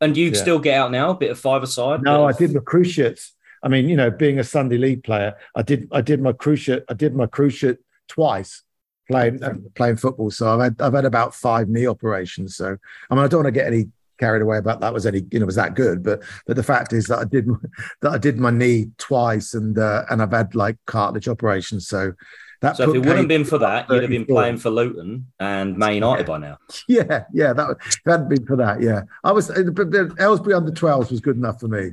And 0.00 0.16
you 0.16 0.26
Yeah. 0.28 0.34
still 0.34 0.58
get 0.58 0.74
out 0.78 0.90
now, 0.90 1.10
a 1.10 1.14
bit 1.14 1.30
of 1.30 1.38
five 1.38 1.62
aside. 1.62 2.02
No, 2.02 2.26
I 2.26 2.32
did 2.32 2.52
my 2.52 2.60
cruciates. 2.60 3.34
I 3.62 3.68
mean, 3.68 3.88
you 3.88 3.96
know, 3.96 4.10
being 4.10 4.38
a 4.38 4.44
Sunday 4.44 4.76
league 4.76 5.02
player, 5.04 5.34
I 5.54 5.62
did 5.62 5.88
I 5.90 6.02
did 6.02 6.20
my 6.20 6.32
cruciate. 6.32 6.82
I 6.88 6.94
did 6.94 7.14
my 7.14 7.26
cruciate 7.26 7.78
twice 8.08 8.62
playing 9.08 9.42
uh, 9.42 9.54
playing 9.74 9.96
football. 9.96 10.30
So 10.30 10.52
I've 10.52 10.60
had 10.60 10.80
I've 10.80 10.92
had 10.92 11.04
about 11.06 11.34
five 11.34 11.68
knee 11.68 11.86
operations. 11.86 12.56
So 12.56 12.76
I 13.10 13.14
mean, 13.14 13.24
I 13.24 13.28
don't 13.28 13.44
want 13.44 13.54
to 13.54 13.58
get 13.60 13.66
any 13.66 13.86
carried 14.20 14.42
away 14.42 14.58
about 14.58 14.80
that 14.80 14.92
was 14.92 15.06
any 15.06 15.22
you 15.30 15.40
know 15.40 15.46
was 15.46 15.56
that 15.56 15.74
good, 15.74 16.02
but 16.02 16.22
but 16.46 16.56
the 16.56 16.62
fact 16.62 16.92
is 16.92 17.06
that 17.06 17.18
I 17.20 17.24
did 17.24 17.46
that 18.02 18.12
I 18.12 18.18
did 18.18 18.38
my 18.38 18.50
knee 18.50 18.90
twice 18.98 19.54
and 19.54 19.78
uh, 19.78 20.04
and 20.10 20.20
I've 20.20 20.32
had 20.32 20.54
like 20.54 20.76
cartilage 20.86 21.28
operations. 21.28 21.88
So 21.88 22.12
that 22.60 22.76
So 22.76 22.84
if 22.84 22.88
put 22.88 22.96
it 22.96 22.98
wouldn't 23.00 23.18
have 23.18 23.28
been 23.28 23.44
for 23.44 23.58
that, 23.58 23.88
you'd 23.90 24.02
have 24.02 24.10
been 24.10 24.26
playing 24.26 24.58
for 24.58 24.70
Luton 24.70 25.26
and 25.38 25.76
Man 25.76 25.94
United 25.94 26.26
by 26.26 26.38
now. 26.38 26.58
yeah 26.88 27.24
yeah 27.32 27.52
that 27.52 27.70
if 27.70 27.96
it 28.06 28.10
hadn't 28.10 28.28
been 28.28 28.46
for 28.46 28.56
that 28.56 28.80
yeah 28.80 29.02
I 29.22 29.32
was 29.32 29.50
uh, 29.50 29.62
but 29.72 29.90
the 29.90 30.14
Aylesbury 30.18 30.54
under 30.54 30.72
12s 30.72 31.10
was 31.10 31.20
good 31.20 31.36
enough 31.36 31.60
for 31.60 31.68
me. 31.68 31.92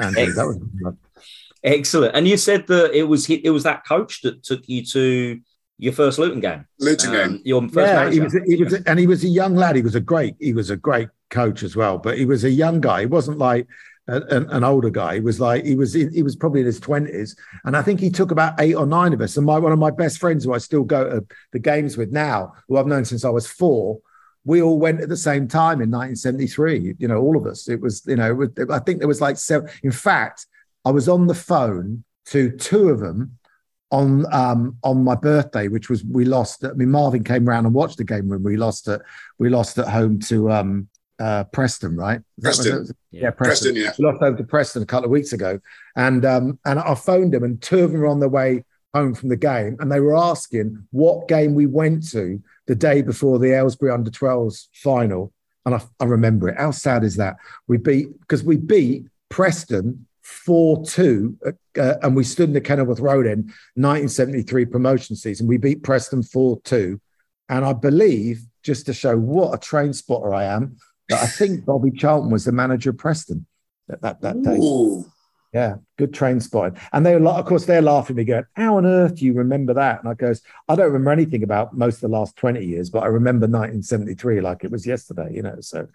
Andrew, 0.00 0.32
that 0.32 0.46
was. 0.46 0.94
Excellent. 1.62 2.14
And 2.14 2.28
you 2.28 2.36
said 2.36 2.66
that 2.66 2.92
it 2.92 3.04
was 3.04 3.28
it 3.30 3.50
was 3.50 3.62
that 3.62 3.86
coach 3.86 4.20
that 4.22 4.42
took 4.42 4.68
you 4.68 4.84
to 4.86 5.40
your 5.78 5.92
first 5.92 6.18
Luton 6.18 6.40
game. 6.40 6.66
Luton 6.78 7.10
Um, 7.10 7.14
game. 7.14 7.42
Your 7.44 7.62
first 7.68 7.92
yeah, 7.92 8.10
he 8.10 8.20
was, 8.20 8.32
he 8.46 8.62
was, 8.62 8.74
and 8.74 8.98
he 8.98 9.06
was 9.06 9.24
a 9.24 9.28
young 9.28 9.56
lad. 9.56 9.76
He 9.76 9.82
was 9.82 9.94
a 9.94 10.00
great, 10.00 10.36
he 10.38 10.52
was 10.52 10.70
a 10.70 10.76
great 10.76 11.08
coach 11.30 11.62
as 11.62 11.74
well. 11.74 11.98
But 11.98 12.18
he 12.18 12.26
was 12.26 12.44
a 12.44 12.50
young 12.50 12.80
guy. 12.80 13.00
He 13.00 13.06
wasn't 13.06 13.38
like 13.38 13.66
a, 13.66 13.66
an, 14.06 14.50
an 14.50 14.64
older 14.64 14.90
guy. 14.90 15.14
He 15.14 15.20
was 15.20 15.40
like 15.40 15.64
he 15.64 15.76
was, 15.76 15.94
in, 15.94 16.12
he 16.12 16.22
was 16.22 16.36
probably 16.36 16.60
in 16.60 16.66
his 16.66 16.80
twenties, 16.80 17.36
and 17.64 17.76
I 17.76 17.82
think 17.82 18.00
he 18.00 18.10
took 18.10 18.30
about 18.30 18.60
eight 18.60 18.74
or 18.74 18.86
nine 18.86 19.12
of 19.12 19.20
us. 19.20 19.36
And 19.36 19.46
my 19.46 19.58
one 19.58 19.72
of 19.72 19.78
my 19.78 19.90
best 19.90 20.18
friends, 20.18 20.44
who 20.44 20.52
I 20.52 20.58
still 20.58 20.84
go 20.84 21.08
to 21.08 21.26
the 21.52 21.58
games 21.58 21.96
with 21.96 22.12
now, 22.12 22.54
who 22.68 22.76
I've 22.76 22.86
known 22.86 23.04
since 23.04 23.24
I 23.24 23.30
was 23.30 23.46
four. 23.46 24.00
We 24.46 24.60
all 24.60 24.78
went 24.78 25.00
at 25.00 25.08
the 25.08 25.16
same 25.16 25.48
time 25.48 25.80
in 25.80 25.90
1973. 25.90 26.96
You 26.98 27.08
know, 27.08 27.18
all 27.18 27.36
of 27.36 27.46
us. 27.46 27.66
It 27.68 27.80
was, 27.80 28.02
you 28.06 28.16
know, 28.16 28.34
was, 28.34 28.50
I 28.70 28.78
think 28.78 28.98
there 28.98 29.08
was 29.08 29.22
like 29.22 29.38
seven. 29.38 29.70
In 29.82 29.92
fact, 29.92 30.46
I 30.84 30.90
was 30.90 31.08
on 31.08 31.26
the 31.26 31.34
phone 31.34 32.04
to 32.26 32.50
two 32.50 32.90
of 32.90 33.00
them 33.00 33.38
on 33.90 34.26
um 34.34 34.76
on 34.82 35.02
my 35.02 35.14
birthday, 35.14 35.68
which 35.68 35.88
was 35.88 36.04
we 36.04 36.24
lost. 36.24 36.64
I 36.64 36.72
mean, 36.72 36.90
Marvin 36.90 37.24
came 37.24 37.46
round 37.46 37.64
and 37.64 37.74
watched 37.74 37.96
the 37.96 38.04
game 38.04 38.28
when 38.28 38.42
we 38.42 38.56
lost 38.56 38.88
at 38.88 39.00
we 39.38 39.48
lost 39.48 39.78
at 39.78 39.88
home 39.88 40.18
to 40.20 40.50
um 40.50 40.88
uh 41.24 41.44
Preston, 41.44 41.96
right? 41.96 42.20
Is 42.38 42.44
that 42.44 42.48
what 42.50 42.56
Preston. 42.56 42.78
was? 42.78 42.94
Yeah. 43.10 43.20
Yeah, 43.22 43.30
Preston. 43.30 43.74
Preston, 43.74 43.76
yeah. 43.76 43.92
We 43.98 44.04
lost 44.04 44.22
over 44.22 44.36
to 44.36 44.44
Preston 44.44 44.82
a 44.82 44.86
couple 44.86 45.06
of 45.06 45.10
weeks 45.10 45.32
ago, 45.32 45.58
and 45.96 46.24
um 46.24 46.58
and 46.66 46.78
I 46.78 46.94
phoned 46.94 47.32
them, 47.32 47.44
and 47.44 47.60
two 47.62 47.82
of 47.84 47.92
them 47.92 48.00
were 48.00 48.06
on 48.06 48.20
their 48.20 48.28
way 48.28 48.64
home 48.92 49.14
from 49.14 49.30
the 49.30 49.36
game, 49.36 49.76
and 49.80 49.90
they 49.90 50.00
were 50.00 50.16
asking 50.16 50.86
what 50.90 51.28
game 51.28 51.54
we 51.54 51.66
went 51.66 52.08
to 52.10 52.42
the 52.66 52.74
day 52.74 53.02
before 53.02 53.38
the 53.38 53.52
Aylesbury 53.52 53.90
under 53.90 54.10
12s 54.10 54.68
final, 54.74 55.32
and 55.64 55.74
I, 55.74 55.82
I 55.98 56.04
remember 56.04 56.48
it. 56.48 56.58
How 56.58 56.70
sad 56.70 57.04
is 57.04 57.16
that? 57.16 57.36
We 57.66 57.78
beat 57.78 58.20
because 58.20 58.44
we 58.44 58.56
beat 58.56 59.06
Preston. 59.28 60.06
4 60.26 60.86
2, 60.86 61.38
uh, 61.78 61.94
and 62.02 62.16
we 62.16 62.24
stood 62.24 62.48
in 62.48 62.54
the 62.54 62.60
Kenilworth 62.60 62.98
Road 62.98 63.26
in 63.26 63.40
1973 63.74 64.64
promotion 64.64 65.16
season. 65.16 65.46
We 65.46 65.58
beat 65.58 65.82
Preston 65.82 66.22
4 66.22 66.62
2. 66.64 66.98
And 67.50 67.62
I 67.62 67.74
believe, 67.74 68.40
just 68.62 68.86
to 68.86 68.94
show 68.94 69.18
what 69.18 69.52
a 69.52 69.58
train 69.58 69.92
spotter 69.92 70.32
I 70.32 70.44
am, 70.44 70.78
that 71.08 71.22
I 71.22 71.26
think 71.26 71.64
Bobby 71.64 71.90
Charlton 71.90 72.30
was 72.30 72.44
the 72.44 72.52
manager 72.52 72.90
of 72.90 72.98
Preston 72.98 73.46
at 73.90 74.00
that, 74.02 74.20
that 74.22 74.42
day. 74.42 74.56
Ooh. 74.56 75.04
Yeah, 75.52 75.76
good 75.98 76.12
train 76.12 76.40
spotting. 76.40 76.76
And 76.92 77.06
they 77.06 77.14
were, 77.14 77.20
like, 77.20 77.38
of 77.38 77.46
course, 77.46 77.64
they're 77.64 77.80
laughing 77.80 78.14
at 78.14 78.18
me, 78.18 78.24
going, 78.24 78.44
How 78.54 78.76
on 78.76 78.86
earth 78.86 79.14
do 79.16 79.24
you 79.24 79.34
remember 79.34 79.72
that? 79.74 80.00
And 80.00 80.08
I 80.08 80.14
goes, 80.14 80.42
I 80.68 80.74
don't 80.74 80.86
remember 80.86 81.12
anything 81.12 81.44
about 81.44 81.76
most 81.76 81.96
of 81.96 82.00
the 82.00 82.08
last 82.08 82.34
20 82.36 82.64
years, 82.64 82.90
but 82.90 83.04
I 83.04 83.06
remember 83.06 83.46
1973 83.46 84.40
like 84.40 84.64
it 84.64 84.72
was 84.72 84.84
yesterday, 84.84 85.30
you 85.32 85.42
know. 85.42 85.56
So, 85.60 85.86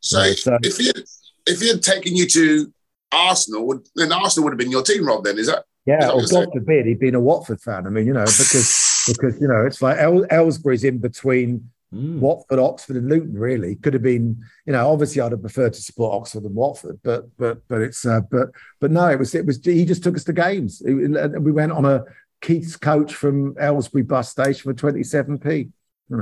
So, 0.00 0.22
Yeah, 0.22 0.32
so- 0.34 0.58
if 0.62 0.78
he 0.78 0.86
had, 0.86 1.02
if 1.46 1.60
he 1.60 1.68
had 1.68 1.82
taken 1.82 2.16
you 2.16 2.26
to 2.28 2.72
Arsenal, 3.12 3.82
then 3.96 4.12
Arsenal 4.12 4.44
would 4.44 4.52
have 4.52 4.58
been 4.58 4.70
your 4.70 4.82
team, 4.82 5.06
Rob. 5.06 5.24
Then 5.24 5.38
is 5.38 5.48
that? 5.48 5.64
yeah, 5.84 6.06
or 6.08 6.14
what 6.14 6.16
you're 6.20 6.26
saying? 6.28 6.44
God 6.46 6.52
forbid 6.54 6.86
he'd 6.86 7.00
been 7.00 7.14
a 7.14 7.20
Watford 7.20 7.60
fan. 7.60 7.86
I 7.86 7.90
mean, 7.90 8.06
you 8.06 8.14
know, 8.14 8.24
because, 8.24 9.04
because 9.08 9.38
you 9.40 9.48
know, 9.48 9.66
it's 9.66 9.82
like 9.82 9.98
El- 9.98 10.24
Aylesbury's 10.30 10.84
in 10.84 10.98
between 10.98 11.70
Mm. 11.94 12.20
Watford, 12.20 12.58
Oxford, 12.58 12.96
and 12.96 13.08
Luton. 13.08 13.38
Really, 13.38 13.76
could 13.76 13.94
have 13.94 14.02
been. 14.02 14.42
You 14.66 14.72
know, 14.72 14.90
obviously, 14.90 15.20
I'd 15.20 15.32
have 15.32 15.40
preferred 15.40 15.74
to 15.74 15.82
support 15.82 16.14
Oxford 16.14 16.44
and 16.44 16.54
Watford, 16.54 17.00
but 17.02 17.26
but 17.36 17.66
but 17.68 17.82
it's 17.82 18.04
uh, 18.06 18.20
but 18.30 18.48
but 18.80 18.90
no, 18.90 19.08
it 19.08 19.18
was 19.18 19.34
it 19.34 19.46
was. 19.46 19.64
He 19.64 19.84
just 19.84 20.02
took 20.02 20.16
us 20.16 20.24
to 20.24 20.32
games. 20.32 20.82
We 20.84 21.52
went 21.52 21.72
on 21.72 21.84
a 21.84 22.04
Keith's 22.40 22.76
coach 22.76 23.14
from 23.14 23.56
Aylesbury 23.60 24.02
bus 24.02 24.30
station 24.30 24.70
for 24.70 24.74
twenty 24.74 25.02
seven 25.02 25.38
p. 25.38 25.68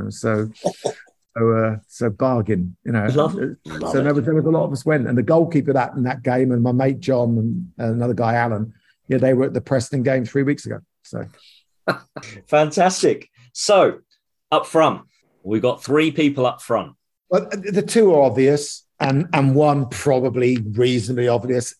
So 0.08 0.50
so 1.36 1.52
uh, 1.52 1.76
so 1.86 2.10
bargain. 2.10 2.76
You 2.84 2.92
know, 2.92 3.06
Love. 3.06 3.34
Love 3.64 3.92
so 3.92 4.02
there 4.02 4.14
was, 4.14 4.24
there 4.24 4.34
was 4.34 4.46
a 4.46 4.50
lot 4.50 4.64
of 4.64 4.72
us 4.72 4.84
went, 4.84 5.06
and 5.06 5.16
the 5.16 5.22
goalkeeper 5.22 5.72
that 5.72 5.94
in 5.94 6.02
that 6.04 6.22
game, 6.22 6.52
and 6.52 6.62
my 6.62 6.72
mate 6.72 7.00
John 7.00 7.38
and, 7.38 7.72
and 7.78 7.96
another 7.96 8.14
guy 8.14 8.34
Alan. 8.34 8.74
Yeah, 9.08 9.18
they 9.18 9.34
were 9.34 9.46
at 9.46 9.54
the 9.54 9.60
Preston 9.60 10.04
game 10.04 10.24
three 10.24 10.44
weeks 10.44 10.66
ago. 10.66 10.80
So 11.02 11.26
Fantastic. 12.48 13.30
So 13.52 14.00
up 14.50 14.66
front, 14.66 15.02
we've 15.42 15.62
got 15.62 15.82
three 15.82 16.10
people 16.10 16.46
up 16.46 16.60
front. 16.60 16.94
Well, 17.28 17.48
the 17.50 17.82
two 17.82 18.12
are 18.12 18.22
obvious, 18.22 18.84
and 18.98 19.28
and 19.32 19.54
one 19.54 19.88
probably 19.88 20.58
reasonably 20.58 21.28
obvious. 21.28 21.74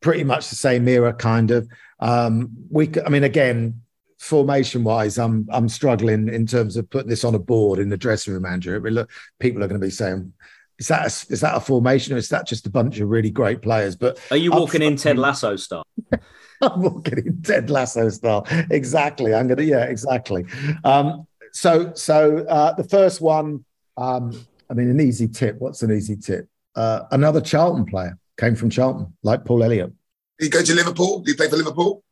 Pretty 0.00 0.24
much 0.24 0.48
the 0.48 0.56
same 0.56 0.86
era, 0.88 1.12
kind 1.12 1.50
of. 1.50 1.68
Um, 2.00 2.50
we, 2.70 2.90
I 3.04 3.08
mean, 3.08 3.24
again, 3.24 3.82
formation 4.18 4.84
wise, 4.84 5.18
I'm 5.18 5.48
I'm 5.50 5.68
struggling 5.68 6.28
in 6.28 6.46
terms 6.46 6.76
of 6.76 6.88
putting 6.90 7.08
this 7.08 7.24
on 7.24 7.34
a 7.34 7.38
board 7.38 7.78
in 7.78 7.88
the 7.88 7.96
dressing 7.96 8.34
room, 8.34 8.44
Andrew. 8.44 8.78
Look, 8.78 9.10
people 9.38 9.64
are 9.64 9.68
going 9.68 9.80
to 9.80 9.86
be 9.86 9.90
saying, 9.90 10.32
"Is 10.78 10.88
that 10.88 11.02
a, 11.02 11.32
is 11.32 11.40
that 11.40 11.56
a 11.56 11.60
formation, 11.60 12.14
or 12.14 12.18
is 12.18 12.28
that 12.28 12.46
just 12.46 12.66
a 12.66 12.70
bunch 12.70 13.00
of 13.00 13.08
really 13.08 13.30
great 13.30 13.62
players?" 13.62 13.96
But 13.96 14.18
Are 14.30 14.36
you 14.36 14.52
walking 14.52 14.82
in 14.82 14.96
Ted 14.96 15.18
Lasso 15.18 15.56
style? 15.56 15.86
I'm 16.62 16.82
walking 16.82 17.26
in 17.26 17.42
Ted 17.42 17.70
Lasso 17.70 18.10
style. 18.10 18.46
Exactly. 18.70 19.34
I'm 19.34 19.48
gonna. 19.48 19.62
Yeah. 19.62 19.84
Exactly. 19.84 20.44
Um, 20.84 21.26
so 21.52 21.92
so 21.94 22.38
uh, 22.48 22.72
the 22.74 22.84
first 22.84 23.20
one. 23.20 23.64
Um, 23.96 24.46
I 24.70 24.74
mean, 24.74 24.88
an 24.88 25.00
easy 25.00 25.26
tip. 25.26 25.56
What's 25.58 25.82
an 25.82 25.90
easy 25.92 26.16
tip? 26.16 26.48
Uh, 26.76 27.02
another 27.10 27.40
Charlton 27.40 27.84
player 27.84 28.16
came 28.38 28.54
from 28.54 28.70
Charlton, 28.70 29.12
like 29.22 29.44
Paul 29.44 29.64
Elliott. 29.64 29.92
Did 30.38 30.44
you 30.46 30.50
go 30.50 30.62
to 30.62 30.74
Liverpool? 30.74 31.20
Did 31.20 31.32
you 31.32 31.36
play 31.36 31.48
for 31.48 31.56
Liverpool? 31.56 32.02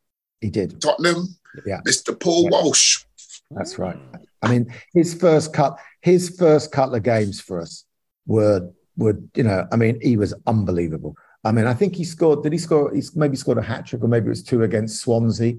He 0.40 0.50
did. 0.50 0.80
Tottenham? 0.80 1.36
Yeah. 1.64 1.80
Mr. 1.86 2.18
Paul 2.18 2.44
Yeah. 2.44 2.50
Walsh. 2.50 3.04
That's 3.52 3.78
right. 3.78 3.96
I 4.42 4.50
mean, 4.50 4.72
his 4.92 5.14
first 5.14 5.52
cut, 5.54 5.78
his 6.02 6.36
first 6.36 6.70
couple 6.72 6.96
of 6.96 7.02
games 7.02 7.40
for 7.40 7.60
us 7.60 7.84
were 8.26 8.70
were 8.96 9.18
you 9.34 9.44
know, 9.44 9.66
I 9.72 9.76
mean, 9.76 9.98
he 10.02 10.16
was 10.16 10.34
unbelievable. 10.46 11.16
I 11.44 11.52
mean, 11.52 11.66
I 11.66 11.72
think 11.74 11.94
he 11.94 12.04
scored. 12.04 12.42
Did 12.42 12.52
he 12.52 12.58
score? 12.58 12.92
He 12.94 13.02
maybe 13.14 13.36
scored 13.36 13.58
a 13.58 13.62
hat 13.62 13.86
trick, 13.86 14.02
or 14.02 14.08
maybe 14.08 14.26
it 14.26 14.30
was 14.30 14.42
two 14.42 14.64
against 14.64 15.00
Swansea. 15.00 15.54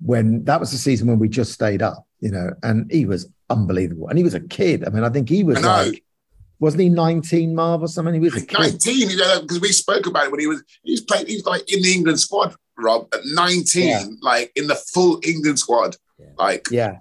When 0.00 0.42
that 0.44 0.58
was 0.58 0.72
the 0.72 0.78
season 0.78 1.06
when 1.06 1.18
we 1.18 1.28
just 1.28 1.52
stayed 1.52 1.82
up, 1.82 2.06
you 2.20 2.30
know, 2.30 2.50
and 2.62 2.90
he 2.90 3.06
was 3.06 3.28
unbelievable. 3.48 4.08
And 4.08 4.18
he 4.18 4.24
was 4.24 4.34
a 4.34 4.40
kid. 4.40 4.86
I 4.86 4.90
mean, 4.90 5.04
I 5.04 5.08
think 5.08 5.28
he 5.28 5.42
was 5.44 5.62
like, 5.62 6.02
wasn't 6.58 6.82
he 6.82 6.88
19, 6.90 7.54
Marv, 7.54 7.82
or 7.82 7.88
something? 7.88 8.14
He 8.14 8.20
was 8.20 8.36
a 8.36 8.44
kid. 8.46 8.58
19, 8.58 9.10
you 9.10 9.16
know, 9.16 9.40
because 9.40 9.60
we 9.60 9.72
spoke 9.72 10.06
about 10.06 10.26
it 10.26 10.30
when 10.30 10.40
he 10.40 10.46
was, 10.46 10.62
he's 10.82 11.00
played, 11.00 11.26
he's 11.26 11.44
like 11.44 11.70
in 11.72 11.82
the 11.82 11.92
England 11.92 12.20
squad, 12.20 12.54
Rob, 12.78 13.08
at 13.14 13.20
19, 13.24 13.88
Yeah. 13.88 14.04
like 14.20 14.52
in 14.56 14.66
the 14.66 14.74
full 14.74 15.20
England 15.24 15.58
squad. 15.58 15.96
Yeah. 16.18 16.26
Like, 16.38 16.66
Yeah. 16.70 16.98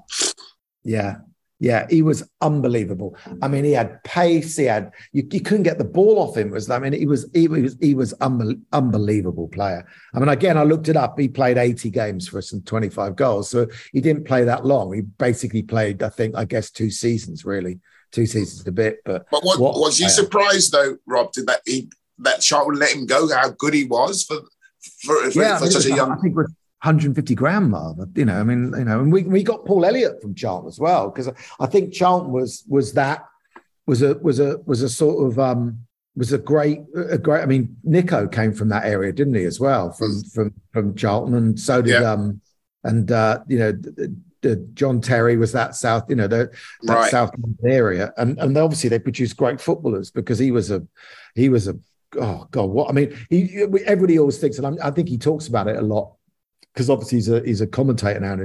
Yeah. 0.83 1.17
Yeah. 1.59 1.87
He 1.89 2.01
was 2.01 2.23
unbelievable. 2.41 3.15
I 3.41 3.47
mean, 3.47 3.65
he 3.65 3.71
had 3.73 4.01
pace. 4.03 4.55
He 4.57 4.63
had, 4.65 4.91
you, 5.11 5.27
you 5.31 5.41
couldn't 5.41 5.63
get 5.63 5.77
the 5.77 5.83
ball 5.83 6.19
off 6.19 6.37
him. 6.37 6.51
Was 6.51 6.69
I 6.69 6.79
mean, 6.79 6.93
he 6.93 7.05
was, 7.05 7.29
he 7.33 7.47
was, 7.47 7.75
he 7.81 7.95
was 7.95 8.13
unbel- 8.15 8.61
unbelievable 8.71 9.47
player. 9.49 9.85
I 10.13 10.19
mean, 10.19 10.29
again, 10.29 10.57
I 10.57 10.63
looked 10.63 10.87
it 10.87 10.95
up. 10.95 11.19
He 11.19 11.27
played 11.27 11.57
80 11.57 11.89
games 11.89 12.27
for 12.27 12.37
us 12.37 12.53
and 12.53 12.65
25 12.65 13.15
goals. 13.15 13.49
So 13.49 13.67
he 13.91 14.01
didn't 14.01 14.25
play 14.25 14.43
that 14.45 14.65
long. 14.65 14.93
He 14.93 15.01
basically 15.01 15.61
played, 15.63 16.01
I 16.01 16.09
think, 16.09 16.35
I 16.35 16.45
guess, 16.45 16.71
two 16.71 16.89
seasons, 16.89 17.43
really. 17.45 17.79
Two 18.11 18.25
seasons 18.25 18.65
a 18.65 18.71
bit. 18.71 18.99
But 19.05 19.25
but 19.29 19.43
what, 19.43 19.59
What 19.59 19.79
was 19.79 19.99
you 19.99 20.09
surprised 20.09 20.71
though, 20.71 20.97
Rob, 21.05 21.31
did 21.31 21.45
that 21.45 21.61
he 21.65 21.91
that 22.19 22.41
Charlton 22.41 22.79
let 22.79 22.95
him 22.95 23.05
go? 23.05 23.29
How 23.31 23.49
good 23.51 23.73
he 23.75 23.85
was 23.85 24.23
for 24.23 24.37
for, 25.03 25.29
for, 25.31 25.41
yeah, 25.41 25.59
for 25.59 25.67
such 25.69 25.85
a 25.85 25.89
was- 25.89 25.91
I 25.91 25.95
young. 25.95 26.19
think 26.21 26.35
150 26.81 27.35
grand. 27.35 27.73
You 28.15 28.25
know, 28.25 28.39
I 28.39 28.43
mean, 28.43 28.73
you 28.77 28.85
know, 28.85 29.01
and 29.01 29.11
we, 29.11 29.23
we 29.23 29.43
got 29.43 29.65
Paul 29.65 29.85
Elliott 29.85 30.21
from 30.21 30.33
Charlton 30.33 30.69
as 30.69 30.79
well 30.79 31.09
because 31.09 31.29
I 31.59 31.65
think 31.65 31.93
Charlton 31.93 32.31
was 32.31 32.63
was 32.67 32.93
that 32.93 33.25
was 33.85 34.01
a 34.01 34.13
was 34.19 34.39
a 34.39 34.59
was 34.65 34.81
a 34.81 34.89
sort 34.89 35.29
of 35.29 35.39
um 35.39 35.79
was 36.15 36.31
a 36.31 36.37
great 36.37 36.79
a 36.95 37.17
great. 37.17 37.41
I 37.41 37.45
mean, 37.45 37.75
Nico 37.83 38.27
came 38.27 38.53
from 38.53 38.69
that 38.69 38.85
area, 38.85 39.11
didn't 39.11 39.35
he, 39.35 39.43
as 39.43 39.59
well 39.59 39.91
from 39.91 40.23
from 40.33 40.53
from 40.71 40.95
Charlton, 40.95 41.35
and 41.35 41.59
so 41.59 41.81
did 41.81 42.01
Yeah. 42.01 42.11
um 42.13 42.41
and 42.83 43.11
uh 43.11 43.39
you 43.47 43.59
know. 43.59 43.71
The, 43.73 44.15
the 44.41 44.55
John 44.73 45.01
Terry 45.01 45.35
was 45.35 45.51
that 45.51 45.75
south, 45.75 46.05
you 46.07 46.15
know, 46.15 46.25
the, 46.27 46.49
that 46.83 46.93
Right. 46.93 47.11
South 47.11 47.31
area, 47.65 48.13
and 48.15 48.39
and 48.39 48.57
obviously 48.57 48.87
they 48.89 48.97
produced 48.97 49.35
great 49.35 49.59
footballers 49.59 50.11
because 50.11 50.39
he 50.39 50.51
was 50.51 50.71
a 50.71 50.87
he 51.35 51.49
was 51.49 51.67
a 51.67 51.77
oh 52.17 52.47
god, 52.49 52.69
what 52.69 52.89
I 52.89 52.93
mean, 52.93 53.17
he 53.29 53.63
everybody 53.85 54.17
always 54.17 54.37
thinks, 54.37 54.57
and 54.57 54.65
I'm, 54.65 54.77
i 54.81 54.91
think 54.91 55.09
he 55.09 55.17
talks 55.17 55.47
about 55.49 55.67
it 55.67 55.75
a 55.75 55.81
lot 55.81 56.13
because 56.73 56.89
obviously 56.89 57.17
he's 57.17 57.29
a 57.29 57.41
he's 57.41 57.61
a 57.61 57.67
commentator 57.67 58.19
now. 58.19 58.37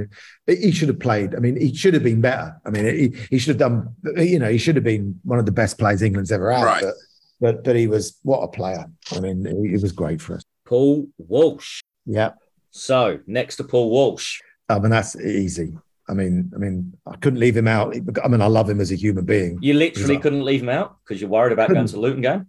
He 0.47 0.73
should 0.73 0.89
have 0.89 1.01
played. 1.01 1.35
I 1.35 1.39
mean, 1.39 1.61
he 1.61 1.75
should 1.75 1.95
have 1.95 2.03
been 2.03 2.21
better. 2.21 2.61
I 2.65 2.71
mean, 2.71 2.85
he, 2.87 3.17
he 3.31 3.39
should 3.39 3.61
have 3.61 3.71
done. 3.71 3.95
You 4.17 4.39
know, 4.39 4.51
he 4.51 4.59
should 4.59 4.77
have 4.77 4.85
been 4.85 5.21
one 5.25 5.39
of 5.39 5.47
the 5.47 5.53
best 5.53 5.79
players 5.79 6.03
England's 6.03 6.33
ever 6.33 6.51
had. 6.51 6.65
Right. 6.65 6.83
But, 6.83 6.95
but 7.41 7.65
but 7.65 7.77
he 7.77 7.87
was 7.87 8.19
what 8.23 8.41
a 8.41 8.49
player. 8.49 8.87
I 9.13 9.21
mean, 9.21 9.45
he, 9.45 9.71
he 9.71 9.77
was 9.77 9.93
great 9.93 10.21
for 10.21 10.37
us. 10.37 10.45
Paul 10.65 11.09
Walsh. 11.19 11.81
Yeah. 12.07 12.33
So 12.71 13.21
next 13.27 13.57
to 13.57 13.65
Paul 13.65 13.91
Walsh. 13.91 14.41
I 14.69 14.79
mean, 14.79 14.91
that's 14.91 15.17
easy. 15.17 15.77
I 16.09 16.13
mean, 16.13 16.51
I 16.55 16.59
mean, 16.59 16.93
I 17.07 17.17
couldn't 17.17 17.41
leave 17.41 17.57
him 17.57 17.69
out. 17.69 17.95
I 18.23 18.29
mean, 18.29 18.43
I 18.43 18.47
love 18.47 18.69
him 18.69 18.81
as 18.81 18.93
a 18.93 18.97
human 18.97 19.25
being. 19.25 19.59
You 19.63 19.75
literally 19.75 20.19
couldn't 20.19 20.45
leave 20.45 20.63
him 20.63 20.69
out 20.69 20.97
because 21.03 21.21
you're 21.21 21.31
worried 21.31 21.53
about 21.53 21.71
going 21.71 21.87
to 21.87 22.01
Luton 22.01 22.21
game. 22.21 22.47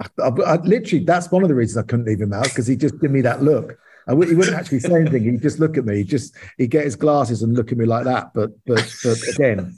I, 0.00 0.06
I, 0.22 0.28
I, 0.28 0.56
literally, 0.56 1.04
that's 1.04 1.30
one 1.30 1.42
of 1.42 1.48
the 1.48 1.54
reasons 1.54 1.82
I 1.82 1.86
couldn't 1.86 2.06
leave 2.06 2.20
him 2.20 2.32
out 2.32 2.44
because 2.44 2.66
he 2.66 2.76
just 2.76 3.00
gave 3.00 3.10
me 3.10 3.22
that 3.22 3.42
look. 3.42 3.78
I 4.06 4.12
w- 4.12 4.30
he 4.30 4.34
wouldn't 4.34 4.56
actually 4.56 4.80
say 4.80 5.00
anything. 5.00 5.24
He'd 5.24 5.42
just 5.42 5.60
look 5.60 5.76
at 5.76 5.84
me. 5.84 5.98
He'd 5.98 6.08
just 6.08 6.34
he'd 6.58 6.70
get 6.70 6.84
his 6.84 6.96
glasses 6.96 7.42
and 7.42 7.54
look 7.54 7.72
at 7.72 7.78
me 7.78 7.84
like 7.84 8.04
that. 8.04 8.32
But 8.34 8.50
but 8.66 8.94
but 9.04 9.18
again, 9.34 9.74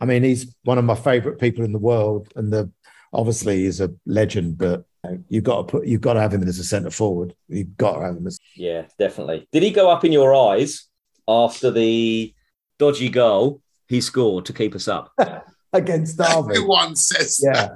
I 0.00 0.04
mean, 0.04 0.22
he's 0.22 0.54
one 0.64 0.78
of 0.78 0.84
my 0.84 0.94
favourite 0.94 1.38
people 1.38 1.64
in 1.64 1.72
the 1.72 1.78
world, 1.78 2.28
and 2.36 2.52
the 2.52 2.70
obviously 3.12 3.64
he's 3.64 3.80
a 3.80 3.92
legend. 4.06 4.58
But 4.58 4.84
you've 5.28 5.44
got 5.44 5.56
to 5.58 5.64
put 5.64 5.86
you've 5.86 6.00
got 6.00 6.14
to 6.14 6.20
have 6.20 6.32
him 6.32 6.42
as 6.42 6.58
a 6.58 6.64
centre 6.64 6.90
forward. 6.90 7.34
You've 7.48 7.76
got 7.76 7.98
to 7.98 8.06
have 8.06 8.16
him 8.16 8.26
as 8.26 8.38
yeah, 8.56 8.86
definitely. 8.98 9.46
Did 9.52 9.62
he 9.62 9.70
go 9.70 9.90
up 9.90 10.04
in 10.04 10.12
your 10.12 10.34
eyes 10.34 10.88
after 11.26 11.70
the 11.70 12.34
dodgy 12.78 13.08
goal 13.08 13.60
he 13.86 14.00
scored 14.00 14.46
to 14.46 14.52
keep 14.52 14.74
us 14.74 14.88
up 14.88 15.12
against 15.72 16.18
Derby? 16.18 16.54
Everyone 16.56 16.96
says 16.96 17.40
yeah. 17.42 17.68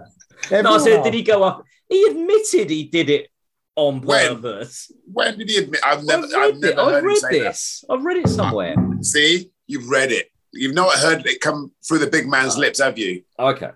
Everyone 0.45 0.65
no, 0.65 0.75
I 0.75 0.79
said, 0.79 1.05
did 1.05 1.15
he 1.15 1.23
go 1.23 1.43
up? 1.45 1.65
He 1.89 2.05
admitted 2.05 2.71
he 2.71 2.85
did 2.85 3.11
it 3.11 3.29
on 3.77 4.01
purpose. 4.01 4.91
When, 5.11 5.27
when 5.27 5.39
did 5.39 5.49
he 5.49 5.57
admit? 5.59 5.81
I've 5.85 6.05
never, 6.05 6.27
I've, 6.27 6.55
I've 6.55 6.59
never 6.59 6.81
I've 6.81 6.93
heard 6.93 7.05
read 7.05 7.23
this. 7.31 7.85
That. 7.89 7.95
I've 7.95 8.05
read 8.05 8.19
it 8.19 8.29
somewhere. 8.29 8.75
See, 9.03 9.51
you've 9.67 9.89
read 9.89 10.13
it. 10.13 10.31
You've 10.53 10.75
not 10.75 10.93
heard 10.95 11.25
it 11.27 11.41
come 11.41 11.73
through 11.87 12.01
the 12.01 12.07
big 12.07 12.29
man's 12.29 12.59
lips, 12.59 12.81
have 12.81 12.99
you? 12.99 13.23
Okay. 13.39 13.71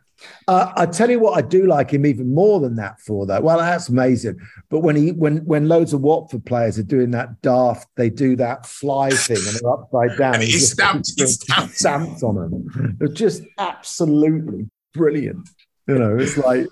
Uh, 0.48 0.72
I 0.76 0.86
tell 0.86 1.10
you 1.10 1.20
what, 1.20 1.36
I 1.36 1.46
do 1.46 1.66
like 1.66 1.90
him 1.90 2.06
even 2.06 2.32
more 2.34 2.60
than 2.60 2.76
that 2.76 3.00
for 3.00 3.26
that. 3.26 3.42
Well, 3.42 3.58
that's 3.58 3.88
amazing. 3.88 4.38
But 4.70 4.80
when 4.80 4.96
he, 4.96 5.12
when 5.12 5.38
when 5.44 5.68
loads 5.68 5.92
of 5.92 6.00
Watford 6.00 6.44
players 6.44 6.78
are 6.78 6.84
doing 6.84 7.10
that 7.12 7.42
daft, 7.42 7.88
they 7.96 8.10
do 8.10 8.36
that 8.36 8.66
fly 8.66 9.10
thing 9.10 9.36
and 9.36 9.56
they're 9.60 9.70
upside 9.70 10.18
down. 10.18 10.34
and 10.34 10.42
he, 10.42 10.52
he 10.52 10.58
stamps, 10.58 11.14
he 11.14 11.26
stamps. 11.26 11.78
stamps 11.78 12.22
on 12.22 12.36
them. 12.36 12.96
They're 12.98 13.08
just 13.08 13.42
absolutely 13.58 14.68
brilliant. 14.94 15.48
You 15.86 15.98
know, 15.98 16.16
it's 16.16 16.36
like 16.36 16.66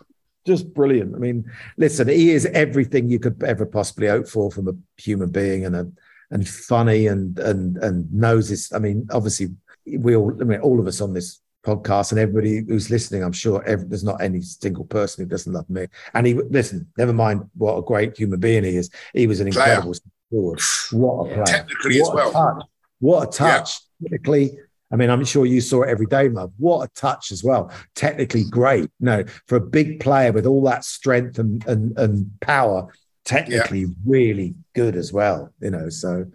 just 0.47 0.73
brilliant. 0.75 1.15
I 1.15 1.19
mean, 1.19 1.51
listen, 1.77 2.09
he 2.09 2.31
is 2.31 2.47
everything 2.47 3.09
you 3.09 3.19
could 3.19 3.43
ever 3.43 3.67
possibly 3.67 4.09
hope 4.09 4.29
for 4.29 4.51
from 4.51 4.69
a 4.69 4.73
human 5.01 5.31
being, 5.31 5.65
and 5.65 5.77
a 5.77 5.91
and 6.31 6.49
funny 6.49 7.07
and 7.07 7.39
and 7.39 7.77
and 7.79 8.13
knows 8.13 8.49
his. 8.49 8.73
I 8.73 8.79
mean, 8.79 9.09
obviously, 9.11 9.49
we 9.87 10.17
all. 10.17 10.33
I 10.41 10.45
mean, 10.45 10.61
all 10.61 10.81
of 10.81 10.87
us 10.87 11.01
on 11.01 11.15
this 11.15 11.41
podcast 11.65 12.13
and 12.13 12.21
everybody 12.21 12.63
who's 12.69 12.91
listening, 12.91 13.25
I'm 13.25 13.33
sure 13.33 13.65
every, 13.65 13.89
there's 13.89 14.05
not 14.05 14.21
any 14.21 14.43
single 14.43 14.85
person 14.85 15.25
who 15.25 15.31
doesn't 15.31 15.53
love 15.53 15.69
me. 15.71 15.87
And 16.13 16.27
he 16.27 16.35
listen, 16.35 16.87
never 16.99 17.13
mind 17.13 17.49
what 17.57 17.79
a 17.79 17.83
great 17.83 18.17
human 18.17 18.41
being 18.41 18.65
he 18.65 18.77
is. 18.77 18.91
He 19.15 19.27
was 19.27 19.41
an 19.41 19.47
incredible 19.47 19.95
forward. 20.31 20.61
What 20.93 21.31
a 21.31 21.35
player! 21.35 21.47
Technically 21.47 22.01
what 22.01 22.09
as 22.09 22.15
well. 22.15 22.29
A 22.29 22.33
touch. 22.33 22.69
What 23.01 23.29
a 23.29 23.31
touch! 23.31 23.81
Yeah. 24.01 24.09
Technically, 24.09 24.59
I 24.95 24.97
mean, 24.97 25.11
I'm 25.11 25.25
sure 25.25 25.45
you 25.45 25.61
saw 25.61 25.83
it 25.83 25.89
every 25.89 26.07
day, 26.07 26.29
Love. 26.29 26.53
What 26.57 26.89
a 26.89 26.93
touch 26.95 27.33
as 27.33 27.43
well. 27.43 27.73
Technically 27.97 28.45
great. 28.45 28.89
No, 29.01 29.25
for 29.49 29.57
a 29.57 29.61
big 29.61 29.99
player 29.99 30.31
with 30.31 30.47
all 30.47 30.63
that 30.63 30.85
strength 30.85 31.41
and 31.41 31.67
and, 31.67 31.99
and 31.99 32.31
power, 32.41 32.95
technically 33.25 33.81
yeah. 33.81 33.95
really 34.07 34.55
good 34.73 34.95
as 34.95 35.13
well. 35.13 35.53
You 35.61 35.71
know, 35.71 35.89
so 35.89 36.27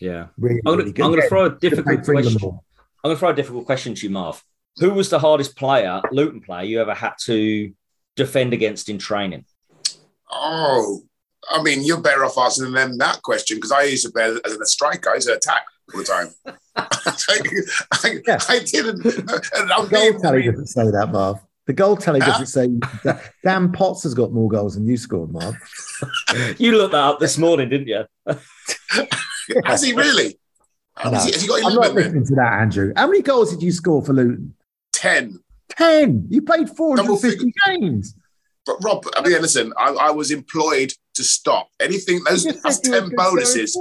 yeah, 0.00 0.26
really, 0.36 0.60
I'm 0.66 0.78
really 0.78 0.90
going 0.90 1.20
to 1.20 1.28
throw 1.28 1.44
a 1.44 1.50
difficult 1.50 2.02
question. 2.02 2.42
I'm 2.42 2.60
going 3.04 3.14
to 3.14 3.20
throw 3.20 3.30
a 3.30 3.34
difficult 3.34 3.66
question 3.66 3.94
to 3.94 4.06
you, 4.08 4.10
Marv. 4.10 4.42
Who 4.78 4.90
was 4.90 5.10
the 5.10 5.20
hardest 5.20 5.56
player, 5.56 6.02
Luton 6.10 6.40
player, 6.40 6.64
you 6.64 6.80
ever 6.80 6.94
had 6.94 7.12
to 7.26 7.72
defend 8.16 8.52
against 8.52 8.88
in 8.88 8.98
training? 8.98 9.44
Oh, 10.28 11.02
I 11.48 11.62
mean, 11.62 11.84
you're 11.84 12.00
better 12.00 12.24
off 12.24 12.36
asking 12.36 12.72
them 12.72 12.98
that 12.98 13.22
question 13.22 13.58
because 13.58 13.70
I 13.70 13.84
used 13.84 14.04
to 14.06 14.10
play 14.10 14.36
as 14.44 14.52
a 14.54 14.66
striker. 14.66 15.10
I 15.10 15.14
used 15.14 15.28
to 15.28 15.36
attack 15.36 15.62
all 15.92 16.00
the 16.00 16.06
time. 16.06 16.28
I, 16.76 18.20
yeah. 18.26 18.38
I, 18.48 18.58
didn't. 18.60 19.02
the 19.02 19.88
goal 19.90 20.20
tally 20.20 20.42
doesn't 20.42 20.66
say 20.66 20.90
that, 20.90 21.10
Marv. 21.12 21.40
The 21.66 21.72
goal 21.72 21.96
tally 21.96 22.20
doesn't 22.20 22.46
say 22.46 22.68
that. 23.04 23.32
Dan 23.44 23.72
Potts 23.72 24.02
has 24.04 24.14
got 24.14 24.32
more 24.32 24.48
goals 24.48 24.74
than 24.74 24.86
you 24.86 24.96
scored, 24.96 25.30
Marv. 25.30 25.54
you 26.58 26.76
looked 26.76 26.92
that 26.92 27.04
up 27.04 27.20
this 27.20 27.36
morning, 27.36 27.68
didn't 27.68 27.88
you? 27.88 28.04
has 29.64 29.82
he 29.82 29.92
really? 29.92 30.38
No. 31.04 31.10
Has, 31.12 31.26
he, 31.26 31.32
has 31.32 31.42
he 31.42 31.48
got 31.48 31.64
I'm 31.64 31.74
not 31.74 31.94
listening 31.94 32.26
to 32.26 32.34
that, 32.36 32.60
Andrew. 32.60 32.92
How 32.96 33.06
many 33.06 33.22
goals 33.22 33.50
did 33.50 33.62
you 33.62 33.72
score 33.72 34.02
for 34.02 34.12
Luton? 34.12 34.54
10. 34.92 35.38
10. 35.70 36.26
You 36.30 36.42
played 36.42 36.70
450 36.70 37.52
games. 37.66 38.14
But 38.64 38.76
Rob, 38.82 39.04
I 39.16 39.22
mean, 39.22 39.40
listen, 39.40 39.72
I, 39.78 39.92
I 39.92 40.10
was 40.10 40.30
employed 40.30 40.92
to 41.14 41.24
stop 41.24 41.68
anything. 41.80 42.22
Those 42.24 42.44
that's 42.62 42.80
10 42.80 43.10
bonuses. 43.14 43.78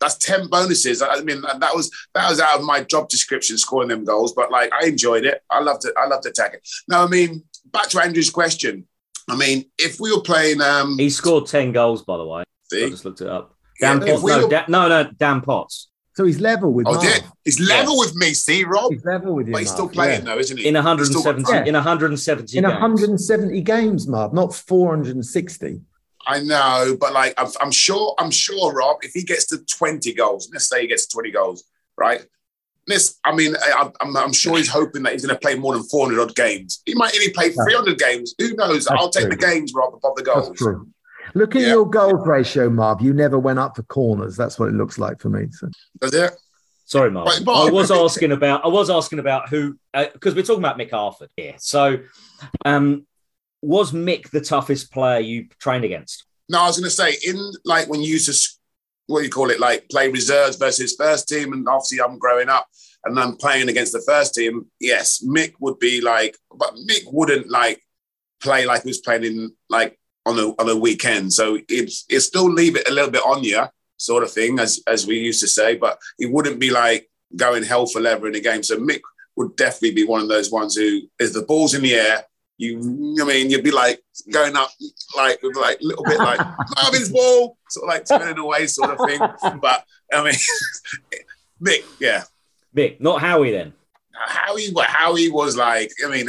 That's 0.00 0.16
10 0.18 0.48
bonuses. 0.48 1.02
I 1.02 1.20
mean, 1.22 1.40
that 1.42 1.74
was 1.74 1.90
that 2.14 2.28
was 2.28 2.40
out 2.40 2.58
of 2.58 2.64
my 2.64 2.82
job 2.82 3.08
description, 3.08 3.58
scoring 3.58 3.88
them 3.88 4.04
goals. 4.04 4.32
But 4.32 4.50
like, 4.50 4.70
I 4.72 4.86
enjoyed 4.86 5.24
it. 5.24 5.42
I 5.50 5.60
loved 5.60 5.84
it. 5.84 5.94
I 5.96 6.06
loved 6.06 6.26
attacking. 6.26 6.60
Now, 6.88 7.04
I 7.04 7.08
mean, 7.08 7.42
back 7.72 7.88
to 7.90 8.02
Andrew's 8.02 8.30
question. 8.30 8.86
I 9.28 9.36
mean, 9.36 9.66
if 9.78 10.00
we 10.00 10.14
were 10.14 10.22
playing, 10.22 10.60
um, 10.62 10.96
he 10.98 11.10
scored 11.10 11.46
10 11.46 11.72
goals, 11.72 12.02
by 12.02 12.16
the 12.16 12.26
way. 12.26 12.44
See? 12.70 12.84
I 12.84 12.88
just 12.88 13.04
looked 13.04 13.20
it 13.20 13.28
up. 13.28 13.54
Dan 13.80 14.00
yeah, 14.00 14.12
Potts. 14.12 14.22
We 14.22 14.30
no, 14.30 14.46
were... 14.46 14.64
no, 14.68 14.88
no, 14.88 15.10
Dan 15.18 15.40
Potts. 15.40 15.88
So 16.14 16.24
he's 16.24 16.40
level 16.40 16.72
with. 16.72 16.86
Oh, 16.88 17.00
yeah. 17.00 17.18
He's 17.44 17.60
level 17.60 17.96
with 17.96 18.16
me. 18.16 18.34
See, 18.34 18.64
Rob. 18.64 18.90
He's 18.90 19.04
level 19.04 19.36
with 19.36 19.46
you. 19.46 19.52
But 19.52 19.60
he's 19.60 19.70
still 19.70 19.88
playing 19.88 20.24
yeah. 20.24 20.34
though, 20.34 20.38
isn't 20.40 20.56
he? 20.56 20.66
In 20.66 20.74
170. 20.74 21.68
In 21.68 21.74
170. 21.74 22.58
In 22.58 22.64
games. 22.64 22.72
170 22.72 23.60
games, 23.60 24.08
Marv, 24.08 24.32
not 24.32 24.52
460. 24.52 25.80
I 26.28 26.40
know, 26.40 26.94
but 27.00 27.14
like 27.14 27.32
I'm, 27.38 27.48
I'm, 27.58 27.70
sure, 27.70 28.14
I'm 28.18 28.30
sure, 28.30 28.74
Rob, 28.74 28.98
if 29.02 29.12
he 29.12 29.22
gets 29.22 29.46
to 29.46 29.64
20 29.64 30.12
goals, 30.12 30.50
let's 30.52 30.68
say 30.68 30.82
he 30.82 30.86
gets 30.86 31.06
20 31.06 31.30
goals, 31.30 31.64
right? 31.96 32.24
This, 32.86 33.18
I 33.24 33.34
mean, 33.34 33.56
I, 33.56 33.90
am 34.02 34.16
I'm 34.16 34.32
sure 34.34 34.58
he's 34.58 34.68
hoping 34.68 35.02
that 35.04 35.14
he's 35.14 35.24
going 35.24 35.34
to 35.34 35.40
play 35.40 35.54
more 35.54 35.72
than 35.72 35.84
400 35.84 36.20
odd 36.20 36.36
games. 36.36 36.82
He 36.84 36.94
might 36.94 37.14
only 37.14 37.32
play 37.32 37.50
300 37.50 37.98
games. 37.98 38.34
Who 38.38 38.54
knows? 38.54 38.84
That's 38.84 39.00
I'll 39.00 39.08
take 39.08 39.24
true. 39.24 39.30
the 39.30 39.36
games, 39.36 39.72
Rob, 39.74 39.94
above 39.94 40.16
the 40.16 40.22
goals. 40.22 40.48
That's 40.48 40.58
true. 40.58 40.88
Look 41.34 41.56
at 41.56 41.62
yeah. 41.62 41.68
your 41.68 41.88
goals 41.88 42.26
ratio, 42.26 42.70
Marv. 42.70 43.00
You 43.00 43.14
never 43.14 43.38
went 43.38 43.58
up 43.58 43.76
for 43.76 43.82
corners. 43.84 44.36
That's 44.36 44.58
what 44.58 44.68
it 44.68 44.74
looks 44.74 44.98
like 44.98 45.20
for 45.20 45.30
me. 45.30 45.48
So. 45.50 45.68
Does 46.00 46.14
it? 46.14 46.32
Sorry, 46.84 47.10
Mark. 47.10 47.26
But, 47.26 47.44
but, 47.44 47.66
I 47.66 47.70
was 47.70 47.90
asking 47.90 48.32
about. 48.32 48.64
I 48.64 48.68
was 48.68 48.88
asking 48.88 49.18
about 49.18 49.48
who 49.48 49.78
because 49.92 50.32
uh, 50.32 50.36
we're 50.36 50.42
talking 50.42 50.64
about 50.64 50.78
Mick 50.78 50.90
Harford 50.90 51.28
here. 51.36 51.54
So, 51.58 51.98
um, 52.64 53.06
was 53.62 53.92
Mick 53.92 54.30
the 54.30 54.40
toughest 54.40 54.92
player 54.92 55.20
you 55.20 55.48
trained 55.60 55.84
against? 55.84 56.24
No, 56.48 56.62
I 56.62 56.66
was 56.66 56.78
going 56.78 56.88
to 56.88 56.90
say 56.90 57.16
in 57.26 57.52
like 57.64 57.88
when 57.88 58.02
you 58.02 58.12
used 58.12 58.26
to 58.26 58.58
what 59.06 59.20
do 59.20 59.24
you 59.24 59.30
call 59.30 59.50
it 59.50 59.60
like 59.60 59.88
play 59.88 60.10
reserves 60.10 60.56
versus 60.56 60.94
first 60.94 61.28
team, 61.28 61.52
and 61.52 61.66
obviously 61.68 62.00
I'm 62.00 62.18
growing 62.18 62.48
up 62.48 62.68
and 63.04 63.18
I'm 63.18 63.36
playing 63.36 63.68
against 63.68 63.92
the 63.92 64.02
first 64.06 64.34
team. 64.34 64.66
Yes, 64.80 65.24
Mick 65.24 65.54
would 65.60 65.78
be 65.78 66.00
like, 66.00 66.36
but 66.54 66.74
Mick 66.88 67.10
wouldn't 67.12 67.50
like 67.50 67.82
play 68.40 68.66
like 68.66 68.82
he 68.82 68.90
was 68.90 68.98
playing 68.98 69.24
in 69.24 69.52
like 69.68 69.98
on 70.26 70.38
a 70.38 70.48
on 70.60 70.68
a 70.68 70.76
weekend. 70.76 71.32
So 71.32 71.58
it's 71.68 72.04
it 72.08 72.20
still 72.20 72.50
leave 72.50 72.76
it 72.76 72.88
a 72.88 72.92
little 72.92 73.10
bit 73.10 73.22
on 73.22 73.42
you 73.42 73.64
sort 73.96 74.22
of 74.22 74.30
thing, 74.30 74.58
as 74.58 74.82
as 74.86 75.06
we 75.06 75.18
used 75.18 75.40
to 75.40 75.48
say. 75.48 75.76
But 75.76 75.98
he 76.18 76.26
wouldn't 76.26 76.60
be 76.60 76.70
like 76.70 77.10
going 77.34 77.64
hell 77.64 77.86
for 77.86 78.00
leather 78.00 78.28
in 78.28 78.36
a 78.36 78.40
game. 78.40 78.62
So 78.62 78.76
Mick 78.76 79.00
would 79.36 79.56
definitely 79.56 79.92
be 79.92 80.04
one 80.04 80.20
of 80.20 80.28
those 80.28 80.50
ones 80.50 80.74
who, 80.74 81.02
if 81.18 81.32
the 81.32 81.42
ball's 81.42 81.74
in 81.74 81.82
the 81.82 81.94
air, 81.94 82.24
you, 82.58 83.16
I 83.20 83.24
mean, 83.24 83.50
you'd 83.50 83.64
be 83.64 83.70
like 83.70 84.00
going 84.32 84.56
up, 84.56 84.70
like 85.16 85.40
like 85.54 85.80
a 85.80 85.84
little 85.84 86.04
bit 86.04 86.18
like 86.18 86.40
Marvin's 86.76 87.10
ball, 87.10 87.56
sort 87.70 87.84
of 87.84 87.88
like 87.88 88.04
turning 88.04 88.38
away, 88.38 88.66
sort 88.66 88.90
of 88.90 89.08
thing. 89.08 89.20
But 89.60 89.84
I 90.12 90.24
mean, 90.24 90.34
Mick, 91.62 91.84
yeah, 92.00 92.24
Mick, 92.76 93.00
not 93.00 93.20
Howie 93.20 93.52
then. 93.52 93.72
Howie, 94.12 94.74
Howie 94.76 95.30
was 95.30 95.56
like, 95.56 95.92
I 96.04 96.10
mean, 96.10 96.28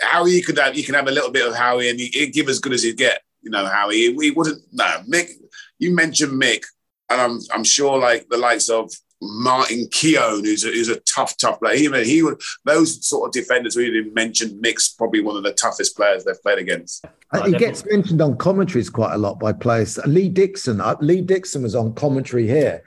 Howie 0.00 0.40
could 0.40 0.58
have, 0.58 0.74
you 0.74 0.82
can 0.82 0.94
have 0.94 1.06
a 1.06 1.12
little 1.12 1.30
bit 1.30 1.46
of 1.46 1.54
Howie, 1.54 1.90
and 1.90 2.00
he'd 2.00 2.32
give 2.32 2.48
as 2.48 2.58
good 2.58 2.72
as 2.72 2.82
he'd 2.82 2.96
get. 2.96 3.20
You 3.42 3.50
know, 3.50 3.66
Howie, 3.66 4.14
he 4.14 4.30
wouldn't. 4.30 4.62
No, 4.72 5.02
Mick. 5.08 5.30
You 5.78 5.94
mentioned 5.94 6.40
Mick 6.40 6.64
and 7.10 7.20
I'm 7.20 7.40
I'm 7.52 7.64
sure 7.64 7.98
like 7.98 8.28
the 8.28 8.38
likes 8.38 8.68
of 8.68 8.90
Martin 9.22 9.86
Keown, 9.90 10.44
who's 10.44 10.64
a, 10.64 10.68
who's 10.68 10.88
a 10.88 11.00
tough, 11.00 11.36
tough 11.36 11.60
player. 11.60 11.76
He, 11.76 12.04
he 12.04 12.22
would 12.22 12.40
those 12.64 13.06
sort 13.06 13.28
of 13.28 13.32
defenders 13.32 13.76
we 13.76 13.90
didn't 13.90 14.14
mention. 14.14 14.60
Mick's 14.60 14.88
probably 14.88 15.20
one 15.20 15.36
of 15.36 15.42
the 15.42 15.52
toughest 15.52 15.96
players 15.96 16.24
they've 16.24 16.42
played 16.42 16.58
against. 16.58 17.04
Uh, 17.32 17.44
he 17.44 17.52
gets 17.52 17.84
mentioned 17.84 18.20
on 18.20 18.36
commentaries 18.36 18.90
quite 18.90 19.14
a 19.14 19.18
lot 19.18 19.38
by 19.38 19.52
players. 19.52 19.98
Lee 20.06 20.28
Dixon, 20.28 20.80
uh, 20.80 20.96
Lee 21.00 21.20
Dixon 21.20 21.62
was 21.62 21.74
on 21.74 21.94
commentary 21.94 22.46
here, 22.46 22.82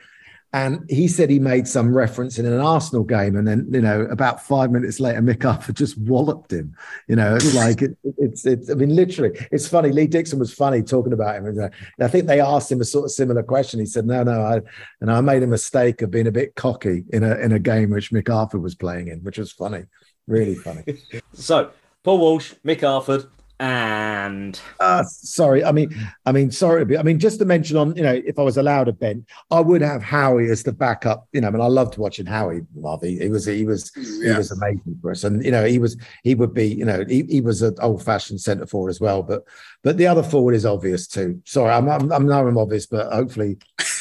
And 0.54 0.88
he 0.88 1.08
said 1.08 1.32
he 1.32 1.39
made 1.39 1.68
some 1.68 1.95
reference 1.95 2.38
in 2.38 2.45
an 2.45 2.60
Arsenal 2.60 3.04
game, 3.04 3.36
and 3.36 3.47
then 3.47 3.68
you 3.72 3.82
know 3.82 4.01
about 4.01 4.45
five 4.45 4.70
minutes 4.70 4.99
later, 4.99 5.20
Mick 5.20 5.41
Harford 5.41 5.76
just 5.84 5.97
walloped 5.97 6.54
him. 6.54 6.76
You 7.08 7.16
know, 7.16 7.36
it's 7.36 7.56
like 7.56 7.82
it, 7.82 7.97
it's 8.20 8.45
it's. 8.45 8.70
I 8.70 8.76
mean, 8.76 8.95
literally, 8.95 9.36
it's 9.51 9.68
funny. 9.68 9.91
Lee 9.91 10.06
Dixon 10.06 10.38
was 10.38 10.54
funny 10.54 10.84
talking 10.84 11.12
about 11.12 11.38
him. 11.38 11.47
And 11.47 11.60
uh, 11.60 11.70
I 11.99 12.08
think 12.08 12.28
they 12.28 12.39
asked 12.39 12.72
him 12.72 12.82
a 12.82 12.86
sort 12.86 13.06
of 13.06 13.12
similar 13.12 13.41
question. 13.41 13.80
He 13.80 13.88
said, 13.88 14.06
"No, 14.06 14.22
no, 14.22 14.41
I 14.41 14.62
and 15.01 15.12
I 15.12 15.22
made 15.22 15.41
a 15.41 15.47
mistake 15.47 16.04
of 16.04 16.12
being 16.12 16.28
a 16.28 16.32
bit 16.32 16.54
cocky 16.54 17.04
in 17.12 17.24
a 17.24 17.36
in 17.38 17.51
a 17.51 17.60
game 17.60 17.89
which 17.89 18.12
Mick 18.12 18.28
Harford 18.28 18.62
was 18.62 18.76
playing 18.76 19.08
in, 19.08 19.24
which 19.24 19.39
was 19.39 19.51
funny, 19.51 19.86
really 20.28 20.56
funny." 20.56 20.84
so 21.34 21.72
Paul 22.04 22.20
Walsh, 22.20 22.54
Mick 22.64 22.82
Harford, 22.82 23.26
and 23.64 24.59
uh, 24.82 25.05
sorry, 25.05 25.64
I 25.64 25.72
mean, 25.72 25.95
I 26.26 26.34
mean, 26.34 26.51
sorry, 26.51 26.97
I 26.97 27.01
mean, 27.01 27.18
just 27.18 27.39
to 27.39 27.45
mention 27.45 27.78
on, 27.78 27.95
you 27.95 28.03
know, 28.03 28.22
if 28.26 28.38
I 28.38 28.41
was 28.41 28.57
allowed 28.57 28.89
a 28.89 28.91
bench, 28.91 29.26
I 29.51 29.61
would 29.61 29.82
have 29.82 30.03
Howie 30.03 30.51
as 30.51 30.64
the 30.64 30.74
backup. 30.74 31.30
You 31.32 31.39
know, 31.39 31.47
I 31.47 31.51
mean, 31.51 31.61
I 31.61 31.68
loved 31.68 31.97
watching 31.97 32.26
Howie. 32.26 32.64
Marvy, 32.78 33.22
he 33.22 33.30
was, 33.30 33.45
he 33.45 33.66
was, 33.66 33.89
yeah. 33.95 34.34
he 34.34 34.38
was 34.38 34.51
amazing 34.51 34.99
for 35.01 35.11
us, 35.11 35.24
and 35.24 35.45
you 35.45 35.51
know, 35.51 35.64
he 35.64 35.80
was, 35.80 35.95
he 36.26 36.36
would 36.36 36.53
be, 36.53 36.68
you 36.68 36.84
know, 36.84 37.05
he, 37.07 37.24
he 37.24 37.39
was 37.39 37.61
an 37.61 37.74
old-fashioned 37.82 38.41
centre 38.41 38.66
forward 38.66 38.89
as 38.89 38.99
well. 38.99 39.24
But, 39.24 39.43
but 39.82 39.95
the 39.95 40.07
other 40.07 40.24
forward 40.24 40.55
is 40.55 40.66
obvious 40.66 41.07
too. 41.07 41.41
Sorry, 41.45 41.72
I'm, 41.72 41.88
I'm, 41.88 42.11
I'm 42.11 42.28
now 42.28 42.45
I'm 42.45 42.57
obvious, 42.57 42.86
but 42.86 43.14
hopefully 43.14 43.57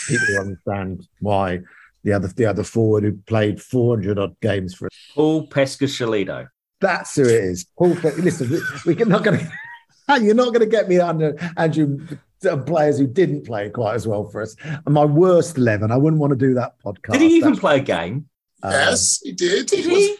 people 0.09 0.41
understand 0.41 1.07
why 1.21 1.61
the 2.03 2.15
other, 2.15 2.27
the 2.27 2.47
other 2.47 2.65
forward 2.65 3.05
who 3.05 3.13
played 3.13 3.63
400 3.63 4.19
odd 4.19 4.41
games 4.41 4.75
for 4.75 4.87
us. 4.87 4.93
Paul 5.15 5.47
Peschisolido. 5.47 6.49
That's 6.83 7.17
who 7.17 7.23
it 7.23 7.31
is. 7.31 7.65
Paul, 7.79 7.91
listen, 8.19 8.61
we, 8.85 9.01
are 9.01 9.07
not 9.07 9.25
going 9.25 9.39
to. 10.09 10.21
You're 10.21 10.35
not 10.35 10.49
going 10.49 10.61
to 10.61 10.67
get 10.67 10.89
me 10.89 10.99
under 10.99 11.37
Andrew 11.57 12.07
uh, 12.45 12.57
players 12.59 12.99
who 12.99 13.07
didn't 13.07 13.47
play 13.47 13.71
quite 13.71 13.95
as 13.95 14.07
well 14.07 14.29
for 14.29 14.43
us. 14.43 14.57
And 14.65 14.93
my 14.93 15.05
worst 15.05 15.57
eleven. 15.57 15.91
I 15.91 15.97
wouldn't 15.97 16.21
want 16.21 16.33
to 16.33 16.37
do 16.37 16.55
that 16.55 16.75
podcast. 16.85 17.13
Did 17.13 17.23
he 17.23 17.37
even 17.37 17.57
play 17.57 17.79
a 17.79 17.81
game? 17.81 18.29
Um, 18.63 18.73
yes, 18.73 19.21
he 19.23 19.33
did. 19.33 19.67
Did 19.67 19.85
he? 19.85 19.93
Was, 19.93 20.19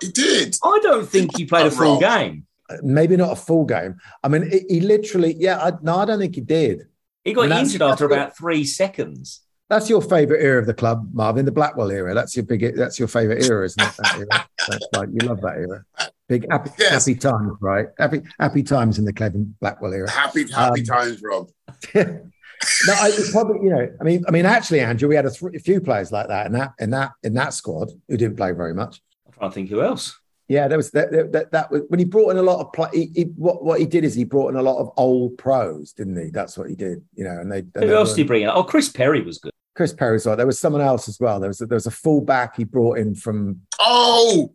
he 0.00 0.08
did. 0.08 0.56
I 0.64 0.78
don't 0.82 1.08
think 1.08 1.36
he 1.36 1.44
played 1.44 1.66
a 1.66 1.70
full 1.70 1.92
wrong. 1.92 2.00
game. 2.00 2.46
Uh, 2.70 2.76
maybe 2.82 3.16
not 3.16 3.32
a 3.32 3.36
full 3.36 3.64
game. 3.64 3.96
I 4.22 4.28
mean, 4.28 4.50
he, 4.50 4.64
he 4.68 4.80
literally. 4.80 5.34
Yeah, 5.38 5.58
I, 5.58 5.72
no, 5.82 5.96
I 5.96 6.04
don't 6.04 6.18
think 6.18 6.34
he 6.34 6.40
did. 6.40 6.86
He 7.24 7.32
got 7.32 7.46
I 7.46 7.48
mean, 7.48 7.58
injured 7.58 7.82
after 7.82 8.06
about 8.06 8.36
three 8.36 8.64
seconds. 8.64 9.40
That's 9.70 9.88
your 9.88 10.02
favourite 10.02 10.42
era 10.42 10.60
of 10.60 10.66
the 10.66 10.74
club, 10.74 11.08
Marvin, 11.12 11.46
the 11.46 11.52
Blackwell 11.52 11.90
era. 11.90 12.12
That's 12.12 12.36
your 12.36 12.44
big. 12.44 12.76
That's 12.76 12.98
your 12.98 13.08
favourite 13.08 13.44
era, 13.44 13.64
isn't 13.64 13.82
it? 13.82 13.96
That 13.96 14.16
era. 14.16 14.48
That's 14.68 14.86
like 14.94 15.08
you 15.10 15.26
love 15.26 15.40
that 15.40 15.56
era. 15.56 15.84
Big 16.28 16.46
happy, 16.50 16.70
yes. 16.78 17.06
happy 17.06 17.18
times, 17.18 17.52
right? 17.60 17.86
Happy 17.98 18.22
happy 18.38 18.62
times 18.62 18.98
in 18.98 19.04
the 19.04 19.12
Kevin 19.12 19.54
Blackwell 19.60 19.94
era. 19.94 20.10
Happy 20.10 20.50
happy 20.50 20.80
um, 20.80 20.86
times, 20.86 21.22
Rob. 21.22 21.48
no, 21.94 22.92
I 22.92 23.10
probably 23.32 23.64
you 23.64 23.70
know. 23.70 23.90
I 24.00 24.04
mean, 24.04 24.24
I 24.28 24.30
mean, 24.30 24.44
actually, 24.44 24.80
Andrew, 24.80 25.08
we 25.08 25.16
had 25.16 25.24
a, 25.24 25.30
th- 25.30 25.54
a, 25.54 25.58
few 25.58 25.80
players 25.80 26.12
like 26.12 26.28
that 26.28 26.46
in 26.46 26.52
that 26.52 26.72
in 26.78 26.90
that 26.90 27.12
in 27.22 27.32
that 27.34 27.54
squad 27.54 27.90
who 28.08 28.18
didn't 28.18 28.36
play 28.36 28.52
very 28.52 28.74
much. 28.74 29.00
I'm 29.26 29.32
trying 29.32 29.50
to 29.50 29.54
think 29.54 29.70
who 29.70 29.80
else. 29.80 30.18
Yeah, 30.46 30.68
there 30.68 30.76
was 30.76 30.90
that. 30.90 31.10
That, 31.32 31.52
that 31.52 31.70
was 31.70 31.82
when 31.88 31.98
he 31.98 32.04
brought 32.04 32.30
in 32.30 32.36
a 32.36 32.42
lot 32.42 32.60
of 32.60 32.70
play. 32.74 32.88
He, 32.92 33.10
he, 33.14 33.22
what 33.36 33.64
what 33.64 33.80
he 33.80 33.86
did 33.86 34.04
is 34.04 34.14
he 34.14 34.24
brought 34.24 34.50
in 34.50 34.56
a 34.56 34.62
lot 34.62 34.78
of 34.78 34.90
old 34.98 35.38
pros, 35.38 35.94
didn't 35.94 36.22
he? 36.22 36.30
That's 36.30 36.58
what 36.58 36.68
he 36.68 36.76
did. 36.76 37.02
You 37.14 37.24
know, 37.24 37.38
and 37.40 37.50
they. 37.50 37.60
And 37.60 37.84
who 37.84 37.94
else 37.94 38.10
did 38.10 38.22
he 38.22 38.24
bring 38.24 38.42
in? 38.42 38.50
Oh, 38.50 38.62
Chris 38.62 38.90
Perry 38.90 39.22
was 39.22 39.38
good. 39.38 39.53
Chris 39.74 39.92
Perry's 39.92 40.26
right. 40.26 40.36
There 40.36 40.46
was 40.46 40.58
someone 40.58 40.82
else 40.82 41.08
as 41.08 41.18
well. 41.18 41.40
There 41.40 41.48
was 41.48 41.60
a, 41.60 41.66
there 41.66 41.76
was 41.76 41.86
a 41.86 41.90
fullback 41.90 42.56
he 42.56 42.64
brought 42.64 42.98
in 42.98 43.14
from. 43.14 43.62
Oh, 43.80 44.54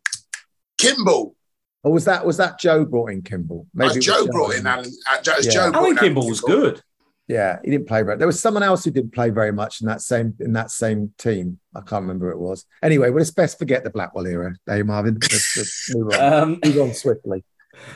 Kimble. 0.78 1.36
Or 1.84 1.94
was 1.94 2.06
that 2.06 2.26
was 2.26 2.38
that 2.38 2.60
Joe 2.60 2.86
brought 2.86 3.12
in 3.12 3.22
Kimble? 3.22 3.68
Maybe 3.74 3.92
uh, 3.92 3.94
Joe, 4.00 4.26
Joe 4.26 4.28
brought 4.32 4.56
in 4.56 4.68
Alan. 4.68 4.92
Uh, 5.10 5.22
Joe, 5.22 5.36
yeah. 5.42 5.52
Joe 5.52 5.72
Alan 5.74 5.98
Kimble 5.98 6.28
was 6.28 6.42
good. 6.42 6.82
Yeah, 7.28 7.60
he 7.64 7.70
didn't 7.70 7.88
play 7.88 8.02
very. 8.02 8.18
There 8.18 8.28
was 8.28 8.40
someone 8.40 8.64
else 8.64 8.84
who 8.84 8.92
didn't 8.92 9.14
play 9.14 9.30
very 9.30 9.52
much 9.52 9.82
in 9.82 9.88
that 9.88 10.02
same 10.02 10.36
in 10.40 10.54
that 10.54 10.72
same 10.72 11.14
team. 11.18 11.60
I 11.76 11.82
can't 11.82 12.02
remember 12.02 12.32
who 12.32 12.32
it 12.32 12.40
was. 12.40 12.66
Anyway, 12.82 13.12
well, 13.12 13.22
it's 13.22 13.32
best 13.32 13.60
forget 13.60 13.84
the 13.84 13.92
Blackwell 13.92 14.26
era, 14.26 14.56
Hey, 14.66 14.82
Marvin. 14.82 15.20
Let's, 15.22 15.56
let's 15.56 15.96
move 15.96 16.14
on. 16.14 16.34
Um, 16.34 16.60
move 16.66 16.80
on 16.80 16.94
swiftly. 16.94 17.44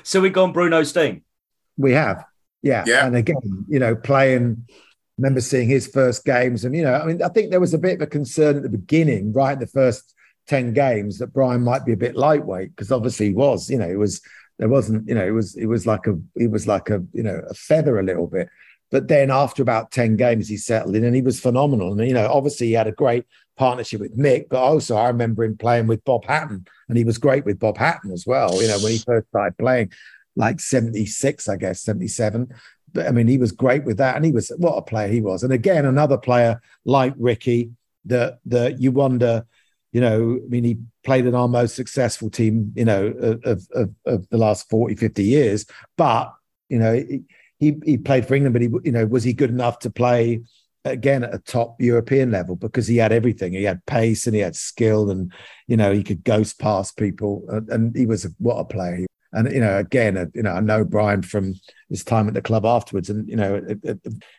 So 0.03 0.21
we've 0.21 0.31
gone 0.31 0.53
Brian 0.53 0.85
Stein. 0.85 1.23
We 1.77 1.93
have, 1.93 2.23
yeah. 2.61 2.83
yeah. 2.85 3.07
And 3.07 3.15
again, 3.15 3.65
you 3.67 3.79
know, 3.79 3.95
playing 3.95 4.67
remember 5.17 5.41
seeing 5.41 5.67
his 5.67 5.87
first 5.87 6.25
games. 6.25 6.65
And, 6.65 6.75
you 6.75 6.83
know, 6.83 6.93
I 6.93 7.05
mean, 7.05 7.21
I 7.21 7.29
think 7.29 7.51
there 7.51 7.59
was 7.59 7.73
a 7.73 7.79
bit 7.79 7.95
of 7.95 8.01
a 8.01 8.07
concern 8.07 8.57
at 8.57 8.63
the 8.63 8.69
beginning, 8.69 9.33
right? 9.33 9.53
In 9.53 9.59
the 9.59 9.67
first 9.67 10.13
10 10.47 10.73
games 10.73 11.19
that 11.19 11.33
Brian 11.33 11.63
might 11.63 11.85
be 11.85 11.93
a 11.93 11.97
bit 11.97 12.15
lightweight 12.15 12.75
because 12.75 12.91
obviously 12.91 13.27
he 13.27 13.33
was, 13.33 13.69
you 13.69 13.77
know, 13.77 13.89
it 13.89 13.97
was, 13.97 14.21
there 14.59 14.69
wasn't, 14.69 15.07
you 15.07 15.15
know, 15.15 15.25
it 15.25 15.31
was, 15.31 15.55
it 15.55 15.67
was 15.67 15.85
like 15.85 16.07
a, 16.07 16.15
it 16.35 16.51
was 16.51 16.67
like 16.67 16.89
a, 16.89 17.03
you 17.13 17.23
know, 17.23 17.41
a 17.49 17.53
feather 17.53 17.99
a 17.99 18.03
little 18.03 18.27
bit. 18.27 18.49
But 18.91 19.07
then 19.07 19.31
after 19.31 19.61
about 19.63 19.91
10 19.91 20.17
games, 20.17 20.47
he 20.47 20.57
settled 20.57 20.95
in 20.95 21.03
and 21.03 21.15
he 21.15 21.21
was 21.21 21.39
phenomenal. 21.39 21.91
And, 21.91 22.07
you 22.07 22.13
know, 22.13 22.27
obviously 22.31 22.67
he 22.67 22.73
had 22.73 22.87
a 22.87 22.91
great 22.91 23.25
partnership 23.57 24.01
with 24.01 24.17
Mick, 24.17 24.49
but 24.49 24.61
also 24.61 24.95
I 24.95 25.07
remember 25.07 25.43
him 25.43 25.57
playing 25.57 25.87
with 25.87 26.03
Bob 26.03 26.25
Hatton 26.25 26.65
and 26.89 26.97
he 26.97 27.03
was 27.03 27.17
great 27.17 27.45
with 27.45 27.59
Bob 27.59 27.77
Hatton 27.77 28.11
as 28.11 28.25
well. 28.27 28.61
You 28.61 28.67
know, 28.67 28.79
when 28.79 28.91
he 28.91 28.97
first 28.99 29.27
started 29.29 29.57
playing, 29.57 29.91
like 30.35 30.59
76, 30.59 31.47
I 31.47 31.55
guess, 31.57 31.81
77. 31.81 32.53
I 32.97 33.11
mean, 33.11 33.27
he 33.27 33.37
was 33.37 33.51
great 33.51 33.83
with 33.83 33.97
that, 33.97 34.15
and 34.15 34.25
he 34.25 34.31
was 34.31 34.51
what 34.57 34.77
a 34.77 34.81
player 34.81 35.07
he 35.07 35.21
was. 35.21 35.43
And 35.43 35.53
again, 35.53 35.85
another 35.85 36.17
player 36.17 36.61
like 36.85 37.13
Ricky 37.17 37.71
that 38.05 38.39
that 38.45 38.79
you 38.81 38.91
wonder, 38.91 39.45
you 39.91 40.01
know, 40.01 40.39
I 40.43 40.47
mean, 40.47 40.63
he 40.63 40.79
played 41.03 41.25
in 41.25 41.35
our 41.35 41.47
most 41.47 41.75
successful 41.75 42.29
team, 42.29 42.73
you 42.75 42.85
know, 42.85 43.07
of 43.43 43.67
of, 43.73 43.89
of 44.05 44.29
the 44.29 44.37
last 44.37 44.69
40, 44.69 44.95
50 44.95 45.23
years. 45.23 45.65
But 45.97 46.33
you 46.69 46.79
know, 46.79 47.03
he 47.59 47.75
he 47.83 47.97
played 47.97 48.27
for 48.27 48.35
England, 48.35 48.53
but 48.53 48.61
he 48.61 48.69
you 48.83 48.91
know, 48.91 49.05
was 49.05 49.23
he 49.23 49.33
good 49.33 49.49
enough 49.49 49.79
to 49.79 49.89
play? 49.89 50.41
again 50.85 51.23
at 51.23 51.33
a 51.33 51.39
top 51.39 51.81
European 51.81 52.31
level 52.31 52.55
because 52.55 52.87
he 52.87 52.97
had 52.97 53.11
everything. 53.11 53.53
He 53.53 53.63
had 53.63 53.85
pace 53.85 54.27
and 54.27 54.35
he 54.35 54.41
had 54.41 54.55
skill, 54.55 55.09
and 55.09 55.31
you 55.67 55.77
know 55.77 55.93
he 55.93 56.03
could 56.03 56.23
ghost 56.23 56.59
past 56.59 56.97
people. 56.97 57.45
And, 57.47 57.69
and 57.69 57.95
he 57.95 58.05
was 58.05 58.27
what 58.37 58.57
a 58.57 58.65
player. 58.65 59.05
And 59.33 59.51
you 59.51 59.59
know, 59.59 59.77
again, 59.79 60.15
uh, 60.15 60.27
you 60.33 60.43
know, 60.43 60.51
I 60.51 60.59
know 60.59 60.83
Brian 60.83 61.23
from 61.23 61.55
his 61.89 62.03
time 62.03 62.27
at 62.27 62.35
the 62.35 62.41
club 62.41 62.65
afterwards, 62.65 63.09
and 63.09 63.27
you 63.27 63.35
know, 63.35 63.55
a, 63.67 63.91
a, 63.91 63.97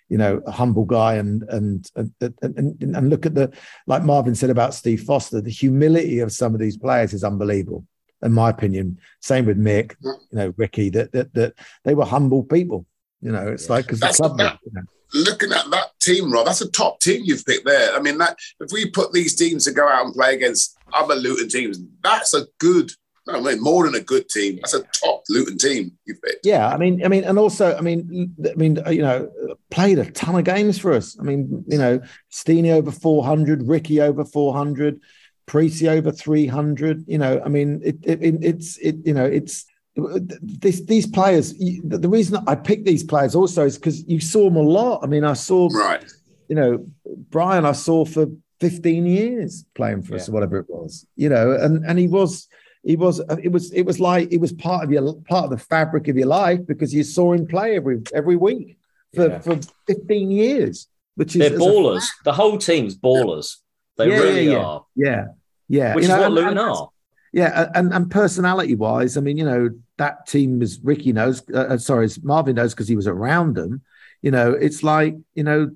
you 0.09 0.17
know, 0.17 0.41
a 0.47 0.53
humble 0.53 0.85
guy, 0.85 1.15
and 1.15 1.43
and, 1.49 1.91
and 1.97 2.13
and 2.43 2.81
and 2.81 3.11
look 3.11 3.27
at 3.27 3.35
the 3.35 3.53
like 3.89 4.05
Marvin 4.05 4.37
said 4.37 4.51
about 4.51 4.73
Steve 4.73 5.03
Foster, 5.03 5.41
the 5.41 5.51
humility 5.51 6.21
of 6.21 6.33
some 6.33 6.55
of 6.55 6.61
these 6.61 6.77
players 6.77 7.13
is 7.13 7.25
unbelievable, 7.25 7.85
in 8.23 8.33
my 8.33 8.51
opinion. 8.51 8.99
Same 9.21 9.47
with 9.47 9.59
Mick, 9.59 9.97
you 10.03 10.15
know, 10.31 10.55
Ricky, 10.57 10.91
that 10.91 11.11
that 11.11 11.35
that 11.35 11.55
they 11.83 11.95
were 11.95 12.05
humble 12.05 12.45
people. 12.45 12.87
You 13.21 13.33
know, 13.33 13.49
it's 13.49 13.69
like 13.69 13.87
because 13.87 14.01
the 14.01 14.09
club. 14.09 14.39
That, 14.39 14.61
you 14.65 14.73
know, 14.75 14.83
looking 15.15 15.53
at 15.53 15.71
that 15.71 15.89
team, 16.01 16.31
Rob, 16.31 16.47
that's 16.47 16.61
a 16.61 16.71
top 16.71 17.01
team 17.01 17.23
you've 17.25 17.45
picked 17.45 17.67
there. 17.67 17.95
I 17.95 18.01
mean, 18.01 18.19
that 18.19 18.37
if 18.61 18.71
we 18.73 18.91
put 18.91 19.13
these 19.13 19.35
teams 19.35 19.65
to 19.65 19.73
go 19.73 19.89
out 19.89 20.05
and 20.05 20.15
play 20.15 20.35
against 20.35 20.77
other 20.93 21.15
Luton 21.15 21.49
teams, 21.49 21.81
that's 22.03 22.35
a 22.35 22.47
good 22.59 22.93
no, 23.27 23.39
I 23.39 23.41
mean, 23.41 23.63
more 23.63 23.85
than 23.85 23.95
a 23.95 24.01
good 24.01 24.29
team. 24.29 24.57
That's 24.57 24.75
a 24.75 24.83
top 24.83 25.25
Luton 25.31 25.57
team 25.57 25.97
you 26.05 26.15
picked. 26.15 26.45
Yeah, 26.45 26.69
I 26.69 26.77
mean, 26.77 27.03
I 27.05 27.09
mean, 27.09 27.25
and 27.25 27.39
also, 27.39 27.75
I 27.77 27.81
mean, 27.81 28.35
I 28.45 28.55
mean, 28.55 28.79
uh, 28.87 28.91
you 28.91 29.01
know, 29.01 29.31
played 29.71 29.99
a 29.99 30.11
ton 30.11 30.37
of 30.37 30.45
games 30.45 30.79
for 30.79 30.93
us. 30.93 31.17
I 31.19 31.23
mean, 31.23 31.65
you 31.67 31.79
know, 31.79 32.01
Steenie 32.31 32.73
over 32.73 32.91
four 32.91 33.25
hundred, 33.25 33.67
Ricky 33.67 34.03
over 34.03 34.27
four 34.27 34.53
hundred, 34.53 35.01
Precy 35.47 35.89
over 35.89 36.13
three 36.13 36.47
hundred. 36.47 37.05
You 37.07 37.17
know, 37.17 37.41
I 37.43 37.49
mean, 37.49 37.81
it, 37.83 37.97
it, 38.03 38.19
it's 38.45 38.77
it, 38.79 38.97
you 39.07 39.15
know, 39.15 39.25
it's 39.25 39.65
this, 39.97 40.83
these 40.83 41.07
players. 41.07 41.55
The 41.55 42.09
reason 42.09 42.45
I 42.47 42.55
picked 42.57 42.85
these 42.85 43.05
players 43.05 43.35
also 43.35 43.65
is 43.65 43.79
because 43.79 44.07
you 44.07 44.21
saw 44.21 44.45
them 44.45 44.57
a 44.57 44.63
lot. 44.63 45.01
I 45.03 45.07
mean, 45.07 45.25
I 45.25 45.35
saw, 45.35 45.69
right. 45.69 46.05
You 46.49 46.57
know, 46.57 46.87
Brian, 47.31 47.65
I 47.65 47.73
saw 47.73 48.05
for 48.05 48.27
15 48.61 49.07
years 49.07 49.65
playing 49.75 50.03
for 50.03 50.17
us, 50.17 50.29
or 50.29 50.33
whatever 50.33 50.59
it 50.59 50.67
was, 50.69 51.07
you 51.17 51.31
know, 51.31 51.53
and 51.53 51.87
and 51.87 51.99
he 51.99 52.07
was 52.07 52.49
he 52.85 52.97
was 52.97 53.21
it 53.43 53.51
was 53.51 53.73
it 53.73 53.83
was 53.83 53.99
like 53.99 54.31
it 54.31 54.41
was 54.41 54.53
part 54.53 54.85
of 54.85 54.93
your 54.93 55.15
part 55.29 55.45
of 55.45 55.51
the 55.51 55.59
fabric 55.59 56.09
of 56.09 56.17
your 56.17 56.27
life 56.27 56.61
because 56.67 56.93
you 56.93 57.03
saw 57.03 57.33
him 57.33 57.47
play 57.47 57.77
every 57.77 58.03
every 58.13 58.37
week 58.37 58.77
for, 59.15 59.29
yeah. 59.29 59.39
for 59.39 59.59
15 59.87 60.31
years 60.31 60.89
which 61.15 61.35
is 61.35 61.41
they're 61.41 61.59
ballers. 61.59 62.05
the 62.25 62.33
whole 62.33 62.59
team's 62.59 62.97
ballers. 62.97 63.59
They 63.97 64.09
yeah, 64.09 64.17
really 64.17 64.51
yeah, 64.51 64.57
are. 64.57 64.85
Yeah 64.97 65.25
yeah. 65.69 65.95
Which 65.95 66.07
you 66.07 66.11
is 66.11 66.17
know, 66.17 66.23
what 66.23 66.33
Luton 66.33 66.59
are. 66.59 66.89
Yeah 67.33 67.71
and, 67.75 67.93
and 67.93 68.11
personality 68.11 68.77
wise 68.77 69.17
i 69.17 69.21
mean 69.21 69.37
you 69.37 69.45
know 69.45 69.71
that 69.99 70.27
team 70.27 70.63
is 70.63 70.79
ricky 70.83 71.13
knows 71.13 71.43
uh, 71.53 71.67
uh 71.71 71.79
sorry 71.79 72.09
marvin 72.23 72.57
knows 72.57 72.75
because 72.75 72.87
he 72.87 72.97
was 72.97 73.09
around 73.09 73.57
them 73.57 73.83
you 74.23 74.31
know 74.31 74.53
it's 74.53 74.85
like 74.85 75.17
you 75.35 75.43
know 75.43 75.71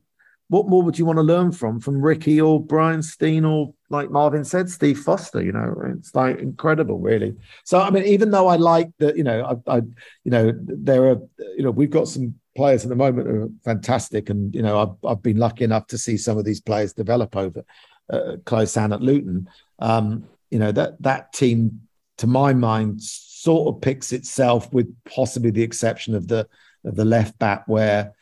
what 0.48 0.68
more 0.68 0.82
would 0.82 0.98
you 0.98 1.04
want 1.04 1.18
to 1.18 1.22
learn 1.22 1.52
from 1.52 1.78
from 1.80 2.00
ricky 2.00 2.40
or 2.40 2.62
brian 2.62 3.02
stein 3.02 3.44
or 3.44 3.72
like 3.90 4.10
Marvin 4.10 4.44
said, 4.44 4.68
Steve 4.68 4.98
Foster. 4.98 5.42
You 5.42 5.52
know, 5.52 5.74
it's 5.96 6.14
like 6.14 6.38
incredible, 6.38 6.98
really. 6.98 7.34
So 7.64 7.80
I 7.80 7.90
mean, 7.90 8.04
even 8.04 8.30
though 8.30 8.48
I 8.48 8.56
like 8.56 8.90
that, 8.98 9.16
you 9.16 9.24
know, 9.24 9.60
I, 9.66 9.76
I, 9.76 9.76
you 10.24 10.30
know, 10.30 10.52
there 10.56 11.06
are, 11.06 11.20
you 11.56 11.62
know, 11.62 11.70
we've 11.70 11.90
got 11.90 12.08
some 12.08 12.34
players 12.56 12.82
at 12.84 12.90
the 12.90 12.96
moment 12.96 13.28
who 13.28 13.42
are 13.44 13.50
fantastic, 13.64 14.30
and 14.30 14.54
you 14.54 14.62
know, 14.62 14.80
I've 14.80 15.10
I've 15.10 15.22
been 15.22 15.38
lucky 15.38 15.64
enough 15.64 15.86
to 15.88 15.98
see 15.98 16.16
some 16.16 16.38
of 16.38 16.44
these 16.44 16.60
players 16.60 16.92
develop 16.92 17.36
over 17.36 17.64
uh, 18.12 18.36
close 18.44 18.74
down 18.74 18.92
at 18.92 19.02
Luton. 19.02 19.48
Um, 19.78 20.24
you 20.50 20.58
know 20.58 20.72
that 20.72 21.00
that 21.02 21.32
team, 21.32 21.82
to 22.18 22.26
my 22.26 22.52
mind, 22.52 23.02
sort 23.02 23.74
of 23.74 23.80
picks 23.80 24.12
itself, 24.12 24.72
with 24.72 24.94
possibly 25.04 25.50
the 25.50 25.62
exception 25.62 26.14
of 26.14 26.28
the 26.28 26.46
of 26.84 26.94
the 26.94 27.04
left 27.04 27.38
back 27.38 27.66
where 27.66 28.12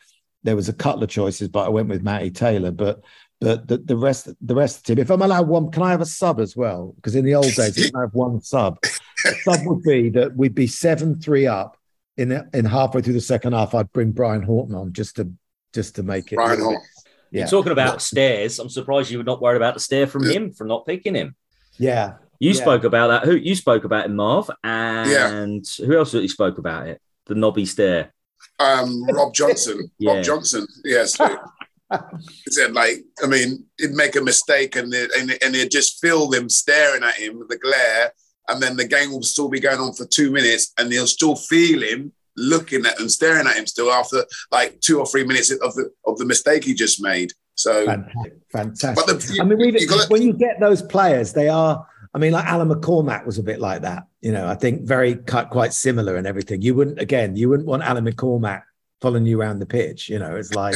there 0.47 0.55
was 0.55 0.69
a 0.69 0.73
couple 0.73 1.03
of 1.03 1.09
choices, 1.09 1.49
but 1.49 1.65
I 1.65 1.69
went 1.69 1.89
with 1.89 2.03
Matty 2.03 2.31
Taylor. 2.31 2.71
But 2.71 3.03
but 3.41 3.67
the, 3.67 3.79
the 3.79 3.97
rest 3.97 4.29
the 4.41 4.55
rest 4.55 4.77
of 4.77 4.83
the 4.83 4.95
team. 4.95 5.01
If 5.01 5.11
I'm 5.11 5.21
allowed 5.21 5.49
one, 5.49 5.71
can 5.71 5.83
I 5.83 5.91
have 5.91 5.99
a 5.99 6.05
sub 6.05 6.39
as 6.39 6.55
well? 6.55 6.93
Because 6.95 7.15
in 7.15 7.25
the 7.25 7.35
old 7.35 7.53
days, 7.53 7.77
you 7.77 7.91
can 7.91 7.99
have 7.99 8.13
one 8.13 8.39
sub. 8.41 8.79
The 8.81 9.35
sub 9.43 9.65
would 9.65 9.83
be 9.83 10.09
that 10.11 10.37
we'd 10.37 10.55
be 10.55 10.67
seven 10.67 11.19
three 11.19 11.47
up 11.47 11.77
in 12.15 12.31
in 12.53 12.63
halfway 12.63 13.01
through 13.01 13.13
the 13.13 13.21
second 13.21 13.53
half. 13.53 13.75
I'd 13.75 13.91
bring 13.91 14.13
Brian 14.13 14.41
Horton 14.41 14.73
on 14.73 14.93
just 14.93 15.17
to 15.17 15.29
just 15.73 15.95
to 15.95 16.03
make 16.03 16.31
it. 16.31 16.37
Brian 16.37 16.61
Horton. 16.61 16.81
Yeah. 17.29 17.41
You're 17.41 17.49
talking 17.49 17.73
about 17.73 18.01
stairs. 18.01 18.57
I'm 18.57 18.69
surprised 18.69 19.11
you 19.11 19.17
were 19.17 19.25
not 19.25 19.41
worried 19.41 19.57
about 19.57 19.73
the 19.73 19.81
stare 19.81 20.07
from 20.07 20.23
him 20.23 20.53
for 20.53 20.63
not 20.63 20.85
picking 20.85 21.13
him. 21.13 21.35
Yeah. 21.77 22.13
You 22.39 22.51
yeah. 22.51 22.61
spoke 22.61 22.85
about 22.85 23.07
that. 23.07 23.25
Who 23.25 23.35
you 23.35 23.53
spoke 23.53 23.83
about 23.83 24.05
it, 24.05 24.11
Marv, 24.11 24.49
and 24.63 25.09
yeah. 25.09 25.85
who 25.85 25.97
else 25.97 26.13
you 26.13 26.29
spoke 26.29 26.57
about 26.57 26.87
it? 26.87 27.01
The 27.25 27.35
knobby 27.35 27.65
stare. 27.65 28.13
Um, 28.59 29.03
Rob 29.05 29.33
Johnson. 29.33 29.91
yeah. 29.97 30.15
Rob 30.15 30.23
Johnson. 30.23 30.67
Yes. 30.83 31.17
he 31.17 32.51
said, 32.51 32.73
like, 32.73 33.05
I 33.23 33.27
mean, 33.27 33.65
he'd 33.77 33.91
make 33.91 34.15
a 34.15 34.21
mistake 34.21 34.75
and 34.75 34.93
and 34.93 35.37
and 35.41 35.55
he'd 35.55 35.71
just 35.71 36.01
feel 36.01 36.27
them 36.27 36.49
staring 36.49 37.03
at 37.03 37.15
him 37.15 37.39
with 37.39 37.49
the 37.49 37.57
glare, 37.57 38.11
and 38.49 38.61
then 38.61 38.75
the 38.75 38.87
game 38.87 39.11
will 39.11 39.23
still 39.23 39.49
be 39.49 39.59
going 39.59 39.79
on 39.79 39.93
for 39.93 40.05
two 40.05 40.31
minutes, 40.31 40.73
and 40.77 40.91
he'll 40.91 41.07
still 41.07 41.35
feel 41.35 41.81
him 41.81 42.13
looking 42.37 42.85
at 42.85 42.99
and 42.99 43.11
staring 43.11 43.47
at 43.47 43.55
him 43.55 43.65
still 43.65 43.91
after 43.91 44.23
like 44.51 44.79
two 44.79 44.99
or 44.99 45.05
three 45.05 45.23
minutes 45.25 45.51
of 45.51 45.73
the 45.75 45.89
of 46.05 46.17
the 46.17 46.25
mistake 46.25 46.63
he 46.63 46.73
just 46.73 47.01
made. 47.01 47.31
So 47.55 47.85
fantastic. 47.85 48.33
fantastic. 48.51 49.05
The, 49.05 49.41
I 49.41 49.43
mean, 49.43 49.75
you 49.75 50.01
when 50.09 50.21
you 50.21 50.33
get 50.33 50.59
those 50.59 50.81
players, 50.81 51.33
they 51.33 51.49
are. 51.49 51.85
I 52.13 52.19
mean, 52.19 52.31
like 52.31 52.45
Alan 52.45 52.69
McCormack 52.69 53.25
was 53.25 53.37
a 53.37 53.43
bit 53.43 53.59
like 53.59 53.81
that. 53.81 54.03
You 54.21 54.31
know, 54.31 54.47
I 54.47 54.55
think 54.55 54.83
very 54.83 55.15
quite 55.15 55.73
similar 55.73 56.15
and 56.15 56.27
everything. 56.27 56.61
You 56.61 56.75
wouldn't 56.75 56.99
again, 56.99 57.35
you 57.35 57.49
wouldn't 57.49 57.67
want 57.67 57.83
Alan 57.83 58.05
McCormack 58.05 58.63
following 59.01 59.25
you 59.25 59.39
around 59.39 59.59
the 59.59 59.65
pitch. 59.65 60.09
You 60.09 60.19
know, 60.19 60.35
it's 60.35 60.53
like 60.53 60.75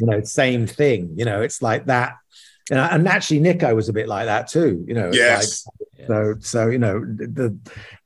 you 0.00 0.06
know, 0.06 0.22
same 0.22 0.66
thing. 0.66 1.14
You 1.16 1.24
know, 1.24 1.42
it's 1.42 1.62
like 1.62 1.86
that. 1.86 2.14
And, 2.70 2.78
and 2.78 3.08
actually, 3.08 3.40
Nico 3.40 3.74
was 3.74 3.88
a 3.88 3.92
bit 3.92 4.08
like 4.08 4.26
that 4.26 4.48
too. 4.48 4.84
You 4.86 4.94
know, 4.94 5.10
yes. 5.12 5.66
Like, 5.66 6.06
so, 6.06 6.34
so 6.40 6.68
you 6.68 6.78
know, 6.78 7.00
the 7.00 7.56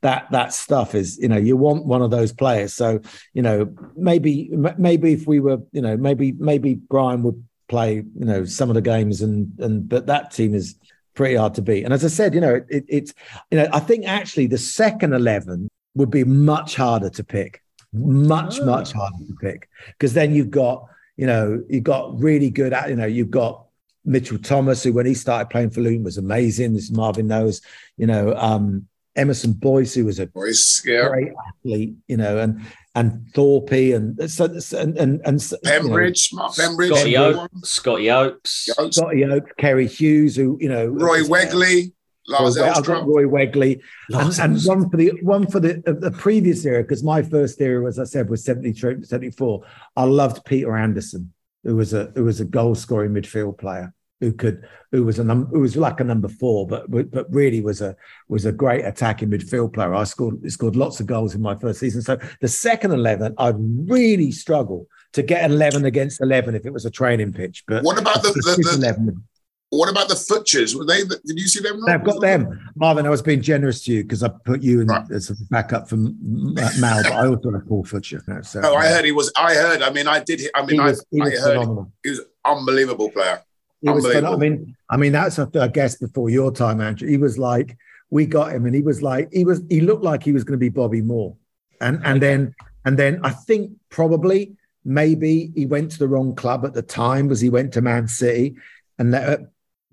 that 0.02 0.30
that 0.30 0.52
stuff 0.52 0.94
is, 0.94 1.18
you 1.18 1.28
know, 1.28 1.36
you 1.36 1.56
want 1.56 1.86
one 1.86 2.02
of 2.02 2.10
those 2.10 2.32
players. 2.32 2.74
So, 2.74 3.00
you 3.32 3.42
know, 3.42 3.74
maybe 3.96 4.50
maybe 4.78 5.12
if 5.12 5.26
we 5.26 5.40
were, 5.40 5.58
you 5.72 5.82
know, 5.82 5.96
maybe 5.96 6.32
maybe 6.32 6.74
Brian 6.74 7.22
would 7.22 7.42
play, 7.68 7.94
you 7.94 8.24
know, 8.24 8.44
some 8.44 8.68
of 8.68 8.74
the 8.74 8.82
games, 8.82 9.22
and 9.22 9.52
and 9.58 9.88
but 9.88 10.06
that 10.06 10.30
team 10.32 10.54
is 10.54 10.76
pretty 11.16 11.34
hard 11.34 11.54
to 11.54 11.62
beat. 11.62 11.84
And 11.84 11.92
as 11.92 12.04
I 12.04 12.08
said, 12.08 12.34
you 12.34 12.40
know, 12.40 12.62
it, 12.68 12.84
it's, 12.88 13.12
you 13.50 13.58
know, 13.58 13.68
I 13.72 13.80
think 13.80 14.06
actually 14.06 14.46
the 14.46 14.58
second 14.58 15.12
eleven 15.12 15.68
would 15.94 16.10
be 16.10 16.24
much 16.24 16.76
harder 16.76 17.10
to 17.10 17.24
pick, 17.24 17.62
much 17.92 18.60
oh. 18.60 18.66
much 18.66 18.92
harder 18.92 19.24
to 19.26 19.34
pick, 19.40 19.68
because 19.92 20.14
then 20.14 20.34
you've 20.34 20.50
got, 20.50 20.86
you 21.16 21.26
know, 21.26 21.64
you've 21.68 21.84
got 21.84 22.20
really 22.20 22.50
good 22.50 22.72
at, 22.72 22.90
you 22.90 22.96
know, 22.96 23.06
you've 23.06 23.30
got 23.30 23.64
Mitchell 24.04 24.38
Thomas, 24.38 24.84
who 24.84 24.92
when 24.92 25.06
he 25.06 25.14
started 25.14 25.50
playing 25.50 25.70
for 25.70 25.80
Luton 25.80 26.04
was 26.04 26.18
amazing. 26.18 26.74
This 26.74 26.92
Marvin 26.92 27.26
knows, 27.26 27.60
you 27.96 28.06
know, 28.06 28.34
um, 28.36 28.86
Emerson 29.16 29.52
Boyce, 29.52 29.94
who 29.94 30.04
was 30.04 30.18
a 30.18 30.26
Boyce, 30.26 30.82
yeah. 30.84 31.08
great 31.08 31.32
athlete, 31.48 31.94
you 32.06 32.16
know, 32.16 32.38
and 32.38 32.60
and 32.94 33.28
Thorpe 33.34 33.72
and 33.72 34.30
so 34.30 34.44
and 34.44 34.96
and, 34.96 35.20
and 35.24 35.40
Pembridge, 35.64 36.32
you 36.32 36.38
know, 36.38 36.48
Pembridge, 36.48 36.94
Scotty 36.94 37.16
Oakes, 37.16 37.68
Scotty 37.68 38.10
Oakes, 38.10 38.68
Scotty 38.90 39.24
Oakes, 39.24 39.52
Ceri 39.58 39.88
Hughes, 39.88 40.36
who 40.36 40.58
you 40.60 40.68
know, 40.68 40.86
Roy 40.86 41.22
uh, 41.22 41.24
Wegerle. 41.24 41.92
Lars 42.28 42.58
I've 42.58 42.88
Roy 42.88 43.22
Wegerle, 43.22 43.80
and, 44.08 44.38
and, 44.40 44.60
one 44.64 44.90
for 44.90 44.96
the 44.96 45.12
one 45.22 45.46
for 45.46 45.60
the 45.60 45.80
uh, 45.86 45.92
the 45.92 46.10
previous 46.10 46.64
era 46.64 46.82
because 46.82 47.04
my 47.04 47.22
first 47.22 47.60
era, 47.60 47.86
as 47.86 48.00
I 48.00 48.04
said, 48.04 48.28
was 48.28 48.44
73, 48.44 49.04
74. 49.04 49.62
I 49.96 50.02
loved 50.02 50.44
Peter 50.44 50.76
Anderson, 50.76 51.32
who 51.62 51.76
was 51.76 51.94
a 51.94 52.06
who 52.16 52.24
was 52.24 52.40
a 52.40 52.44
goal 52.44 52.74
scoring 52.74 53.12
midfield 53.12 53.58
player 53.58 53.94
who 54.20 54.32
could 54.32 54.66
who 54.92 55.04
was 55.04 55.18
a 55.18 55.24
num- 55.24 55.46
who 55.46 55.60
was 55.60 55.76
like 55.76 56.00
a 56.00 56.04
number 56.04 56.28
four, 56.28 56.66
but 56.66 56.90
but 56.90 57.26
really 57.30 57.60
was 57.60 57.80
a 57.80 57.96
was 58.28 58.46
a 58.46 58.52
great 58.52 58.84
attacking 58.84 59.30
midfield 59.30 59.74
player. 59.74 59.94
I 59.94 60.04
scored 60.04 60.50
scored 60.50 60.76
lots 60.76 61.00
of 61.00 61.06
goals 61.06 61.34
in 61.34 61.42
my 61.42 61.54
first 61.56 61.80
season. 61.80 62.02
So 62.02 62.18
the 62.40 62.48
second 62.48 62.92
eleven, 62.92 63.34
I'd 63.38 63.56
really 63.58 64.32
struggle 64.32 64.86
to 65.12 65.22
get 65.22 65.50
eleven 65.50 65.84
against 65.84 66.20
eleven 66.20 66.54
if 66.54 66.64
it 66.66 66.72
was 66.72 66.86
a 66.86 66.90
training 66.90 67.32
pitch. 67.32 67.64
But 67.66 67.84
what 67.84 67.98
about 67.98 68.22
the, 68.22 68.30
the, 68.30 68.62
the 68.62 68.76
11? 68.76 69.22
What 69.70 69.90
about 69.90 70.08
the 70.08 70.14
Futchers? 70.14 70.76
Were 70.76 70.86
they? 70.86 71.02
Did 71.02 71.40
you 71.40 71.48
see 71.48 71.60
them? 71.60 71.80
I've 71.88 72.04
got 72.04 72.20
them, 72.20 72.70
Marvin. 72.76 73.04
I 73.04 73.10
was 73.10 73.20
being 73.20 73.42
generous 73.42 73.82
to 73.84 73.92
you 73.92 74.02
because 74.04 74.22
I 74.22 74.30
put 74.44 74.62
you 74.62 74.80
in 74.80 74.86
right. 74.86 75.10
as 75.10 75.28
a 75.28 75.34
backup 75.50 75.88
for 75.88 75.96
Mal, 75.96 77.02
but 77.02 77.12
I 77.12 77.26
also 77.26 77.50
have 77.50 77.66
Paul 77.66 77.84
Futcher. 77.84 78.46
so, 78.46 78.60
oh, 78.62 78.76
I 78.76 78.86
heard 78.86 79.04
he 79.04 79.10
was. 79.10 79.32
I 79.36 79.54
heard. 79.54 79.82
I 79.82 79.90
mean, 79.90 80.06
I 80.06 80.20
did. 80.20 80.40
I 80.54 80.64
mean, 80.64 80.80
was, 80.80 81.04
I, 81.20 81.24
I 81.24 81.30
heard 81.30 81.40
phenomenal. 81.40 81.92
he 82.04 82.10
was 82.10 82.20
unbelievable 82.44 83.10
player. 83.10 83.42
He 83.82 83.90
was 83.90 84.06
I 84.06 84.36
mean, 84.36 84.76
I 84.90 84.96
mean, 84.96 85.12
that's 85.12 85.38
a, 85.38 85.48
I 85.60 85.68
guess 85.68 85.96
before 85.96 86.30
your 86.30 86.50
time, 86.50 86.80
Andrew. 86.80 87.08
He 87.08 87.18
was 87.18 87.38
like, 87.38 87.76
we 88.10 88.26
got 88.26 88.52
him, 88.52 88.66
and 88.66 88.74
he 88.74 88.82
was 88.82 89.02
like, 89.02 89.28
he 89.32 89.44
was, 89.44 89.62
he 89.68 89.80
looked 89.80 90.04
like 90.04 90.22
he 90.22 90.32
was 90.32 90.44
going 90.44 90.58
to 90.58 90.64
be 90.64 90.68
Bobby 90.68 91.02
Moore, 91.02 91.36
and 91.80 92.00
and 92.04 92.22
then 92.22 92.54
and 92.84 92.98
then 92.98 93.20
I 93.22 93.30
think 93.30 93.72
probably 93.90 94.56
maybe 94.84 95.52
he 95.54 95.66
went 95.66 95.90
to 95.90 95.98
the 95.98 96.08
wrong 96.08 96.34
club 96.34 96.64
at 96.64 96.72
the 96.72 96.82
time, 96.82 97.28
was 97.28 97.40
he 97.40 97.50
went 97.50 97.72
to 97.74 97.82
Man 97.82 98.08
City, 98.08 98.56
and 98.98 99.12
that, 99.12 99.40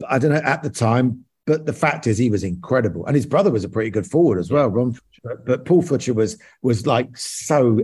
I 0.08 0.20
don't 0.20 0.32
know 0.32 0.38
at 0.38 0.64
the 0.64 0.70
time, 0.70 1.26
but 1.46 1.66
the 1.66 1.74
fact 1.74 2.08
is 2.08 2.18
he 2.18 2.30
was 2.30 2.44
incredible, 2.44 3.06
and 3.06 3.16
his 3.16 3.26
brother 3.26 3.52
was 3.52 3.64
a 3.64 3.70
pretty 3.70 3.90
good 3.90 4.08
forward 4.08 4.40
as 4.40 4.52
well, 4.52 4.70
Ron. 4.70 4.96
But 5.46 5.66
Paul 5.66 5.84
Futcher 5.84 6.16
was 6.16 6.38
was 6.62 6.86
like 6.86 7.18
so 7.18 7.80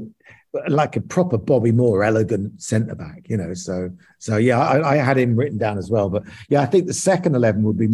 like 0.67 0.95
a 0.95 1.01
proper 1.01 1.37
Bobby 1.37 1.71
Moore, 1.71 2.03
elegant 2.03 2.61
centre 2.61 2.95
back, 2.95 3.29
you 3.29 3.37
know. 3.37 3.53
So, 3.53 3.91
so 4.17 4.37
yeah, 4.37 4.59
I, 4.59 4.93
I, 4.93 4.95
had 4.97 5.17
him 5.17 5.35
written 5.35 5.57
down 5.57 5.77
as 5.77 5.89
well. 5.91 6.09
But 6.09 6.23
yeah, 6.49 6.61
I 6.61 6.65
think 6.65 6.87
the 6.87 6.93
second 6.93 7.35
eleven 7.35 7.63
would 7.63 7.77
be 7.77 7.89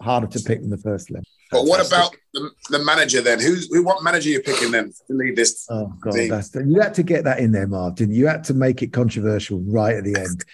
harder 0.00 0.26
to 0.26 0.40
pick 0.40 0.60
than 0.60 0.70
the 0.70 0.78
first 0.78 1.10
eleven. 1.10 1.24
But 1.50 1.64
what 1.64 1.84
about 1.84 2.14
the, 2.32 2.50
the 2.70 2.78
manager 2.78 3.20
then? 3.20 3.40
Who's 3.40 3.68
who? 3.72 3.82
What 3.82 4.02
manager 4.02 4.30
are 4.30 4.32
you 4.32 4.40
picking 4.40 4.70
then 4.70 4.92
to 5.06 5.12
lead 5.12 5.36
this? 5.36 5.66
Oh 5.68 5.92
god, 6.00 6.14
that's 6.28 6.50
the, 6.50 6.64
you 6.64 6.80
had 6.80 6.94
to 6.94 7.02
get 7.02 7.24
that 7.24 7.40
in 7.40 7.52
there, 7.52 7.66
Martin. 7.66 8.12
You 8.12 8.28
had 8.28 8.44
to 8.44 8.54
make 8.54 8.82
it 8.82 8.92
controversial 8.92 9.60
right 9.66 9.96
at 9.96 10.04
the 10.04 10.16
end. 10.16 10.44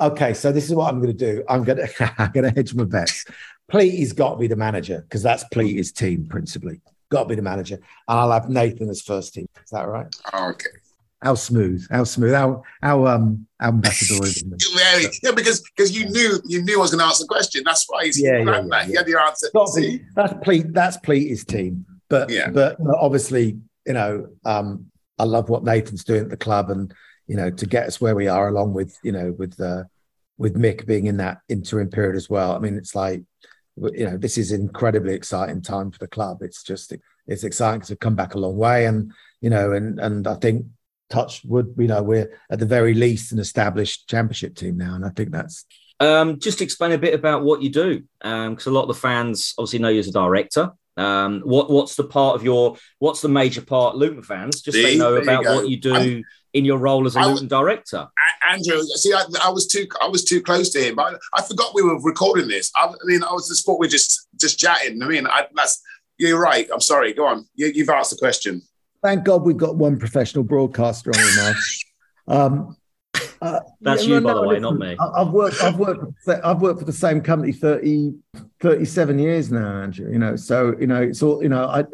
okay, 0.00 0.34
so 0.34 0.50
this 0.50 0.64
is 0.64 0.74
what 0.74 0.92
I'm 0.92 1.00
going 1.00 1.16
to 1.16 1.32
do. 1.34 1.44
I'm 1.48 1.62
going 1.62 1.78
to 1.86 2.14
I'm 2.18 2.32
going 2.32 2.44
to 2.44 2.50
hedge 2.50 2.74
my 2.74 2.84
bets. 2.84 3.24
Pleaty's 3.70 4.12
got 4.12 4.32
to 4.32 4.36
be 4.36 4.48
the 4.48 4.56
manager 4.56 5.02
because 5.02 5.22
that's 5.22 5.44
Pleaty's 5.44 5.92
team 5.92 6.26
principally. 6.26 6.80
Got 7.10 7.24
to 7.24 7.28
be 7.28 7.34
the 7.36 7.42
manager, 7.42 7.76
and 7.76 8.18
I'll 8.18 8.32
have 8.32 8.48
Nathan 8.48 8.90
as 8.90 9.02
first 9.02 9.34
team. 9.34 9.48
Is 9.64 9.70
that 9.70 9.88
right? 9.88 10.06
Okay. 10.34 10.70
How 11.22 11.34
smooth, 11.34 11.86
how 11.90 12.04
smooth, 12.04 12.32
how 12.32 12.62
how 12.80 13.06
um 13.06 13.46
how 13.58 13.68
ambassador 13.68 14.24
is 14.24 14.42
Very, 14.74 15.06
yeah, 15.22 15.32
because 15.32 15.60
because 15.60 15.94
you 15.94 16.08
knew 16.08 16.40
you 16.46 16.62
knew 16.62 16.78
I 16.78 16.80
was 16.80 16.92
going 16.92 17.00
to 17.00 17.04
ask 17.04 17.20
the 17.20 17.26
question. 17.26 17.62
That's 17.64 17.84
why 17.88 18.06
he's 18.06 18.20
yeah, 18.20 18.38
yeah, 18.38 18.62
yeah, 18.66 18.84
He 18.84 18.94
had 18.96 19.06
the 19.06 19.20
answer. 19.20 19.48
Be, 19.76 20.02
that's 20.16 20.32
Pleat, 20.42 20.72
that's 20.72 20.96
Pleaty's 20.96 21.44
team, 21.44 21.84
but 22.08 22.30
yeah. 22.30 22.48
but 22.48 22.78
obviously 22.98 23.58
you 23.86 23.92
know 23.92 24.28
um 24.46 24.90
I 25.20 25.24
love 25.24 25.50
what 25.50 25.62
Nathan's 25.62 26.04
doing 26.04 26.22
at 26.22 26.30
the 26.30 26.36
club, 26.38 26.70
and 26.70 26.92
you 27.26 27.36
know 27.36 27.50
to 27.50 27.66
get 27.66 27.86
us 27.86 28.00
where 28.00 28.16
we 28.16 28.26
are, 28.26 28.48
along 28.48 28.72
with 28.72 28.96
you 29.04 29.12
know 29.12 29.34
with 29.38 29.60
uh, 29.60 29.84
with 30.38 30.56
Mick 30.56 30.86
being 30.86 31.06
in 31.06 31.18
that 31.18 31.42
interim 31.50 31.90
period 31.90 32.16
as 32.16 32.30
well. 32.30 32.56
I 32.56 32.58
mean, 32.58 32.78
it's 32.78 32.94
like 32.94 33.22
you 33.76 34.06
know 34.06 34.16
this 34.16 34.38
is 34.38 34.52
incredibly 34.52 35.12
exciting 35.12 35.60
time 35.60 35.90
for 35.90 35.98
the 35.98 36.08
club. 36.08 36.38
It's 36.40 36.62
just 36.62 36.94
it's 37.26 37.44
exciting 37.44 37.82
to 37.82 37.92
have 37.92 38.00
come 38.00 38.14
back 38.16 38.34
a 38.34 38.38
long 38.38 38.56
way, 38.56 38.86
and 38.86 39.12
you 39.42 39.50
know, 39.50 39.72
and 39.72 40.00
and 40.00 40.26
I 40.26 40.36
think 40.36 40.64
touch 41.10 41.44
wood, 41.44 41.74
you 41.76 41.88
know, 41.88 42.02
we're 42.02 42.38
at 42.50 42.58
the 42.58 42.66
very 42.66 42.94
least 42.94 43.32
an 43.32 43.38
established 43.38 44.08
championship 44.08 44.54
team 44.54 44.76
now. 44.76 44.94
And 44.94 45.04
I 45.04 45.10
think 45.10 45.30
that's. 45.30 45.66
Um, 45.98 46.38
just 46.38 46.62
explain 46.62 46.92
a 46.92 46.98
bit 46.98 47.12
about 47.12 47.42
what 47.42 47.60
you 47.60 47.68
do, 47.68 48.02
because 48.20 48.66
um, 48.66 48.72
a 48.72 48.74
lot 48.74 48.82
of 48.82 48.88
the 48.88 48.94
fans 48.94 49.52
obviously 49.58 49.80
know 49.80 49.90
you 49.90 50.00
as 50.00 50.08
a 50.08 50.12
director. 50.12 50.70
Um, 50.96 51.40
what 51.42 51.70
what's 51.70 51.94
the 51.94 52.04
part 52.04 52.36
of 52.36 52.42
your 52.42 52.76
what's 52.98 53.20
the 53.20 53.28
major 53.28 53.62
part 53.62 53.96
Luton 53.96 54.22
fans 54.22 54.60
just 54.60 54.76
they 54.76 54.98
know 54.98 55.16
about 55.16 55.44
you 55.44 55.50
what 55.50 55.68
you 55.68 55.76
do 55.78 55.94
I'm, 55.94 56.24
in 56.52 56.64
your 56.64 56.78
role 56.78 57.06
as 57.06 57.16
a 57.16 57.20
I, 57.20 57.26
Luton 57.26 57.48
director. 57.48 58.08
Andrew, 58.48 58.82
see, 58.82 59.12
I, 59.12 59.24
I, 59.44 59.50
was 59.50 59.66
too 59.66 59.86
I 60.02 60.08
was 60.08 60.24
too 60.24 60.42
close 60.42 60.70
to 60.70 60.80
him. 60.80 60.98
I, 60.98 61.14
I 61.32 61.42
forgot 61.42 61.74
we 61.74 61.82
were 61.82 62.00
recording 62.02 62.48
this. 62.48 62.72
I, 62.76 62.92
mean, 63.04 63.22
I 63.22 63.32
was 63.32 63.48
just 63.48 63.64
thought 63.64 63.78
we 63.78 63.86
are 63.86 63.90
just 63.90 64.28
just 64.36 64.58
chatting. 64.58 65.02
I 65.02 65.06
mean, 65.06 65.28
that's 65.54 65.80
you're 66.18 66.40
right. 66.40 66.68
I'm 66.72 66.80
sorry. 66.80 67.12
Go 67.12 67.26
on. 67.26 67.46
You, 67.54 67.70
you've 67.74 67.88
asked 67.88 68.10
the 68.10 68.16
question. 68.16 68.62
Thank 69.02 69.24
God 69.24 69.42
we've 69.42 69.56
got 69.56 69.76
one 69.76 69.98
professional 69.98 70.44
broadcaster 70.44 71.10
on 71.10 71.36
now. 71.36 71.54
Um, 72.28 72.76
uh, 73.42 73.60
That's 73.80 74.04
you, 74.04 74.20
by 74.20 74.34
the 74.34 74.42
way, 74.42 74.60
not 74.60 74.78
me. 74.78 74.96
I've 74.98 75.30
worked. 75.30 75.62
I've 75.62 75.78
worked. 75.78 76.28
I've 76.28 76.60
worked 76.60 76.78
for 76.78 76.84
the 76.84 76.92
same 76.92 77.22
company 77.22 77.52
30, 77.52 78.12
37 78.60 79.18
years 79.18 79.50
now, 79.50 79.82
Andrew. 79.82 80.12
You 80.12 80.18
know, 80.18 80.36
so 80.36 80.76
you 80.78 80.86
know, 80.86 81.02
it's 81.02 81.22
all. 81.22 81.42
You 81.42 81.48
know, 81.48 81.64
I 81.64 81.84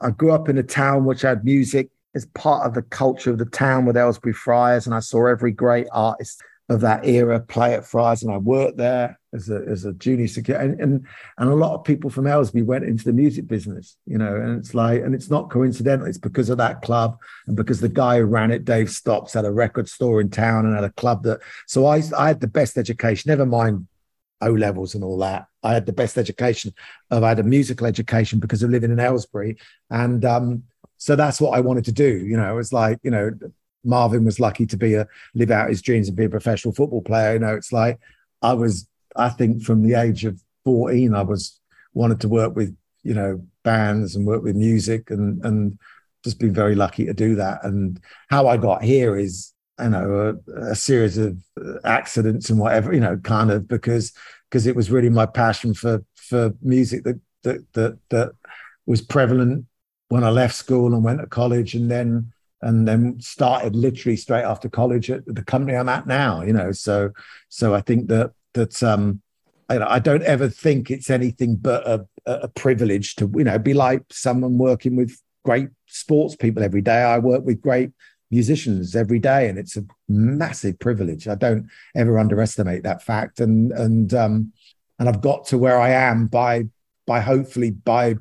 I 0.00 0.10
grew 0.10 0.30
up 0.30 0.48
in 0.48 0.58
a 0.58 0.62
town 0.62 1.04
which 1.04 1.22
had 1.22 1.44
music 1.44 1.90
as 2.14 2.26
part 2.26 2.64
of 2.64 2.74
the 2.74 2.82
culture 2.82 3.30
of 3.30 3.38
the 3.38 3.46
town 3.46 3.86
with 3.86 3.96
Aylesbury 3.96 4.32
Friars, 4.32 4.86
and 4.86 4.94
I 4.94 5.00
saw 5.00 5.26
every 5.26 5.50
great 5.50 5.88
artist 5.92 6.40
of 6.70 6.80
that 6.80 7.06
era 7.06 7.40
play 7.40 7.74
at 7.74 7.86
Friars, 7.86 8.22
and 8.22 8.32
I 8.32 8.38
worked 8.38 8.78
there 8.78 9.18
as 9.34 9.50
a 9.50 9.62
as 9.68 9.84
a 9.84 9.92
junior 9.92 10.26
security, 10.26 10.64
and, 10.64 10.80
and 10.80 11.06
and 11.36 11.50
a 11.50 11.54
lot 11.54 11.74
of 11.74 11.84
people 11.84 12.08
from 12.08 12.26
Aylesbury 12.26 12.62
went 12.62 12.84
into 12.84 13.04
the 13.04 13.12
music 13.12 13.46
business, 13.46 13.96
you 14.06 14.16
know, 14.16 14.34
and 14.34 14.58
it's 14.58 14.74
like, 14.74 15.02
and 15.02 15.14
it's 15.14 15.28
not 15.28 15.50
coincidental. 15.50 16.06
It's 16.06 16.18
because 16.18 16.48
of 16.48 16.58
that 16.58 16.80
club, 16.80 17.18
and 17.46 17.54
because 17.54 17.80
the 17.80 17.88
guy 17.88 18.18
who 18.18 18.24
ran 18.24 18.50
it, 18.50 18.64
Dave 18.64 18.90
Stopps, 18.90 19.34
had 19.34 19.44
a 19.44 19.52
record 19.52 19.88
store 19.88 20.20
in 20.20 20.30
town 20.30 20.64
and 20.64 20.74
had 20.74 20.84
a 20.84 20.90
club 20.90 21.22
that. 21.24 21.40
So 21.66 21.86
I 21.86 22.02
I 22.16 22.28
had 22.28 22.40
the 22.40 22.46
best 22.46 22.78
education. 22.78 23.28
Never 23.28 23.46
mind 23.46 23.86
O 24.40 24.52
levels 24.52 24.94
and 24.94 25.04
all 25.04 25.18
that. 25.18 25.46
I 25.62 25.74
had 25.74 25.86
the 25.86 25.92
best 25.92 26.16
education. 26.16 26.72
Of 27.10 27.22
I 27.22 27.30
had 27.30 27.40
a 27.40 27.44
musical 27.44 27.86
education 27.86 28.38
because 28.38 28.62
of 28.62 28.70
living 28.70 28.90
in 28.90 29.00
Aylesbury, 29.00 29.58
and 29.90 30.24
um, 30.24 30.62
so 30.96 31.14
that's 31.14 31.42
what 31.42 31.56
I 31.56 31.60
wanted 31.60 31.84
to 31.86 31.92
do. 31.92 32.24
You 32.26 32.38
know, 32.38 32.50
it 32.50 32.56
was 32.56 32.72
like 32.72 33.00
you 33.02 33.10
know 33.10 33.32
Marvin 33.84 34.24
was 34.24 34.40
lucky 34.40 34.66
to 34.66 34.76
be 34.76 34.94
a 34.94 35.06
live 35.34 35.50
out 35.50 35.68
his 35.68 35.82
dreams 35.82 36.08
and 36.08 36.16
be 36.16 36.24
a 36.24 36.30
professional 36.30 36.74
football 36.74 37.02
player. 37.02 37.34
You 37.34 37.40
know, 37.40 37.54
it's 37.54 37.72
like 37.72 37.98
I 38.42 38.52
was. 38.52 38.88
I 39.16 39.28
think 39.28 39.62
from 39.62 39.82
the 39.82 39.94
age 39.94 40.24
of 40.24 40.42
fourteen, 40.64 41.14
I 41.14 41.22
was 41.22 41.60
wanted 41.92 42.20
to 42.22 42.28
work 42.28 42.56
with 42.56 42.76
you 43.02 43.14
know 43.14 43.44
bands 43.62 44.16
and 44.16 44.26
work 44.26 44.42
with 44.42 44.56
music 44.56 45.10
and 45.10 45.44
and 45.44 45.78
just 46.24 46.40
been 46.40 46.54
very 46.54 46.74
lucky 46.74 47.04
to 47.04 47.14
do 47.14 47.34
that. 47.36 47.64
And 47.64 48.00
how 48.30 48.48
I 48.48 48.56
got 48.56 48.82
here 48.82 49.16
is 49.16 49.52
you 49.80 49.88
know 49.90 50.40
a, 50.56 50.70
a 50.70 50.74
series 50.74 51.18
of 51.18 51.36
accidents 51.84 52.50
and 52.50 52.58
whatever 52.58 52.92
you 52.92 53.00
know 53.00 53.16
kind 53.18 53.50
of 53.50 53.68
because 53.68 54.12
because 54.48 54.66
it 54.66 54.76
was 54.76 54.90
really 54.90 55.10
my 55.10 55.26
passion 55.26 55.74
for 55.74 56.04
for 56.14 56.54
music 56.62 57.04
that 57.04 57.20
that 57.42 57.72
that 57.74 57.98
that 58.10 58.32
was 58.86 59.00
prevalent 59.00 59.66
when 60.08 60.24
I 60.24 60.30
left 60.30 60.54
school 60.54 60.94
and 60.94 61.02
went 61.02 61.20
to 61.20 61.26
college 61.26 61.74
and 61.74 61.90
then 61.90 62.32
and 62.62 62.88
then 62.88 63.20
started 63.20 63.76
literally 63.76 64.16
straight 64.16 64.44
after 64.44 64.68
college 64.68 65.10
at 65.10 65.24
the 65.26 65.44
company 65.44 65.76
I'm 65.76 65.88
at 65.88 66.06
now. 66.06 66.42
You 66.42 66.52
know, 66.52 66.72
so 66.72 67.10
so 67.48 67.74
I 67.74 67.80
think 67.80 68.08
that 68.08 68.32
that 68.54 68.82
um, 68.82 69.20
I, 69.68 69.78
I 69.78 69.98
don't 69.98 70.22
ever 70.22 70.48
think 70.48 70.90
it's 70.90 71.10
anything 71.10 71.56
but 71.56 71.86
a, 71.86 72.06
a 72.26 72.48
privilege 72.48 73.16
to 73.16 73.30
you 73.36 73.44
know 73.44 73.58
be 73.58 73.74
like 73.74 74.02
someone 74.10 74.58
working 74.58 74.96
with 74.96 75.20
great 75.44 75.68
sports 75.86 76.36
people 76.36 76.62
every 76.62 76.82
day. 76.82 77.02
I 77.02 77.18
work 77.18 77.44
with 77.44 77.60
great 77.60 77.90
musicians 78.30 78.96
every 78.96 79.18
day, 79.18 79.48
and 79.48 79.58
it's 79.58 79.76
a 79.76 79.84
massive 80.08 80.78
privilege. 80.78 81.28
I 81.28 81.34
don't 81.34 81.68
ever 81.94 82.18
underestimate 82.18 82.82
that 82.84 83.02
fact, 83.02 83.40
and 83.40 83.72
and 83.72 84.12
um, 84.14 84.52
and 84.98 85.08
I've 85.08 85.20
got 85.20 85.46
to 85.46 85.58
where 85.58 85.78
I 85.78 85.90
am 85.90 86.26
by 86.26 86.64
by 87.06 87.20
hopefully 87.20 87.70
by 87.70 88.16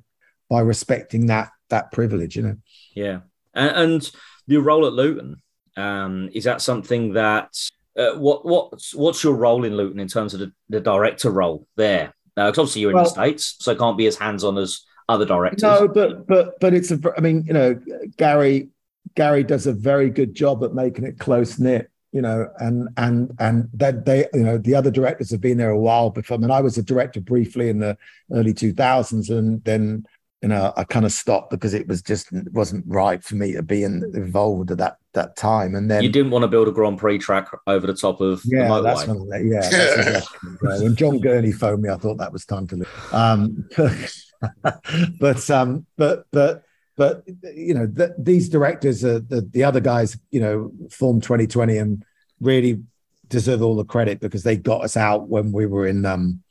by 0.49 0.61
respecting 0.61 1.27
that 1.27 1.49
that 1.69 1.91
privilege. 1.91 2.35
You 2.35 2.43
know. 2.43 2.57
Yeah, 2.95 3.19
and, 3.53 3.75
and 3.75 4.11
your 4.47 4.61
role 4.61 4.85
at 4.85 4.93
Luton 4.93 5.41
um, 5.77 6.29
is 6.33 6.43
that 6.43 6.61
something 6.61 7.13
that 7.13 7.57
uh, 7.97 8.13
what 8.13 8.45
what's 8.45 8.93
what's 8.93 9.23
your 9.23 9.33
role 9.33 9.63
in 9.63 9.75
Luton 9.75 9.99
in 9.99 10.07
terms 10.07 10.33
of 10.33 10.39
the, 10.39 10.51
the 10.69 10.79
director 10.79 11.29
role 11.29 11.67
there? 11.75 12.13
Because 12.35 12.57
uh, 12.57 12.61
obviously 12.61 12.81
you're 12.81 12.91
in 12.91 12.95
well, 12.95 13.05
the 13.05 13.09
states, 13.09 13.55
so 13.59 13.75
can't 13.75 13.97
be 13.97 14.07
as 14.07 14.17
hands 14.17 14.43
on 14.43 14.57
as 14.57 14.81
other 15.09 15.25
directors. 15.25 15.63
No, 15.63 15.87
but 15.87 16.27
but 16.27 16.59
but 16.59 16.73
it's 16.73 16.91
a. 16.91 16.99
I 17.17 17.21
mean, 17.21 17.43
you 17.45 17.53
know, 17.53 17.79
Gary 18.17 18.69
Gary 19.15 19.43
does 19.43 19.67
a 19.67 19.73
very 19.73 20.09
good 20.09 20.33
job 20.33 20.63
at 20.63 20.73
making 20.73 21.05
it 21.05 21.19
close 21.19 21.59
knit. 21.59 21.89
You 22.11 22.21
know, 22.21 22.47
and 22.59 22.89
and 22.97 23.31
and 23.39 23.69
that 23.73 24.05
they, 24.05 24.27
you 24.33 24.43
know, 24.43 24.59
the 24.59 24.75
other 24.75 24.91
directors 24.91 25.31
have 25.31 25.41
been 25.41 25.57
there 25.57 25.71
a 25.71 25.79
while 25.79 26.11
before. 26.11 26.37
I 26.37 26.39
mean, 26.39 26.51
I 26.51 26.61
was 26.61 26.77
a 26.77 26.83
director 26.83 27.19
briefly 27.19 27.69
in 27.69 27.79
the 27.79 27.97
early 28.31 28.53
two 28.53 28.71
thousands, 28.71 29.31
and 29.31 29.63
then 29.63 30.05
you 30.43 30.49
know, 30.49 30.73
I 30.75 30.83
kind 30.83 31.05
of 31.05 31.13
stopped 31.13 31.51
because 31.51 31.73
it 31.73 31.87
was 31.87 32.01
just 32.01 32.33
it 32.33 32.51
wasn't 32.51 32.83
right 32.85 33.23
for 33.23 33.35
me 33.35 33.53
to 33.53 33.63
be 33.63 33.85
in, 33.85 34.03
involved 34.13 34.71
at 34.71 34.77
that 34.79 34.97
that 35.13 35.37
time. 35.37 35.73
And 35.73 35.89
then 35.89 36.03
you 36.03 36.09
didn't 36.09 36.31
want 36.31 36.43
to 36.43 36.49
build 36.49 36.67
a 36.67 36.71
Grand 36.71 36.97
Prix 36.97 37.17
track 37.19 37.47
over 37.65 37.87
the 37.87 37.93
top 37.93 38.19
of 38.19 38.41
yeah, 38.43 38.67
the 38.67 38.81
that's 38.81 39.07
when, 39.07 39.25
yeah. 39.47 39.61
That's 39.61 39.97
exactly 39.97 40.49
when 40.59 40.95
John 40.97 41.19
Gurney 41.19 41.53
phoned 41.53 41.81
me, 41.81 41.89
I 41.89 41.95
thought 41.95 42.17
that 42.17 42.33
was 42.33 42.43
time 42.45 42.67
to 42.67 42.75
leave. 42.75 43.13
Um, 43.13 43.69
but 45.19 45.49
um, 45.49 45.85
but 45.95 46.25
but 46.31 46.63
but 46.97 47.23
you 47.55 47.73
know, 47.73 47.85
the, 47.85 48.13
these 48.19 48.49
directors, 48.49 49.05
are, 49.05 49.19
the 49.19 49.47
the 49.49 49.63
other 49.63 49.79
guys, 49.79 50.17
you 50.29 50.41
know, 50.41 50.73
formed 50.91 51.23
2020 51.23 51.77
and 51.77 52.03
really 52.41 52.83
deserve 53.29 53.61
all 53.61 53.77
the 53.77 53.85
credit 53.85 54.19
because 54.19 54.43
they 54.43 54.57
got 54.57 54.83
us 54.83 54.97
out 54.97 55.29
when 55.29 55.53
we 55.53 55.65
were 55.65 55.87
in 55.87 56.05
um 56.05 56.43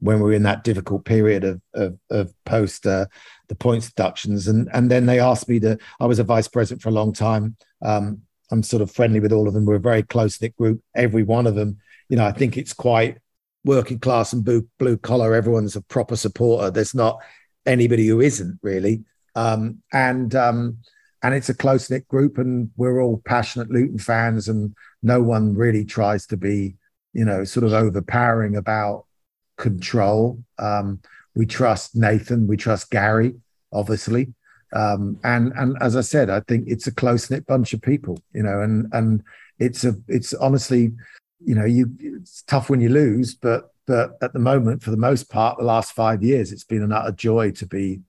when 0.00 0.18
we 0.18 0.24
were 0.24 0.32
in 0.32 0.42
that 0.42 0.64
difficult 0.64 1.04
period 1.04 1.44
of 1.44 1.60
of, 1.74 1.98
of 2.10 2.34
post 2.44 2.86
uh, 2.86 3.06
the 3.48 3.54
points 3.54 3.88
deductions, 3.88 4.48
and 4.48 4.68
and 4.72 4.90
then 4.90 5.06
they 5.06 5.20
asked 5.20 5.48
me 5.48 5.60
to. 5.60 5.78
I 6.00 6.06
was 6.06 6.18
a 6.18 6.24
vice 6.24 6.48
president 6.48 6.82
for 6.82 6.88
a 6.88 6.92
long 6.92 7.12
time. 7.12 7.56
Um, 7.82 8.22
I'm 8.50 8.62
sort 8.62 8.82
of 8.82 8.90
friendly 8.90 9.20
with 9.20 9.32
all 9.32 9.48
of 9.48 9.54
them. 9.54 9.64
We're 9.64 9.76
a 9.76 9.80
very 9.80 10.02
close 10.02 10.40
knit 10.40 10.56
group. 10.56 10.80
Every 10.94 11.22
one 11.22 11.46
of 11.46 11.54
them, 11.54 11.78
you 12.08 12.16
know, 12.16 12.26
I 12.26 12.32
think 12.32 12.56
it's 12.56 12.72
quite 12.72 13.18
working 13.64 13.98
class 13.98 14.32
and 14.32 14.44
blue 14.44 14.68
blue 14.78 14.96
collar. 14.96 15.34
Everyone's 15.34 15.76
a 15.76 15.82
proper 15.82 16.16
supporter. 16.16 16.70
There's 16.70 16.94
not 16.94 17.18
anybody 17.64 18.06
who 18.06 18.20
isn't 18.20 18.58
really, 18.62 19.04
um, 19.34 19.82
and 19.92 20.34
um, 20.34 20.78
and 21.22 21.34
it's 21.34 21.48
a 21.48 21.54
close 21.54 21.90
knit 21.90 22.06
group, 22.08 22.38
and 22.38 22.70
we're 22.76 23.00
all 23.00 23.22
passionate 23.24 23.70
Luton 23.70 23.98
fans, 23.98 24.48
and 24.48 24.74
no 25.02 25.22
one 25.22 25.54
really 25.54 25.84
tries 25.84 26.26
to 26.26 26.36
be, 26.36 26.76
you 27.12 27.24
know, 27.24 27.44
sort 27.44 27.64
of 27.64 27.72
overpowering 27.72 28.56
about 28.56 29.06
control. 29.56 30.42
Um, 30.58 31.00
we 31.34 31.46
trust 31.46 31.94
Nathan, 31.96 32.46
we 32.46 32.56
trust 32.56 32.90
Gary, 32.90 33.34
obviously. 33.72 34.34
Um, 34.72 35.18
and 35.22 35.52
and 35.56 35.76
as 35.80 35.96
I 35.96 36.00
said, 36.00 36.28
I 36.28 36.40
think 36.40 36.64
it's 36.66 36.86
a 36.86 36.94
close 36.94 37.30
knit 37.30 37.46
bunch 37.46 37.72
of 37.72 37.80
people, 37.82 38.18
you 38.32 38.42
know, 38.42 38.60
and 38.60 38.88
and 38.92 39.22
it's 39.58 39.84
a 39.84 39.94
it's 40.08 40.34
honestly, 40.34 40.92
you 41.44 41.54
know, 41.54 41.64
you 41.64 41.90
it's 42.00 42.42
tough 42.42 42.68
when 42.68 42.80
you 42.80 42.88
lose, 42.88 43.34
but 43.34 43.70
but 43.86 44.18
at 44.20 44.32
the 44.32 44.38
moment, 44.38 44.82
for 44.82 44.90
the 44.90 44.96
most 44.96 45.30
part, 45.30 45.58
the 45.58 45.64
last 45.64 45.92
five 45.92 46.22
years, 46.22 46.50
it's 46.50 46.64
been 46.64 46.82
an 46.82 46.92
utter 46.92 47.12
joy 47.12 47.52
to 47.52 47.66
be 47.66 48.00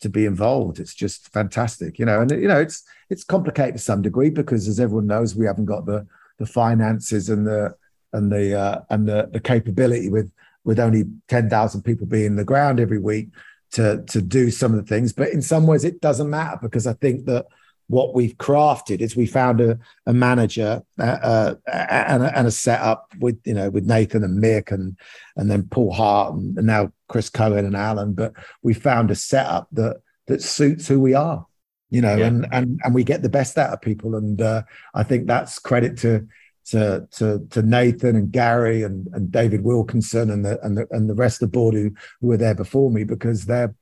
to 0.00 0.08
be 0.08 0.26
involved. 0.26 0.80
It's 0.80 0.94
just 0.94 1.32
fantastic, 1.32 1.98
you 1.98 2.06
know, 2.06 2.20
and 2.20 2.30
you 2.30 2.48
know, 2.48 2.60
it's 2.60 2.82
it's 3.08 3.24
complicated 3.24 3.76
to 3.76 3.80
some 3.80 4.02
degree 4.02 4.30
because, 4.30 4.66
as 4.66 4.80
everyone 4.80 5.06
knows, 5.06 5.36
we 5.36 5.46
haven't 5.46 5.66
got 5.66 5.86
the 5.86 6.06
the 6.38 6.46
finances 6.46 7.28
and 7.28 7.46
the 7.46 7.74
and 8.12 8.32
the 8.32 8.58
uh, 8.58 8.80
and 8.90 9.06
the 9.06 9.28
the 9.32 9.40
capability 9.40 10.08
with 10.08 10.30
with 10.64 10.78
only 10.78 11.04
10,000 11.28 11.82
people 11.82 12.06
being 12.06 12.26
in 12.26 12.36
the 12.36 12.44
ground 12.44 12.80
every 12.80 12.98
week 12.98 13.28
to, 13.72 14.02
to 14.08 14.20
do 14.20 14.50
some 14.50 14.72
of 14.72 14.78
the 14.78 14.86
things. 14.86 15.12
But 15.12 15.30
in 15.30 15.42
some 15.42 15.66
ways, 15.66 15.84
it 15.84 16.00
doesn't 16.00 16.30
matter 16.30 16.58
because 16.60 16.86
I 16.86 16.94
think 16.94 17.26
that 17.26 17.46
what 17.90 18.14
we've 18.14 18.36
crafted 18.36 19.00
is 19.00 19.16
we 19.16 19.26
found 19.26 19.60
a, 19.60 19.76
a 20.06 20.12
manager 20.12 20.80
uh, 21.00 21.02
uh, 21.02 21.54
and, 21.66 22.22
a, 22.22 22.38
and 22.38 22.46
a 22.46 22.50
setup 22.52 23.12
with 23.18 23.40
you 23.44 23.52
know 23.52 23.68
with 23.68 23.84
Nathan 23.84 24.22
and 24.22 24.40
Mick 24.40 24.70
and 24.70 24.96
and 25.36 25.50
then 25.50 25.64
Paul 25.64 25.92
Hart 25.92 26.34
and, 26.34 26.56
and 26.56 26.68
now 26.68 26.92
Chris 27.08 27.28
Cohen 27.28 27.64
and 27.66 27.74
Alan. 27.74 28.12
But 28.12 28.34
we 28.62 28.74
found 28.74 29.10
a 29.10 29.16
setup 29.16 29.66
that 29.72 30.02
that 30.28 30.40
suits 30.40 30.86
who 30.86 31.00
we 31.00 31.14
are, 31.14 31.44
you 31.90 32.00
know, 32.00 32.14
yeah. 32.14 32.26
and 32.26 32.46
and 32.52 32.80
and 32.84 32.94
we 32.94 33.02
get 33.02 33.22
the 33.22 33.28
best 33.28 33.58
out 33.58 33.72
of 33.72 33.80
people. 33.80 34.14
And 34.14 34.40
uh, 34.40 34.62
I 34.94 35.02
think 35.02 35.26
that's 35.26 35.58
credit 35.58 35.98
to 35.98 36.28
to 36.70 37.06
to 37.12 37.46
to 37.50 37.62
Nathan 37.62 38.16
and 38.16 38.30
Gary 38.30 38.82
and, 38.82 39.08
and 39.12 39.30
David 39.30 39.64
Wilkinson 39.64 40.30
and 40.30 40.44
the 40.44 40.60
and 40.64 40.78
the 40.78 40.86
and 40.90 41.08
the 41.08 41.14
rest 41.14 41.42
of 41.42 41.50
the 41.50 41.58
board 41.58 41.74
who, 41.74 41.90
who 42.20 42.28
were 42.28 42.36
there 42.36 42.54
before 42.54 42.90
me 42.90 43.04
because 43.04 43.46
they're 43.46 43.74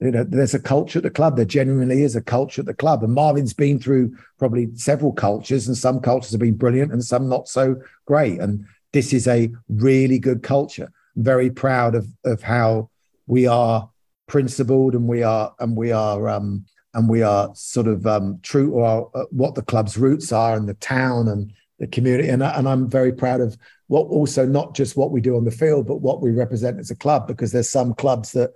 you 0.00 0.10
know 0.10 0.24
there's 0.24 0.54
a 0.54 0.58
culture 0.58 0.98
at 0.98 1.04
the 1.04 1.10
club. 1.10 1.36
There 1.36 1.44
genuinely 1.44 2.02
is 2.02 2.16
a 2.16 2.20
culture 2.20 2.62
at 2.62 2.66
the 2.66 2.74
club. 2.74 3.04
And 3.04 3.14
Marvin's 3.14 3.54
been 3.54 3.78
through 3.78 4.16
probably 4.38 4.68
several 4.74 5.12
cultures 5.12 5.68
and 5.68 5.76
some 5.76 6.00
cultures 6.00 6.32
have 6.32 6.40
been 6.40 6.56
brilliant 6.56 6.92
and 6.92 7.04
some 7.04 7.28
not 7.28 7.48
so 7.48 7.76
great. 8.06 8.40
And 8.40 8.64
this 8.92 9.12
is 9.12 9.28
a 9.28 9.50
really 9.68 10.18
good 10.18 10.42
culture. 10.42 10.92
I'm 11.16 11.24
very 11.24 11.50
proud 11.50 11.94
of 11.94 12.06
of 12.24 12.42
how 12.42 12.90
we 13.26 13.46
are 13.46 13.88
principled 14.26 14.94
and 14.94 15.06
we 15.06 15.22
are 15.22 15.54
and 15.60 15.76
we 15.76 15.92
are 15.92 16.28
um 16.28 16.64
and 16.94 17.08
we 17.08 17.22
are 17.22 17.50
sort 17.54 17.86
of 17.86 18.06
um 18.06 18.40
true 18.42 18.70
to 18.70 18.78
our, 18.80 19.10
uh, 19.14 19.24
what 19.30 19.54
the 19.54 19.62
club's 19.62 19.96
roots 19.96 20.32
are 20.32 20.56
and 20.56 20.68
the 20.68 20.74
town 20.74 21.28
and 21.28 21.52
the 21.82 21.88
community. 21.88 22.28
And, 22.28 22.44
and 22.44 22.68
I'm 22.68 22.88
very 22.88 23.12
proud 23.12 23.40
of 23.40 23.58
what 23.88 24.02
also 24.02 24.46
not 24.46 24.72
just 24.72 24.96
what 24.96 25.10
we 25.10 25.20
do 25.20 25.36
on 25.36 25.44
the 25.44 25.50
field, 25.50 25.88
but 25.88 25.96
what 25.96 26.22
we 26.22 26.30
represent 26.30 26.78
as 26.78 26.92
a 26.92 26.96
club, 26.96 27.26
because 27.26 27.50
there's 27.50 27.68
some 27.68 27.92
clubs 27.92 28.30
that 28.32 28.52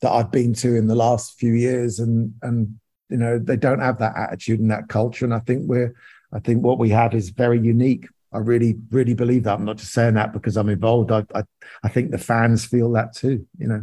that 0.00 0.10
I've 0.10 0.32
been 0.32 0.54
to 0.54 0.76
in 0.76 0.86
the 0.86 0.94
last 0.94 1.38
few 1.38 1.52
years 1.52 2.00
and 2.00 2.32
and 2.40 2.80
you 3.10 3.18
know 3.18 3.38
they 3.38 3.58
don't 3.58 3.80
have 3.80 3.98
that 3.98 4.16
attitude 4.16 4.60
and 4.60 4.70
that 4.70 4.88
culture. 4.88 5.26
And 5.26 5.34
I 5.34 5.40
think 5.40 5.68
we're 5.68 5.94
I 6.32 6.38
think 6.38 6.64
what 6.64 6.78
we 6.78 6.88
have 6.88 7.12
is 7.14 7.28
very 7.28 7.60
unique. 7.60 8.08
I 8.32 8.38
really, 8.38 8.78
really 8.90 9.12
believe 9.12 9.42
that. 9.42 9.58
I'm 9.58 9.66
not 9.66 9.76
just 9.76 9.92
saying 9.92 10.14
that 10.14 10.32
because 10.32 10.56
I'm 10.56 10.70
involved. 10.70 11.12
I, 11.12 11.26
I, 11.34 11.42
I 11.82 11.88
think 11.88 12.12
the 12.12 12.18
fans 12.18 12.64
feel 12.64 12.90
that 12.92 13.12
too. 13.14 13.46
You 13.58 13.68
know. 13.68 13.82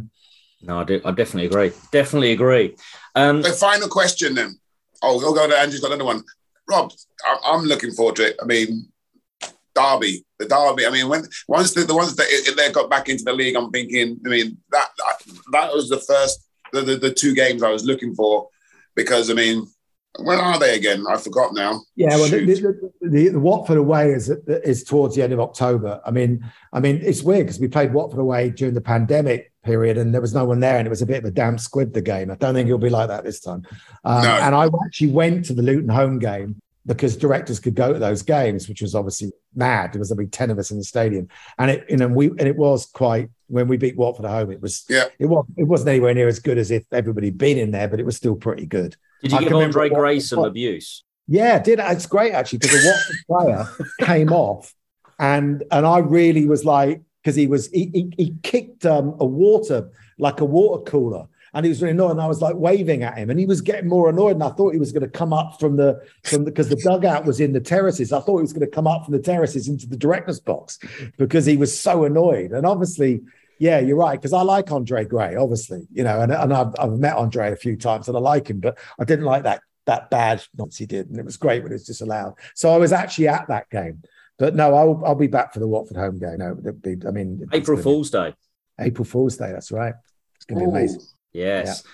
No, 0.60 0.80
I 0.80 0.84
do. 0.84 1.00
I 1.04 1.12
definitely 1.12 1.46
agree. 1.46 1.70
Definitely 1.92 2.32
agree. 2.32 2.74
Um, 3.14 3.42
the 3.42 3.52
final 3.52 3.88
question 3.88 4.34
then. 4.34 4.58
Oh, 5.02 5.18
we'll 5.18 5.34
go 5.34 5.46
to 5.46 5.56
Andrew's 5.56 5.82
got 5.82 5.92
another 5.92 6.04
one. 6.04 6.24
Rob, 6.70 6.92
I'm 7.46 7.64
looking 7.64 7.92
forward 7.92 8.16
to 8.16 8.28
it. 8.28 8.36
I 8.42 8.44
mean, 8.44 8.88
Derby, 9.74 10.24
the 10.38 10.46
Derby. 10.46 10.86
I 10.86 10.90
mean, 10.90 11.08
when 11.08 11.24
once 11.46 11.74
the, 11.74 11.84
the 11.84 11.94
ones 11.94 12.14
that 12.16 12.54
they 12.56 12.72
got 12.72 12.90
back 12.90 13.08
into 13.08 13.24
the 13.24 13.32
league, 13.32 13.56
I'm 13.56 13.70
thinking. 13.70 14.20
I 14.26 14.28
mean, 14.28 14.58
that 14.70 14.88
that, 14.98 15.34
that 15.52 15.72
was 15.72 15.88
the 15.88 16.00
first 16.00 16.46
the, 16.72 16.82
the, 16.82 16.96
the 16.96 17.14
two 17.14 17.34
games 17.34 17.62
I 17.62 17.70
was 17.70 17.84
looking 17.84 18.14
for 18.14 18.48
because 18.94 19.30
I 19.30 19.34
mean, 19.34 19.66
When 20.18 20.40
are 20.40 20.58
they 20.58 20.76
again? 20.76 21.04
I 21.08 21.16
forgot 21.16 21.54
now. 21.54 21.80
Yeah, 21.94 22.16
well, 22.16 22.28
the, 22.28 22.44
the, 22.44 22.92
the, 23.02 23.28
the, 23.28 23.38
Watford 23.38 23.78
away 23.78 24.10
is 24.10 24.30
is 24.30 24.82
towards 24.82 25.14
the 25.14 25.22
end 25.22 25.32
of 25.32 25.40
October. 25.40 26.00
I 26.04 26.10
mean, 26.10 26.44
I 26.72 26.80
mean, 26.80 27.00
it's 27.02 27.22
weird 27.22 27.46
because 27.46 27.60
we 27.60 27.68
played 27.68 27.92
Watford 27.92 28.18
away 28.18 28.50
during 28.50 28.74
the 28.74 28.80
pandemic 28.80 29.52
period, 29.68 29.98
and 29.98 30.14
there 30.14 30.20
was 30.20 30.34
no 30.34 30.44
one 30.46 30.60
there, 30.60 30.78
and 30.78 30.86
it 30.86 30.90
was 30.90 31.02
a 31.02 31.06
bit 31.06 31.18
of 31.18 31.24
a 31.26 31.30
damp 31.30 31.60
squib. 31.60 31.92
The 31.92 32.00
game. 32.00 32.30
I 32.30 32.34
don't 32.36 32.54
think 32.54 32.66
it'll 32.66 32.78
be 32.78 32.90
like 32.90 33.08
that 33.08 33.24
this 33.24 33.40
time. 33.40 33.66
Um, 34.04 34.22
no. 34.22 34.30
And 34.30 34.54
I 34.54 34.68
actually 34.84 35.10
went 35.10 35.44
to 35.46 35.54
the 35.54 35.62
Luton 35.62 35.88
home 35.88 36.18
game 36.18 36.60
because 36.86 37.16
directors 37.16 37.60
could 37.60 37.74
go 37.74 37.92
to 37.92 37.98
those 37.98 38.22
games, 38.22 38.68
which 38.68 38.80
was 38.80 38.94
obviously 38.94 39.30
mad. 39.54 39.92
There 39.92 39.98
was 39.98 40.10
only 40.10 40.26
ten 40.26 40.50
of 40.50 40.58
us 40.58 40.70
in 40.70 40.78
the 40.78 40.84
stadium, 40.84 41.28
and 41.58 41.70
it 41.70 41.84
you 41.88 41.98
know 41.98 42.08
we 42.08 42.28
and 42.28 42.42
it 42.42 42.56
was 42.56 42.86
quite 42.86 43.28
when 43.48 43.68
we 43.68 43.76
beat 43.76 43.96
Watford 43.96 44.24
at 44.24 44.30
home. 44.30 44.50
It 44.50 44.62
was 44.62 44.84
yeah, 44.88 45.04
it 45.18 45.26
was 45.26 45.44
it 45.56 45.64
wasn't 45.64 45.90
anywhere 45.90 46.14
near 46.14 46.28
as 46.28 46.40
good 46.40 46.58
as 46.58 46.70
if 46.70 46.84
everybody 46.90 47.28
had 47.28 47.38
been 47.38 47.58
in 47.58 47.70
there, 47.70 47.88
but 47.88 48.00
it 48.00 48.06
was 48.06 48.16
still 48.16 48.36
pretty 48.36 48.66
good. 48.66 48.96
Did 49.22 49.32
you 49.32 49.38
I 49.38 49.44
give 49.44 49.52
Andre 49.52 49.90
Gray 49.90 50.20
some 50.20 50.44
abuse? 50.44 51.04
Yeah, 51.26 51.58
did. 51.58 51.78
It's 51.78 52.06
great 52.06 52.32
actually 52.32 52.60
because 52.60 52.82
the 52.82 52.88
Watford 52.88 53.16
player 53.28 53.86
came 54.00 54.32
off, 54.32 54.74
and 55.18 55.62
and 55.70 55.86
I 55.86 55.98
really 55.98 56.46
was 56.46 56.64
like 56.64 57.02
because 57.22 57.36
he 57.36 57.46
was 57.46 57.68
he, 57.68 57.90
he, 57.92 58.12
he 58.16 58.34
kicked 58.42 58.86
um, 58.86 59.16
a 59.20 59.26
water 59.26 59.90
like 60.18 60.40
a 60.40 60.44
water 60.44 60.82
cooler 60.82 61.26
and 61.54 61.64
he 61.64 61.70
was 61.70 61.80
really 61.80 61.92
annoyed. 61.92 62.12
And 62.12 62.20
I 62.20 62.26
was 62.26 62.42
like 62.42 62.56
waving 62.56 63.02
at 63.02 63.16
him, 63.16 63.30
and 63.30 63.38
he 63.38 63.46
was 63.46 63.60
getting 63.60 63.88
more 63.88 64.08
annoyed. 64.08 64.32
And 64.32 64.44
I 64.44 64.50
thought 64.50 64.72
he 64.72 64.78
was 64.78 64.92
going 64.92 65.02
to 65.02 65.08
come 65.08 65.32
up 65.32 65.58
from 65.58 65.76
the 65.76 66.00
from 66.24 66.44
because 66.44 66.68
the, 66.68 66.76
the, 66.76 66.82
dugout 66.82 67.24
was 67.24 67.40
in 67.40 67.52
the 67.52 67.60
terraces. 67.60 68.12
I 68.12 68.20
thought 68.20 68.38
he 68.38 68.42
was 68.42 68.52
going 68.52 68.68
to 68.68 68.74
come 68.74 68.86
up 68.86 69.04
from 69.04 69.12
the 69.12 69.22
terraces 69.22 69.68
into 69.68 69.88
the 69.88 69.96
director's 69.96 70.40
box 70.40 70.78
because 71.16 71.46
he 71.46 71.56
was 71.56 71.78
so 71.78 72.04
annoyed. 72.04 72.52
And 72.52 72.66
obviously, 72.66 73.22
yeah, 73.58 73.78
you're 73.78 73.96
right 73.96 74.18
because 74.18 74.32
I 74.32 74.42
like 74.42 74.70
Andre 74.70 75.04
Gray, 75.04 75.36
obviously, 75.36 75.86
you 75.92 76.04
know, 76.04 76.20
and, 76.20 76.32
and 76.32 76.52
I've, 76.52 76.74
I've 76.78 76.98
met 76.98 77.16
Andre 77.16 77.52
a 77.52 77.56
few 77.56 77.76
times 77.76 78.08
and 78.08 78.16
I 78.16 78.20
like 78.20 78.48
him, 78.48 78.60
but 78.60 78.78
I 78.98 79.04
didn't 79.04 79.24
like 79.24 79.44
that 79.44 79.62
that 79.86 80.10
bad 80.10 80.44
nonsense 80.54 80.76
he 80.76 80.86
did, 80.86 81.08
and 81.08 81.18
it 81.18 81.24
was 81.24 81.38
great 81.38 81.62
when 81.62 81.72
it 81.72 81.76
was 81.76 81.86
disallowed. 81.86 82.34
So 82.54 82.70
I 82.70 82.76
was 82.76 82.92
actually 82.92 83.28
at 83.28 83.48
that 83.48 83.70
game. 83.70 84.02
But 84.38 84.54
no, 84.54 84.74
I'll 84.74 85.02
I'll 85.04 85.14
be 85.14 85.26
back 85.26 85.52
for 85.52 85.60
the 85.60 85.68
Watford 85.68 85.96
home 85.96 86.18
game. 86.18 86.38
No, 86.38 86.54
be, 86.54 86.96
I 87.06 87.10
mean 87.10 87.48
April 87.52 87.76
Fool's 87.76 88.10
Day. 88.10 88.34
April 88.80 89.04
Fool's 89.04 89.36
Day. 89.36 89.50
That's 89.50 89.72
right. 89.72 89.94
It's 90.36 90.44
going 90.44 90.60
to 90.60 90.66
be 90.66 90.70
amazing. 90.70 91.02
Yes. 91.32 91.82
Yeah. 91.84 91.90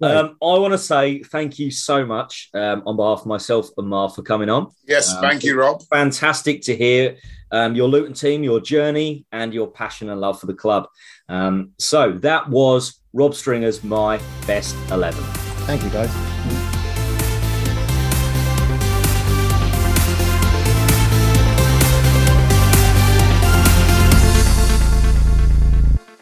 Um, 0.00 0.36
I 0.40 0.58
want 0.58 0.72
to 0.72 0.78
say 0.78 1.24
thank 1.24 1.58
you 1.58 1.72
so 1.72 2.06
much 2.06 2.50
um, 2.54 2.84
on 2.86 2.96
behalf 2.96 3.22
of 3.22 3.26
myself 3.26 3.70
and 3.76 3.88
Mar 3.88 4.08
for 4.08 4.22
coming 4.22 4.48
on. 4.48 4.68
Yes, 4.86 5.12
um, 5.12 5.20
thank 5.20 5.42
you, 5.42 5.58
Rob. 5.58 5.82
Fantastic 5.90 6.62
to 6.62 6.76
hear 6.76 7.16
um, 7.50 7.74
your 7.74 7.88
Luton 7.88 8.14
team, 8.14 8.44
your 8.44 8.60
journey, 8.60 9.26
and 9.32 9.52
your 9.52 9.66
passion 9.66 10.10
and 10.10 10.20
love 10.20 10.38
for 10.38 10.46
the 10.46 10.54
club. 10.54 10.86
Um, 11.28 11.72
so 11.78 12.12
that 12.12 12.48
was 12.48 13.00
Rob 13.12 13.34
Stringer's 13.34 13.82
My 13.82 14.20
Best 14.46 14.76
11. 14.92 15.20
Thank 15.66 15.82
you, 15.82 15.90
guys. 15.90 16.37